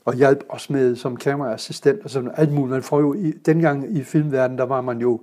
og 0.04 0.14
hjalp 0.14 0.44
også 0.48 0.72
med 0.72 0.96
som 0.96 1.16
kameraassistent 1.16 2.04
og 2.04 2.10
sådan 2.10 2.30
alt 2.34 2.52
muligt. 2.52 2.70
Man 2.70 2.82
får 2.82 3.00
jo 3.00 3.14
i, 3.14 3.32
dengang 3.32 3.96
i 3.96 4.02
filmverdenen, 4.02 4.58
der 4.58 4.64
var 4.64 4.80
man 4.80 4.98
jo 4.98 5.20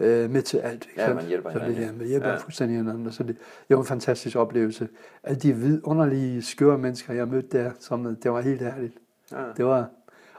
øh, 0.00 0.30
med 0.30 0.42
til 0.42 0.58
alt. 0.58 0.86
ikke 0.90 1.02
Ja, 1.02 1.14
man 1.14 1.24
hjælper 1.26 1.50
så 1.52 1.58
hinanden, 1.58 1.80
ja, 1.80 1.86
ja. 1.86 1.92
man 1.98 2.06
hjælper 2.06 2.28
Ja. 2.28 2.36
fuldstændig 2.36 2.76
hinanden. 2.76 3.12
Så 3.12 3.22
det, 3.22 3.36
det 3.68 3.76
var 3.76 3.82
en 3.82 3.86
fantastisk 3.86 4.36
oplevelse. 4.36 4.88
Alle 5.24 5.40
de 5.40 5.52
vidunderlige, 5.52 6.42
skøre 6.42 6.78
mennesker, 6.78 7.14
jeg 7.14 7.28
mødte 7.28 7.58
der, 7.58 7.70
som, 7.80 8.16
det 8.22 8.30
var 8.32 8.40
helt 8.40 8.62
ærligt. 8.62 8.94
Ja. 9.32 9.36
Det 9.56 9.64
var, 9.64 9.86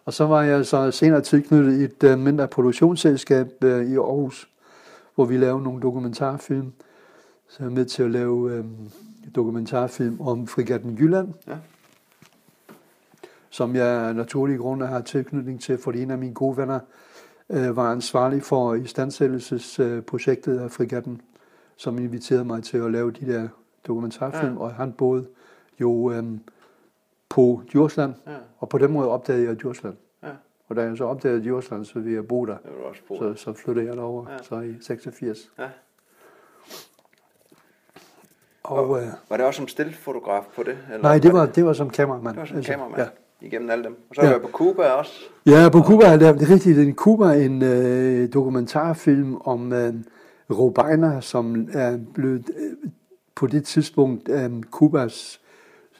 Og 0.05 0.13
så 0.13 0.25
var 0.25 0.43
jeg 0.43 0.65
så 0.65 0.91
senere 0.91 1.21
tilknyttet 1.21 1.81
et 1.83 2.03
øh, 2.09 2.19
mindre 2.19 2.47
produktionsselskab 2.47 3.63
øh, 3.63 3.85
i 3.85 3.95
Aarhus, 3.95 4.49
hvor 5.15 5.25
vi 5.25 5.37
lavede 5.37 5.63
nogle 5.63 5.81
dokumentarfilm. 5.81 6.73
Så 7.47 7.55
jeg 7.59 7.65
er 7.65 7.71
med 7.73 7.85
til 7.85 8.03
at 8.03 8.11
lave 8.11 8.51
øh, 8.53 8.65
dokumentarfilm 9.35 10.21
om 10.21 10.47
Frigatten 10.47 10.97
Jylland. 10.97 11.33
Ja. 11.47 11.57
Som 13.49 13.75
jeg 13.75 13.87
af 13.87 14.15
naturlige 14.15 14.57
grunde 14.57 14.87
har 14.87 15.01
tilknytning 15.01 15.61
til, 15.61 15.77
fordi 15.77 16.01
en 16.01 16.11
af 16.11 16.17
mine 16.17 16.33
gode 16.33 16.57
venner 16.57 16.79
øh, 17.49 17.75
var 17.75 17.91
ansvarlig 17.91 18.43
for 18.43 18.73
istandsættelsesprojektet 18.73 20.59
af 20.59 20.71
Frigatten, 20.71 21.21
som 21.77 21.97
inviterede 21.97 22.45
mig 22.45 22.63
til 22.63 22.77
at 22.77 22.91
lave 22.91 23.11
de 23.11 23.25
der 23.33 23.47
dokumentarfilm, 23.87 24.53
Ja. 24.53 24.59
og 24.59 24.73
han 24.73 24.93
boede 24.93 25.27
jo 25.81 26.11
øh, 26.11 26.23
på 27.29 27.61
Djursland, 27.71 28.13
Ja, 28.27 28.35
og 28.57 28.69
på 28.69 28.77
den 28.77 28.91
måde 28.91 29.09
opdagede 29.09 29.45
jeg 29.47 29.55
Djursland. 29.59 29.95
Og 30.67 30.75
da 30.75 30.81
jeg 30.81 30.97
så 30.97 31.03
opdagede 31.05 31.41
Djursland, 31.43 31.85
så 31.85 31.99
ville 31.99 32.13
jeg 32.15 32.27
bo 32.27 32.45
der. 32.45 32.57
Også 32.89 33.01
bruge. 33.07 33.19
Så, 33.35 33.43
så 33.43 33.53
flyttede 33.53 33.87
jeg 33.87 33.95
derover, 33.97 34.25
Ja. 34.31 34.37
så 34.43 34.59
i 34.59 34.75
86. 34.81 35.51
Ja. 35.59 35.67
Og, 38.63 39.01
øh, 39.01 39.07
Var 39.29 39.37
det 39.37 39.45
også 39.45 39.57
som 39.57 39.67
stillfotograf 39.67 40.43
på 40.55 40.63
det? 40.63 40.77
Eller 40.91 41.01
nej, 41.03 41.17
det 41.17 41.33
var, 41.33 41.45
det 41.45 41.65
var 41.65 41.73
som 41.73 41.89
kameramand. 41.89 42.33
det 42.35 42.39
var 42.39 42.45
som 42.45 42.57
Altså, 42.57 42.71
kameramand 42.71 43.01
Ja. 43.01 43.07
igennem 43.47 43.69
alle 43.69 43.83
dem. 43.83 43.97
Og 44.09 44.15
så 44.15 44.21
har 44.21 44.27
Ja. 44.27 44.33
du 44.33 44.39
været 44.39 44.51
på 44.51 44.57
Cuba 44.57 44.83
også. 44.91 45.13
Ja, 45.45 45.69
på 45.71 45.79
Cuba 45.81 46.05
er 46.05 46.17
det, 46.17 46.39
det 46.39 46.49
er 46.49 46.53
rigtigt. 46.53 46.79
En 46.79 46.95
Cuba 46.95 47.33
en 47.33 47.61
øh, 47.61 48.33
dokumentarfilm 48.33 49.35
om 49.35 49.73
øh, 49.73 49.93
Robina, 50.49 51.21
som 51.21 51.67
er 51.73 51.99
blevet 52.13 52.49
øh, 52.57 52.89
på 53.35 53.47
det 53.47 53.63
tidspunkt 53.65 54.29
øh, 54.29 54.63
Cubas 54.71 55.41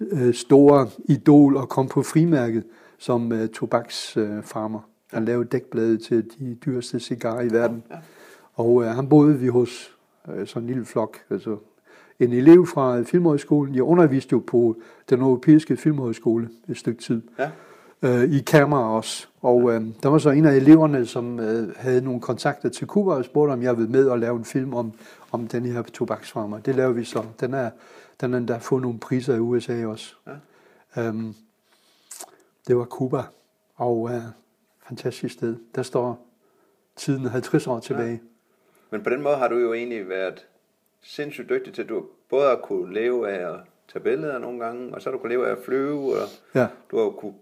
øh, 0.01 0.33
store 0.33 0.87
idol 1.05 1.57
og 1.57 1.69
kom 1.69 1.87
på 1.87 2.03
frimærket 2.03 2.63
som 2.97 3.31
øh, 3.31 3.49
tobaksfarmer. 3.49 4.80
Øh, 4.80 4.85
han 5.13 5.26
lavede 5.26 5.47
dækblade 5.49 5.97
til 5.97 6.26
de 6.39 6.55
dyreste 6.65 6.99
cigarer 6.99 7.41
i 7.41 7.49
verden. 7.51 7.84
Ja. 7.91 7.95
Og 8.53 8.84
øh, 8.84 8.89
han 8.89 9.09
boede 9.09 9.39
vi 9.39 9.47
hos 9.47 9.95
øh, 10.35 10.47
sådan 10.47 10.63
en 10.63 10.67
lille 10.67 10.85
flok, 10.85 11.17
altså 11.30 11.57
en 12.19 12.34
elev 12.34 12.67
fra 12.67 13.01
Filmhøjskolen. 13.03 13.76
Jeg 13.76 13.84
underviste 13.84 14.34
jo 14.34 14.43
på 14.47 14.76
den 15.09 15.22
europæiske 15.22 15.77
filmhøjskole 15.77 16.49
et 16.69 16.77
stykke 16.77 17.01
tid 17.01 17.22
Ja. 17.39 17.49
øh, 18.01 18.31
i 18.31 18.39
kamera 18.39 18.95
også. 18.95 19.27
Og 19.41 19.73
øh, 19.73 19.81
der 20.03 20.09
var 20.09 20.17
så 20.17 20.30
en 20.30 20.45
af 20.45 20.55
eleverne, 20.55 21.05
som 21.05 21.39
øh, 21.39 21.69
havde 21.76 22.01
nogle 22.01 22.22
kontakter 22.22 22.69
til 22.69 22.88
Cuba 22.88 23.11
og 23.11 23.26
spurgte, 23.26 23.51
om 23.51 23.61
jeg 23.63 23.77
ville 23.77 23.91
med 23.91 24.07
og 24.07 24.19
lave 24.19 24.38
en 24.38 24.45
film 24.45 24.73
om, 24.73 24.91
om 25.31 25.47
den 25.47 25.65
her 25.65 25.81
tobaksfarmer. 25.81 26.57
Det 26.59 26.76
lavede 26.76 26.95
vi 26.95 27.03
så. 27.03 27.23
Den 27.39 27.53
er, 27.53 27.69
den 28.22 28.34
er 28.34 28.38
endda 28.38 28.57
fået 28.57 28.81
nogle 28.81 28.99
priser 28.99 29.35
i 29.35 29.39
USA 29.39 29.85
også. 29.85 30.15
Ja. 30.27 31.07
Øhm, 31.07 31.34
det 32.67 32.77
var 32.77 32.85
Cuba, 32.85 33.21
og 33.75 34.09
øh, 34.13 34.21
fantastisk 34.87 35.33
sted. 35.33 35.55
Der 35.75 35.83
står 35.83 36.27
tiden 36.95 37.25
50 37.25 37.67
år 37.67 37.79
tilbage. 37.79 38.11
Ja. 38.11 38.17
Men 38.91 39.03
på 39.03 39.09
den 39.09 39.21
måde 39.21 39.35
har 39.35 39.47
du 39.47 39.55
jo 39.57 39.73
egentlig 39.73 40.09
været 40.09 40.45
sindssygt 41.01 41.49
dygtig 41.49 41.73
til, 41.73 41.81
at 41.81 41.89
du 41.89 42.05
både 42.29 42.43
har 42.49 42.55
kunne 42.55 42.93
leve 42.93 43.29
af 43.29 43.53
at 43.53 43.59
tage 43.93 44.03
billeder 44.03 44.39
nogle 44.39 44.59
gange, 44.59 44.95
og 44.95 45.01
så 45.01 45.09
har 45.09 45.11
du 45.11 45.21
kunne 45.21 45.29
leve 45.29 45.47
af 45.47 45.51
at 45.51 45.57
flyve, 45.65 46.13
og 46.13 46.27
Ja. 46.55 46.67
du 46.91 46.97
har 46.97 47.03
jo 47.03 47.11
kunne 47.11 47.33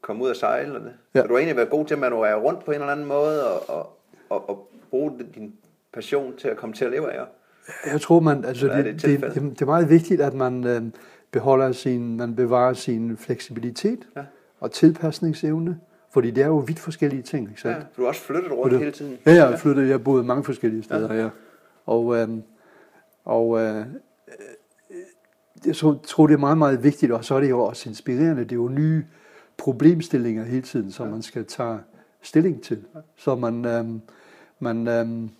komme 0.00 0.24
ud 0.24 0.28
og 0.30 0.36
sejle. 0.36 0.74
Og 0.74 0.80
det. 0.80 0.92
Ja. 1.14 1.20
Så 1.20 1.26
du 1.26 1.32
har 1.32 1.38
egentlig 1.38 1.56
været 1.56 1.70
god 1.70 1.86
til 1.86 1.94
at 1.94 2.00
manøvrere 2.00 2.34
rundt 2.40 2.64
på 2.64 2.70
en 2.70 2.80
eller 2.80 2.92
anden 2.92 3.06
måde, 3.06 3.50
og, 3.50 3.76
og, 3.76 3.98
og, 4.30 4.48
og 4.50 4.68
bruge 4.90 5.12
din 5.34 5.54
passion 5.92 6.36
til 6.36 6.48
at 6.48 6.56
komme 6.56 6.74
til 6.74 6.84
at 6.84 6.90
leve 6.90 7.12
af. 7.12 7.24
Jeg 7.92 8.00
tror, 8.00 8.20
man, 8.20 8.44
altså 8.44 8.68
er 8.70 8.76
det, 8.76 8.84
det 8.84 9.02
det, 9.02 9.14
et 9.14 9.34
det, 9.34 9.42
det, 9.42 9.62
er 9.62 9.66
meget 9.66 9.88
vigtigt, 9.88 10.20
at 10.20 10.34
man 10.34 10.66
øh, 10.66 10.82
beholder 11.30 11.72
sin, 11.72 12.16
man 12.16 12.36
bevarer 12.36 12.72
sin 12.72 13.16
fleksibilitet 13.16 14.08
Ja. 14.16 14.22
Og 14.60 14.70
tilpasningsevne, 14.72 15.78
fordi 16.10 16.30
det 16.30 16.42
er 16.42 16.46
jo 16.46 16.56
vidt 16.56 16.78
forskellige 16.78 17.22
ting, 17.22 17.48
ikke 17.48 17.68
Ja, 17.68 17.72
sandt? 17.74 17.86
for 17.92 17.96
du 17.96 18.02
har 18.02 18.08
også 18.08 18.20
flyttet 18.22 18.52
rundt 18.52 18.78
hele 18.78 18.90
tiden. 18.92 19.18
Ja, 19.26 19.32
jeg 19.32 19.48
har 19.48 19.56
flyttet, 19.56 19.82
jeg 19.82 19.90
har 19.90 19.98
boet 19.98 20.26
mange 20.26 20.44
forskellige 20.44 20.82
steder, 20.82 21.14
ja. 21.14 21.22
ja. 21.22 21.28
Og, 21.86 22.16
øhm, 22.16 22.42
og 23.24 23.58
øh, 23.60 23.76
øh, 23.76 23.84
jeg 25.66 25.76
tror, 26.02 26.26
det 26.26 26.34
er 26.34 26.38
meget, 26.38 26.58
meget 26.58 26.82
vigtigt, 26.82 27.12
og 27.12 27.24
så 27.24 27.34
er 27.34 27.40
det 27.40 27.50
jo 27.50 27.60
også 27.60 27.88
inspirerende. 27.88 28.42
Det 28.44 28.52
er 28.52 28.56
jo 28.56 28.68
nye 28.68 29.04
problemstillinger 29.56 30.44
hele 30.44 30.62
tiden, 30.62 30.92
som 30.92 31.08
man 31.08 31.22
skal 31.22 31.44
tage 31.46 31.78
stilling 32.22 32.62
til. 32.62 32.84
Så 33.16 33.34
man, 33.34 33.64
øhm, 33.64 34.00
man, 34.58 34.88
øhm, 34.88 35.30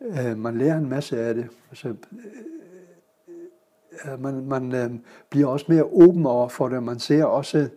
øh, 0.00 0.38
man 0.38 0.58
lærer 0.58 0.78
en 0.78 0.88
masse 0.88 1.20
af 1.20 1.34
det. 1.34 1.46
Altså, 1.70 1.88
øh, 1.88 1.94
øh, 4.12 4.22
man 4.22 4.44
man 4.46 4.74
øh, 4.74 4.90
bliver 5.30 5.46
også 5.46 5.66
mere 5.68 5.84
åben 5.84 6.26
over 6.26 6.48
for 6.48 6.68
det. 6.68 6.82
Man 6.82 6.98
ser 6.98 7.24
også, 7.24 7.68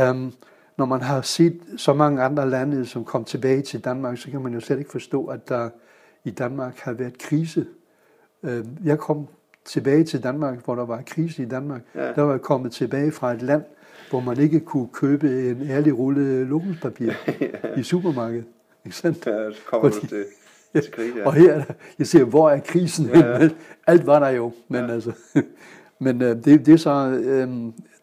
øh, 0.00 0.32
når 0.78 0.84
man 0.84 1.00
har 1.00 1.20
set 1.20 1.60
så 1.76 1.94
mange 1.94 2.22
andre 2.22 2.50
lande, 2.50 2.86
som 2.86 3.04
kom 3.04 3.24
tilbage 3.24 3.62
til 3.62 3.84
Danmark, 3.84 4.18
så 4.18 4.30
kan 4.30 4.40
man 4.42 4.54
jo 4.54 4.60
slet 4.60 4.78
ikke 4.78 4.90
forstå, 4.90 5.26
at 5.26 5.48
der 5.48 5.70
i 6.24 6.30
Danmark 6.30 6.78
har 6.78 6.92
været 6.92 7.18
krise. 7.18 7.66
Øh, 8.42 8.64
jeg 8.84 8.98
kom 8.98 9.26
tilbage 9.64 10.04
til 10.04 10.22
Danmark, 10.22 10.64
hvor 10.64 10.74
der 10.74 10.84
var 10.86 11.02
krise 11.06 11.42
i 11.42 11.46
Danmark. 11.46 11.80
Ja. 11.94 12.12
Der 12.12 12.22
var 12.22 12.30
jeg 12.30 12.40
kommet 12.40 12.72
tilbage 12.72 13.12
fra 13.12 13.32
et 13.32 13.42
land, 13.42 13.62
hvor 14.10 14.20
man 14.20 14.38
ikke 14.38 14.60
kunne 14.60 14.88
købe 14.92 15.50
en 15.50 15.70
ærlig 15.70 15.98
rulle 15.98 16.44
lokumspapir 16.44 17.12
i 17.78 17.82
supermarkedet. 17.82 18.44
Ikke 18.84 18.96
sandt? 18.96 19.26
Ja, 19.26 19.50
så 19.52 19.58
kommer 19.66 19.90
Fordi- 19.90 20.06
du 20.06 20.06
til, 20.06 20.24
til 20.82 20.92
krig, 20.92 21.12
ja. 21.16 21.26
Og 21.26 21.32
her, 21.32 21.52
er 21.54 21.64
jeg 21.98 22.06
siger, 22.06 22.24
hvor 22.24 22.50
er 22.50 22.60
krisen? 22.60 23.06
Ja, 23.06 23.18
ja. 23.42 23.48
Alt 23.86 24.06
var 24.06 24.18
der 24.18 24.28
jo, 24.28 24.52
men 24.68 24.84
ja. 24.84 24.92
altså, 24.92 25.12
men 25.98 26.22
øh, 26.22 26.36
det, 26.36 26.66
det 26.66 26.68
er 26.68 26.76
så, 26.76 27.20
øh, 27.24 27.48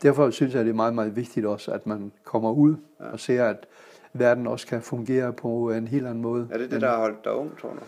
derfor 0.06 0.30
synes 0.30 0.53
jeg, 0.56 0.65
det 0.65 0.72
er 0.72 0.76
meget, 0.76 0.95
meget 0.95 1.15
vigtigt 1.15 1.45
også, 1.45 1.72
at 1.72 1.88
man 1.88 2.11
kommer 2.23 2.52
ud 2.52 2.76
ja. 2.99 3.06
og 3.06 3.19
ser, 3.19 3.45
at 3.45 3.68
verden 4.14 4.48
også 4.48 4.68
kan 4.68 4.82
fungere 4.82 5.34
på 5.34 5.72
en 5.72 5.88
helt 5.88 6.07
anden 6.07 6.22
måde. 6.22 6.48
Er 6.52 6.57
det 6.57 6.72
det, 6.72 6.82
der 6.82 6.90
har 6.90 6.98
holdt 6.98 7.23
dig 7.23 7.34
ung, 7.34 7.57
tror 7.61 7.69
du? 7.69 7.80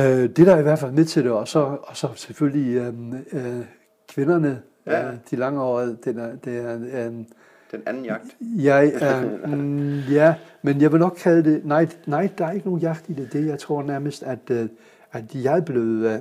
Øh, 0.00 0.22
det 0.28 0.36
der 0.36 0.54
er 0.54 0.58
i 0.58 0.62
hvert 0.62 0.78
fald 0.78 0.92
med 0.92 1.04
til 1.04 1.24
det, 1.24 1.32
og 1.32 1.48
så, 1.48 1.76
og 1.82 1.96
så 1.96 2.08
selvfølgelig 2.14 2.76
øh, 2.76 2.94
øh, 3.32 3.64
kvinderne, 4.08 4.62
Ja. 4.86 5.08
øh, 5.08 5.14
de 5.30 5.36
lange 5.36 5.62
år, 5.62 5.80
det 5.80 6.06
er, 6.06 6.36
det 6.44 6.56
er 6.56 6.74
øh, 6.74 7.12
Den 7.72 7.82
anden 7.86 8.04
jagt? 8.04 8.24
jeg 8.40 8.92
er, 9.00 9.46
mm, 9.46 9.98
ja, 9.98 10.34
men 10.62 10.80
jeg 10.80 10.92
vil 10.92 11.00
nok 11.00 11.16
kalde 11.22 11.50
det, 11.52 11.64
nej, 11.64 11.88
nej, 12.06 12.28
der 12.38 12.46
er 12.46 12.52
ikke 12.52 12.66
nogen 12.66 12.80
jagt 12.80 13.08
i 13.08 13.12
det. 13.12 13.32
det 13.32 13.46
jeg 13.46 13.58
tror 13.58 13.82
nærmest, 13.82 14.22
at, 14.22 14.50
øh, 14.50 14.68
at 15.12 15.24
jeg 15.34 15.64
blev 15.64 15.82
øh, 15.82 16.18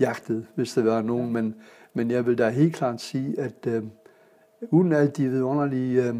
jagtet, 0.00 0.46
hvis 0.54 0.72
der 0.74 0.82
var 0.84 1.02
nogen, 1.02 1.32
men, 1.32 1.54
men 1.94 2.10
jeg 2.10 2.26
vil 2.26 2.38
da 2.38 2.48
helt 2.48 2.74
klart 2.74 3.00
sige, 3.00 3.40
at 3.40 3.66
øh, 3.66 3.82
uden 4.70 4.92
alle 4.92 5.10
de 5.10 5.28
vidunderlige 5.28 6.08
øh, 6.08 6.14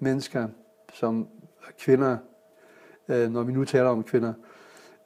mennesker, 0.00 0.48
som 0.92 1.28
kvinder, 1.78 2.16
øh, 3.08 3.32
når 3.32 3.42
vi 3.42 3.52
nu 3.52 3.64
taler 3.64 3.88
om 3.88 4.02
kvinder, 4.02 4.32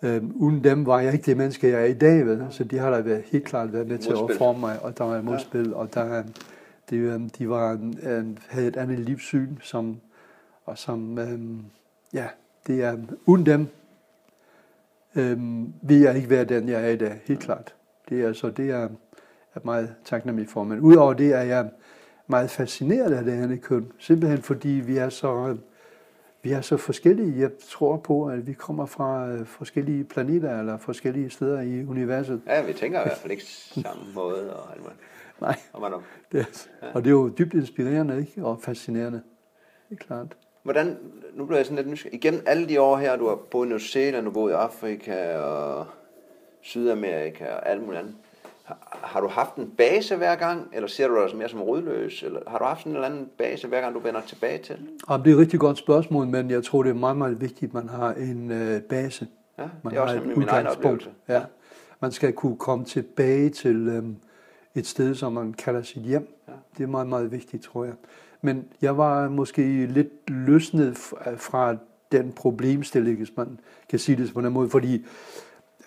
øh, 0.03 0.23
uden 0.35 0.65
dem 0.65 0.87
var 0.87 1.01
jeg 1.01 1.13
ikke 1.13 1.27
det 1.27 1.37
menneske, 1.37 1.69
jeg 1.69 1.81
er 1.81 1.85
i 1.85 1.95
dag. 1.95 2.27
Vel? 2.27 2.47
Så 2.51 2.65
de 2.65 2.79
har 2.79 2.91
da 2.91 3.01
været, 3.01 3.23
helt 3.23 3.45
klart 3.45 3.73
været 3.73 3.89
med 3.89 3.99
til 3.99 4.13
Modspil. 4.13 4.35
at 4.35 4.39
forme 4.39 4.61
mig, 4.61 4.83
og 4.83 4.99
der 4.99 5.05
var 5.05 5.17
et 5.17 5.25
modspil, 5.25 5.75
og 5.75 5.95
der, 5.95 6.19
øh, 6.19 6.25
de, 6.91 6.97
øh, 6.97 7.21
de 7.39 7.49
var, 7.49 7.73
øh, 8.03 8.27
havde 8.49 8.69
et 8.69 8.77
andet 8.77 8.99
livssyn, 8.99 9.57
som, 9.61 10.01
og 10.65 10.79
som, 10.79 11.19
øh, 11.19 11.41
ja, 12.13 12.27
det 12.67 12.85
er, 12.85 12.97
uden 13.27 13.47
dem 13.47 13.67
øh, 15.17 15.39
vil 15.83 16.01
jeg 16.01 16.17
ikke 16.17 16.31
være 16.31 16.45
den, 16.45 16.69
jeg 16.69 16.85
er 16.85 16.89
i 16.89 16.97
dag, 16.97 17.21
helt 17.25 17.41
klart. 17.41 17.75
Det 18.09 18.25
er, 18.25 18.33
så 18.33 18.51
det 18.51 18.71
er 18.71 18.79
jeg 18.79 18.89
meget 19.63 19.95
taknemmelig 20.05 20.49
for. 20.49 20.65
Men 20.65 20.81
udover 20.81 21.13
det 21.13 21.35
er 21.35 21.43
jeg 21.43 21.71
meget 22.33 22.51
fascineret 22.51 23.13
af 23.13 23.25
det 23.25 23.33
andet 23.33 23.63
køn, 23.63 23.93
simpelthen 23.99 24.43
fordi 24.43 24.69
vi 24.69 24.97
er 24.97 25.09
så, 25.09 25.57
vi 26.43 26.53
er 26.53 26.61
så 26.61 26.77
forskellige. 26.77 27.41
Jeg 27.41 27.51
tror 27.71 27.97
på, 27.97 28.27
at 28.27 28.47
vi 28.47 28.53
kommer 28.53 28.87
fra 28.87 29.29
øh, 29.29 29.47
forskellige 29.47 30.05
planeter 30.05 30.59
eller 30.59 30.79
forskellige 30.79 31.31
steder 31.31 31.61
i 31.61 31.87
universet. 31.87 32.43
Ja, 32.47 32.63
vi 32.63 32.73
tænker 32.73 33.01
i 33.01 33.03
hvert 33.05 33.19
fald 33.19 33.31
ikke 33.31 33.45
samme 33.45 34.03
måde. 34.15 34.57
Og. 34.57 34.67
Nej, 35.41 35.57
og 35.73 36.03
det 36.33 36.41
er, 36.41 36.45
og 36.95 37.05
det 37.05 37.11
er 37.11 37.15
jo 37.15 37.29
dybt 37.39 37.55
inspirerende 37.55 38.19
ikke? 38.21 38.45
og 38.45 38.63
fascinerende. 38.63 39.23
Det 39.89 40.01
er 40.01 40.05
klart. 40.05 40.37
hvordan, 40.63 40.99
nu 41.35 41.45
bliver 41.45 41.59
jeg 41.59 41.67
sådan 41.67 41.77
lidt 41.77 41.89
nysgerrig. 41.89 42.15
Igen 42.15 42.41
alle 42.47 42.69
de 42.69 42.81
år 42.81 42.97
her, 42.97 43.17
du 43.17 43.29
har 43.29 43.37
boet 43.51 43.67
i 43.67 43.69
New 43.69 43.79
Zealand, 43.79 44.25
du 44.25 44.31
har 44.31 44.35
boet 44.35 44.51
i 44.51 44.55
Afrika 44.55 45.37
og 45.37 45.87
Sydamerika 46.61 47.45
og 47.45 47.69
alt 47.69 47.83
muligt 47.83 48.01
andet. 48.01 48.15
Har, 48.91 49.21
du 49.21 49.29
haft 49.29 49.55
en 49.57 49.71
base 49.79 50.17
hver 50.17 50.35
gang, 50.37 50.69
eller 50.73 50.89
ser 50.89 51.09
du 51.09 51.27
dig 51.29 51.37
mere 51.37 51.49
som 51.49 51.61
rodløs? 51.63 52.23
Eller 52.23 52.41
har 52.47 52.59
du 52.59 52.65
haft 52.65 52.87
en 52.87 52.93
eller 52.95 53.07
anden 53.07 53.29
base 53.39 53.69
hver 53.69 53.81
gang, 53.81 53.95
du 53.95 54.01
vender 54.01 54.21
tilbage 54.21 54.59
til? 54.59 54.89
Og 55.07 55.25
det 55.25 55.31
er 55.31 55.35
et 55.35 55.41
rigtig 55.41 55.61
godt 55.61 55.79
spørgsmål, 55.79 56.27
men 56.27 56.51
jeg 56.51 56.65
tror, 56.65 56.83
det 56.83 56.91
er 56.91 56.95
meget, 56.95 57.17
meget 57.17 57.41
vigtigt, 57.41 57.71
at 57.71 57.75
man 57.75 57.89
har 57.89 58.13
en 58.13 58.51
øh, 58.51 58.81
base. 58.83 59.27
Ja, 59.59 59.69
Man 59.83 59.91
det 59.93 59.99
er 59.99 60.03
også 60.03 60.15
har 60.19 60.23
et 60.31 60.37
min 60.37 60.49
egen 60.49 60.67
oplevelse. 60.67 61.11
Ja. 61.29 61.43
Man 62.01 62.13
skal 62.13 62.33
kunne 62.33 62.57
komme 62.57 62.85
tilbage 62.85 63.51
til 63.51 63.89
øhm, 63.89 64.17
et 64.75 64.87
sted, 64.87 65.15
som 65.15 65.33
man 65.33 65.53
kalder 65.53 65.83
sit 65.83 66.03
hjem. 66.03 66.35
Ja. 66.49 66.53
Det 66.79 66.83
er 66.83 66.89
meget, 66.89 67.07
meget 67.07 67.33
vigtigt, 67.33 67.63
tror 67.63 67.85
jeg. 67.85 67.95
Men 68.43 68.65
jeg 68.83 68.97
var 68.99 69.29
måske 69.29 69.87
lidt 69.87 70.31
løsnet 70.31 70.97
fra- 70.97 71.35
fra 71.37 71.77
den 72.13 72.33
problemstilling, 72.33 73.17
hvis 73.17 73.33
man 73.37 73.59
kan 73.89 73.99
sige 73.99 74.23
det 74.23 74.35
på 74.35 74.41
den 74.41 74.53
måde, 74.53 74.71
fordi 74.71 75.05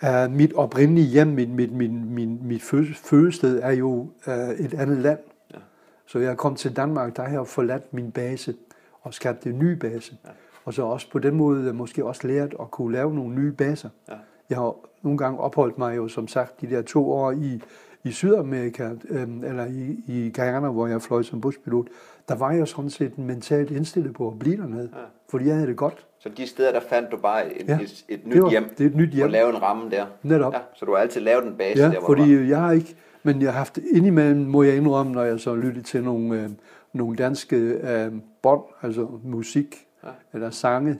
uh, 0.02 0.32
mit 0.32 0.52
oprindelige 0.54 1.06
hjem, 1.06 1.26
mit, 1.26 1.50
mit, 1.50 1.72
min, 1.72 2.14
min, 2.14 2.38
mit 2.42 2.62
fø- 2.62 2.94
fødested 2.94 3.60
er 3.62 3.72
jo 3.72 4.08
uh, 4.26 4.32
et 4.58 4.74
andet 4.74 4.98
land. 4.98 5.18
Ja. 5.54 5.58
Så 6.06 6.18
jeg 6.18 6.36
kom 6.36 6.54
til 6.54 6.76
Danmark, 6.76 7.16
der 7.16 7.22
har 7.22 7.30
jeg 7.30 7.46
forladt 7.46 7.94
min 7.94 8.10
base, 8.10 8.54
og 9.02 9.14
skabt 9.14 9.46
en 9.46 9.58
ny 9.58 9.72
base. 9.72 10.16
Ja. 10.24 10.30
Og 10.64 10.74
så 10.74 10.82
også 10.82 11.10
på 11.10 11.18
den 11.18 11.34
måde 11.34 11.72
måske 11.72 12.04
også 12.04 12.26
lært 12.26 12.54
at 12.60 12.70
kunne 12.70 12.92
lave 12.92 13.14
nogle 13.14 13.34
nye 13.34 13.52
baser. 13.52 13.88
Ja. 14.08 14.14
Jeg 14.50 14.58
har 14.58 14.74
nogle 15.02 15.18
gange 15.18 15.40
opholdt 15.40 15.78
mig 15.78 15.96
jo 15.96 16.08
som 16.08 16.28
sagt 16.28 16.60
de 16.60 16.66
der 16.70 16.82
to 16.82 17.12
år 17.12 17.32
i, 17.32 17.62
i 18.04 18.10
Sydamerika, 18.10 18.90
øh, 19.08 19.28
eller 19.42 19.66
i, 19.66 20.04
i 20.06 20.32
Guyana, 20.36 20.68
hvor 20.68 20.86
jeg 20.86 21.02
fløj 21.02 21.22
som 21.22 21.40
buspilot. 21.40 21.86
Der 22.28 22.34
var 22.34 22.52
jeg 22.52 22.68
sådan 22.68 22.90
set 22.90 23.18
mentalt 23.18 23.70
indstillet 23.70 24.14
på 24.14 24.28
at 24.28 24.38
blive 24.38 24.56
dernede, 24.56 24.90
ja. 24.94 25.00
fordi 25.28 25.46
jeg 25.46 25.54
havde 25.54 25.68
det 25.68 25.76
godt. 25.76 26.06
Så 26.26 26.32
de 26.36 26.46
steder, 26.46 26.72
der 26.72 26.80
fandt 26.80 27.10
du 27.10 27.16
bare 27.16 27.60
et, 27.60 27.68
ja, 27.68 27.78
et, 27.80 28.04
et 28.08 28.26
nyt 28.26 28.42
var, 28.42 28.50
hjem, 28.50 28.68
det 28.68 28.80
er 28.80 28.90
et 28.90 28.96
nyt 28.96 29.10
hjem. 29.10 29.24
og 29.24 29.30
lave 29.30 29.50
en 29.50 29.62
ramme 29.62 29.90
der. 29.90 30.06
Netop. 30.22 30.54
Ja, 30.54 30.58
så 30.74 30.84
du 30.84 30.94
har 30.94 30.98
altid 30.98 31.20
lavet 31.20 31.44
en 31.44 31.56
base 31.56 31.82
ja, 31.82 31.84
der, 31.84 31.98
hvor 31.98 32.06
fordi 32.06 32.36
var. 32.36 32.42
jeg 32.42 32.60
har 32.60 32.72
ikke, 32.72 32.96
men 33.22 33.42
jeg 33.42 33.52
har 33.52 33.58
haft 33.58 33.78
indimellem, 33.78 34.40
må 34.40 34.62
jeg 34.62 34.76
indrømme, 34.76 35.12
når 35.12 35.22
jeg 35.22 35.40
så 35.40 35.54
lyttede 35.54 35.84
til 35.84 36.04
nogle, 36.04 36.42
øh, 36.42 36.50
nogle 36.92 37.16
danske 37.16 37.56
øh, 37.56 38.12
bånd, 38.42 38.62
altså 38.82 39.08
musik 39.24 39.86
ja. 40.04 40.08
eller 40.34 40.50
sange, 40.50 40.98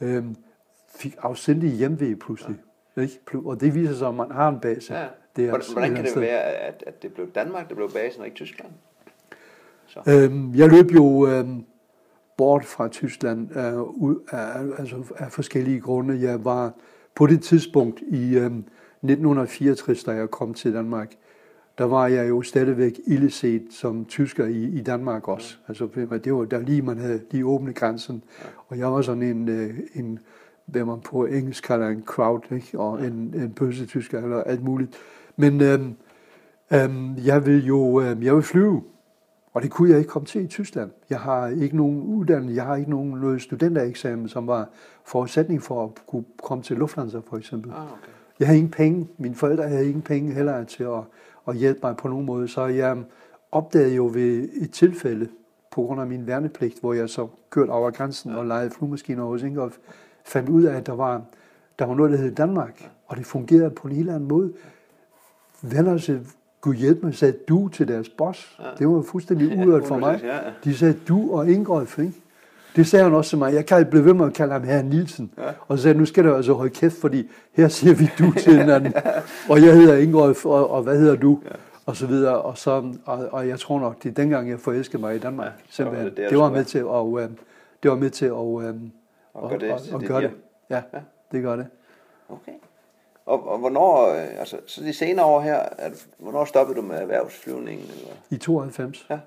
øh, 0.00 0.24
fik 0.96 1.16
afsindig 1.22 1.70
hjemvej 1.70 2.14
pludselig. 2.20 2.56
Ja. 2.96 3.02
Ikke? 3.02 3.18
Og 3.44 3.60
det 3.60 3.74
viser 3.74 3.94
sig, 3.94 4.08
at 4.08 4.14
man 4.14 4.30
har 4.30 4.48
en 4.48 4.60
base. 4.60 4.94
Ja. 4.94 5.06
Det 5.36 5.44
er 5.44 5.48
hvordan, 5.48 5.66
hvordan 5.72 5.94
kan 5.94 6.04
det 6.04 6.20
være, 6.20 6.42
at, 6.42 6.84
at 6.86 7.02
det 7.02 7.12
blev 7.12 7.30
Danmark, 7.30 7.68
der 7.68 7.74
blev 7.74 7.90
basen, 7.90 8.20
og 8.20 8.26
ikke 8.26 8.36
Tyskland? 8.36 8.72
Så. 9.86 10.00
Øhm, 10.08 10.54
jeg 10.54 10.68
løb 10.68 10.90
jo 10.90 11.28
øhm, 11.28 11.64
bort 12.36 12.64
fra 12.64 12.88
Tyskland 12.88 13.56
øh, 13.56 13.80
ud 13.80 14.16
af, 14.30 14.78
altså 14.78 14.96
af 15.16 15.32
forskellige 15.32 15.80
grunde. 15.80 16.20
Jeg 16.20 16.44
var 16.44 16.72
på 17.14 17.26
det 17.26 17.42
tidspunkt 17.42 18.00
i 18.00 18.36
øhm, 18.36 18.64
1964, 19.02 20.04
da 20.04 20.12
jeg 20.12 20.30
kom 20.30 20.54
til 20.54 20.74
Danmark, 20.74 21.12
der 21.78 21.84
var 21.84 22.06
jeg 22.06 22.28
jo 22.28 22.42
stadigvæk 22.42 23.00
illeset 23.06 23.62
som 23.70 24.04
tysker 24.04 24.46
i, 24.46 24.64
i 24.64 24.80
Danmark 24.80 25.28
også. 25.28 25.56
Altså, 25.68 25.88
det 26.24 26.34
var 26.34 26.44
der 26.44 26.60
lige, 26.60 26.82
man 26.82 26.98
havde 26.98 27.20
lige 27.30 27.46
åbnet 27.46 27.74
grænsen. 27.74 28.24
Og 28.68 28.78
jeg 28.78 28.92
var 28.92 29.02
sådan 29.02 29.22
en, 29.22 29.48
øh, 29.48 29.74
en 29.94 30.18
hvad 30.66 30.84
man 30.84 31.00
på 31.00 31.24
engelsk 31.24 31.64
kalder 31.64 31.88
en 31.88 32.02
crowd, 32.06 32.52
ikke? 32.52 32.78
og 32.78 33.06
en, 33.06 33.34
en 33.34 33.52
bøsse 33.52 33.86
tysker, 33.86 34.22
eller 34.22 34.42
alt 34.42 34.64
muligt. 34.64 34.96
Men 35.36 35.60
øhm, 35.60 35.94
øhm, 36.72 37.16
jeg 37.24 37.46
vil 37.46 37.66
jo 37.66 38.00
øhm, 38.00 38.22
jeg 38.22 38.34
vil 38.34 38.42
flyve, 38.42 38.82
og 39.54 39.62
det 39.62 39.70
kunne 39.70 39.90
jeg 39.90 39.98
ikke 39.98 40.10
komme 40.10 40.26
til 40.26 40.44
i 40.44 40.46
Tyskland. 40.46 40.90
Jeg 41.10 41.20
har 41.20 41.48
ikke 41.48 41.76
nogen 41.76 42.02
uddannelse, 42.02 42.56
jeg 42.56 42.64
har 42.64 42.76
ikke 42.76 42.90
nogen 42.90 43.10
noget 43.10 43.42
studentereksamen, 43.42 44.28
som 44.28 44.46
var 44.46 44.68
forudsætning 45.04 45.62
for 45.62 45.84
at 45.84 45.90
kunne 46.06 46.24
komme 46.42 46.64
til 46.64 46.76
Lufthansa 46.76 47.18
for 47.18 47.36
eksempel. 47.36 47.70
Ah, 47.70 47.82
okay. 47.84 48.12
Jeg 48.38 48.48
havde 48.48 48.58
ingen 48.58 48.70
penge. 48.70 49.08
Mine 49.18 49.34
forældre 49.34 49.68
havde 49.68 49.86
ingen 49.86 50.02
penge 50.02 50.32
heller 50.32 50.64
til 50.64 50.84
at, 50.84 51.00
at 51.48 51.56
hjælpe 51.56 51.80
mig 51.82 51.96
på 51.96 52.08
nogen 52.08 52.26
måde. 52.26 52.48
Så 52.48 52.66
jeg 52.66 53.04
opdagede 53.52 53.94
jo 53.94 54.10
ved 54.14 54.48
et 54.62 54.70
tilfælde, 54.70 55.28
på 55.70 55.82
grund 55.82 56.00
af 56.00 56.06
min 56.06 56.26
værnepligt, 56.26 56.80
hvor 56.80 56.92
jeg 56.92 57.08
så 57.08 57.28
kørte 57.50 57.70
over 57.70 57.90
grænsen 57.90 58.30
ja. 58.30 58.36
og 58.36 58.46
lejede 58.46 58.70
flymaskiner 58.70 59.24
hos 59.24 59.42
Ingolf, 59.42 59.78
fandt 60.24 60.48
ud 60.48 60.62
af, 60.62 60.76
at 60.76 60.86
der 60.86 60.92
var, 60.92 61.22
der 61.78 61.84
var 61.84 61.94
noget, 61.94 62.12
der 62.12 62.18
hed 62.18 62.34
Danmark, 62.34 62.90
og 63.06 63.16
det 63.16 63.26
fungerede 63.26 63.70
på 63.70 63.88
en 63.88 63.94
helt 63.94 64.10
anden 64.10 64.28
måde 64.28 64.52
venner 65.62 65.98
til 65.98 66.26
Gud 66.64 66.74
hjælpe 66.74 67.06
mig, 67.06 67.14
sagde 67.14 67.34
du 67.48 67.68
til 67.68 67.88
deres 67.88 68.08
boss. 68.08 68.56
Ja. 68.58 68.64
Det 68.78 68.88
var 68.88 69.02
fuldstændig 69.02 69.58
uhørt 69.58 69.86
for 69.86 69.98
mig. 69.98 70.20
Ja. 70.24 70.38
De 70.64 70.74
sagde 70.74 70.96
du 71.08 71.34
og 71.36 71.50
Ingolf, 71.50 71.98
ikke? 71.98 72.12
Det 72.76 72.86
sagde 72.86 73.04
han 73.04 73.14
også 73.14 73.28
til 73.28 73.38
mig. 73.38 73.54
Jeg 73.54 73.66
kan 73.66 73.86
blive 73.86 74.04
ved 74.04 74.14
med 74.14 74.26
at 74.26 74.34
kalde 74.34 74.52
ham 74.52 74.62
herre 74.62 74.82
Nielsen. 74.82 75.30
Ja. 75.38 75.42
Og 75.68 75.78
så 75.78 75.82
sagde 75.82 75.98
nu 75.98 76.04
skal 76.04 76.24
du 76.24 76.34
altså 76.34 76.52
holde 76.52 76.70
kæft, 76.70 77.00
fordi 77.00 77.30
her 77.52 77.68
siger 77.68 77.94
vi 77.94 78.10
du 78.18 78.32
til 78.32 78.58
hinanden. 78.58 78.92
ja. 79.04 79.10
Og 79.48 79.62
jeg 79.62 79.74
hedder 79.74 79.96
Ingolf, 79.96 80.46
og, 80.46 80.70
og 80.70 80.82
hvad 80.82 80.98
hedder 80.98 81.16
du? 81.16 81.40
Ja. 81.44 81.50
Og 81.86 81.96
så 81.96 82.06
videre. 82.06 82.42
Og, 82.42 82.58
så, 82.58 82.70
og, 83.04 83.28
og 83.32 83.48
jeg 83.48 83.58
tror 83.58 83.80
nok, 83.80 84.02
det 84.02 84.08
er 84.08 84.14
dengang, 84.14 84.50
jeg 84.50 84.60
forelskede 84.60 85.02
mig 85.02 85.16
i 85.16 85.18
Danmark. 85.18 85.46
Ja, 85.46 85.52
simpelthen. 85.68 86.06
Det, 86.06 86.16
det, 86.16 86.30
det, 86.30 86.38
var 86.38 86.50
med 86.50 86.64
til 86.64 86.78
at, 86.78 86.84
uh, 86.84 87.20
det 87.82 87.90
var 87.90 87.96
med 87.96 88.10
til 88.10 88.26
at, 88.26 88.32
uh, 88.32 88.38
og, 88.38 88.62
og, 89.34 89.50
gøre 89.50 89.58
det. 89.58 89.72
Og, 89.72 89.80
og 89.92 90.02
gøre 90.02 90.22
det. 90.22 90.30
Ja, 90.70 90.82
ja, 90.94 90.98
det 91.32 91.42
gør 91.42 91.56
det. 91.56 91.66
Okay. 92.28 92.52
Og, 93.26 93.48
og 93.48 93.58
hvornår, 93.58 94.08
øh, 94.08 94.38
altså 94.38 94.56
så 94.66 94.80
de 94.80 94.92
senere 94.92 95.26
år 95.26 95.40
her, 95.40 95.68
er 95.78 95.88
du, 95.88 95.94
hvornår 96.18 96.44
stoppede 96.44 96.76
du 96.76 96.82
med 96.82 96.96
erhvervsflyvningen? 96.96 97.86
Eller? 97.90 98.14
I 98.30 98.36
92. 98.36 99.06
Ja. 99.10 99.18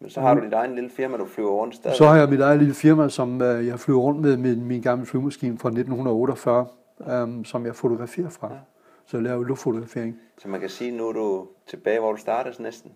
Men 0.00 0.10
så 0.10 0.20
har 0.20 0.34
du 0.34 0.44
dit 0.44 0.52
egen 0.52 0.74
lille 0.74 0.90
firma, 0.90 1.16
du 1.16 1.26
flyver 1.26 1.50
rundt 1.50 1.74
stadig? 1.74 1.96
Så 1.96 2.06
har 2.06 2.16
jeg 2.16 2.28
mit 2.28 2.40
eget 2.40 2.58
lille 2.58 2.74
firma, 2.74 3.08
som 3.08 3.42
øh, 3.42 3.66
jeg 3.66 3.80
flyver 3.80 4.00
rundt 4.00 4.20
med, 4.20 4.36
med 4.36 4.56
min 4.56 4.82
gamle 4.82 5.06
flyvemaskine 5.06 5.58
fra 5.58 5.68
1948, 5.68 6.66
øh, 7.08 7.44
som 7.44 7.66
jeg 7.66 7.76
fotograferer 7.76 8.30
fra. 8.30 8.48
Ja. 8.52 8.58
Så 9.06 9.16
jeg 9.16 9.24
laver 9.24 9.44
luftfotografering. 9.44 10.16
Så 10.38 10.48
man 10.48 10.60
kan 10.60 10.68
sige, 10.68 10.90
nu 10.90 11.08
er 11.08 11.12
du 11.12 11.46
tilbage, 11.66 12.00
hvor 12.00 12.12
du 12.12 12.18
startede 12.18 12.62
næsten? 12.62 12.92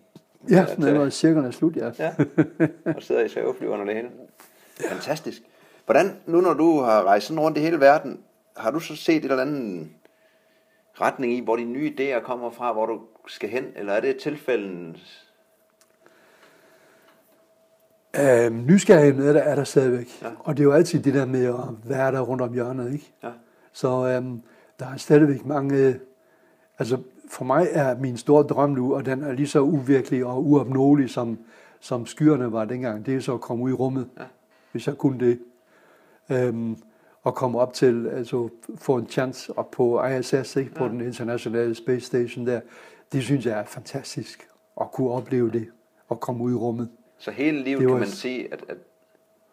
Ja, 0.49 0.65
nu 0.77 1.01
er 1.01 1.09
cirkerne 1.09 1.51
slut, 1.51 1.75
ja. 1.75 1.91
ja. 1.99 2.13
Og 2.95 3.03
sidder 3.03 3.21
i 3.21 3.29
svæveflyverne 3.29 3.83
og 3.83 3.87
det 3.87 3.95
hele. 3.95 4.09
Fantastisk. 4.89 5.41
Hvordan, 5.85 6.15
nu 6.25 6.41
når 6.41 6.53
du 6.53 6.79
har 6.79 7.03
rejst 7.03 7.27
sådan 7.27 7.39
rundt 7.39 7.57
i 7.57 7.61
hele 7.61 7.79
verden, 7.79 8.19
har 8.57 8.71
du 8.71 8.79
så 8.79 8.95
set 8.95 9.17
et 9.17 9.31
eller 9.31 9.41
andet 9.41 9.87
retning 11.01 11.33
i, 11.33 11.39
hvor 11.39 11.55
de 11.55 11.63
nye 11.63 11.93
idéer 11.99 12.19
kommer 12.19 12.49
fra, 12.49 12.73
hvor 12.73 12.85
du 12.85 13.01
skal 13.27 13.49
hen, 13.49 13.65
eller 13.75 13.93
er 13.93 14.01
det 14.01 14.17
tilfælden? 14.17 14.97
Øhm, 18.19 18.65
nysgerrigheden 18.65 19.29
er 19.29 19.33
der, 19.33 19.39
er 19.39 19.55
der 19.55 19.63
stadigvæk. 19.63 20.21
Ja. 20.21 20.27
Og 20.39 20.57
det 20.57 20.63
er 20.63 20.65
jo 20.65 20.71
altid 20.71 21.03
det 21.03 21.13
der 21.13 21.25
med 21.25 21.45
at 21.45 21.89
være 21.89 22.11
der 22.11 22.21
rundt 22.21 22.41
om 22.41 22.53
hjørnet. 22.53 22.93
Ikke? 22.93 23.13
Ja. 23.23 23.29
Så 23.71 24.07
øhm, 24.07 24.41
der 24.79 24.85
er 24.85 24.97
stadigvæk 24.97 25.45
mange... 25.45 25.99
Altså, 26.79 26.97
for 27.29 27.45
mig 27.45 27.67
er 27.71 27.97
min 27.97 28.17
store 28.17 28.43
drøm 28.43 28.69
nu, 28.69 28.95
og 28.95 29.05
den 29.05 29.23
er 29.23 29.31
lige 29.31 29.47
så 29.47 29.61
uvirkelig 29.61 30.25
og 30.25 30.45
uopnåelig, 30.45 31.09
som, 31.09 31.39
som 31.79 32.05
skyerne 32.05 32.51
var 32.51 32.65
dengang, 32.65 33.05
det 33.05 33.15
er 33.15 33.19
så 33.19 33.33
at 33.33 33.41
komme 33.41 33.63
ud 33.63 33.69
i 33.69 33.73
rummet, 33.73 34.09
ja. 34.19 34.23
hvis 34.71 34.87
jeg 34.87 34.97
kunne 34.97 35.19
det. 35.19 35.39
Øhm, 36.29 36.77
at 37.27 37.35
komme 37.35 37.59
op 37.59 37.73
til, 37.73 38.07
altså 38.07 38.49
få 38.75 38.97
en 38.97 39.07
chance 39.07 39.57
op 39.57 39.71
på 39.71 40.05
ISS, 40.05 40.55
ikke, 40.55 40.73
på 40.73 40.83
ja. 40.83 40.89
den 40.89 41.01
internationale 41.01 41.75
space 41.75 42.05
station 42.05 42.47
der. 42.47 42.61
Det 43.11 43.23
synes 43.23 43.45
jeg 43.45 43.59
er 43.59 43.65
fantastisk, 43.65 44.47
at 44.81 44.91
kunne 44.91 45.09
opleve 45.09 45.51
det, 45.51 45.67
og 46.07 46.19
komme 46.19 46.43
ud 46.43 46.51
i 46.51 46.55
rummet. 46.55 46.89
Så 47.17 47.31
hele 47.31 47.63
livet 47.63 47.81
det 47.81 47.87
kan 47.87 47.99
man 47.99 48.07
sige, 48.07 48.53
at, 48.53 48.65
at 48.69 48.77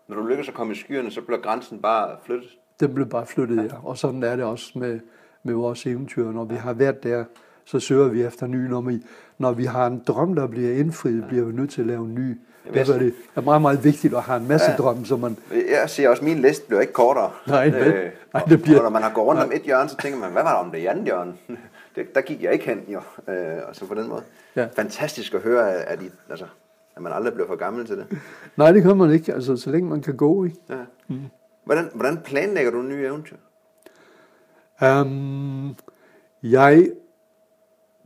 når 0.08 0.16
du 0.16 0.26
lykkes 0.26 0.48
at 0.48 0.54
komme 0.54 0.72
i 0.72 0.76
skyerne, 0.76 1.10
så 1.10 1.20
bliver 1.20 1.40
grænsen 1.40 1.78
bare 1.78 2.16
flyttet? 2.24 2.50
Den 2.80 2.94
bliver 2.94 3.08
bare 3.08 3.26
flyttet, 3.26 3.56
ja. 3.56 3.62
ja. 3.62 3.86
Og 3.86 3.98
sådan 3.98 4.22
er 4.22 4.36
det 4.36 4.44
også 4.44 4.78
med, 4.78 5.00
med 5.42 5.54
vores 5.54 5.86
eventyr. 5.86 6.32
Når 6.32 6.44
vi 6.44 6.54
har 6.54 6.72
været 6.72 7.02
der, 7.02 7.24
så 7.64 7.80
søger 7.80 8.08
vi 8.08 8.22
efter 8.22 8.46
nye. 8.46 8.68
Når 8.68 8.80
vi, 8.80 9.02
når 9.38 9.52
vi 9.52 9.64
har 9.64 9.86
en 9.86 10.02
drøm, 10.06 10.34
der 10.34 10.46
bliver 10.46 10.72
indfriet, 10.72 11.22
ja. 11.22 11.26
bliver 11.26 11.44
vi 11.44 11.52
nødt 11.52 11.70
til 11.70 11.80
at 11.80 11.86
lave 11.86 12.04
en 12.04 12.14
ny. 12.14 12.40
Er 12.66 12.84
det 12.84 13.14
er 13.36 13.40
meget, 13.40 13.62
meget 13.62 13.84
vigtigt 13.84 14.14
at 14.14 14.22
have 14.22 14.40
en 14.40 14.48
masse 14.48 14.70
ja. 14.70 14.76
drømme, 14.76 15.06
så 15.06 15.16
man... 15.16 15.36
Jeg 15.50 15.90
siger 15.90 16.08
også, 16.08 16.20
at 16.20 16.28
min 16.28 16.38
liste 16.38 16.66
bliver 16.66 16.80
ikke 16.80 16.92
kortere. 16.92 17.30
Nej, 17.46 17.64
det, 17.64 17.86
øh, 17.86 18.10
nej, 18.34 18.42
det 18.42 18.62
bliver... 18.62 18.78
Og 18.78 18.82
når 18.82 18.90
man 18.90 19.02
har 19.02 19.12
gået 19.14 19.26
rundt 19.26 19.38
nej. 19.38 19.46
om 19.46 19.52
et 19.52 19.62
hjørne, 19.62 19.88
så 19.88 19.96
tænker 19.96 20.18
man, 20.18 20.32
hvad 20.32 20.42
var 20.42 20.52
der 20.52 20.58
om 20.58 20.70
det 20.70 20.86
andet 20.86 21.04
hjørne? 21.04 21.32
det, 21.96 22.14
der 22.14 22.20
gik 22.20 22.42
jeg 22.42 22.52
ikke 22.52 22.64
hen, 22.64 22.80
jo. 22.88 23.00
Øh, 23.32 23.58
og 23.68 23.76
så 23.76 23.86
på 23.86 23.94
den 23.94 24.08
måde. 24.08 24.22
Ja. 24.56 24.66
Fantastisk 24.76 25.34
at 25.34 25.40
høre, 25.40 25.72
at, 25.72 26.02
I, 26.02 26.10
altså, 26.30 26.46
at 26.96 27.02
man 27.02 27.12
aldrig 27.12 27.34
bliver 27.34 27.46
for 27.46 27.56
gammel 27.56 27.86
til 27.86 27.96
det. 27.96 28.06
Nej, 28.56 28.72
det 28.72 28.82
kan 28.82 28.96
man 28.96 29.10
ikke, 29.10 29.34
altså 29.34 29.56
så 29.56 29.70
længe 29.70 29.88
man 29.90 30.02
kan 30.02 30.16
gå, 30.16 30.44
ikke? 30.44 30.56
Ja. 30.70 30.74
Mm. 31.08 31.20
Hvordan, 31.64 31.90
hvordan 31.94 32.18
planlægger 32.24 32.70
du 32.70 32.82
nye 32.82 33.06
eventyr? 33.06 33.36
Um, 34.82 35.76
jeg 36.42 36.88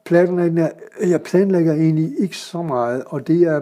planlægger, 0.05 0.69
jeg 1.01 1.23
planlægger 1.23 1.73
egentlig 1.73 2.13
ikke 2.19 2.37
så 2.37 2.63
meget, 2.63 3.03
og 3.07 3.27
det 3.27 3.43
er 3.43 3.61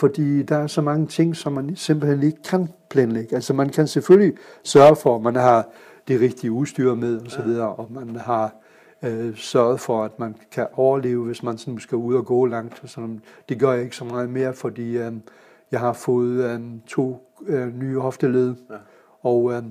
fordi 0.00 0.42
der 0.42 0.56
er 0.56 0.66
så 0.66 0.82
mange 0.82 1.06
ting, 1.06 1.36
som 1.36 1.52
man 1.52 1.76
simpelthen 1.76 2.22
ikke 2.22 2.42
kan 2.42 2.68
planlægge. 2.90 3.34
Altså 3.34 3.54
man 3.54 3.68
kan 3.68 3.86
selvfølgelig 3.86 4.34
sørge 4.64 4.96
for, 4.96 5.16
at 5.16 5.22
man 5.22 5.36
har 5.36 5.68
det 6.08 6.20
rigtige 6.20 6.52
udstyr 6.52 6.94
med 6.94 7.20
og 7.20 7.30
så 7.30 7.42
videre, 7.42 7.74
og 7.74 7.92
man 7.92 8.16
har 8.16 8.54
øh, 9.02 9.36
sørget 9.36 9.80
for, 9.80 10.04
at 10.04 10.18
man 10.18 10.36
kan 10.52 10.66
overleve, 10.72 11.24
hvis 11.24 11.42
man 11.42 11.58
sådan 11.58 11.78
skal 11.78 11.96
ud 11.96 12.14
og 12.14 12.26
gå 12.26 12.46
langt. 12.46 12.80
Og 12.82 12.88
sådan. 12.88 13.20
Det 13.48 13.60
gør 13.60 13.72
jeg 13.72 13.82
ikke 13.82 13.96
så 13.96 14.04
meget 14.04 14.30
mere, 14.30 14.54
fordi 14.54 14.98
øh, 14.98 15.12
jeg 15.72 15.80
har 15.80 15.92
fået 15.92 16.44
øh, 16.44 16.60
to 16.86 17.26
øh, 17.46 17.78
nye 17.78 17.98
hofteled, 17.98 18.54
ja. 18.70 18.76
og 19.22 19.52
øh, 19.52 19.62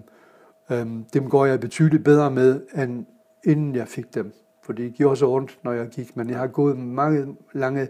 øh, 0.72 0.88
dem 1.14 1.30
går 1.30 1.46
jeg 1.46 1.60
betydeligt 1.60 2.04
bedre 2.04 2.32
med, 2.32 2.62
end 2.76 3.06
inden 3.46 3.76
jeg 3.76 3.88
fik 3.88 4.16
dem. 4.16 4.34
For 4.64 4.74
det 4.74 4.94
gjorde 4.94 5.16
så 5.16 5.28
ondt, 5.28 5.60
når 5.64 5.72
jeg 5.72 5.88
gik, 5.88 6.18
men 6.18 6.30
jeg 6.30 6.38
har 6.38 6.48
gået 6.48 6.78
mange 6.78 7.36
lange 7.54 7.88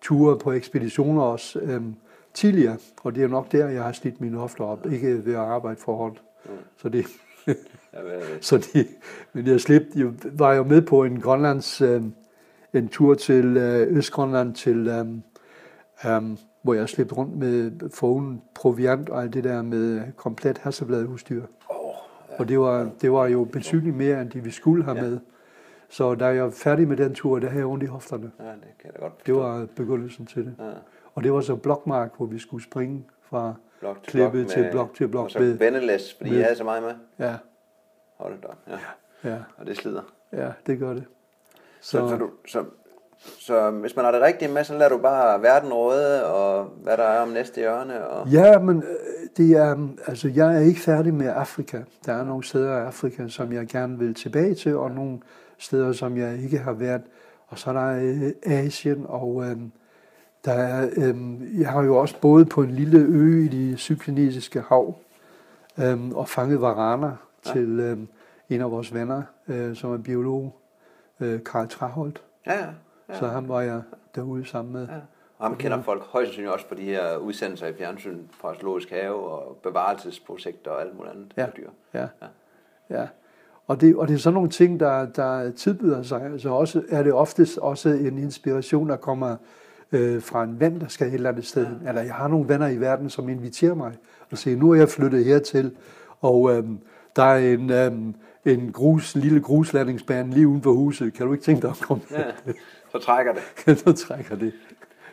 ture 0.00 0.38
på 0.38 0.52
ekspeditioner 0.52 1.22
også 1.22 1.58
øhm, 1.58 1.94
tidligere, 2.34 2.76
og 3.02 3.14
det 3.14 3.22
er 3.22 3.28
nok 3.28 3.52
der, 3.52 3.68
jeg 3.68 3.82
har 3.82 3.92
slidt 3.92 4.20
mine 4.20 4.38
hofter 4.38 4.64
op, 4.64 4.86
ikke 4.92 5.26
ved 5.26 5.32
at 5.32 5.40
arbejde 5.40 5.80
for 5.80 5.96
hårdt. 5.96 6.22
Mm. 6.44 6.50
Så 6.76 6.88
det, 6.88 7.06
så 8.48 8.58
det, 8.58 8.86
men 9.32 9.46
jeg 9.46 9.60
slippede, 9.60 9.98
jeg 9.98 10.12
var 10.32 10.54
jo 10.54 10.62
med 10.62 10.82
på 10.82 11.04
en 11.04 11.20
Grønlands, 11.20 11.80
øh, 11.80 12.02
en 12.74 12.88
tur 12.88 13.14
til 13.14 13.56
øh, 13.56 13.96
Østgrønland, 13.96 14.54
til, 14.54 14.88
øh, 14.88 15.06
øh, 16.12 16.36
hvor 16.62 16.74
jeg 16.74 16.88
slæbte 16.88 17.14
rundt 17.14 17.36
med 17.36 17.72
foruden 17.94 18.42
proviant 18.54 19.08
og 19.08 19.22
alt 19.22 19.34
det 19.34 19.44
der 19.44 19.62
med 19.62 20.02
komplet 20.16 20.58
hasselbladudstyr. 20.58 21.42
Oh, 21.68 21.94
ja. 22.30 22.36
Og 22.38 22.48
det 22.48 22.60
var, 22.60 22.90
det 23.00 23.12
var 23.12 23.26
jo 23.26 23.44
betydeligt 23.44 23.96
mere, 23.96 24.22
end 24.22 24.30
de 24.30 24.44
vi 24.44 24.50
skulle 24.50 24.84
have 24.84 24.96
ja. 24.96 25.02
med. 25.02 25.18
Så 25.90 26.14
da 26.14 26.26
jeg 26.26 26.44
var 26.44 26.50
færdig 26.50 26.88
med 26.88 26.96
den 26.96 27.14
tur, 27.14 27.38
der 27.38 27.46
havde 27.48 27.58
jeg 27.58 27.66
ondt 27.66 27.82
i 27.84 27.86
hofterne. 27.86 28.30
Ja, 28.38 28.44
det 28.44 28.52
kan 28.80 28.90
jeg 28.92 29.00
godt 29.00 29.26
Det 29.26 29.34
var 29.34 29.66
begyndelsen 29.76 30.26
til 30.26 30.44
det. 30.44 30.54
Ja. 30.58 30.64
Og 31.14 31.24
det 31.24 31.32
var 31.32 31.40
så 31.40 31.56
Blokmark, 31.56 32.10
hvor 32.16 32.26
vi 32.26 32.38
skulle 32.38 32.64
springe 32.64 33.04
fra 33.22 33.54
Blok 33.80 34.02
til 34.02 34.10
klippet 34.10 34.32
blok 34.46 34.50
til 34.52 34.62
med- 34.62 34.70
blok 34.70 34.94
til 34.94 35.08
blok 35.08 35.24
Og 35.24 35.30
så 35.30 35.38
med- 35.38 35.52
vendelæs, 35.58 36.14
fordi 36.16 36.30
med- 36.30 36.38
jeg 36.38 36.46
havde 36.46 36.56
så 36.58 36.64
meget 36.64 36.82
med. 36.82 36.92
Ja, 37.26 37.34
Hold 38.16 38.34
da 38.42 38.48
ja. 39.24 39.30
ja, 39.30 39.38
Og 39.56 39.66
det 39.66 39.76
slider. 39.76 40.02
ja, 40.32 40.48
det 40.66 40.78
gør 40.78 40.94
det. 40.94 41.04
Så, 41.80 42.08
så, 42.08 42.16
du, 42.16 42.30
så, 42.46 42.64
så 43.18 43.70
hvis 43.70 43.96
man 43.96 44.04
har 44.04 44.12
det 44.12 44.22
rigtige 44.22 44.52
med, 44.52 44.64
så 44.64 44.74
lader 44.78 44.88
du 44.88 44.98
bare 44.98 45.42
verden 45.42 45.72
råde, 45.72 46.26
og 46.26 46.64
hvad 46.64 46.96
der 46.96 47.02
er 47.04 47.20
om 47.20 47.28
næste 47.28 47.60
hjørne. 47.60 48.06
Og... 48.08 48.28
Ja, 48.28 48.58
men 48.58 48.76
øh, 48.76 48.84
det 49.36 49.56
er, 49.56 49.88
altså, 50.06 50.28
jeg 50.34 50.54
er 50.56 50.60
ikke 50.60 50.80
færdig 50.80 51.14
med 51.14 51.26
Afrika. 51.28 51.82
Der 52.06 52.12
er 52.12 52.24
nogle 52.24 52.44
steder 52.44 52.76
i 52.78 52.80
Afrika, 52.80 53.28
som 53.28 53.52
jeg 53.52 53.66
gerne 53.66 53.98
vil 53.98 54.14
tilbage 54.14 54.54
til, 54.54 54.76
og 54.76 54.90
nogle 54.90 55.18
steder, 55.58 55.92
som 55.92 56.16
jeg 56.16 56.38
ikke 56.42 56.58
har 56.58 56.72
været. 56.72 57.02
Og 57.46 57.58
så 57.58 57.70
er 57.70 57.74
der 57.74 58.00
øh, 58.02 58.32
Asien, 58.42 59.04
og 59.08 59.44
øh, 59.44 59.56
der 60.44 60.52
er, 60.52 60.90
øh, 60.96 61.16
jeg 61.60 61.68
har 61.70 61.82
jo 61.82 61.96
også 61.96 62.20
boet 62.20 62.48
på 62.48 62.62
en 62.62 62.70
lille 62.70 62.98
ø 62.98 63.44
i 63.44 63.48
det 63.48 63.78
sydkinesiske 63.78 64.60
hav, 64.60 64.94
øh, 65.78 66.08
og 66.08 66.28
fanget 66.28 66.60
varaner 66.60 67.12
Ja. 67.46 67.52
til 67.52 67.80
øh, 67.80 67.98
en 68.48 68.60
af 68.60 68.70
vores 68.70 68.94
venner, 68.94 69.22
øh, 69.48 69.76
som 69.76 69.92
er 69.92 69.98
biolog, 69.98 70.56
øh, 71.20 71.44
Karl 71.44 71.68
Traholt. 71.68 72.22
Ja, 72.46 72.58
ja. 72.58 72.66
Ja. 73.08 73.18
Så 73.18 73.26
ham 73.26 73.48
var 73.48 73.60
jeg 73.60 73.82
derude 74.14 74.44
sammen 74.44 74.72
med. 74.72 74.88
ja. 74.88 74.94
Og 75.38 75.46
ham 75.46 75.56
kender 75.56 75.82
folk 75.82 76.02
højst 76.02 76.26
sandsynligt 76.28 76.52
også 76.54 76.66
på 76.68 76.74
de 76.74 76.82
her 76.84 77.16
udsendelser 77.16 77.66
i 77.66 77.72
fjernsyn 77.74 78.18
fra 78.30 78.54
Zoologisk 78.54 78.90
Have 78.90 79.14
og 79.14 79.56
bevarelsesprojekter 79.62 80.70
og 80.70 80.80
alt 80.80 80.96
muligt 80.96 81.14
andet 81.14 81.32
Ja. 81.36 81.46
med 81.46 81.52
dyr. 81.56 81.70
Ja, 81.94 82.06
ja. 82.90 83.08
Og 83.68 83.80
det, 83.80 83.96
og 83.96 84.08
det 84.08 84.14
er 84.14 84.18
sådan 84.18 84.34
nogle 84.34 84.50
ting, 84.50 84.80
der, 84.80 85.06
der 85.06 85.50
tilbyder 85.50 86.02
sig. 86.02 86.22
Altså 86.22 86.48
også, 86.48 86.82
er 86.88 87.02
det 87.02 87.12
oftest 87.12 87.58
også 87.58 87.88
en 87.88 88.18
inspiration, 88.18 88.88
der 88.88 88.96
kommer 88.96 89.36
øh, 89.92 90.22
fra 90.22 90.42
en 90.44 90.60
ven, 90.60 90.80
der 90.80 90.88
skal 90.88 91.06
et 91.06 91.14
eller 91.14 91.30
andet 91.30 91.46
sted. 91.46 91.66
Ja. 91.84 91.88
Eller 91.88 92.02
jeg 92.02 92.14
har 92.14 92.28
nogle 92.28 92.48
venner 92.48 92.68
i 92.68 92.76
verden, 92.76 93.10
som 93.10 93.28
inviterer 93.28 93.74
mig 93.74 93.92
og 94.30 94.38
siger, 94.38 94.56
nu 94.56 94.70
er 94.70 94.74
jeg 94.76 94.88
flyttet 94.88 95.24
hertil, 95.24 95.70
og 96.20 96.56
øhm, 96.56 96.78
der 97.16 97.22
er 97.22 97.52
en, 97.54 97.70
øhm, 97.70 98.14
en 98.44 98.72
grus, 98.72 99.14
lille 99.16 99.40
gruslandingsbane 99.40 100.30
lige 100.34 100.48
uden 100.48 100.62
for 100.62 100.72
huset. 100.72 101.14
Kan 101.14 101.26
du 101.26 101.32
ikke 101.32 101.44
tænke 101.44 101.62
dig 101.62 101.70
at 101.70 101.78
komme? 101.80 102.02
Ja. 102.10 102.24
Så 102.92 102.98
trækker 102.98 103.32
det. 103.32 103.78
så 103.78 103.92
trækker 103.92 104.36
det. 104.36 104.52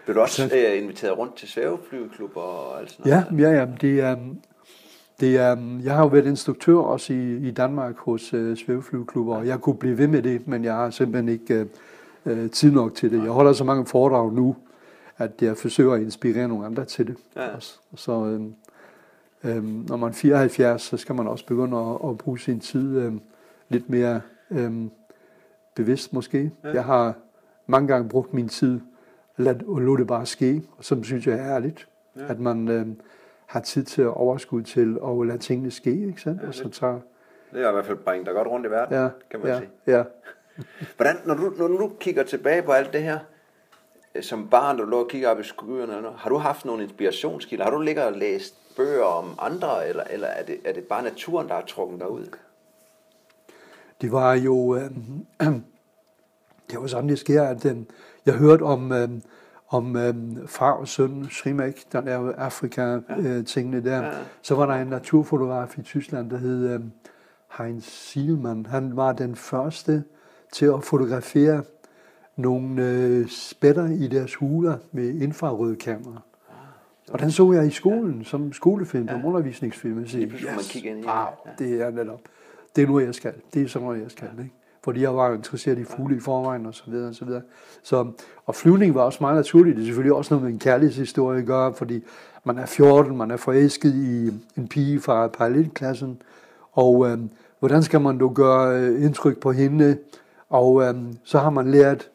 Blev 0.05 0.15
du 0.15 0.21
også 0.21 0.43
øh, 0.55 0.81
inviteret 0.83 1.17
rundt 1.17 1.35
til 1.35 1.47
svæveflyklubber 1.47 2.41
og 2.41 2.79
alt 2.79 2.91
sådan 2.91 3.05
Ja, 3.11 3.23
noget? 3.31 3.43
ja, 3.43 3.59
ja. 3.59 3.67
Det 3.81 3.99
er, 4.01 4.17
det 5.19 5.37
er, 5.37 5.57
jeg 5.83 5.95
har 5.95 6.01
jo 6.01 6.07
været 6.07 6.25
instruktør 6.25 6.75
også 6.75 7.13
i, 7.13 7.37
i 7.47 7.51
Danmark 7.51 7.97
hos 7.97 8.33
øh, 8.33 8.57
svæveflyveklubber, 8.57 9.35
og 9.35 9.47
jeg 9.47 9.61
kunne 9.61 9.77
blive 9.77 9.97
ved 9.97 10.07
med 10.07 10.21
det, 10.21 10.47
men 10.47 10.63
jeg 10.63 10.73
har 10.73 10.89
simpelthen 10.89 11.29
ikke 11.29 11.53
øh, 11.53 11.65
øh, 12.25 12.49
tid 12.51 12.71
nok 12.71 12.95
til 12.95 13.11
det. 13.11 13.23
Jeg 13.23 13.31
holder 13.31 13.53
så 13.53 13.63
mange 13.63 13.85
foredrag 13.85 14.33
nu, 14.33 14.55
at 15.17 15.31
jeg 15.41 15.57
forsøger 15.57 15.93
at 15.93 16.01
inspirere 16.01 16.47
nogle 16.47 16.65
andre 16.65 16.85
til 16.85 17.07
det. 17.07 17.15
Ja. 17.35 17.55
Også. 17.55 17.79
Så 17.95 18.25
øh, 18.25 18.41
øh, 19.43 19.63
når 19.89 19.97
man 19.97 20.09
er 20.09 20.13
74, 20.13 20.81
så 20.81 20.97
skal 20.97 21.15
man 21.15 21.27
også 21.27 21.45
begynde 21.45 21.77
at, 21.77 22.09
at 22.09 22.17
bruge 22.17 22.39
sin 22.39 22.59
tid 22.59 22.97
øh, 22.97 23.13
lidt 23.69 23.89
mere 23.89 24.21
øh, 24.51 24.73
bevidst 25.75 26.13
måske. 26.13 26.51
Ja. 26.63 26.69
Jeg 26.73 26.83
har 26.83 27.13
mange 27.67 27.87
gange 27.87 28.09
brugt 28.09 28.33
min 28.33 28.49
tid, 28.49 28.79
lad, 29.37 29.63
og 29.67 29.81
lå 29.81 29.97
det 29.97 30.07
bare 30.07 30.25
ske, 30.25 30.61
og 30.77 30.85
som 30.85 31.03
synes 31.03 31.27
jeg 31.27 31.39
er 31.39 31.55
ærligt, 31.55 31.87
ja. 32.17 32.21
at 32.27 32.39
man 32.39 32.67
øh, 32.67 32.87
har 33.45 33.59
tid 33.59 33.83
til 33.83 34.01
at 34.01 34.07
overskud 34.07 34.63
til 34.63 34.97
at 35.07 35.27
lade 35.27 35.37
tingene 35.37 35.71
ske, 35.71 36.07
ikke 36.07 36.21
sandt? 36.21 36.41
Ja, 36.41 36.51
så 36.51 36.63
lidt. 36.63 36.73
tager, 36.73 36.99
Det 37.51 37.63
er 37.63 37.69
i 37.69 37.73
hvert 37.73 37.85
fald 37.85 37.97
bringe 37.97 38.25
dig 38.25 38.33
godt 38.33 38.47
rundt 38.47 38.65
i 38.65 38.69
verden, 38.69 38.97
ja, 38.97 39.09
kan 39.29 39.39
man 39.39 39.49
ja, 39.49 39.57
sige. 39.57 39.69
ja. 39.87 40.03
Hvordan, 40.97 41.15
når 41.25 41.33
du, 41.33 41.53
når 41.57 41.67
du 41.67 41.91
kigger 41.99 42.23
tilbage 42.23 42.61
på 42.61 42.71
alt 42.71 42.93
det 42.93 43.03
her, 43.03 43.19
øh, 44.15 44.23
som 44.23 44.49
barn, 44.49 44.77
du 44.77 44.83
lå 44.83 44.99
og 44.99 45.07
kigger 45.09 45.29
op 45.29 45.39
i 45.39 45.43
skyerne, 45.43 45.81
eller 45.81 46.01
noget, 46.01 46.17
har 46.17 46.29
du 46.29 46.37
haft 46.37 46.65
nogle 46.65 46.83
inspirationskilder? 46.83 47.63
Har 47.63 47.71
du 47.71 47.79
ligget 47.79 48.05
og 48.05 48.13
læst 48.13 48.55
bøger 48.77 49.03
om 49.03 49.35
andre, 49.39 49.87
eller, 49.87 50.03
eller 50.03 50.27
er, 50.27 50.43
det, 50.43 50.57
er 50.65 50.73
det 50.73 50.83
bare 50.83 51.03
naturen, 51.03 51.47
der 51.47 51.53
har 51.53 51.61
trukket 51.61 51.99
dig 51.99 52.09
ud? 52.09 52.27
Det 54.01 54.11
var 54.11 54.33
jo, 54.33 54.75
øh, 54.75 54.91
det 56.71 56.81
var 56.81 56.87
sådan, 56.87 57.09
det 57.09 57.19
sker, 57.19 57.43
at 57.43 57.65
øh, 57.65 57.77
jeg 58.25 58.33
hørte 58.33 58.63
om, 58.63 58.91
øh, 58.91 59.09
om 59.67 59.95
øh, 59.95 60.15
far 60.47 60.71
og 60.71 60.87
søn, 60.87 61.27
Schrimek, 61.29 61.83
der 61.91 62.01
lavede 62.01 62.35
Afrika-tingene 62.35 63.83
der. 63.83 64.03
Ja. 64.03 64.11
Så 64.41 64.55
var 64.55 64.65
der 64.65 64.73
en 64.73 64.87
naturfotograf 64.87 65.77
i 65.77 65.81
Tyskland, 65.81 66.29
der 66.29 66.37
hed 66.37 66.69
øh, 66.69 66.79
Heinz 67.57 67.83
Sielmann. 67.83 68.65
Han 68.65 68.95
var 68.95 69.13
den 69.13 69.35
første 69.35 70.03
til 70.53 70.65
at 70.65 70.83
fotografere 70.83 71.63
nogle 72.35 72.83
øh, 72.83 73.27
spætter 73.27 73.85
i 73.85 74.07
deres 74.07 74.35
huler 74.35 74.77
med 74.91 75.21
infrarøde 75.21 75.75
kamera. 75.75 76.21
Og 77.11 77.19
den 77.19 77.31
så 77.31 77.51
jeg 77.51 77.67
i 77.67 77.71
skolen, 77.71 78.23
som 78.23 78.53
skolefilm, 78.53 79.07
som 79.07 79.25
undervisningsfilm. 79.25 79.99
Jeg 79.99 80.09
siger, 80.09 80.29
kunne 80.29 80.55
man 80.55 80.63
kigge 80.63 80.89
ind 80.89 80.99
i 80.99 81.01
det. 81.01 81.09
wow, 81.09 81.53
det 81.59 81.81
er 81.81 81.91
netop, 81.91 82.21
det 82.75 82.83
er 82.83 82.87
nu, 82.87 82.99
jeg 82.99 83.15
skal. 83.15 83.33
Det 83.53 83.61
er 83.61 83.67
sådan 83.67 83.87
noget, 83.87 84.01
jeg 84.01 84.11
skal. 84.11 84.29
Ikke? 84.39 84.53
Fordi 84.85 85.01
jeg 85.01 85.15
var 85.15 85.33
interesseret 85.33 85.77
i 85.79 85.83
fugle 85.83 86.15
i 86.15 86.19
forvejen, 86.19 86.65
og 86.65 86.73
så 86.73 86.83
videre, 86.87 87.09
og 87.09 87.15
så 87.15 87.25
videre. 87.25 87.41
Så, 87.83 88.11
og 88.45 88.55
flyvning 88.55 88.95
var 88.95 89.01
også 89.01 89.17
meget 89.21 89.35
naturligt. 89.35 89.75
Det 89.75 89.81
er 89.81 89.85
selvfølgelig 89.85 90.13
også 90.13 90.33
noget 90.33 90.45
med 90.45 90.53
en 90.53 90.59
kærlighedshistorie 90.59 91.39
at 91.39 91.45
gøre, 91.45 91.73
fordi 91.73 92.03
man 92.43 92.57
er 92.57 92.65
14, 92.65 93.17
man 93.17 93.31
er 93.31 93.37
forelsket 93.37 93.95
i 93.95 94.27
en 94.57 94.67
pige 94.67 94.99
fra 94.99 95.27
parallelklassen, 95.27 96.21
og 96.71 97.09
øh, 97.09 97.17
hvordan 97.59 97.83
skal 97.83 98.01
man 98.01 98.15
nu 98.15 98.29
gøre 98.29 98.79
øh, 98.79 99.03
indtryk 99.03 99.39
på 99.39 99.51
hende? 99.51 99.97
Og 100.49 100.83
øh, 100.83 100.95
så 101.23 101.39
har 101.39 101.49
man 101.49 101.71
lært 101.71 102.09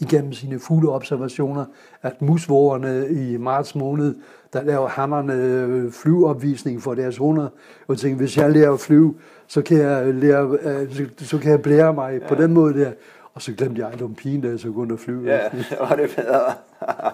igennem 0.00 0.32
sine 0.32 0.58
fugleobservationer, 0.58 1.64
at 2.02 2.22
musvågerne 2.22 3.08
i 3.08 3.36
marts 3.36 3.74
måned, 3.74 4.14
der 4.52 4.62
laver 4.62 4.88
hannerne 4.88 5.34
øh, 5.34 5.92
flyveopvisning 5.92 6.82
for 6.82 6.94
deres 6.94 7.16
hunder. 7.16 7.48
Og 7.88 7.98
tænkte, 7.98 8.16
hvis 8.16 8.36
jeg 8.36 8.50
lærer 8.50 8.72
at 8.72 8.80
flyve, 8.80 9.14
så 9.46 9.62
kan 9.62 9.78
jeg, 9.78 10.14
lære, 10.14 10.58
øh, 10.62 11.10
så, 11.18 11.38
kan 11.38 11.50
jeg 11.50 11.62
blære 11.62 11.94
mig 11.94 12.20
ja. 12.20 12.28
på 12.28 12.34
den 12.34 12.52
måde 12.52 12.80
der. 12.80 12.92
Og 13.34 13.42
så 13.42 13.52
glemte 13.52 13.86
jeg 13.86 14.02
om 14.02 14.14
pigen, 14.14 14.40
da 14.40 14.48
jeg 14.48 14.58
så 14.58 14.72
kunne 14.72 14.94
at 14.94 15.00
flyve. 15.00 15.30
Ja, 15.30 15.40
var 15.80 15.96
det 15.96 16.10
bedre. 16.16 16.54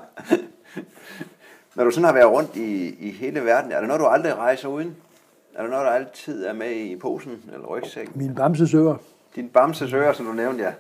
Når 1.76 1.84
du 1.84 1.90
sådan 1.90 2.04
har 2.04 2.12
været 2.12 2.30
rundt 2.30 2.56
i, 2.56 2.96
i 3.00 3.10
hele 3.10 3.40
verden, 3.40 3.72
er 3.72 3.80
der 3.80 3.86
noget, 3.86 4.00
du 4.00 4.06
aldrig 4.06 4.36
rejser 4.36 4.68
uden? 4.68 4.96
Er 5.54 5.62
der 5.62 5.70
noget, 5.70 5.86
der 5.86 5.92
altid 5.92 6.46
er 6.46 6.52
med 6.52 6.70
i 6.70 6.96
posen 6.96 7.32
eller 7.54 7.66
rygsækken? 7.66 8.18
Min 8.18 8.34
bamsesøger, 8.34 8.96
Din 9.36 9.48
bamses 9.48 9.92
ører, 9.92 10.12
som 10.12 10.26
du 10.26 10.32
nævnte, 10.32 10.64
ja. 10.64 10.72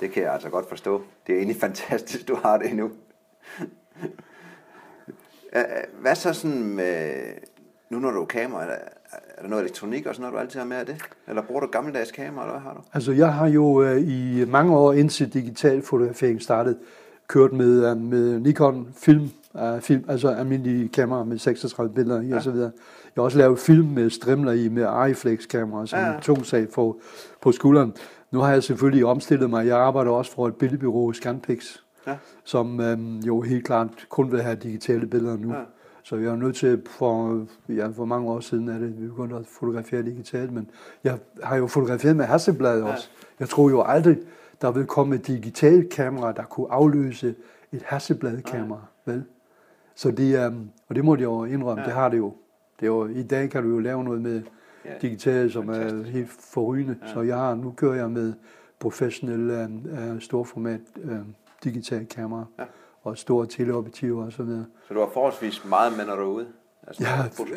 Det 0.00 0.10
kan 0.10 0.22
jeg 0.22 0.32
altså 0.32 0.48
godt 0.48 0.68
forstå. 0.68 1.02
Det 1.26 1.32
er 1.32 1.36
egentlig 1.38 1.60
fantastisk, 1.66 2.28
du 2.28 2.36
har 2.42 2.58
det 2.58 2.70
endnu. 2.70 2.90
Hvad 6.00 6.14
så 6.14 6.32
sådan 6.32 6.62
med, 6.62 7.12
nu 7.90 7.98
når 7.98 8.10
du 8.10 8.20
er 8.22 8.26
kamera, 8.26 8.62
er 8.62 8.66
der, 8.66 8.74
er 9.36 9.42
der 9.42 9.48
noget 9.48 9.62
elektronik 9.64 10.06
og 10.06 10.14
sådan 10.14 10.22
noget, 10.22 10.34
du 10.34 10.38
altid 10.38 10.58
har 10.60 10.66
med 10.66 10.76
af 10.76 10.86
det? 10.86 10.96
Eller 11.28 11.42
bruger 11.42 11.60
du 11.60 11.66
gammeldags 11.66 12.12
kamera, 12.12 12.44
eller 12.44 12.52
hvad 12.52 12.62
har 12.62 12.74
du? 12.74 12.80
Altså, 12.94 13.12
jeg 13.12 13.32
har 13.34 13.46
jo 13.48 13.82
øh, 13.82 14.02
i 14.08 14.44
mange 14.48 14.76
år 14.76 14.92
indtil 14.92 15.32
digital 15.32 15.82
fotografering 15.82 16.42
startede, 16.42 16.78
kørt 17.28 17.52
med, 17.52 17.90
øh, 17.90 17.96
med 17.96 18.40
Nikon 18.40 18.88
film, 18.96 19.28
øh, 19.58 19.80
film, 19.80 20.04
altså 20.08 20.28
almindelige 20.28 20.88
kameraer 20.88 21.24
med 21.24 21.38
36 21.38 21.94
billeder 21.94 22.20
i 22.22 22.26
Ja. 22.26 22.36
og 22.36 22.42
så 22.42 22.50
videre. 22.50 22.70
Jeg 23.16 23.20
har 23.22 23.24
også 23.24 23.38
lavet 23.38 23.58
film 23.58 23.86
med 23.88 24.10
strimler 24.10 24.52
i, 24.52 24.68
med 24.68 24.82
Ariflex 24.84 25.48
kamera, 25.48 25.86
som 25.86 25.98
Ja. 25.98 26.12
ja. 26.28 26.42
sag 26.42 26.68
på, 26.68 27.00
på 27.42 27.52
skulderen. 27.52 27.94
Nu 28.30 28.38
har 28.38 28.52
jeg 28.52 28.62
selvfølgelig 28.62 29.04
omstillet 29.06 29.50
mig. 29.50 29.66
Jeg 29.66 29.78
arbejder 29.78 30.10
også 30.10 30.32
for 30.32 30.46
et 30.48 30.56
billedbyrå, 30.56 31.12
Scanpix, 31.12 31.76
Ja. 32.06 32.16
som 32.44 32.80
øhm, 32.80 33.18
jo 33.18 33.40
helt 33.40 33.64
klart 33.66 34.06
kun 34.08 34.32
vil 34.32 34.42
have 34.42 34.56
digitale 34.56 35.06
billeder 35.06 35.36
nu. 35.36 35.52
Ja. 35.52 35.58
Ja. 35.58 35.64
Så 36.02 36.16
jeg 36.16 36.26
er 36.32 36.36
nødt 36.36 36.56
til, 36.56 36.82
for, 36.90 37.46
ja, 37.68 37.86
for 37.88 38.04
mange 38.04 38.30
år 38.30 38.40
siden 38.40 38.68
er 38.68 38.78
det, 38.78 39.02
vi 39.02 39.06
begyndte 39.06 39.36
at 39.36 39.46
fotografere 39.46 40.02
digitalt, 40.02 40.52
men 40.52 40.70
jeg 41.04 41.18
har 41.42 41.56
jo 41.56 41.66
fotograferet 41.66 42.16
med 42.16 42.24
Hasselblad 42.24 42.78
Ja. 42.82 42.92
også. 42.92 43.08
Jeg 43.40 43.48
tror 43.48 43.70
jo 43.70 43.82
aldrig, 43.82 44.18
der 44.62 44.70
vil 44.70 44.86
komme 44.86 45.14
et 45.14 45.26
digitalt 45.26 45.90
kamera, 45.92 46.32
der 46.32 46.42
kunne 46.42 46.66
afløse 46.70 47.34
et 47.72 47.82
Hasselblad-kamera, 47.84 48.80
vel? 49.06 49.24
Så 49.94 50.10
det, 50.10 50.46
um, 50.48 50.70
og 50.88 50.94
det 50.94 51.04
må 51.04 51.14
jeg 51.14 51.22
jo 51.24 51.44
indrømme, 51.44 51.80
Ja. 51.82 51.88
ja. 51.88 51.94
det 51.94 51.94
har 52.02 52.08
det 52.08 52.18
jo. 52.18 52.32
Det 52.80 52.86
er 52.86 52.90
jo. 52.90 53.06
I 53.06 53.22
dag 53.22 53.50
kan 53.50 53.62
du 53.62 53.68
jo 53.68 53.78
lave 53.78 54.04
noget 54.04 54.20
med 54.22 54.42
Ja, 54.86 54.98
digitalt, 55.02 55.52
som 55.52 55.66
fantastisk. 55.66 56.08
er 56.08 56.12
helt 56.12 56.30
forrygende. 56.40 56.96
Ja. 57.06 57.12
Så 57.12 57.20
jeg 57.22 57.36
har, 57.36 57.54
nu 57.54 57.70
kører 57.76 57.94
jeg 57.94 58.10
med 58.10 58.32
professionel 58.78 59.50
uh, 59.50 60.12
uh, 60.14 60.20
storformat 60.20 60.80
uh, 61.04 61.10
digital 61.64 62.06
kamera 62.06 62.44
Ja. 62.58 62.64
og 63.02 63.18
store 63.18 63.46
teleobjektiver 63.46 64.24
og 64.26 64.32
så 64.32 64.42
videre. 64.42 64.64
Så 64.88 64.94
du 64.94 65.00
har 65.00 65.08
forholdsvis 65.12 65.64
meget 65.64 65.96
med, 65.96 66.06
når 66.06 66.16
du 66.16 66.22
er 66.22 66.26
ude? 66.26 66.46
Altså, 66.86 67.02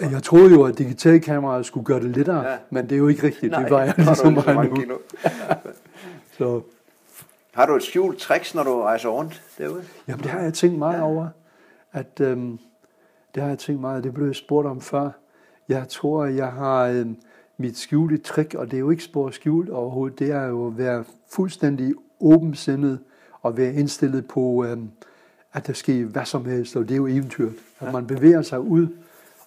Ja, 0.02 0.10
jeg 0.10 0.24
troede 0.24 0.52
jo, 0.54 0.64
at 0.64 0.78
digitale 0.78 1.20
kameraer 1.20 1.62
skulle 1.62 1.86
gøre 1.86 2.00
det 2.00 2.16
lettere, 2.18 2.48
Ja. 2.52 2.58
men 2.70 2.84
det 2.84 2.92
er 2.92 2.98
jo 2.98 3.08
ikke 3.08 3.24
rigtigt. 3.24 3.52
Nej, 3.52 3.62
det 3.62 3.72
var 3.72 3.82
jeg 3.84 3.94
lige 3.98 4.16
så 4.16 4.30
mange 4.46 4.86
nu. 4.86 4.98
Så, 6.38 6.62
Har 7.54 7.66
du 7.66 7.76
et 7.76 7.84
skjult 7.84 8.18
tricks, 8.20 8.56
når 8.56 8.64
du 8.64 8.82
rejser 8.82 9.10
rundt 9.10 9.42
derude? 9.58 9.84
jamen, 10.08 10.24
det 10.24 10.32
har 10.32 10.40
jeg 10.40 10.54
tænkt 10.54 10.78
meget 10.80 10.98
ja. 10.98 11.04
over. 11.04 11.28
At, 11.94 12.20
øhm, 12.22 12.60
det 13.36 13.44
har 13.44 13.50
jeg 13.50 13.60
tænkt 13.60 13.82
meget, 13.82 14.04
det 14.04 14.14
blev 14.14 14.26
jeg 14.26 14.36
spurgt 14.36 14.68
om 14.68 14.82
før. 14.82 15.10
Jeg 15.70 15.88
tror, 15.90 16.26
jeg 16.26 16.48
har 16.52 16.86
øhm, 16.88 17.16
mit 17.58 17.78
skjulte 17.78 18.18
trick, 18.18 18.54
og 18.54 18.66
det 18.72 18.74
er 18.78 18.80
jo 18.80 18.90
ikke 18.90 19.04
spor 19.04 19.30
skjult 19.30 19.70
overhovedet, 19.70 20.20
det 20.20 20.32
er 20.32 20.44
jo 20.48 20.68
at 20.68 20.78
være 20.78 21.04
fuldstændig 21.32 21.94
åbensindet 22.20 23.00
og 23.42 23.58
være 23.58 23.74
indstillet 23.74 24.28
på, 24.28 24.66
øhm, 24.66 24.90
at 25.54 25.68
der 25.68 25.74
sker 25.74 26.06
hvad 26.06 26.26
som 26.26 26.46
helst, 26.46 26.76
og 26.76 26.84
det 26.84 26.92
er 26.92 26.98
jo 26.98 27.08
eventyrt. 27.08 27.52
At 27.80 27.88
Ja. 27.88 27.92
man 27.92 28.08
bevæger 28.08 28.42
sig 28.42 28.60
ud, 28.60 28.88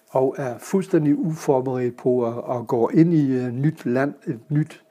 og 0.09 0.35
er 0.37 0.57
fuldstændig 0.57 1.15
uforberedt 1.17 1.97
på 1.97 2.25
at, 2.27 2.57
at 2.59 2.67
gå 2.67 2.89
ind 2.93 3.13
i 3.13 3.31
et 3.31 3.53
nyt 3.53 3.85
land, 3.85 4.13
et 4.27 4.39
nyt, 4.49 4.83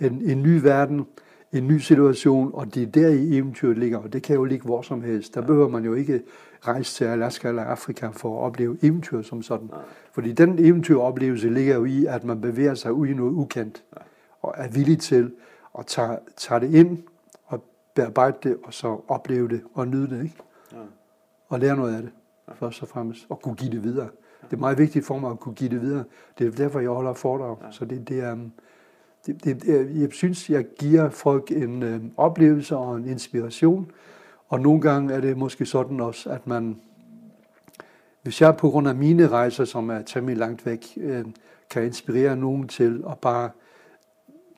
en, 0.00 0.22
en 0.24 0.42
ny 0.42 0.60
verden, 0.60 1.06
en 1.52 1.68
ny 1.68 1.78
situation, 1.78 2.50
og 2.54 2.74
det 2.74 2.82
er 2.82 2.86
der 2.86 3.08
i 3.08 3.36
eventyret 3.36 3.78
ligger, 3.78 3.98
og 3.98 4.12
det 4.12 4.22
kan 4.22 4.36
jo 4.36 4.44
ligge 4.44 4.64
hvor 4.64 4.82
som 4.82 5.02
helst. 5.02 5.34
Der 5.34 5.40
behøver 5.40 5.68
man 5.68 5.84
jo 5.84 5.94
ikke 5.94 6.22
rejse 6.68 6.94
til 6.94 7.04
Alaska 7.04 7.48
eller 7.48 7.62
Afrika 7.62 8.08
for 8.08 8.40
at 8.40 8.46
opleve 8.46 8.78
eventyr 8.82 9.22
som 9.22 9.42
sådan. 9.42 9.66
Nej. 9.66 9.78
Fordi 10.12 10.32
den 10.32 10.58
eventyroplevelse 10.58 11.50
ligger 11.50 11.74
jo 11.74 11.84
i, 11.84 12.04
at 12.04 12.24
man 12.24 12.40
bevæger 12.40 12.74
sig 12.74 12.92
ud 12.92 13.06
i 13.06 13.14
noget 13.14 13.32
ukendt, 13.32 13.84
ja. 13.96 14.02
og 14.42 14.54
er 14.56 14.68
villig 14.68 14.98
til 14.98 15.32
at 15.78 15.86
tage, 15.86 16.18
tage 16.36 16.60
det 16.60 16.74
ind, 16.74 16.98
og 17.46 17.64
bearbejde 17.94 18.36
det, 18.42 18.56
og 18.64 18.74
så 18.74 19.00
opleve 19.08 19.48
det 19.48 19.62
og 19.74 19.88
nyde 19.88 20.10
det, 20.10 20.22
ikke? 20.22 20.36
Ja. 20.72 20.76
Og 21.48 21.60
lære 21.60 21.76
noget 21.76 21.94
af 21.94 22.02
det, 22.02 22.10
ja. 22.48 22.52
først 22.52 22.82
og 22.82 22.88
fremmest, 22.88 23.26
og 23.28 23.40
kunne 23.42 23.54
give 23.54 23.70
det 23.70 23.84
videre. 23.84 24.08
Ja. 24.42 24.46
Det 24.50 24.56
er 24.56 24.60
meget 24.60 24.78
vigtigt 24.78 25.06
for 25.06 25.18
mig 25.18 25.30
at 25.30 25.40
kunne 25.40 25.54
give 25.54 25.70
det 25.70 25.80
videre. 25.80 26.04
Det 26.38 26.46
er 26.46 26.50
derfor, 26.50 26.80
jeg 26.80 26.90
holder 26.90 27.12
foredrag. 27.12 27.56
Ja. 27.62 27.70
Så 27.70 27.84
det, 27.84 28.08
det 28.08 28.20
er, 28.20 28.36
det, 29.26 29.44
det, 29.44 30.00
jeg 30.00 30.08
synes, 30.12 30.50
jeg 30.50 30.66
giver 30.78 31.10
folk 31.10 31.50
en 31.52 31.82
øh, 31.82 32.00
oplevelse 32.16 32.76
og 32.76 32.96
en 32.96 33.08
inspiration, 33.08 33.90
og 34.50 34.60
nogle 34.60 34.80
gange 34.80 35.14
er 35.14 35.20
det 35.20 35.36
måske 35.36 35.66
sådan 35.66 36.00
også, 36.00 36.30
at 36.30 36.46
man, 36.46 36.80
hvis 38.22 38.40
jeg 38.40 38.56
på 38.56 38.70
grund 38.70 38.88
af 38.88 38.94
mine 38.94 39.28
rejser, 39.28 39.64
som 39.64 39.90
er 39.90 40.02
temmelig 40.02 40.38
langt 40.38 40.66
væk, 40.66 40.86
øh, 40.96 41.24
kan 41.70 41.84
inspirere 41.84 42.36
nogen 42.36 42.68
til 42.68 43.04
at 43.10 43.18
bare 43.18 43.50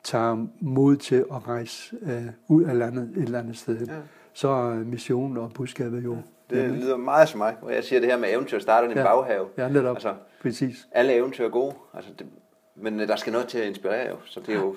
tage 0.03 0.49
mod 0.59 0.95
til 0.95 1.15
at 1.15 1.47
rejse 1.47 1.95
øh, 2.01 2.25
ud 2.47 2.63
af 2.63 2.77
landet 2.77 3.11
et 3.17 3.23
eller 3.23 3.39
andet 3.39 3.57
sted, 3.57 3.87
ja. 3.87 3.93
så 4.33 4.47
er 4.47 4.75
missionen 4.75 5.37
og 5.37 5.51
budskabet 5.53 6.03
jo... 6.03 6.17
Ja, 6.51 6.57
det 6.57 6.71
lyder 6.71 6.97
meget 6.97 7.29
som 7.29 7.37
mig, 7.37 7.55
hvor 7.61 7.69
jeg 7.69 7.83
siger 7.83 7.99
det 7.99 8.09
her 8.09 8.17
med 8.17 8.33
eventyr 8.33 8.59
starter 8.59 8.89
i 8.89 8.93
ja. 8.93 9.03
baghave. 9.03 9.47
Ja, 9.57 9.69
netop. 9.69 9.95
Altså, 9.95 10.13
Præcis. 10.41 10.87
Alle 10.91 11.13
eventyr 11.13 11.45
er 11.45 11.49
gode, 11.49 11.75
altså 11.93 12.11
det, 12.19 12.27
men 12.75 12.99
øh, 12.99 13.07
der 13.07 13.15
skal 13.15 13.33
noget 13.33 13.47
til 13.47 13.57
at 13.57 13.67
inspirere 13.67 14.09
jo, 14.09 14.15
så 14.25 14.39
det 14.39 14.49
er 14.49 14.59
jo 14.59 14.75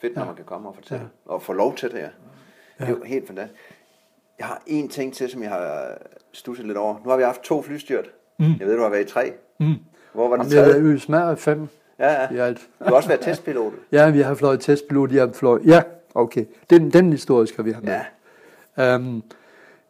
fedt, 0.00 0.14
når 0.14 0.22
ja. 0.22 0.26
man 0.26 0.36
kan 0.36 0.44
komme 0.44 0.68
og 0.68 0.74
fortælle, 0.74 1.08
ja. 1.26 1.32
og 1.32 1.42
få 1.42 1.52
lov 1.52 1.74
til 1.74 1.90
det, 1.90 1.98
ja. 1.98 2.02
ja. 2.02 2.08
Det 2.84 2.92
er 2.92 2.98
jo 2.98 3.04
helt 3.04 3.26
fantastisk. 3.26 3.60
Jeg 4.38 4.46
har 4.46 4.62
en 4.66 4.88
ting 4.88 5.14
til, 5.14 5.30
som 5.30 5.42
jeg 5.42 5.50
har 5.50 5.98
stusset 6.32 6.66
lidt 6.66 6.78
over. 6.78 6.96
Nu 7.04 7.10
har 7.10 7.16
vi 7.16 7.22
haft 7.22 7.42
to 7.42 7.62
flystyrt. 7.62 8.10
Mm. 8.38 8.52
Jeg 8.60 8.66
ved, 8.66 8.76
du 8.76 8.82
har 8.82 8.88
været 8.88 9.04
i 9.04 9.12
tre. 9.12 9.32
Mm. 9.60 9.74
Hvor 10.12 10.28
var 10.28 10.36
det 10.36 10.46
tredje? 10.46 10.66
Jeg 10.66 10.74
har 10.74 10.80
været 10.80 11.02
smager 11.02 11.34
fem. 11.34 11.68
Ja, 11.98 12.12
ja. 12.12 12.28
I 12.30 12.36
alt. 12.36 12.68
Du 12.78 12.84
har 12.84 12.92
også 12.92 13.08
været 13.08 13.20
testpilot. 13.20 13.72
ja, 13.92 14.10
vi 14.10 14.20
har 14.20 14.34
fløjet 14.34 14.60
testpilot. 14.60 15.12
Jeg 15.12 15.22
har 15.22 15.32
fløjet. 15.32 15.66
Ja, 15.66 15.82
okay. 16.14 16.44
Den, 16.70 16.92
den 16.92 17.12
historie 17.12 17.46
skal 17.46 17.64
vi 17.64 17.72
have 17.72 17.84
med. 17.84 18.00
Ja. 18.78 18.94
Um, 18.94 19.22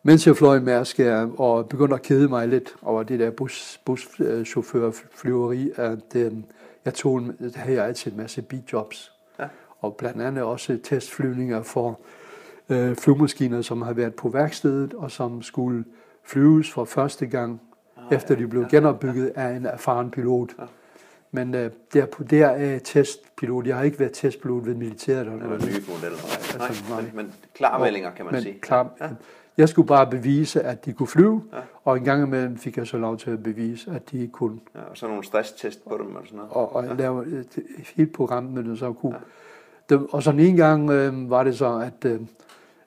mens 0.02 0.26
jeg 0.26 0.36
fløj 0.36 0.56
i 0.56 0.60
Mærsk 0.60 1.00
og 1.38 1.68
begyndte 1.68 1.94
at 1.94 2.02
kede 2.02 2.28
mig 2.28 2.48
lidt 2.48 2.74
over 2.82 3.02
det 3.02 3.20
der 3.20 3.30
bus, 3.30 3.80
buschaufførflyveri, 3.84 5.70
at 5.76 6.28
um, 6.32 6.44
jeg 6.84 6.94
tog, 6.94 7.22
det 7.38 7.56
havde 7.56 7.76
jeg 7.76 7.86
altid 7.86 8.12
en 8.12 8.16
masse 8.16 8.42
bidjobs. 8.42 9.12
Ja. 9.38 9.44
Og 9.80 9.96
blandt 9.96 10.22
andet 10.22 10.44
også 10.44 10.78
testflyvninger 10.84 11.62
for 11.62 12.00
øh, 12.68 12.96
flyvemaskiner, 12.96 13.62
som 13.62 13.82
har 13.82 13.92
været 13.92 14.14
på 14.14 14.28
værkstedet, 14.28 14.94
og 14.94 15.10
som 15.10 15.42
skulle 15.42 15.84
flyves 16.24 16.72
for 16.72 16.84
første 16.84 17.26
gang, 17.26 17.60
ah, 17.96 18.16
efter 18.16 18.34
de 18.34 18.48
blev 18.48 18.62
ja, 18.62 18.68
genopbygget 18.76 19.32
ja. 19.36 19.48
af 19.48 19.56
en 19.56 19.66
erfaren 19.66 20.10
pilot. 20.10 20.54
Ja. 20.58 20.64
Men 21.30 21.54
øh, 21.54 21.70
der, 21.92 22.06
der 22.06 22.46
er 22.46 22.78
testpilot. 22.78 23.66
Jeg 23.66 23.76
har 23.76 23.82
ikke 23.82 23.98
været 23.98 24.12
testpilot 24.12 24.66
ved 24.66 24.74
militæret. 24.74 25.20
Eller 25.20 25.36
noget. 25.36 25.62
nye 25.62 25.82
modeller. 25.88 26.18
Nej, 26.58 26.68
altså, 26.68 26.84
nej. 26.90 27.02
Men, 27.02 27.10
men 27.14 27.32
klarmeldinger, 27.54 28.10
kan 28.10 28.24
man 28.24 28.34
men 28.34 28.42
sige. 28.42 28.58
Klar, 28.60 28.90
ja. 29.00 29.08
Jeg 29.56 29.68
skulle 29.68 29.88
bare 29.88 30.10
bevise, 30.10 30.62
at 30.62 30.84
de 30.84 30.92
kunne 30.92 31.06
flyve, 31.06 31.42
ja. 31.52 31.58
og 31.84 31.96
en 31.96 32.04
gang 32.04 32.22
imellem 32.22 32.56
fik 32.56 32.76
jeg 32.76 32.86
så 32.86 32.96
lov 32.98 33.16
til 33.16 33.30
at 33.30 33.42
bevise, 33.42 33.90
at 33.90 34.10
de 34.10 34.28
kunne. 34.28 34.58
Ja, 34.74 34.80
og 34.80 34.96
så 34.96 35.06
nogle 35.06 35.24
stresstest 35.24 35.88
på 35.88 35.98
dem 35.98 36.16
og 36.16 36.22
sådan 36.24 36.36
noget. 36.36 36.52
Og, 36.52 36.76
og 36.76 36.84
ja. 36.84 36.92
lave 36.92 37.26
et, 37.26 37.58
et 37.78 37.86
helt 37.96 38.12
program 38.12 38.44
med 38.44 38.64
det, 38.64 38.78
så 38.78 38.92
kunne. 38.92 39.14
Ja. 39.14 39.96
Det, 39.96 40.06
og 40.10 40.22
sådan 40.22 40.40
en 40.40 40.56
gang 40.56 40.90
øh, 40.90 41.30
var 41.30 41.44
det 41.44 41.58
så, 41.58 41.78
at, 41.78 42.10
øh, 42.10 42.20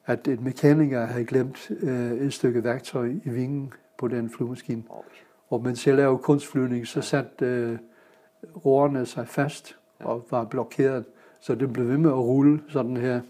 at 0.06 0.28
et 0.28 0.40
mekaniker 0.40 1.06
havde 1.06 1.24
glemt 1.24 1.70
øh, 1.82 2.12
et 2.12 2.32
stykke 2.32 2.64
værktøj 2.64 3.06
i 3.24 3.28
vingen 3.28 3.72
på 3.98 4.08
den 4.08 4.30
flyvemaskine. 4.30 4.82
Okay. 4.88 5.08
Og 5.50 5.62
mens 5.62 5.86
jeg 5.86 5.94
lavede 5.94 6.18
kunstflyvning, 6.18 6.86
så 6.86 7.00
satte 7.00 7.44
øh, 7.44 7.78
roerne 8.66 9.06
sig 9.06 9.28
fast 9.28 9.76
og 9.98 10.26
var 10.30 10.44
blokeret. 10.44 11.04
Så 11.40 11.54
det 11.54 11.72
blev 11.72 11.88
ved 11.88 11.98
med 11.98 12.10
at 12.10 12.16
rulle 12.16 12.60
sådan 12.68 12.96
her 12.96 13.20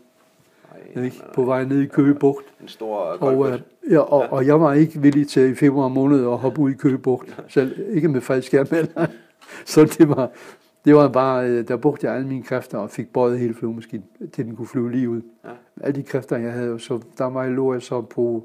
Ej, 0.96 1.02
ikke? 1.04 1.22
på 1.34 1.44
vej 1.44 1.64
ned 1.64 1.80
i 1.80 1.86
Køge 1.86 2.14
Bugt. 2.14 2.44
En 2.62 2.68
stor 2.68 2.98
og, 2.98 3.50
øh, 3.50 3.60
ja, 3.90 3.98
og, 3.98 4.32
og 4.32 4.46
jeg 4.46 4.60
var 4.60 4.72
ikke 4.72 5.00
villig 5.00 5.28
til 5.28 5.50
i 5.50 5.54
februar 5.54 5.88
måned 5.88 6.24
at 6.24 6.38
hoppe 6.38 6.60
ud 6.60 6.70
i 6.70 6.74
Køge 6.74 6.98
Bugt, 6.98 7.42
selv 7.48 7.94
ikke 7.94 8.08
med 8.08 8.20
faldskærm 8.20 8.66
Så 9.64 9.84
det 9.98 10.08
var, 10.08 10.30
det 10.84 10.94
var 10.94 11.08
bare, 11.08 11.46
øh, 11.48 11.68
der 11.68 11.76
brugte 11.76 12.06
jeg 12.06 12.14
alle 12.14 12.28
mine 12.28 12.42
kræfter 12.42 12.78
og 12.78 12.90
fik 12.90 13.12
bøjet 13.12 13.38
hele 13.38 13.54
flyvemaskinen, 13.54 14.06
til 14.32 14.44
den 14.44 14.56
kunne 14.56 14.66
flyve 14.66 14.90
lige 14.90 15.08
ud. 15.10 15.22
Ja. 15.44 15.50
Alle 15.80 15.96
de 15.96 16.02
kræfter, 16.02 16.36
jeg 16.36 16.52
havde, 16.52 16.78
så 16.78 17.00
der 17.18 17.24
var 17.24 17.42
jeg 17.42 17.52
lå 17.52 17.72
jeg 17.72 17.82
så 17.82 18.00
på 18.00 18.44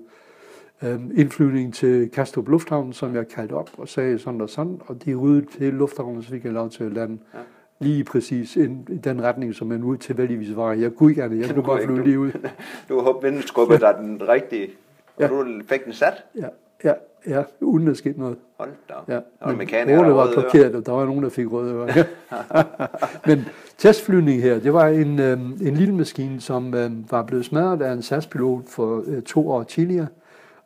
øhm, 0.83 1.11
indflyvning 1.15 1.73
til 1.73 2.09
Kastrup 2.09 2.47
Lufthavn, 2.47 2.93
som 2.93 3.15
jeg 3.15 3.27
kaldte 3.27 3.53
op 3.53 3.69
og 3.77 3.87
sagde 3.87 4.19
sådan 4.19 4.41
og 4.41 4.49
sådan, 4.49 4.81
og 4.87 5.05
de 5.05 5.15
ryddede 5.15 5.45
til 5.45 5.73
lufthavnen, 5.73 6.23
så 6.23 6.29
fik 6.29 6.43
jeg 6.43 6.53
lov 6.53 6.69
til 6.69 6.83
at 6.83 6.91
lande. 6.91 7.17
Ja. 7.33 7.39
Lige 7.79 8.03
præcis 8.03 8.55
ind, 8.55 8.89
i 8.89 8.97
den 8.97 9.23
retning, 9.23 9.55
som 9.55 9.67
man 9.67 9.83
ud 9.83 9.97
tilfældigvis 9.97 10.55
var. 10.55 10.73
Jeg 10.73 10.91
kunne 10.91 11.11
ikke 11.11 11.23
andet, 11.23 11.47
jeg 11.47 11.55
kunne 11.55 11.63
bare 11.63 11.83
flyve 11.83 12.03
lige 12.03 12.19
ud. 12.19 12.31
Du 12.89 13.01
har 13.01 13.19
vindskubbet 13.21 13.81
dig 13.81 13.95
den 13.99 14.21
rigtige, 14.29 14.69
og 15.15 15.21
ja. 15.21 15.27
du 15.27 15.45
fik 15.65 15.85
den 15.85 15.93
sat? 15.93 16.13
Ja, 16.35 16.47
ja, 16.83 16.93
ja, 17.27 17.43
uden 17.61 17.87
at 17.87 17.97
skete 17.97 18.19
noget. 18.19 18.37
Hold 18.59 18.69
da. 18.89 19.13
Ja. 19.13 19.19
Og 19.39 19.49
Men 19.49 19.57
mekaniker, 19.57 20.03
der 20.03 20.13
var 20.13 20.31
blokeret, 20.33 20.75
og 20.75 20.85
der 20.85 20.91
var 20.91 21.05
nogen, 21.05 21.23
der 21.23 21.29
fik 21.29 21.51
røde 21.51 21.73
ører. 21.73 22.03
Men 23.27 23.45
testflyvning 23.77 24.41
her, 24.41 24.59
det 24.59 24.73
var 24.73 24.87
en, 24.87 25.19
øh, 25.19 25.39
en 25.39 25.73
lille 25.73 25.95
maskine, 25.95 26.41
som 26.41 26.73
øh, 26.73 27.11
var 27.11 27.23
blevet 27.23 27.45
smadret 27.45 27.81
af 27.81 27.93
en 27.93 28.01
SAS-pilot 28.01 28.69
for 28.69 29.03
øh, 29.07 29.21
to 29.21 29.49
år 29.51 29.63
tidligere. 29.63 30.07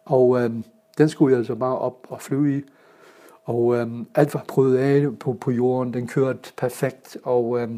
Og 0.06 0.42
øh, 0.42 0.52
den 0.98 1.10
skulle 1.10 1.32
jeg 1.32 1.38
altså 1.38 1.56
bare 1.56 1.78
op 1.78 2.08
og 2.10 2.22
flyve 2.22 2.58
i. 2.58 2.62
Og 3.44 3.76
øh, 3.76 3.88
alt 4.16 4.34
var 4.34 4.46
prøvet 4.48 4.78
af 4.78 5.20
på, 5.20 5.34
på 5.34 5.52
jorden. 5.52 5.94
Den 5.94 6.08
kørte 6.08 6.54
perfekt, 6.58 7.18
og 7.24 7.62
øh, 7.62 7.70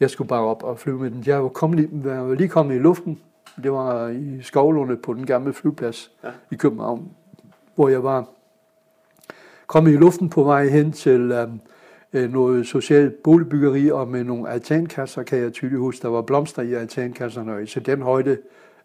jeg 0.00 0.10
skulle 0.10 0.28
bare 0.28 0.42
op 0.42 0.62
og 0.62 0.78
flyve 0.78 0.98
med 0.98 1.10
den. 1.10 1.22
Jeg 1.26 1.42
var, 1.42 1.48
kommet, 1.48 1.90
jeg 2.04 2.28
var 2.28 2.34
lige 2.34 2.48
kommet 2.48 2.74
i 2.74 2.78
luften. 2.78 3.20
Det 3.62 3.72
var 3.72 4.08
i 4.08 4.42
Skovlunde 4.42 4.96
på 4.96 5.14
den 5.14 5.26
gamle 5.26 5.52
flyplads 5.52 6.10
ja. 6.24 6.28
i 6.50 6.54
København, 6.54 7.10
hvor 7.74 7.88
jeg 7.88 8.02
var 8.02 8.28
kommet 9.66 9.92
i 9.92 9.96
luften 9.96 10.30
på 10.30 10.42
vej 10.42 10.66
hen 10.66 10.92
til 10.92 11.20
øh, 11.32 11.48
øh 12.12 12.32
noget 12.32 12.66
socialt 12.66 13.22
boligbyggeri, 13.22 13.90
og 13.90 14.08
med 14.08 14.24
nogle 14.24 14.50
altankasser, 14.50 15.22
kan 15.22 15.38
jeg 15.38 15.52
tydeligt 15.52 15.80
huske, 15.80 16.02
der 16.02 16.08
var 16.08 16.22
blomster 16.22 16.62
i 16.62 16.74
altankasserne, 16.74 17.54
og 17.54 17.68
så 17.68 17.80
den 17.80 18.02
højde 18.02 18.38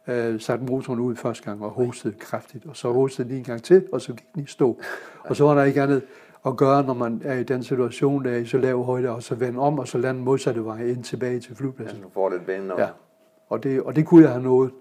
øh, 0.07 0.39
satte 0.39 0.65
motoren 0.65 0.99
ud 0.99 1.15
første 1.15 1.43
gang 1.43 1.63
og 1.63 1.69
hostede 1.69 2.13
kraftigt, 2.19 2.65
og 2.65 2.77
så 2.77 2.91
hostede 2.91 3.29
den 3.29 3.37
en 3.37 3.43
gang 3.43 3.63
til, 3.63 3.85
og 3.91 4.01
så 4.01 4.13
gik 4.13 4.33
den 4.35 4.43
i 4.43 4.45
stå. 4.45 4.79
Og 5.19 5.35
så 5.35 5.43
var 5.43 5.55
der 5.55 5.63
ikke 5.63 5.81
andet 5.81 6.01
at 6.45 6.57
gøre, 6.57 6.83
når 6.83 6.93
man 6.93 7.21
er 7.25 7.39
i 7.39 7.43
den 7.43 7.63
situation, 7.63 8.25
der 8.25 8.31
er 8.31 8.37
i 8.37 8.45
så 8.45 8.57
lav 8.57 8.83
højde, 8.83 9.09
og 9.09 9.23
så 9.23 9.35
vende 9.35 9.59
om, 9.59 9.79
og 9.79 9.87
så 9.87 9.97
lande 9.97 10.21
modsatte 10.21 10.65
vej 10.65 10.85
ind 10.85 11.03
tilbage 11.03 11.39
til 11.39 11.55
flypladsen. 11.55 11.97
Ja, 11.97 12.03
du 12.03 12.09
får 12.13 12.29
det 12.29 12.47
vende 12.47 12.75
Ja, 12.77 12.87
og 13.49 13.63
det, 13.63 13.81
og 13.81 13.95
det 13.95 14.05
kunne 14.05 14.23
jeg 14.23 14.31
have 14.31 14.43
nået. 14.43 14.71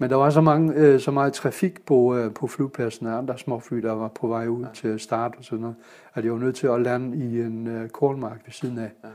Men 0.00 0.10
der 0.10 0.16
var 0.16 0.30
så, 0.30 0.40
mange, 0.40 0.74
øh, 0.74 1.00
så 1.00 1.10
meget 1.10 1.32
trafik 1.32 1.86
på, 1.86 2.16
øh, 2.16 2.34
på 2.34 2.46
flypladsen 2.46 3.06
af 3.06 3.18
andre 3.18 3.38
småfly, 3.38 3.76
der 3.76 3.92
var 3.92 4.08
på 4.08 4.28
vej 4.28 4.46
ud 4.46 4.62
ja. 4.62 4.68
til 4.74 5.00
start 5.00 5.34
og 5.38 5.44
sådan 5.44 5.60
noget, 5.60 5.76
at 6.14 6.24
jeg 6.24 6.32
var 6.32 6.38
nødt 6.38 6.56
til 6.56 6.66
at 6.66 6.82
lande 6.82 7.16
i 7.16 7.40
en 7.40 7.66
øh, 7.66 7.88
kornmark 7.88 8.40
ved 8.44 8.52
siden 8.52 8.78
af. 8.78 8.90
Ja. 9.04 9.08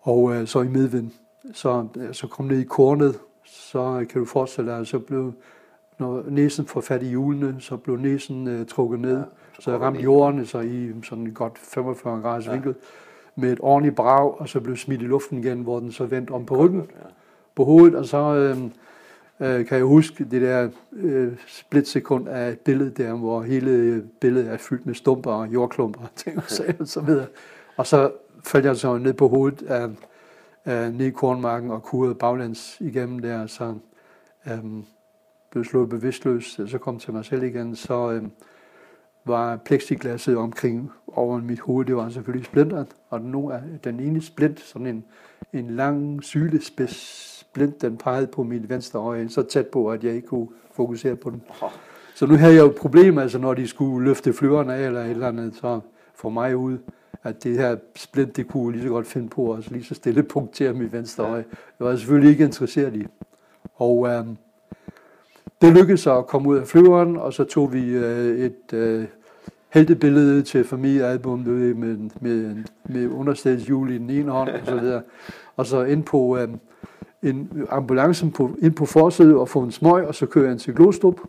Og 0.00 0.34
øh, 0.34 0.46
så 0.46 0.60
i 0.60 0.68
medvind. 0.68 1.10
Så, 1.52 1.86
øh, 1.96 2.14
så 2.14 2.26
kom 2.26 2.46
ned 2.46 2.58
i 2.58 2.64
kornet, 2.64 3.18
så 3.44 4.06
kan 4.10 4.20
du 4.20 4.24
forestille 4.24 4.70
dig, 4.70 4.86
så 4.86 4.98
blev, 4.98 5.32
når 5.98 6.24
næsen 6.28 6.66
får 6.66 6.80
fat 6.80 7.02
i 7.02 7.08
hjulene, 7.08 7.56
så 7.58 7.76
blev 7.76 7.96
næsen 7.96 8.48
øh, 8.48 8.66
trukket 8.66 9.00
ned, 9.00 9.16
ja, 9.16 9.22
så, 9.52 9.62
så 9.62 9.70
jeg 9.70 9.80
ramte 9.80 10.00
jorden 10.00 10.46
så 10.46 10.60
i 10.60 10.92
sådan 11.02 11.24
en 11.24 11.34
godt 11.34 11.58
45 11.58 12.20
graders 12.20 12.46
ja. 12.46 12.52
vinkel, 12.52 12.74
med 13.36 13.52
et 13.52 13.58
ordentligt 13.62 13.96
brag, 13.96 14.40
og 14.40 14.48
så 14.48 14.60
blev 14.60 14.76
smidt 14.76 15.02
i 15.02 15.04
luften 15.04 15.38
igen, 15.38 15.62
hvor 15.62 15.80
den 15.80 15.92
så 15.92 16.04
vendte 16.04 16.30
om 16.30 16.46
på 16.46 16.56
ryggen, 16.56 16.80
ja. 16.80 17.06
på 17.54 17.64
hovedet, 17.64 17.94
og 17.94 18.04
så 18.04 18.34
øh, 18.34 18.70
øh, 19.40 19.66
kan 19.66 19.76
jeg 19.76 19.84
huske 19.84 20.24
det 20.24 20.42
der 20.42 20.68
øh, 20.92 21.32
splitsekund 21.46 22.28
af 22.28 22.50
et 22.50 22.58
billede 22.58 22.90
der, 22.90 23.14
hvor 23.14 23.42
hele 23.42 23.70
øh, 23.70 24.02
billedet 24.20 24.52
er 24.52 24.56
fyldt 24.56 24.86
med 24.86 24.94
stumper 24.94 25.32
og 25.32 25.48
jordklumper 25.52 26.00
og 26.00 26.10
ting 26.16 26.36
og, 26.38 26.44
og 26.78 26.88
så 26.88 27.00
videre. 27.00 27.26
Og 27.76 27.86
så 27.86 28.12
faldt 28.44 28.66
jeg 28.66 28.76
så 28.76 28.98
ned 28.98 29.12
på 29.12 29.28
hovedet 29.28 29.62
af 29.62 29.90
af 30.64 30.92
ned 30.92 31.06
i 31.06 31.10
kornmarken 31.10 31.70
og 31.70 31.82
kurede 31.82 32.14
baglands 32.14 32.76
igennem 32.80 33.18
der, 33.18 33.46
så 33.46 33.74
øh, 34.46 34.64
blev 35.50 35.64
slået 35.64 35.88
bevidstløs, 35.88 36.60
så 36.66 36.78
kom 36.78 36.98
til 36.98 37.12
mig 37.12 37.24
selv 37.24 37.42
igen, 37.42 37.76
så 37.76 38.10
øh, 38.10 38.22
var 39.24 39.56
plexiglasset 39.56 40.36
omkring 40.36 40.90
over 41.06 41.40
mit 41.40 41.60
hoved, 41.60 41.86
det 41.86 41.96
var 41.96 42.08
selvfølgelig 42.08 42.46
splinteret, 42.46 42.86
og 43.08 43.20
den, 43.20 43.34
den 43.84 44.00
ene 44.00 44.22
splint, 44.22 44.60
sådan 44.60 44.86
en, 44.86 45.04
en 45.52 45.70
lang 45.70 46.24
sylespids 46.24 47.39
splint, 47.50 47.82
den 47.82 47.96
pegede 47.96 48.26
på 48.26 48.42
mit 48.42 48.68
venstre 48.68 49.00
øje, 49.00 49.28
så 49.28 49.42
tæt 49.42 49.66
på, 49.66 49.90
at 49.90 50.04
jeg 50.04 50.14
ikke 50.14 50.28
kunne 50.28 50.48
fokusere 50.72 51.16
på 51.16 51.30
den. 51.30 51.42
Så 52.14 52.26
nu 52.26 52.34
havde 52.34 52.54
jeg 52.54 52.60
jo 52.60 52.72
problemer, 52.78 53.22
altså 53.22 53.38
når 53.38 53.54
de 53.54 53.66
skulle 53.66 54.04
løfte 54.04 54.32
flyverne 54.32 54.74
af 54.74 54.86
eller 54.86 55.00
et 55.00 55.10
eller 55.10 55.28
andet, 55.28 55.54
så 55.54 55.80
for 56.14 56.28
mig 56.28 56.56
ud, 56.56 56.78
at 57.22 57.44
det 57.44 57.56
her 57.56 57.76
splint, 57.96 58.36
det 58.36 58.48
kunne 58.48 58.72
lige 58.72 58.82
så 58.82 58.88
godt 58.88 59.06
finde 59.06 59.28
på 59.28 59.54
os 59.54 59.70
lige 59.70 59.84
så 59.84 59.94
stille 59.94 60.22
punktere 60.22 60.72
mit 60.72 60.92
venstre 60.92 61.24
øje. 61.24 61.44
Det 61.50 61.80
var 61.80 61.88
jeg 61.88 61.98
selvfølgelig 61.98 62.30
ikke 62.30 62.44
interesseret 62.44 62.96
i. 62.96 63.06
Og 63.74 64.08
øh, 64.08 64.24
det 65.62 65.72
lykkedes 65.72 66.06
at 66.06 66.26
komme 66.26 66.48
ud 66.48 66.56
af 66.56 66.66
flyveren, 66.66 67.16
og 67.16 67.32
så 67.32 67.44
tog 67.44 67.72
vi 67.72 67.90
øh, 67.90 68.38
et 68.38 68.72
øh, 68.72 69.04
heltebillede 69.68 70.42
til 70.42 70.64
familiealbum 70.64 71.38
med, 71.38 71.74
med, 71.74 72.10
med, 72.20 72.64
med 72.84 73.08
understedshjul 73.08 73.90
i 73.90 73.98
den 73.98 74.10
ene 74.10 74.32
hånd 74.32 74.48
og 74.48 74.66
så 74.66 74.76
videre. 74.76 75.02
Og 75.56 75.66
så 75.66 75.84
ind 75.84 76.02
på 76.02 76.38
øh, 76.38 76.48
en 77.22 77.66
ambulance 77.70 78.30
på, 78.30 78.50
ind 78.62 78.74
på 78.74 78.86
forsædet 78.86 79.36
og 79.36 79.48
få 79.48 79.62
en 79.62 79.70
smøg, 79.70 80.06
og 80.06 80.14
så 80.14 80.26
kører 80.26 80.48
jeg 80.48 80.58
til 80.58 80.74
Glostrup, 80.74 81.20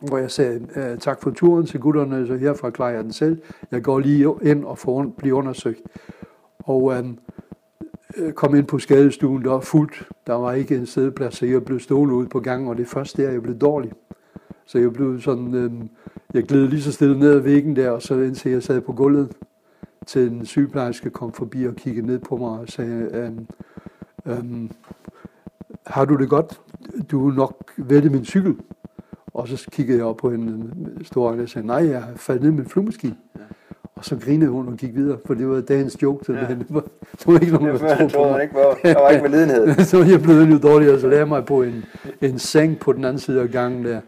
hvor 0.00 0.18
jeg 0.18 0.30
sagde 0.30 0.66
øh, 0.76 0.98
tak 0.98 1.22
for 1.22 1.30
turen 1.30 1.66
til 1.66 1.80
gutterne, 1.80 2.26
så 2.26 2.36
herfra 2.36 2.70
klarer 2.70 2.94
jeg 2.94 3.04
den 3.04 3.12
selv. 3.12 3.42
Jeg 3.70 3.82
går 3.82 3.98
lige 3.98 4.34
ind 4.42 4.64
og 4.64 4.78
får 4.78 5.14
blive 5.18 5.34
undersøgt. 5.34 5.80
Og 6.58 6.94
øhm, 6.96 7.18
øh, 8.16 8.32
kom 8.32 8.54
ind 8.54 8.66
på 8.66 8.78
skadestuen, 8.78 9.44
der 9.44 9.50
var 9.50 9.60
fuldt. 9.60 10.08
Der 10.26 10.34
var 10.34 10.52
ikke 10.52 10.76
en 10.76 10.86
sædeplads, 10.86 11.36
så 11.36 11.46
jeg 11.46 11.64
blev 11.64 11.80
stående 11.80 12.14
ude 12.14 12.28
på 12.28 12.40
gangen, 12.40 12.68
og 12.68 12.76
det 12.76 12.88
første 12.88 13.22
der, 13.22 13.30
jeg 13.30 13.42
blev 13.42 13.58
dårlig. 13.58 13.92
Så 14.66 14.78
jeg 14.78 14.92
blev 14.92 15.20
sådan, 15.20 15.54
øhm, 15.54 15.88
jeg 16.34 16.42
gled 16.42 16.68
lige 16.68 16.82
så 16.82 16.92
stille 16.92 17.18
ned 17.18 17.30
ad 17.30 17.38
væggen 17.38 17.76
der, 17.76 17.90
og 17.90 18.02
så 18.02 18.14
indtil 18.14 18.52
jeg 18.52 18.62
sad 18.62 18.80
på 18.80 18.92
gulvet, 18.92 19.32
til 20.06 20.32
en 20.32 20.46
sygeplejerske 20.46 21.10
kom 21.10 21.32
forbi 21.32 21.66
og 21.66 21.74
kiggede 21.74 22.06
ned 22.06 22.18
på 22.18 22.36
mig 22.36 22.60
og 22.60 22.68
sagde, 22.68 23.10
øhm, 23.12 23.46
øhm, 24.26 24.70
har 25.86 26.04
du 26.04 26.16
det 26.16 26.28
godt? 26.28 26.60
Du 27.10 27.28
er 27.28 27.34
nok 27.34 27.72
vælte 27.76 28.10
min 28.10 28.24
cykel. 28.24 28.56
Og 29.34 29.48
så 29.48 29.66
kiggede 29.72 29.98
jeg 29.98 30.06
op 30.06 30.16
på 30.16 30.30
en 30.30 30.72
stor 31.02 31.28
øjne 31.28 31.42
og 31.42 31.48
sagde, 31.48 31.66
nej, 31.66 31.88
jeg 31.88 32.02
har 32.02 32.12
faldet 32.16 32.42
ned 32.42 32.50
med 32.50 32.60
en 32.60 32.68
flyvemaskine. 32.68 33.16
Ja. 33.36 33.40
Og 33.96 34.04
så 34.04 34.16
grinede 34.16 34.50
hun 34.50 34.68
og 34.68 34.76
gik 34.76 34.94
videre, 34.94 35.18
for 35.26 35.34
det 35.34 35.48
var 35.48 35.60
dagens 35.60 36.02
joke. 36.02 36.24
Så 36.24 36.32
ja. 36.32 36.40
det, 36.40 36.66
var, 36.68 36.80
det 37.12 37.26
var 37.26 37.38
ikke 37.38 37.52
nogen, 37.52 37.68
der 37.68 37.78
troede 37.78 38.32
på 38.32 38.38
ikke 38.38 38.54
var, 38.54 38.78
Der 38.82 39.02
var 39.02 39.10
ikke 39.10 39.22
med 39.22 39.30
lidenhed. 39.30 39.74
så 39.90 40.04
jeg 40.04 40.22
blev 40.22 40.46
lidt 40.46 40.64
og 40.64 41.00
så 41.00 41.08
lagde 41.08 41.26
mig 41.26 41.44
på 41.44 41.62
en, 41.62 41.84
en 42.20 42.38
seng 42.38 42.78
på 42.78 42.92
den 42.92 43.04
anden 43.04 43.18
side 43.18 43.40
af 43.40 43.50
gangen 43.50 43.84
der, 43.84 44.00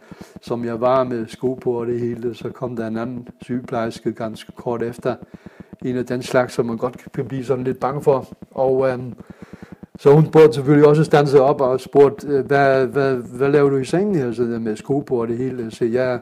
som 0.42 0.64
jeg 0.64 0.80
var 0.80 1.04
med 1.04 1.26
sko 1.26 1.54
på 1.54 1.72
og 1.72 1.86
det 1.86 2.00
hele. 2.00 2.34
Så 2.34 2.50
kom 2.50 2.76
der 2.76 2.86
en 2.86 2.96
anden 2.96 3.28
sygeplejerske 3.42 4.12
ganske 4.12 4.52
kort 4.52 4.82
efter. 4.82 5.14
En 5.84 5.96
af 5.96 6.06
den 6.06 6.22
slags, 6.22 6.54
som 6.54 6.66
man 6.66 6.76
godt 6.76 6.96
kan 7.14 7.24
blive 7.24 7.44
sådan 7.44 7.64
lidt 7.64 7.80
bange 7.80 8.02
for. 8.02 8.28
Og 8.50 8.88
øhm, 8.90 9.14
så 9.98 10.14
hun 10.14 10.26
spurgte 10.26 10.52
selvfølgelig 10.52 10.88
også 10.88 11.04
stanset 11.04 11.40
op 11.40 11.60
og 11.60 11.80
spurgte, 11.80 12.26
øh, 12.26 12.46
hvad, 12.46 12.86
hvad, 12.86 13.16
hvad 13.16 13.48
laver 13.48 13.70
du 13.70 13.76
i 13.76 13.84
sengen 13.84 14.14
her, 14.14 14.32
så 14.32 14.42
der 14.42 14.58
med 14.58 14.76
sko 14.76 15.00
på 15.00 15.20
og 15.20 15.28
det 15.28 15.38
hele. 15.38 15.70
Så 15.70 15.84
jeg, 15.84 16.20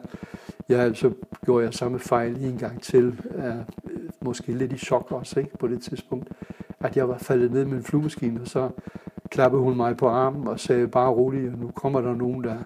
jeg, 0.69 0.91
så 0.95 1.11
gjorde 1.45 1.65
jeg 1.65 1.73
samme 1.73 1.99
fejl 1.99 2.43
en 2.43 2.57
gang 2.57 2.81
til, 2.81 3.07
uh, 3.35 3.43
måske 4.21 4.51
lidt 4.51 4.73
i 4.73 4.77
chok 4.77 5.11
også 5.11 5.39
ikke, 5.39 5.57
på 5.57 5.67
det 5.67 5.81
tidspunkt, 5.81 6.29
at 6.79 6.97
jeg 6.97 7.09
var 7.09 7.17
faldet 7.17 7.51
ned 7.51 7.65
med 7.65 7.77
en 7.77 7.83
flyvemaskine, 7.83 8.41
og 8.41 8.47
så 8.47 8.69
klappede 9.29 9.61
hun 9.61 9.77
mig 9.77 9.97
på 9.97 10.07
armen 10.07 10.47
og 10.47 10.59
sagde 10.59 10.87
bare 10.87 11.09
roligt, 11.09 11.53
og 11.53 11.59
nu 11.59 11.71
kommer 11.75 12.01
der 12.01 12.15
nogen, 12.15 12.43
der 12.43 12.57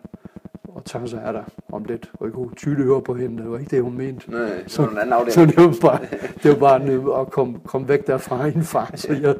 og 0.76 1.10
sig 1.10 1.24
af 1.24 1.34
dig 1.34 1.44
om 1.72 1.84
lidt. 1.84 2.12
Og 2.14 2.26
jeg 2.26 2.34
kunne 2.34 2.50
tydeligt 2.56 2.88
høre 2.88 3.02
på 3.02 3.14
hende, 3.14 3.44
det 3.44 3.52
var 3.52 3.58
ikke 3.58 3.76
det, 3.76 3.84
hun 3.84 3.98
mente. 3.98 4.32
Nej, 4.32 4.68
så, 4.68 4.82
en 4.82 4.98
anden 4.98 5.32
så 5.32 5.46
det 5.46 5.58
var 5.58 5.76
bare, 5.82 6.00
det 6.44 6.52
var 6.52 6.58
bare 6.58 7.22
at 7.22 7.32
komme, 7.32 7.60
komme 7.66 7.88
væk 7.88 8.08
derfra 8.08 8.46
en 8.56 8.64
far. 8.64 8.92
Så 8.96 9.14
jeg, 9.14 9.36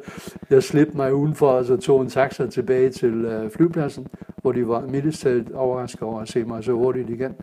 jeg 0.50 0.62
slippede 0.62 0.96
mig 0.96 1.14
udenfor, 1.14 1.48
og 1.48 1.64
så 1.64 1.76
tog 1.76 2.02
en 2.02 2.08
taxa 2.08 2.46
tilbage 2.46 2.90
til 2.90 3.24
øh, 3.24 3.50
flyvepladsen, 3.50 4.06
hvor 4.42 4.52
de 4.52 4.68
var 4.68 4.80
mildest 4.80 5.26
overrasket 5.54 6.02
over 6.02 6.20
at 6.20 6.28
se 6.28 6.44
mig 6.44 6.64
så 6.64 6.72
hurtigt 6.72 7.10
igen. 7.10 7.34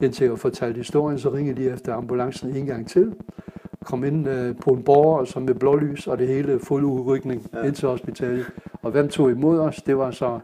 Indtil 0.00 0.26
jeg 0.26 0.38
fortalte 0.38 0.76
historien, 0.76 1.18
så 1.18 1.30
ringede 1.30 1.62
de 1.62 1.70
efter 1.70 1.94
ambulancen 1.94 2.56
en 2.56 2.66
gang 2.66 2.88
til 2.88 3.14
kom 3.84 4.04
ind 4.04 4.28
øh, 4.28 4.54
på 4.62 4.70
en 4.70 4.82
borger, 4.82 5.24
som 5.24 5.42
med 5.42 5.54
blålys 5.54 6.06
og 6.06 6.18
det 6.18 6.28
hele 6.28 6.58
fuld 6.58 6.84
udrykning 6.84 7.50
ja. 7.54 7.62
ind 7.62 7.74
til 7.74 7.88
hospitalet. 7.88 8.46
Og 8.82 8.90
hvem 8.90 9.08
tog 9.08 9.30
imod 9.30 9.58
os? 9.58 9.76
Det 9.76 9.98
var 9.98 10.10
så 10.10 10.40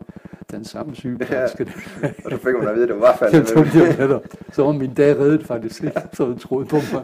den 0.53 0.65
samme 0.65 0.95
sygeplejerske. 0.95 1.67
Ja. 2.03 2.09
og 2.25 2.31
så 2.31 2.37
fik 2.37 2.55
man 2.59 2.69
at 2.69 2.75
vide, 2.75 2.83
at 2.83 2.89
det 2.89 3.01
var 3.01 3.17
faldet. 3.17 3.55
Jeg 3.99 4.09
tog 4.09 4.23
Så 4.53 4.65
var 4.65 4.73
min 4.73 4.95
dag 4.95 5.17
reddet 5.19 5.47
faktisk, 5.47 5.85
ikke? 5.85 6.01
så 6.13 6.27
jeg 6.29 6.41
troede 6.41 6.67
på 6.67 6.77
mig. 6.93 7.03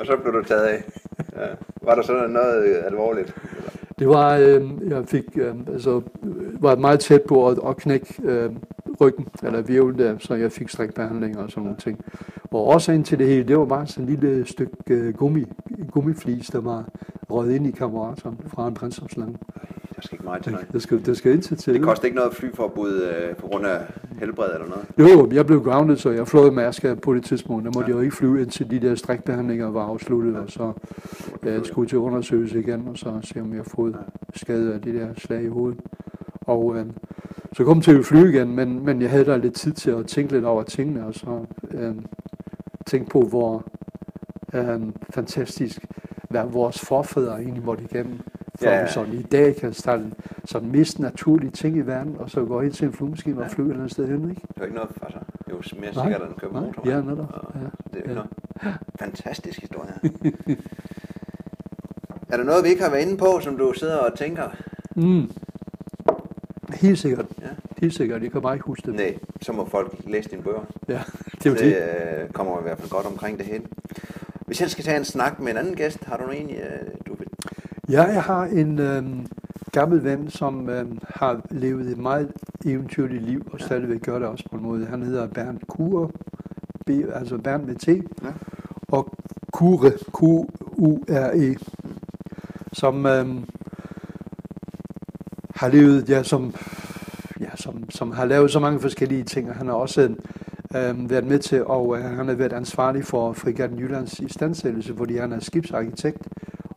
og 0.00 0.06
så 0.06 0.16
blev 0.22 0.32
du 0.34 0.42
taget 0.42 0.62
af. 0.62 0.84
Ja. 1.36 1.46
Var 1.82 1.94
der 1.94 2.02
sådan 2.02 2.30
noget 2.30 2.82
alvorligt? 2.86 3.34
Det 3.98 4.08
var, 4.08 4.36
øh, 4.36 4.70
jeg 4.88 5.08
fik, 5.08 5.24
øh, 5.36 5.54
altså, 5.72 6.00
var 6.60 6.76
meget 6.76 7.00
tæt 7.00 7.22
på 7.28 7.48
at, 7.48 7.58
at 7.68 7.76
knække 7.76 8.14
øh, 8.24 8.50
ryggen, 9.00 9.28
eller 9.42 9.62
virvel 9.62 9.98
der, 9.98 10.14
så 10.18 10.34
jeg 10.34 10.52
fik 10.52 10.68
strikbehandling 10.68 11.38
og 11.38 11.50
sådan 11.50 11.62
nogle 11.62 11.78
ting. 11.78 12.04
Og 12.50 12.60
årsagen 12.68 13.04
til 13.04 13.18
det 13.18 13.26
hele, 13.26 13.48
det 13.48 13.58
var 13.58 13.64
bare 13.64 13.86
sådan 13.86 14.08
en 14.08 14.16
lille 14.20 14.46
stykke 14.46 14.74
øh, 14.90 15.14
gummi, 15.14 15.44
gummiflis, 15.90 16.46
der 16.46 16.60
var 16.60 16.84
røget 17.30 17.54
ind 17.54 17.66
i 17.66 17.70
kammerateren 17.70 18.38
fra 18.46 18.68
en 18.68 18.74
brændstofslange. 18.74 19.36
Der 20.00 20.06
skal 20.06 20.14
ikke 20.14 20.24
meget 20.24 20.42
til 20.42 20.56
Det 20.72 20.82
skal, 20.82 21.06
det 21.06 21.16
skal 21.16 21.32
ind 21.32 21.42
til. 21.42 21.74
Det 21.74 21.82
koster 21.82 22.04
ikke 22.04 22.16
noget 22.16 22.34
flyforbud 22.34 23.02
øh, 23.02 23.36
på 23.36 23.46
grund 23.46 23.66
af 23.66 23.80
helbred 24.18 24.54
eller 24.54 24.68
noget? 24.68 24.84
Jo, 24.98 25.30
jeg 25.32 25.46
blev 25.46 25.62
grounded, 25.62 25.96
så 25.96 26.10
jeg 26.10 26.28
fløj 26.28 26.50
med 26.50 26.64
Aska 26.64 26.94
på 26.94 27.14
det 27.14 27.24
tidspunkt. 27.24 27.64
Der 27.64 27.70
måtte 27.74 27.80
ja. 27.80 27.86
jeg 27.86 27.94
jo 27.94 28.00
ikke 28.00 28.16
flyve 28.16 28.42
indtil 28.42 28.70
de 28.70 28.80
der 28.80 28.94
strækbehandlinger 28.94 29.70
var 29.70 29.84
afsluttet, 29.86 30.32
ja. 30.32 30.38
og 30.38 30.50
så 30.50 30.72
ja, 31.44 31.52
jeg 31.52 31.66
skulle 31.66 31.88
til 31.88 31.98
undersøgelse 31.98 32.60
igen, 32.60 32.88
og 32.88 32.98
så 32.98 33.18
se 33.22 33.40
om 33.40 33.50
jeg 33.50 33.58
har 33.58 33.64
fået 33.64 33.96
skade 34.34 34.74
af 34.74 34.80
det 34.80 34.94
der 34.94 35.08
slag 35.16 35.42
i 35.42 35.48
hovedet. 35.48 35.80
Og 36.40 36.76
øh, 36.76 36.86
så 37.52 37.64
kom 37.64 37.80
til 37.80 37.98
at 37.98 38.04
flyve 38.04 38.28
igen, 38.28 38.56
men, 38.56 38.84
men 38.84 39.02
jeg 39.02 39.10
havde 39.10 39.24
da 39.24 39.36
lidt 39.36 39.54
tid 39.54 39.72
til 39.72 39.90
at 39.90 40.06
tænke 40.06 40.32
lidt 40.32 40.44
over 40.44 40.62
tingene, 40.62 41.06
og 41.06 41.14
så 41.14 41.44
øh, 41.70 41.94
tænke 42.86 43.10
på, 43.10 43.20
hvor 43.20 43.64
øh, 44.54 44.80
fantastisk 45.10 45.86
hvad 46.30 46.44
vores 46.44 46.80
forfædre 46.80 47.40
egentlig 47.40 47.64
måtte 47.64 47.84
igennem 47.84 48.20
for 48.60 48.70
ja. 48.70 48.82
vi 48.82 48.88
sådan 48.88 49.14
i 49.14 49.22
dag 49.22 49.56
kan 49.56 49.72
starte 49.72 50.04
sådan 50.44 50.70
mest 50.70 50.98
naturlige 50.98 51.50
ting 51.50 51.76
i 51.76 51.80
verden, 51.80 52.16
og 52.18 52.30
så 52.30 52.44
gå 52.44 52.60
ind 52.60 52.72
til 52.72 52.86
en 52.86 52.92
flyvemaskine 52.92 53.38
ja. 53.38 53.44
og 53.44 53.50
flyve 53.50 53.66
et 53.66 53.70
eller 53.70 53.82
andet 53.82 53.92
sted 53.92 54.08
hen, 54.08 54.30
ikke? 54.30 54.42
Det 54.48 54.60
er 54.60 54.64
ikke 54.64 54.74
noget, 54.74 54.90
altså, 55.02 55.18
det 55.46 55.52
er 55.52 55.56
jo 55.74 55.80
mere 55.80 55.94
sikkert, 55.94 56.22
end 56.22 56.30
at 56.30 56.36
køre 56.36 56.50
motor. 56.50 56.82
Ja, 56.88 57.00
netop. 57.00 57.34
Ja. 57.54 57.60
Det 57.92 58.02
er 58.04 58.08
ja. 58.08 58.14
noget 58.14 58.30
fantastisk 59.00 59.60
historie. 59.60 59.94
er 62.28 62.36
der 62.36 62.44
noget, 62.44 62.64
vi 62.64 62.68
ikke 62.68 62.82
har 62.82 62.90
været 62.90 63.02
inde 63.02 63.16
på, 63.16 63.40
som 63.40 63.56
du 63.56 63.72
sidder 63.76 63.96
og 63.96 64.18
tænker? 64.18 64.48
Mm. 64.96 65.30
Helt 66.74 66.98
sikkert. 66.98 67.26
Ja. 67.40 67.46
Helt 67.80 67.94
sikkert. 67.94 68.22
Jeg 68.22 68.32
kan 68.32 68.42
bare 68.42 68.54
ikke 68.54 68.66
huske 68.66 68.86
det. 68.86 68.94
Nej, 68.94 69.18
så 69.42 69.52
må 69.52 69.64
folk 69.64 69.94
læse 70.06 70.30
dine 70.30 70.42
bøger. 70.42 70.60
Ja, 70.88 71.00
det 71.42 71.46
er 71.46 71.54
det. 71.54 71.60
Det 71.60 72.22
øh, 72.22 72.30
kommer 72.30 72.58
i 72.58 72.62
hvert 72.62 72.78
fald 72.78 72.90
godt 72.90 73.06
omkring 73.06 73.38
det 73.38 73.46
hele. 73.46 73.64
Hvis 74.46 74.60
jeg 74.60 74.70
skal 74.70 74.84
tage 74.84 74.96
en 74.96 75.04
snak 75.04 75.40
med 75.40 75.50
en 75.52 75.58
anden 75.58 75.76
gæst, 75.76 76.04
har 76.04 76.16
du 76.16 76.30
egentlig, 76.30 76.56
øh, 76.56 77.09
Ja, 77.90 78.02
jeg 78.02 78.22
har 78.22 78.44
en 78.44 78.78
øh, 78.78 79.04
gammel 79.72 80.04
ven, 80.04 80.30
som 80.30 80.68
øh, 80.68 80.86
har 81.08 81.40
levet 81.50 81.86
et 81.86 81.98
meget 81.98 82.32
eventyrligt 82.64 83.22
liv, 83.22 83.46
og 83.52 83.60
stadigvæk 83.60 84.02
gør 84.02 84.18
det 84.18 84.28
også 84.28 84.44
på 84.50 84.56
en 84.56 84.62
måde. 84.62 84.86
Han 84.86 85.02
hedder 85.02 85.26
Bernd 85.26 85.60
Kure, 85.68 86.10
B, 86.86 86.90
altså 86.90 87.38
Bernd 87.38 87.64
med 87.64 87.74
T, 87.74 87.88
ja. 87.88 88.32
og 88.88 89.14
Kure, 89.52 89.90
Q-U-R-E, 89.90 91.56
som 92.72 93.06
øh, 93.06 93.26
har 95.54 95.68
levet, 95.68 96.08
ja, 96.08 96.22
som, 96.22 96.54
ja, 97.40 97.50
som, 97.54 97.90
som 97.90 98.10
har 98.10 98.24
lavet 98.24 98.50
så 98.50 98.60
mange 98.60 98.80
forskellige 98.80 99.24
ting, 99.24 99.48
og 99.48 99.54
han 99.54 99.66
har 99.66 99.74
også 99.74 100.00
øh, 100.76 101.10
været 101.10 101.24
med 101.26 101.38
til, 101.38 101.64
og 101.64 101.98
øh, 101.98 102.04
han 102.04 102.28
har 102.28 102.34
været 102.34 102.52
ansvarlig 102.52 103.04
for 103.04 103.32
Frigatten 103.32 103.78
Jyllands 103.78 104.20
istandsættelse, 104.20 104.96
fordi 104.96 105.16
han 105.16 105.32
er 105.32 105.40
skibsarkitekt, 105.40 106.28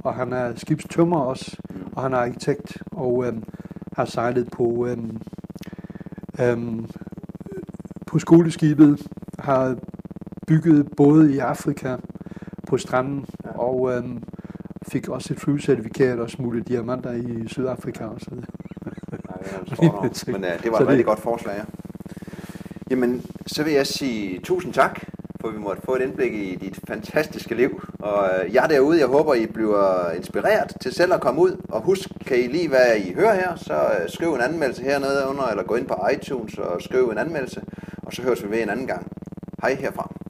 og 0.03 0.15
han 0.15 0.34
er 0.34 0.55
skibstømmer 0.55 1.19
også, 1.19 1.57
og 1.95 2.03
han 2.03 2.13
er 2.13 2.17
arkitekt, 2.17 2.77
og 2.91 3.25
øhm, 3.27 3.43
har 3.97 4.05
sejlet 4.05 4.51
på, 4.51 4.85
øhm, 4.88 5.17
øhm, 6.41 6.88
på 8.07 8.19
skoleskibet, 8.19 9.07
har 9.39 9.77
bygget 10.47 10.88
både 10.97 11.35
i 11.35 11.38
Afrika 11.38 11.97
på 12.67 12.77
stranden, 12.77 13.25
og 13.43 13.91
øhm, 13.93 14.23
fik 14.88 15.09
også 15.09 15.34
et 15.34 15.39
flycertifikat 15.39 16.19
og 16.19 16.30
smuglet 16.30 16.67
diamanter 16.67 17.11
i 17.11 17.47
Sydafrika 17.47 18.05
og 18.05 18.19
sådan 18.19 18.43
Men 20.27 20.43
uh, 20.43 20.63
det 20.63 20.71
var 20.71 20.80
et 20.80 20.88
rigtig 20.88 21.05
godt 21.05 21.19
forslag, 21.19 21.55
ja. 21.57 21.63
Jamen, 22.91 23.21
så 23.47 23.63
vil 23.63 23.73
jeg 23.73 23.88
sige 23.88 24.39
tusind 24.39 24.73
tak 24.73 24.99
for 25.43 25.51
vi 25.51 25.59
måtte 25.59 25.81
få 25.81 25.95
et 25.95 26.01
indblik 26.01 26.33
i 26.33 26.55
dit 26.55 26.79
fantastiske 26.87 27.55
liv. 27.55 27.81
Og 27.99 28.29
øh, 28.29 28.53
jeg 28.53 28.69
derude, 28.69 28.99
jeg 28.99 29.07
håber, 29.07 29.33
I 29.33 29.45
bliver 29.45 30.11
inspireret 30.11 30.73
til 30.81 30.93
selv 30.93 31.13
at 31.13 31.21
komme 31.21 31.41
ud. 31.41 31.57
Og 31.69 31.81
husk, 31.81 32.09
kan 32.25 32.37
I 32.37 32.47
lige 32.47 32.67
hvad 32.67 32.97
I 32.97 33.13
hører 33.13 33.35
her, 33.35 33.55
så 33.55 33.73
øh, 33.73 34.09
skriv 34.09 34.33
en 34.33 34.41
anmeldelse 34.41 34.83
hernede 34.83 35.27
under, 35.27 35.43
eller 35.43 35.63
gå 35.63 35.75
ind 35.75 35.87
på 35.87 36.07
iTunes 36.13 36.57
og 36.57 36.81
skriv 36.81 37.09
en 37.09 37.17
anmeldelse. 37.17 37.61
Og 38.03 38.13
så 38.13 38.21
høres 38.21 38.43
vi 38.43 38.49
ved 38.49 38.63
en 38.63 38.69
anden 38.69 38.87
gang. 38.87 39.07
Hej 39.61 39.73
herfra. 39.73 40.22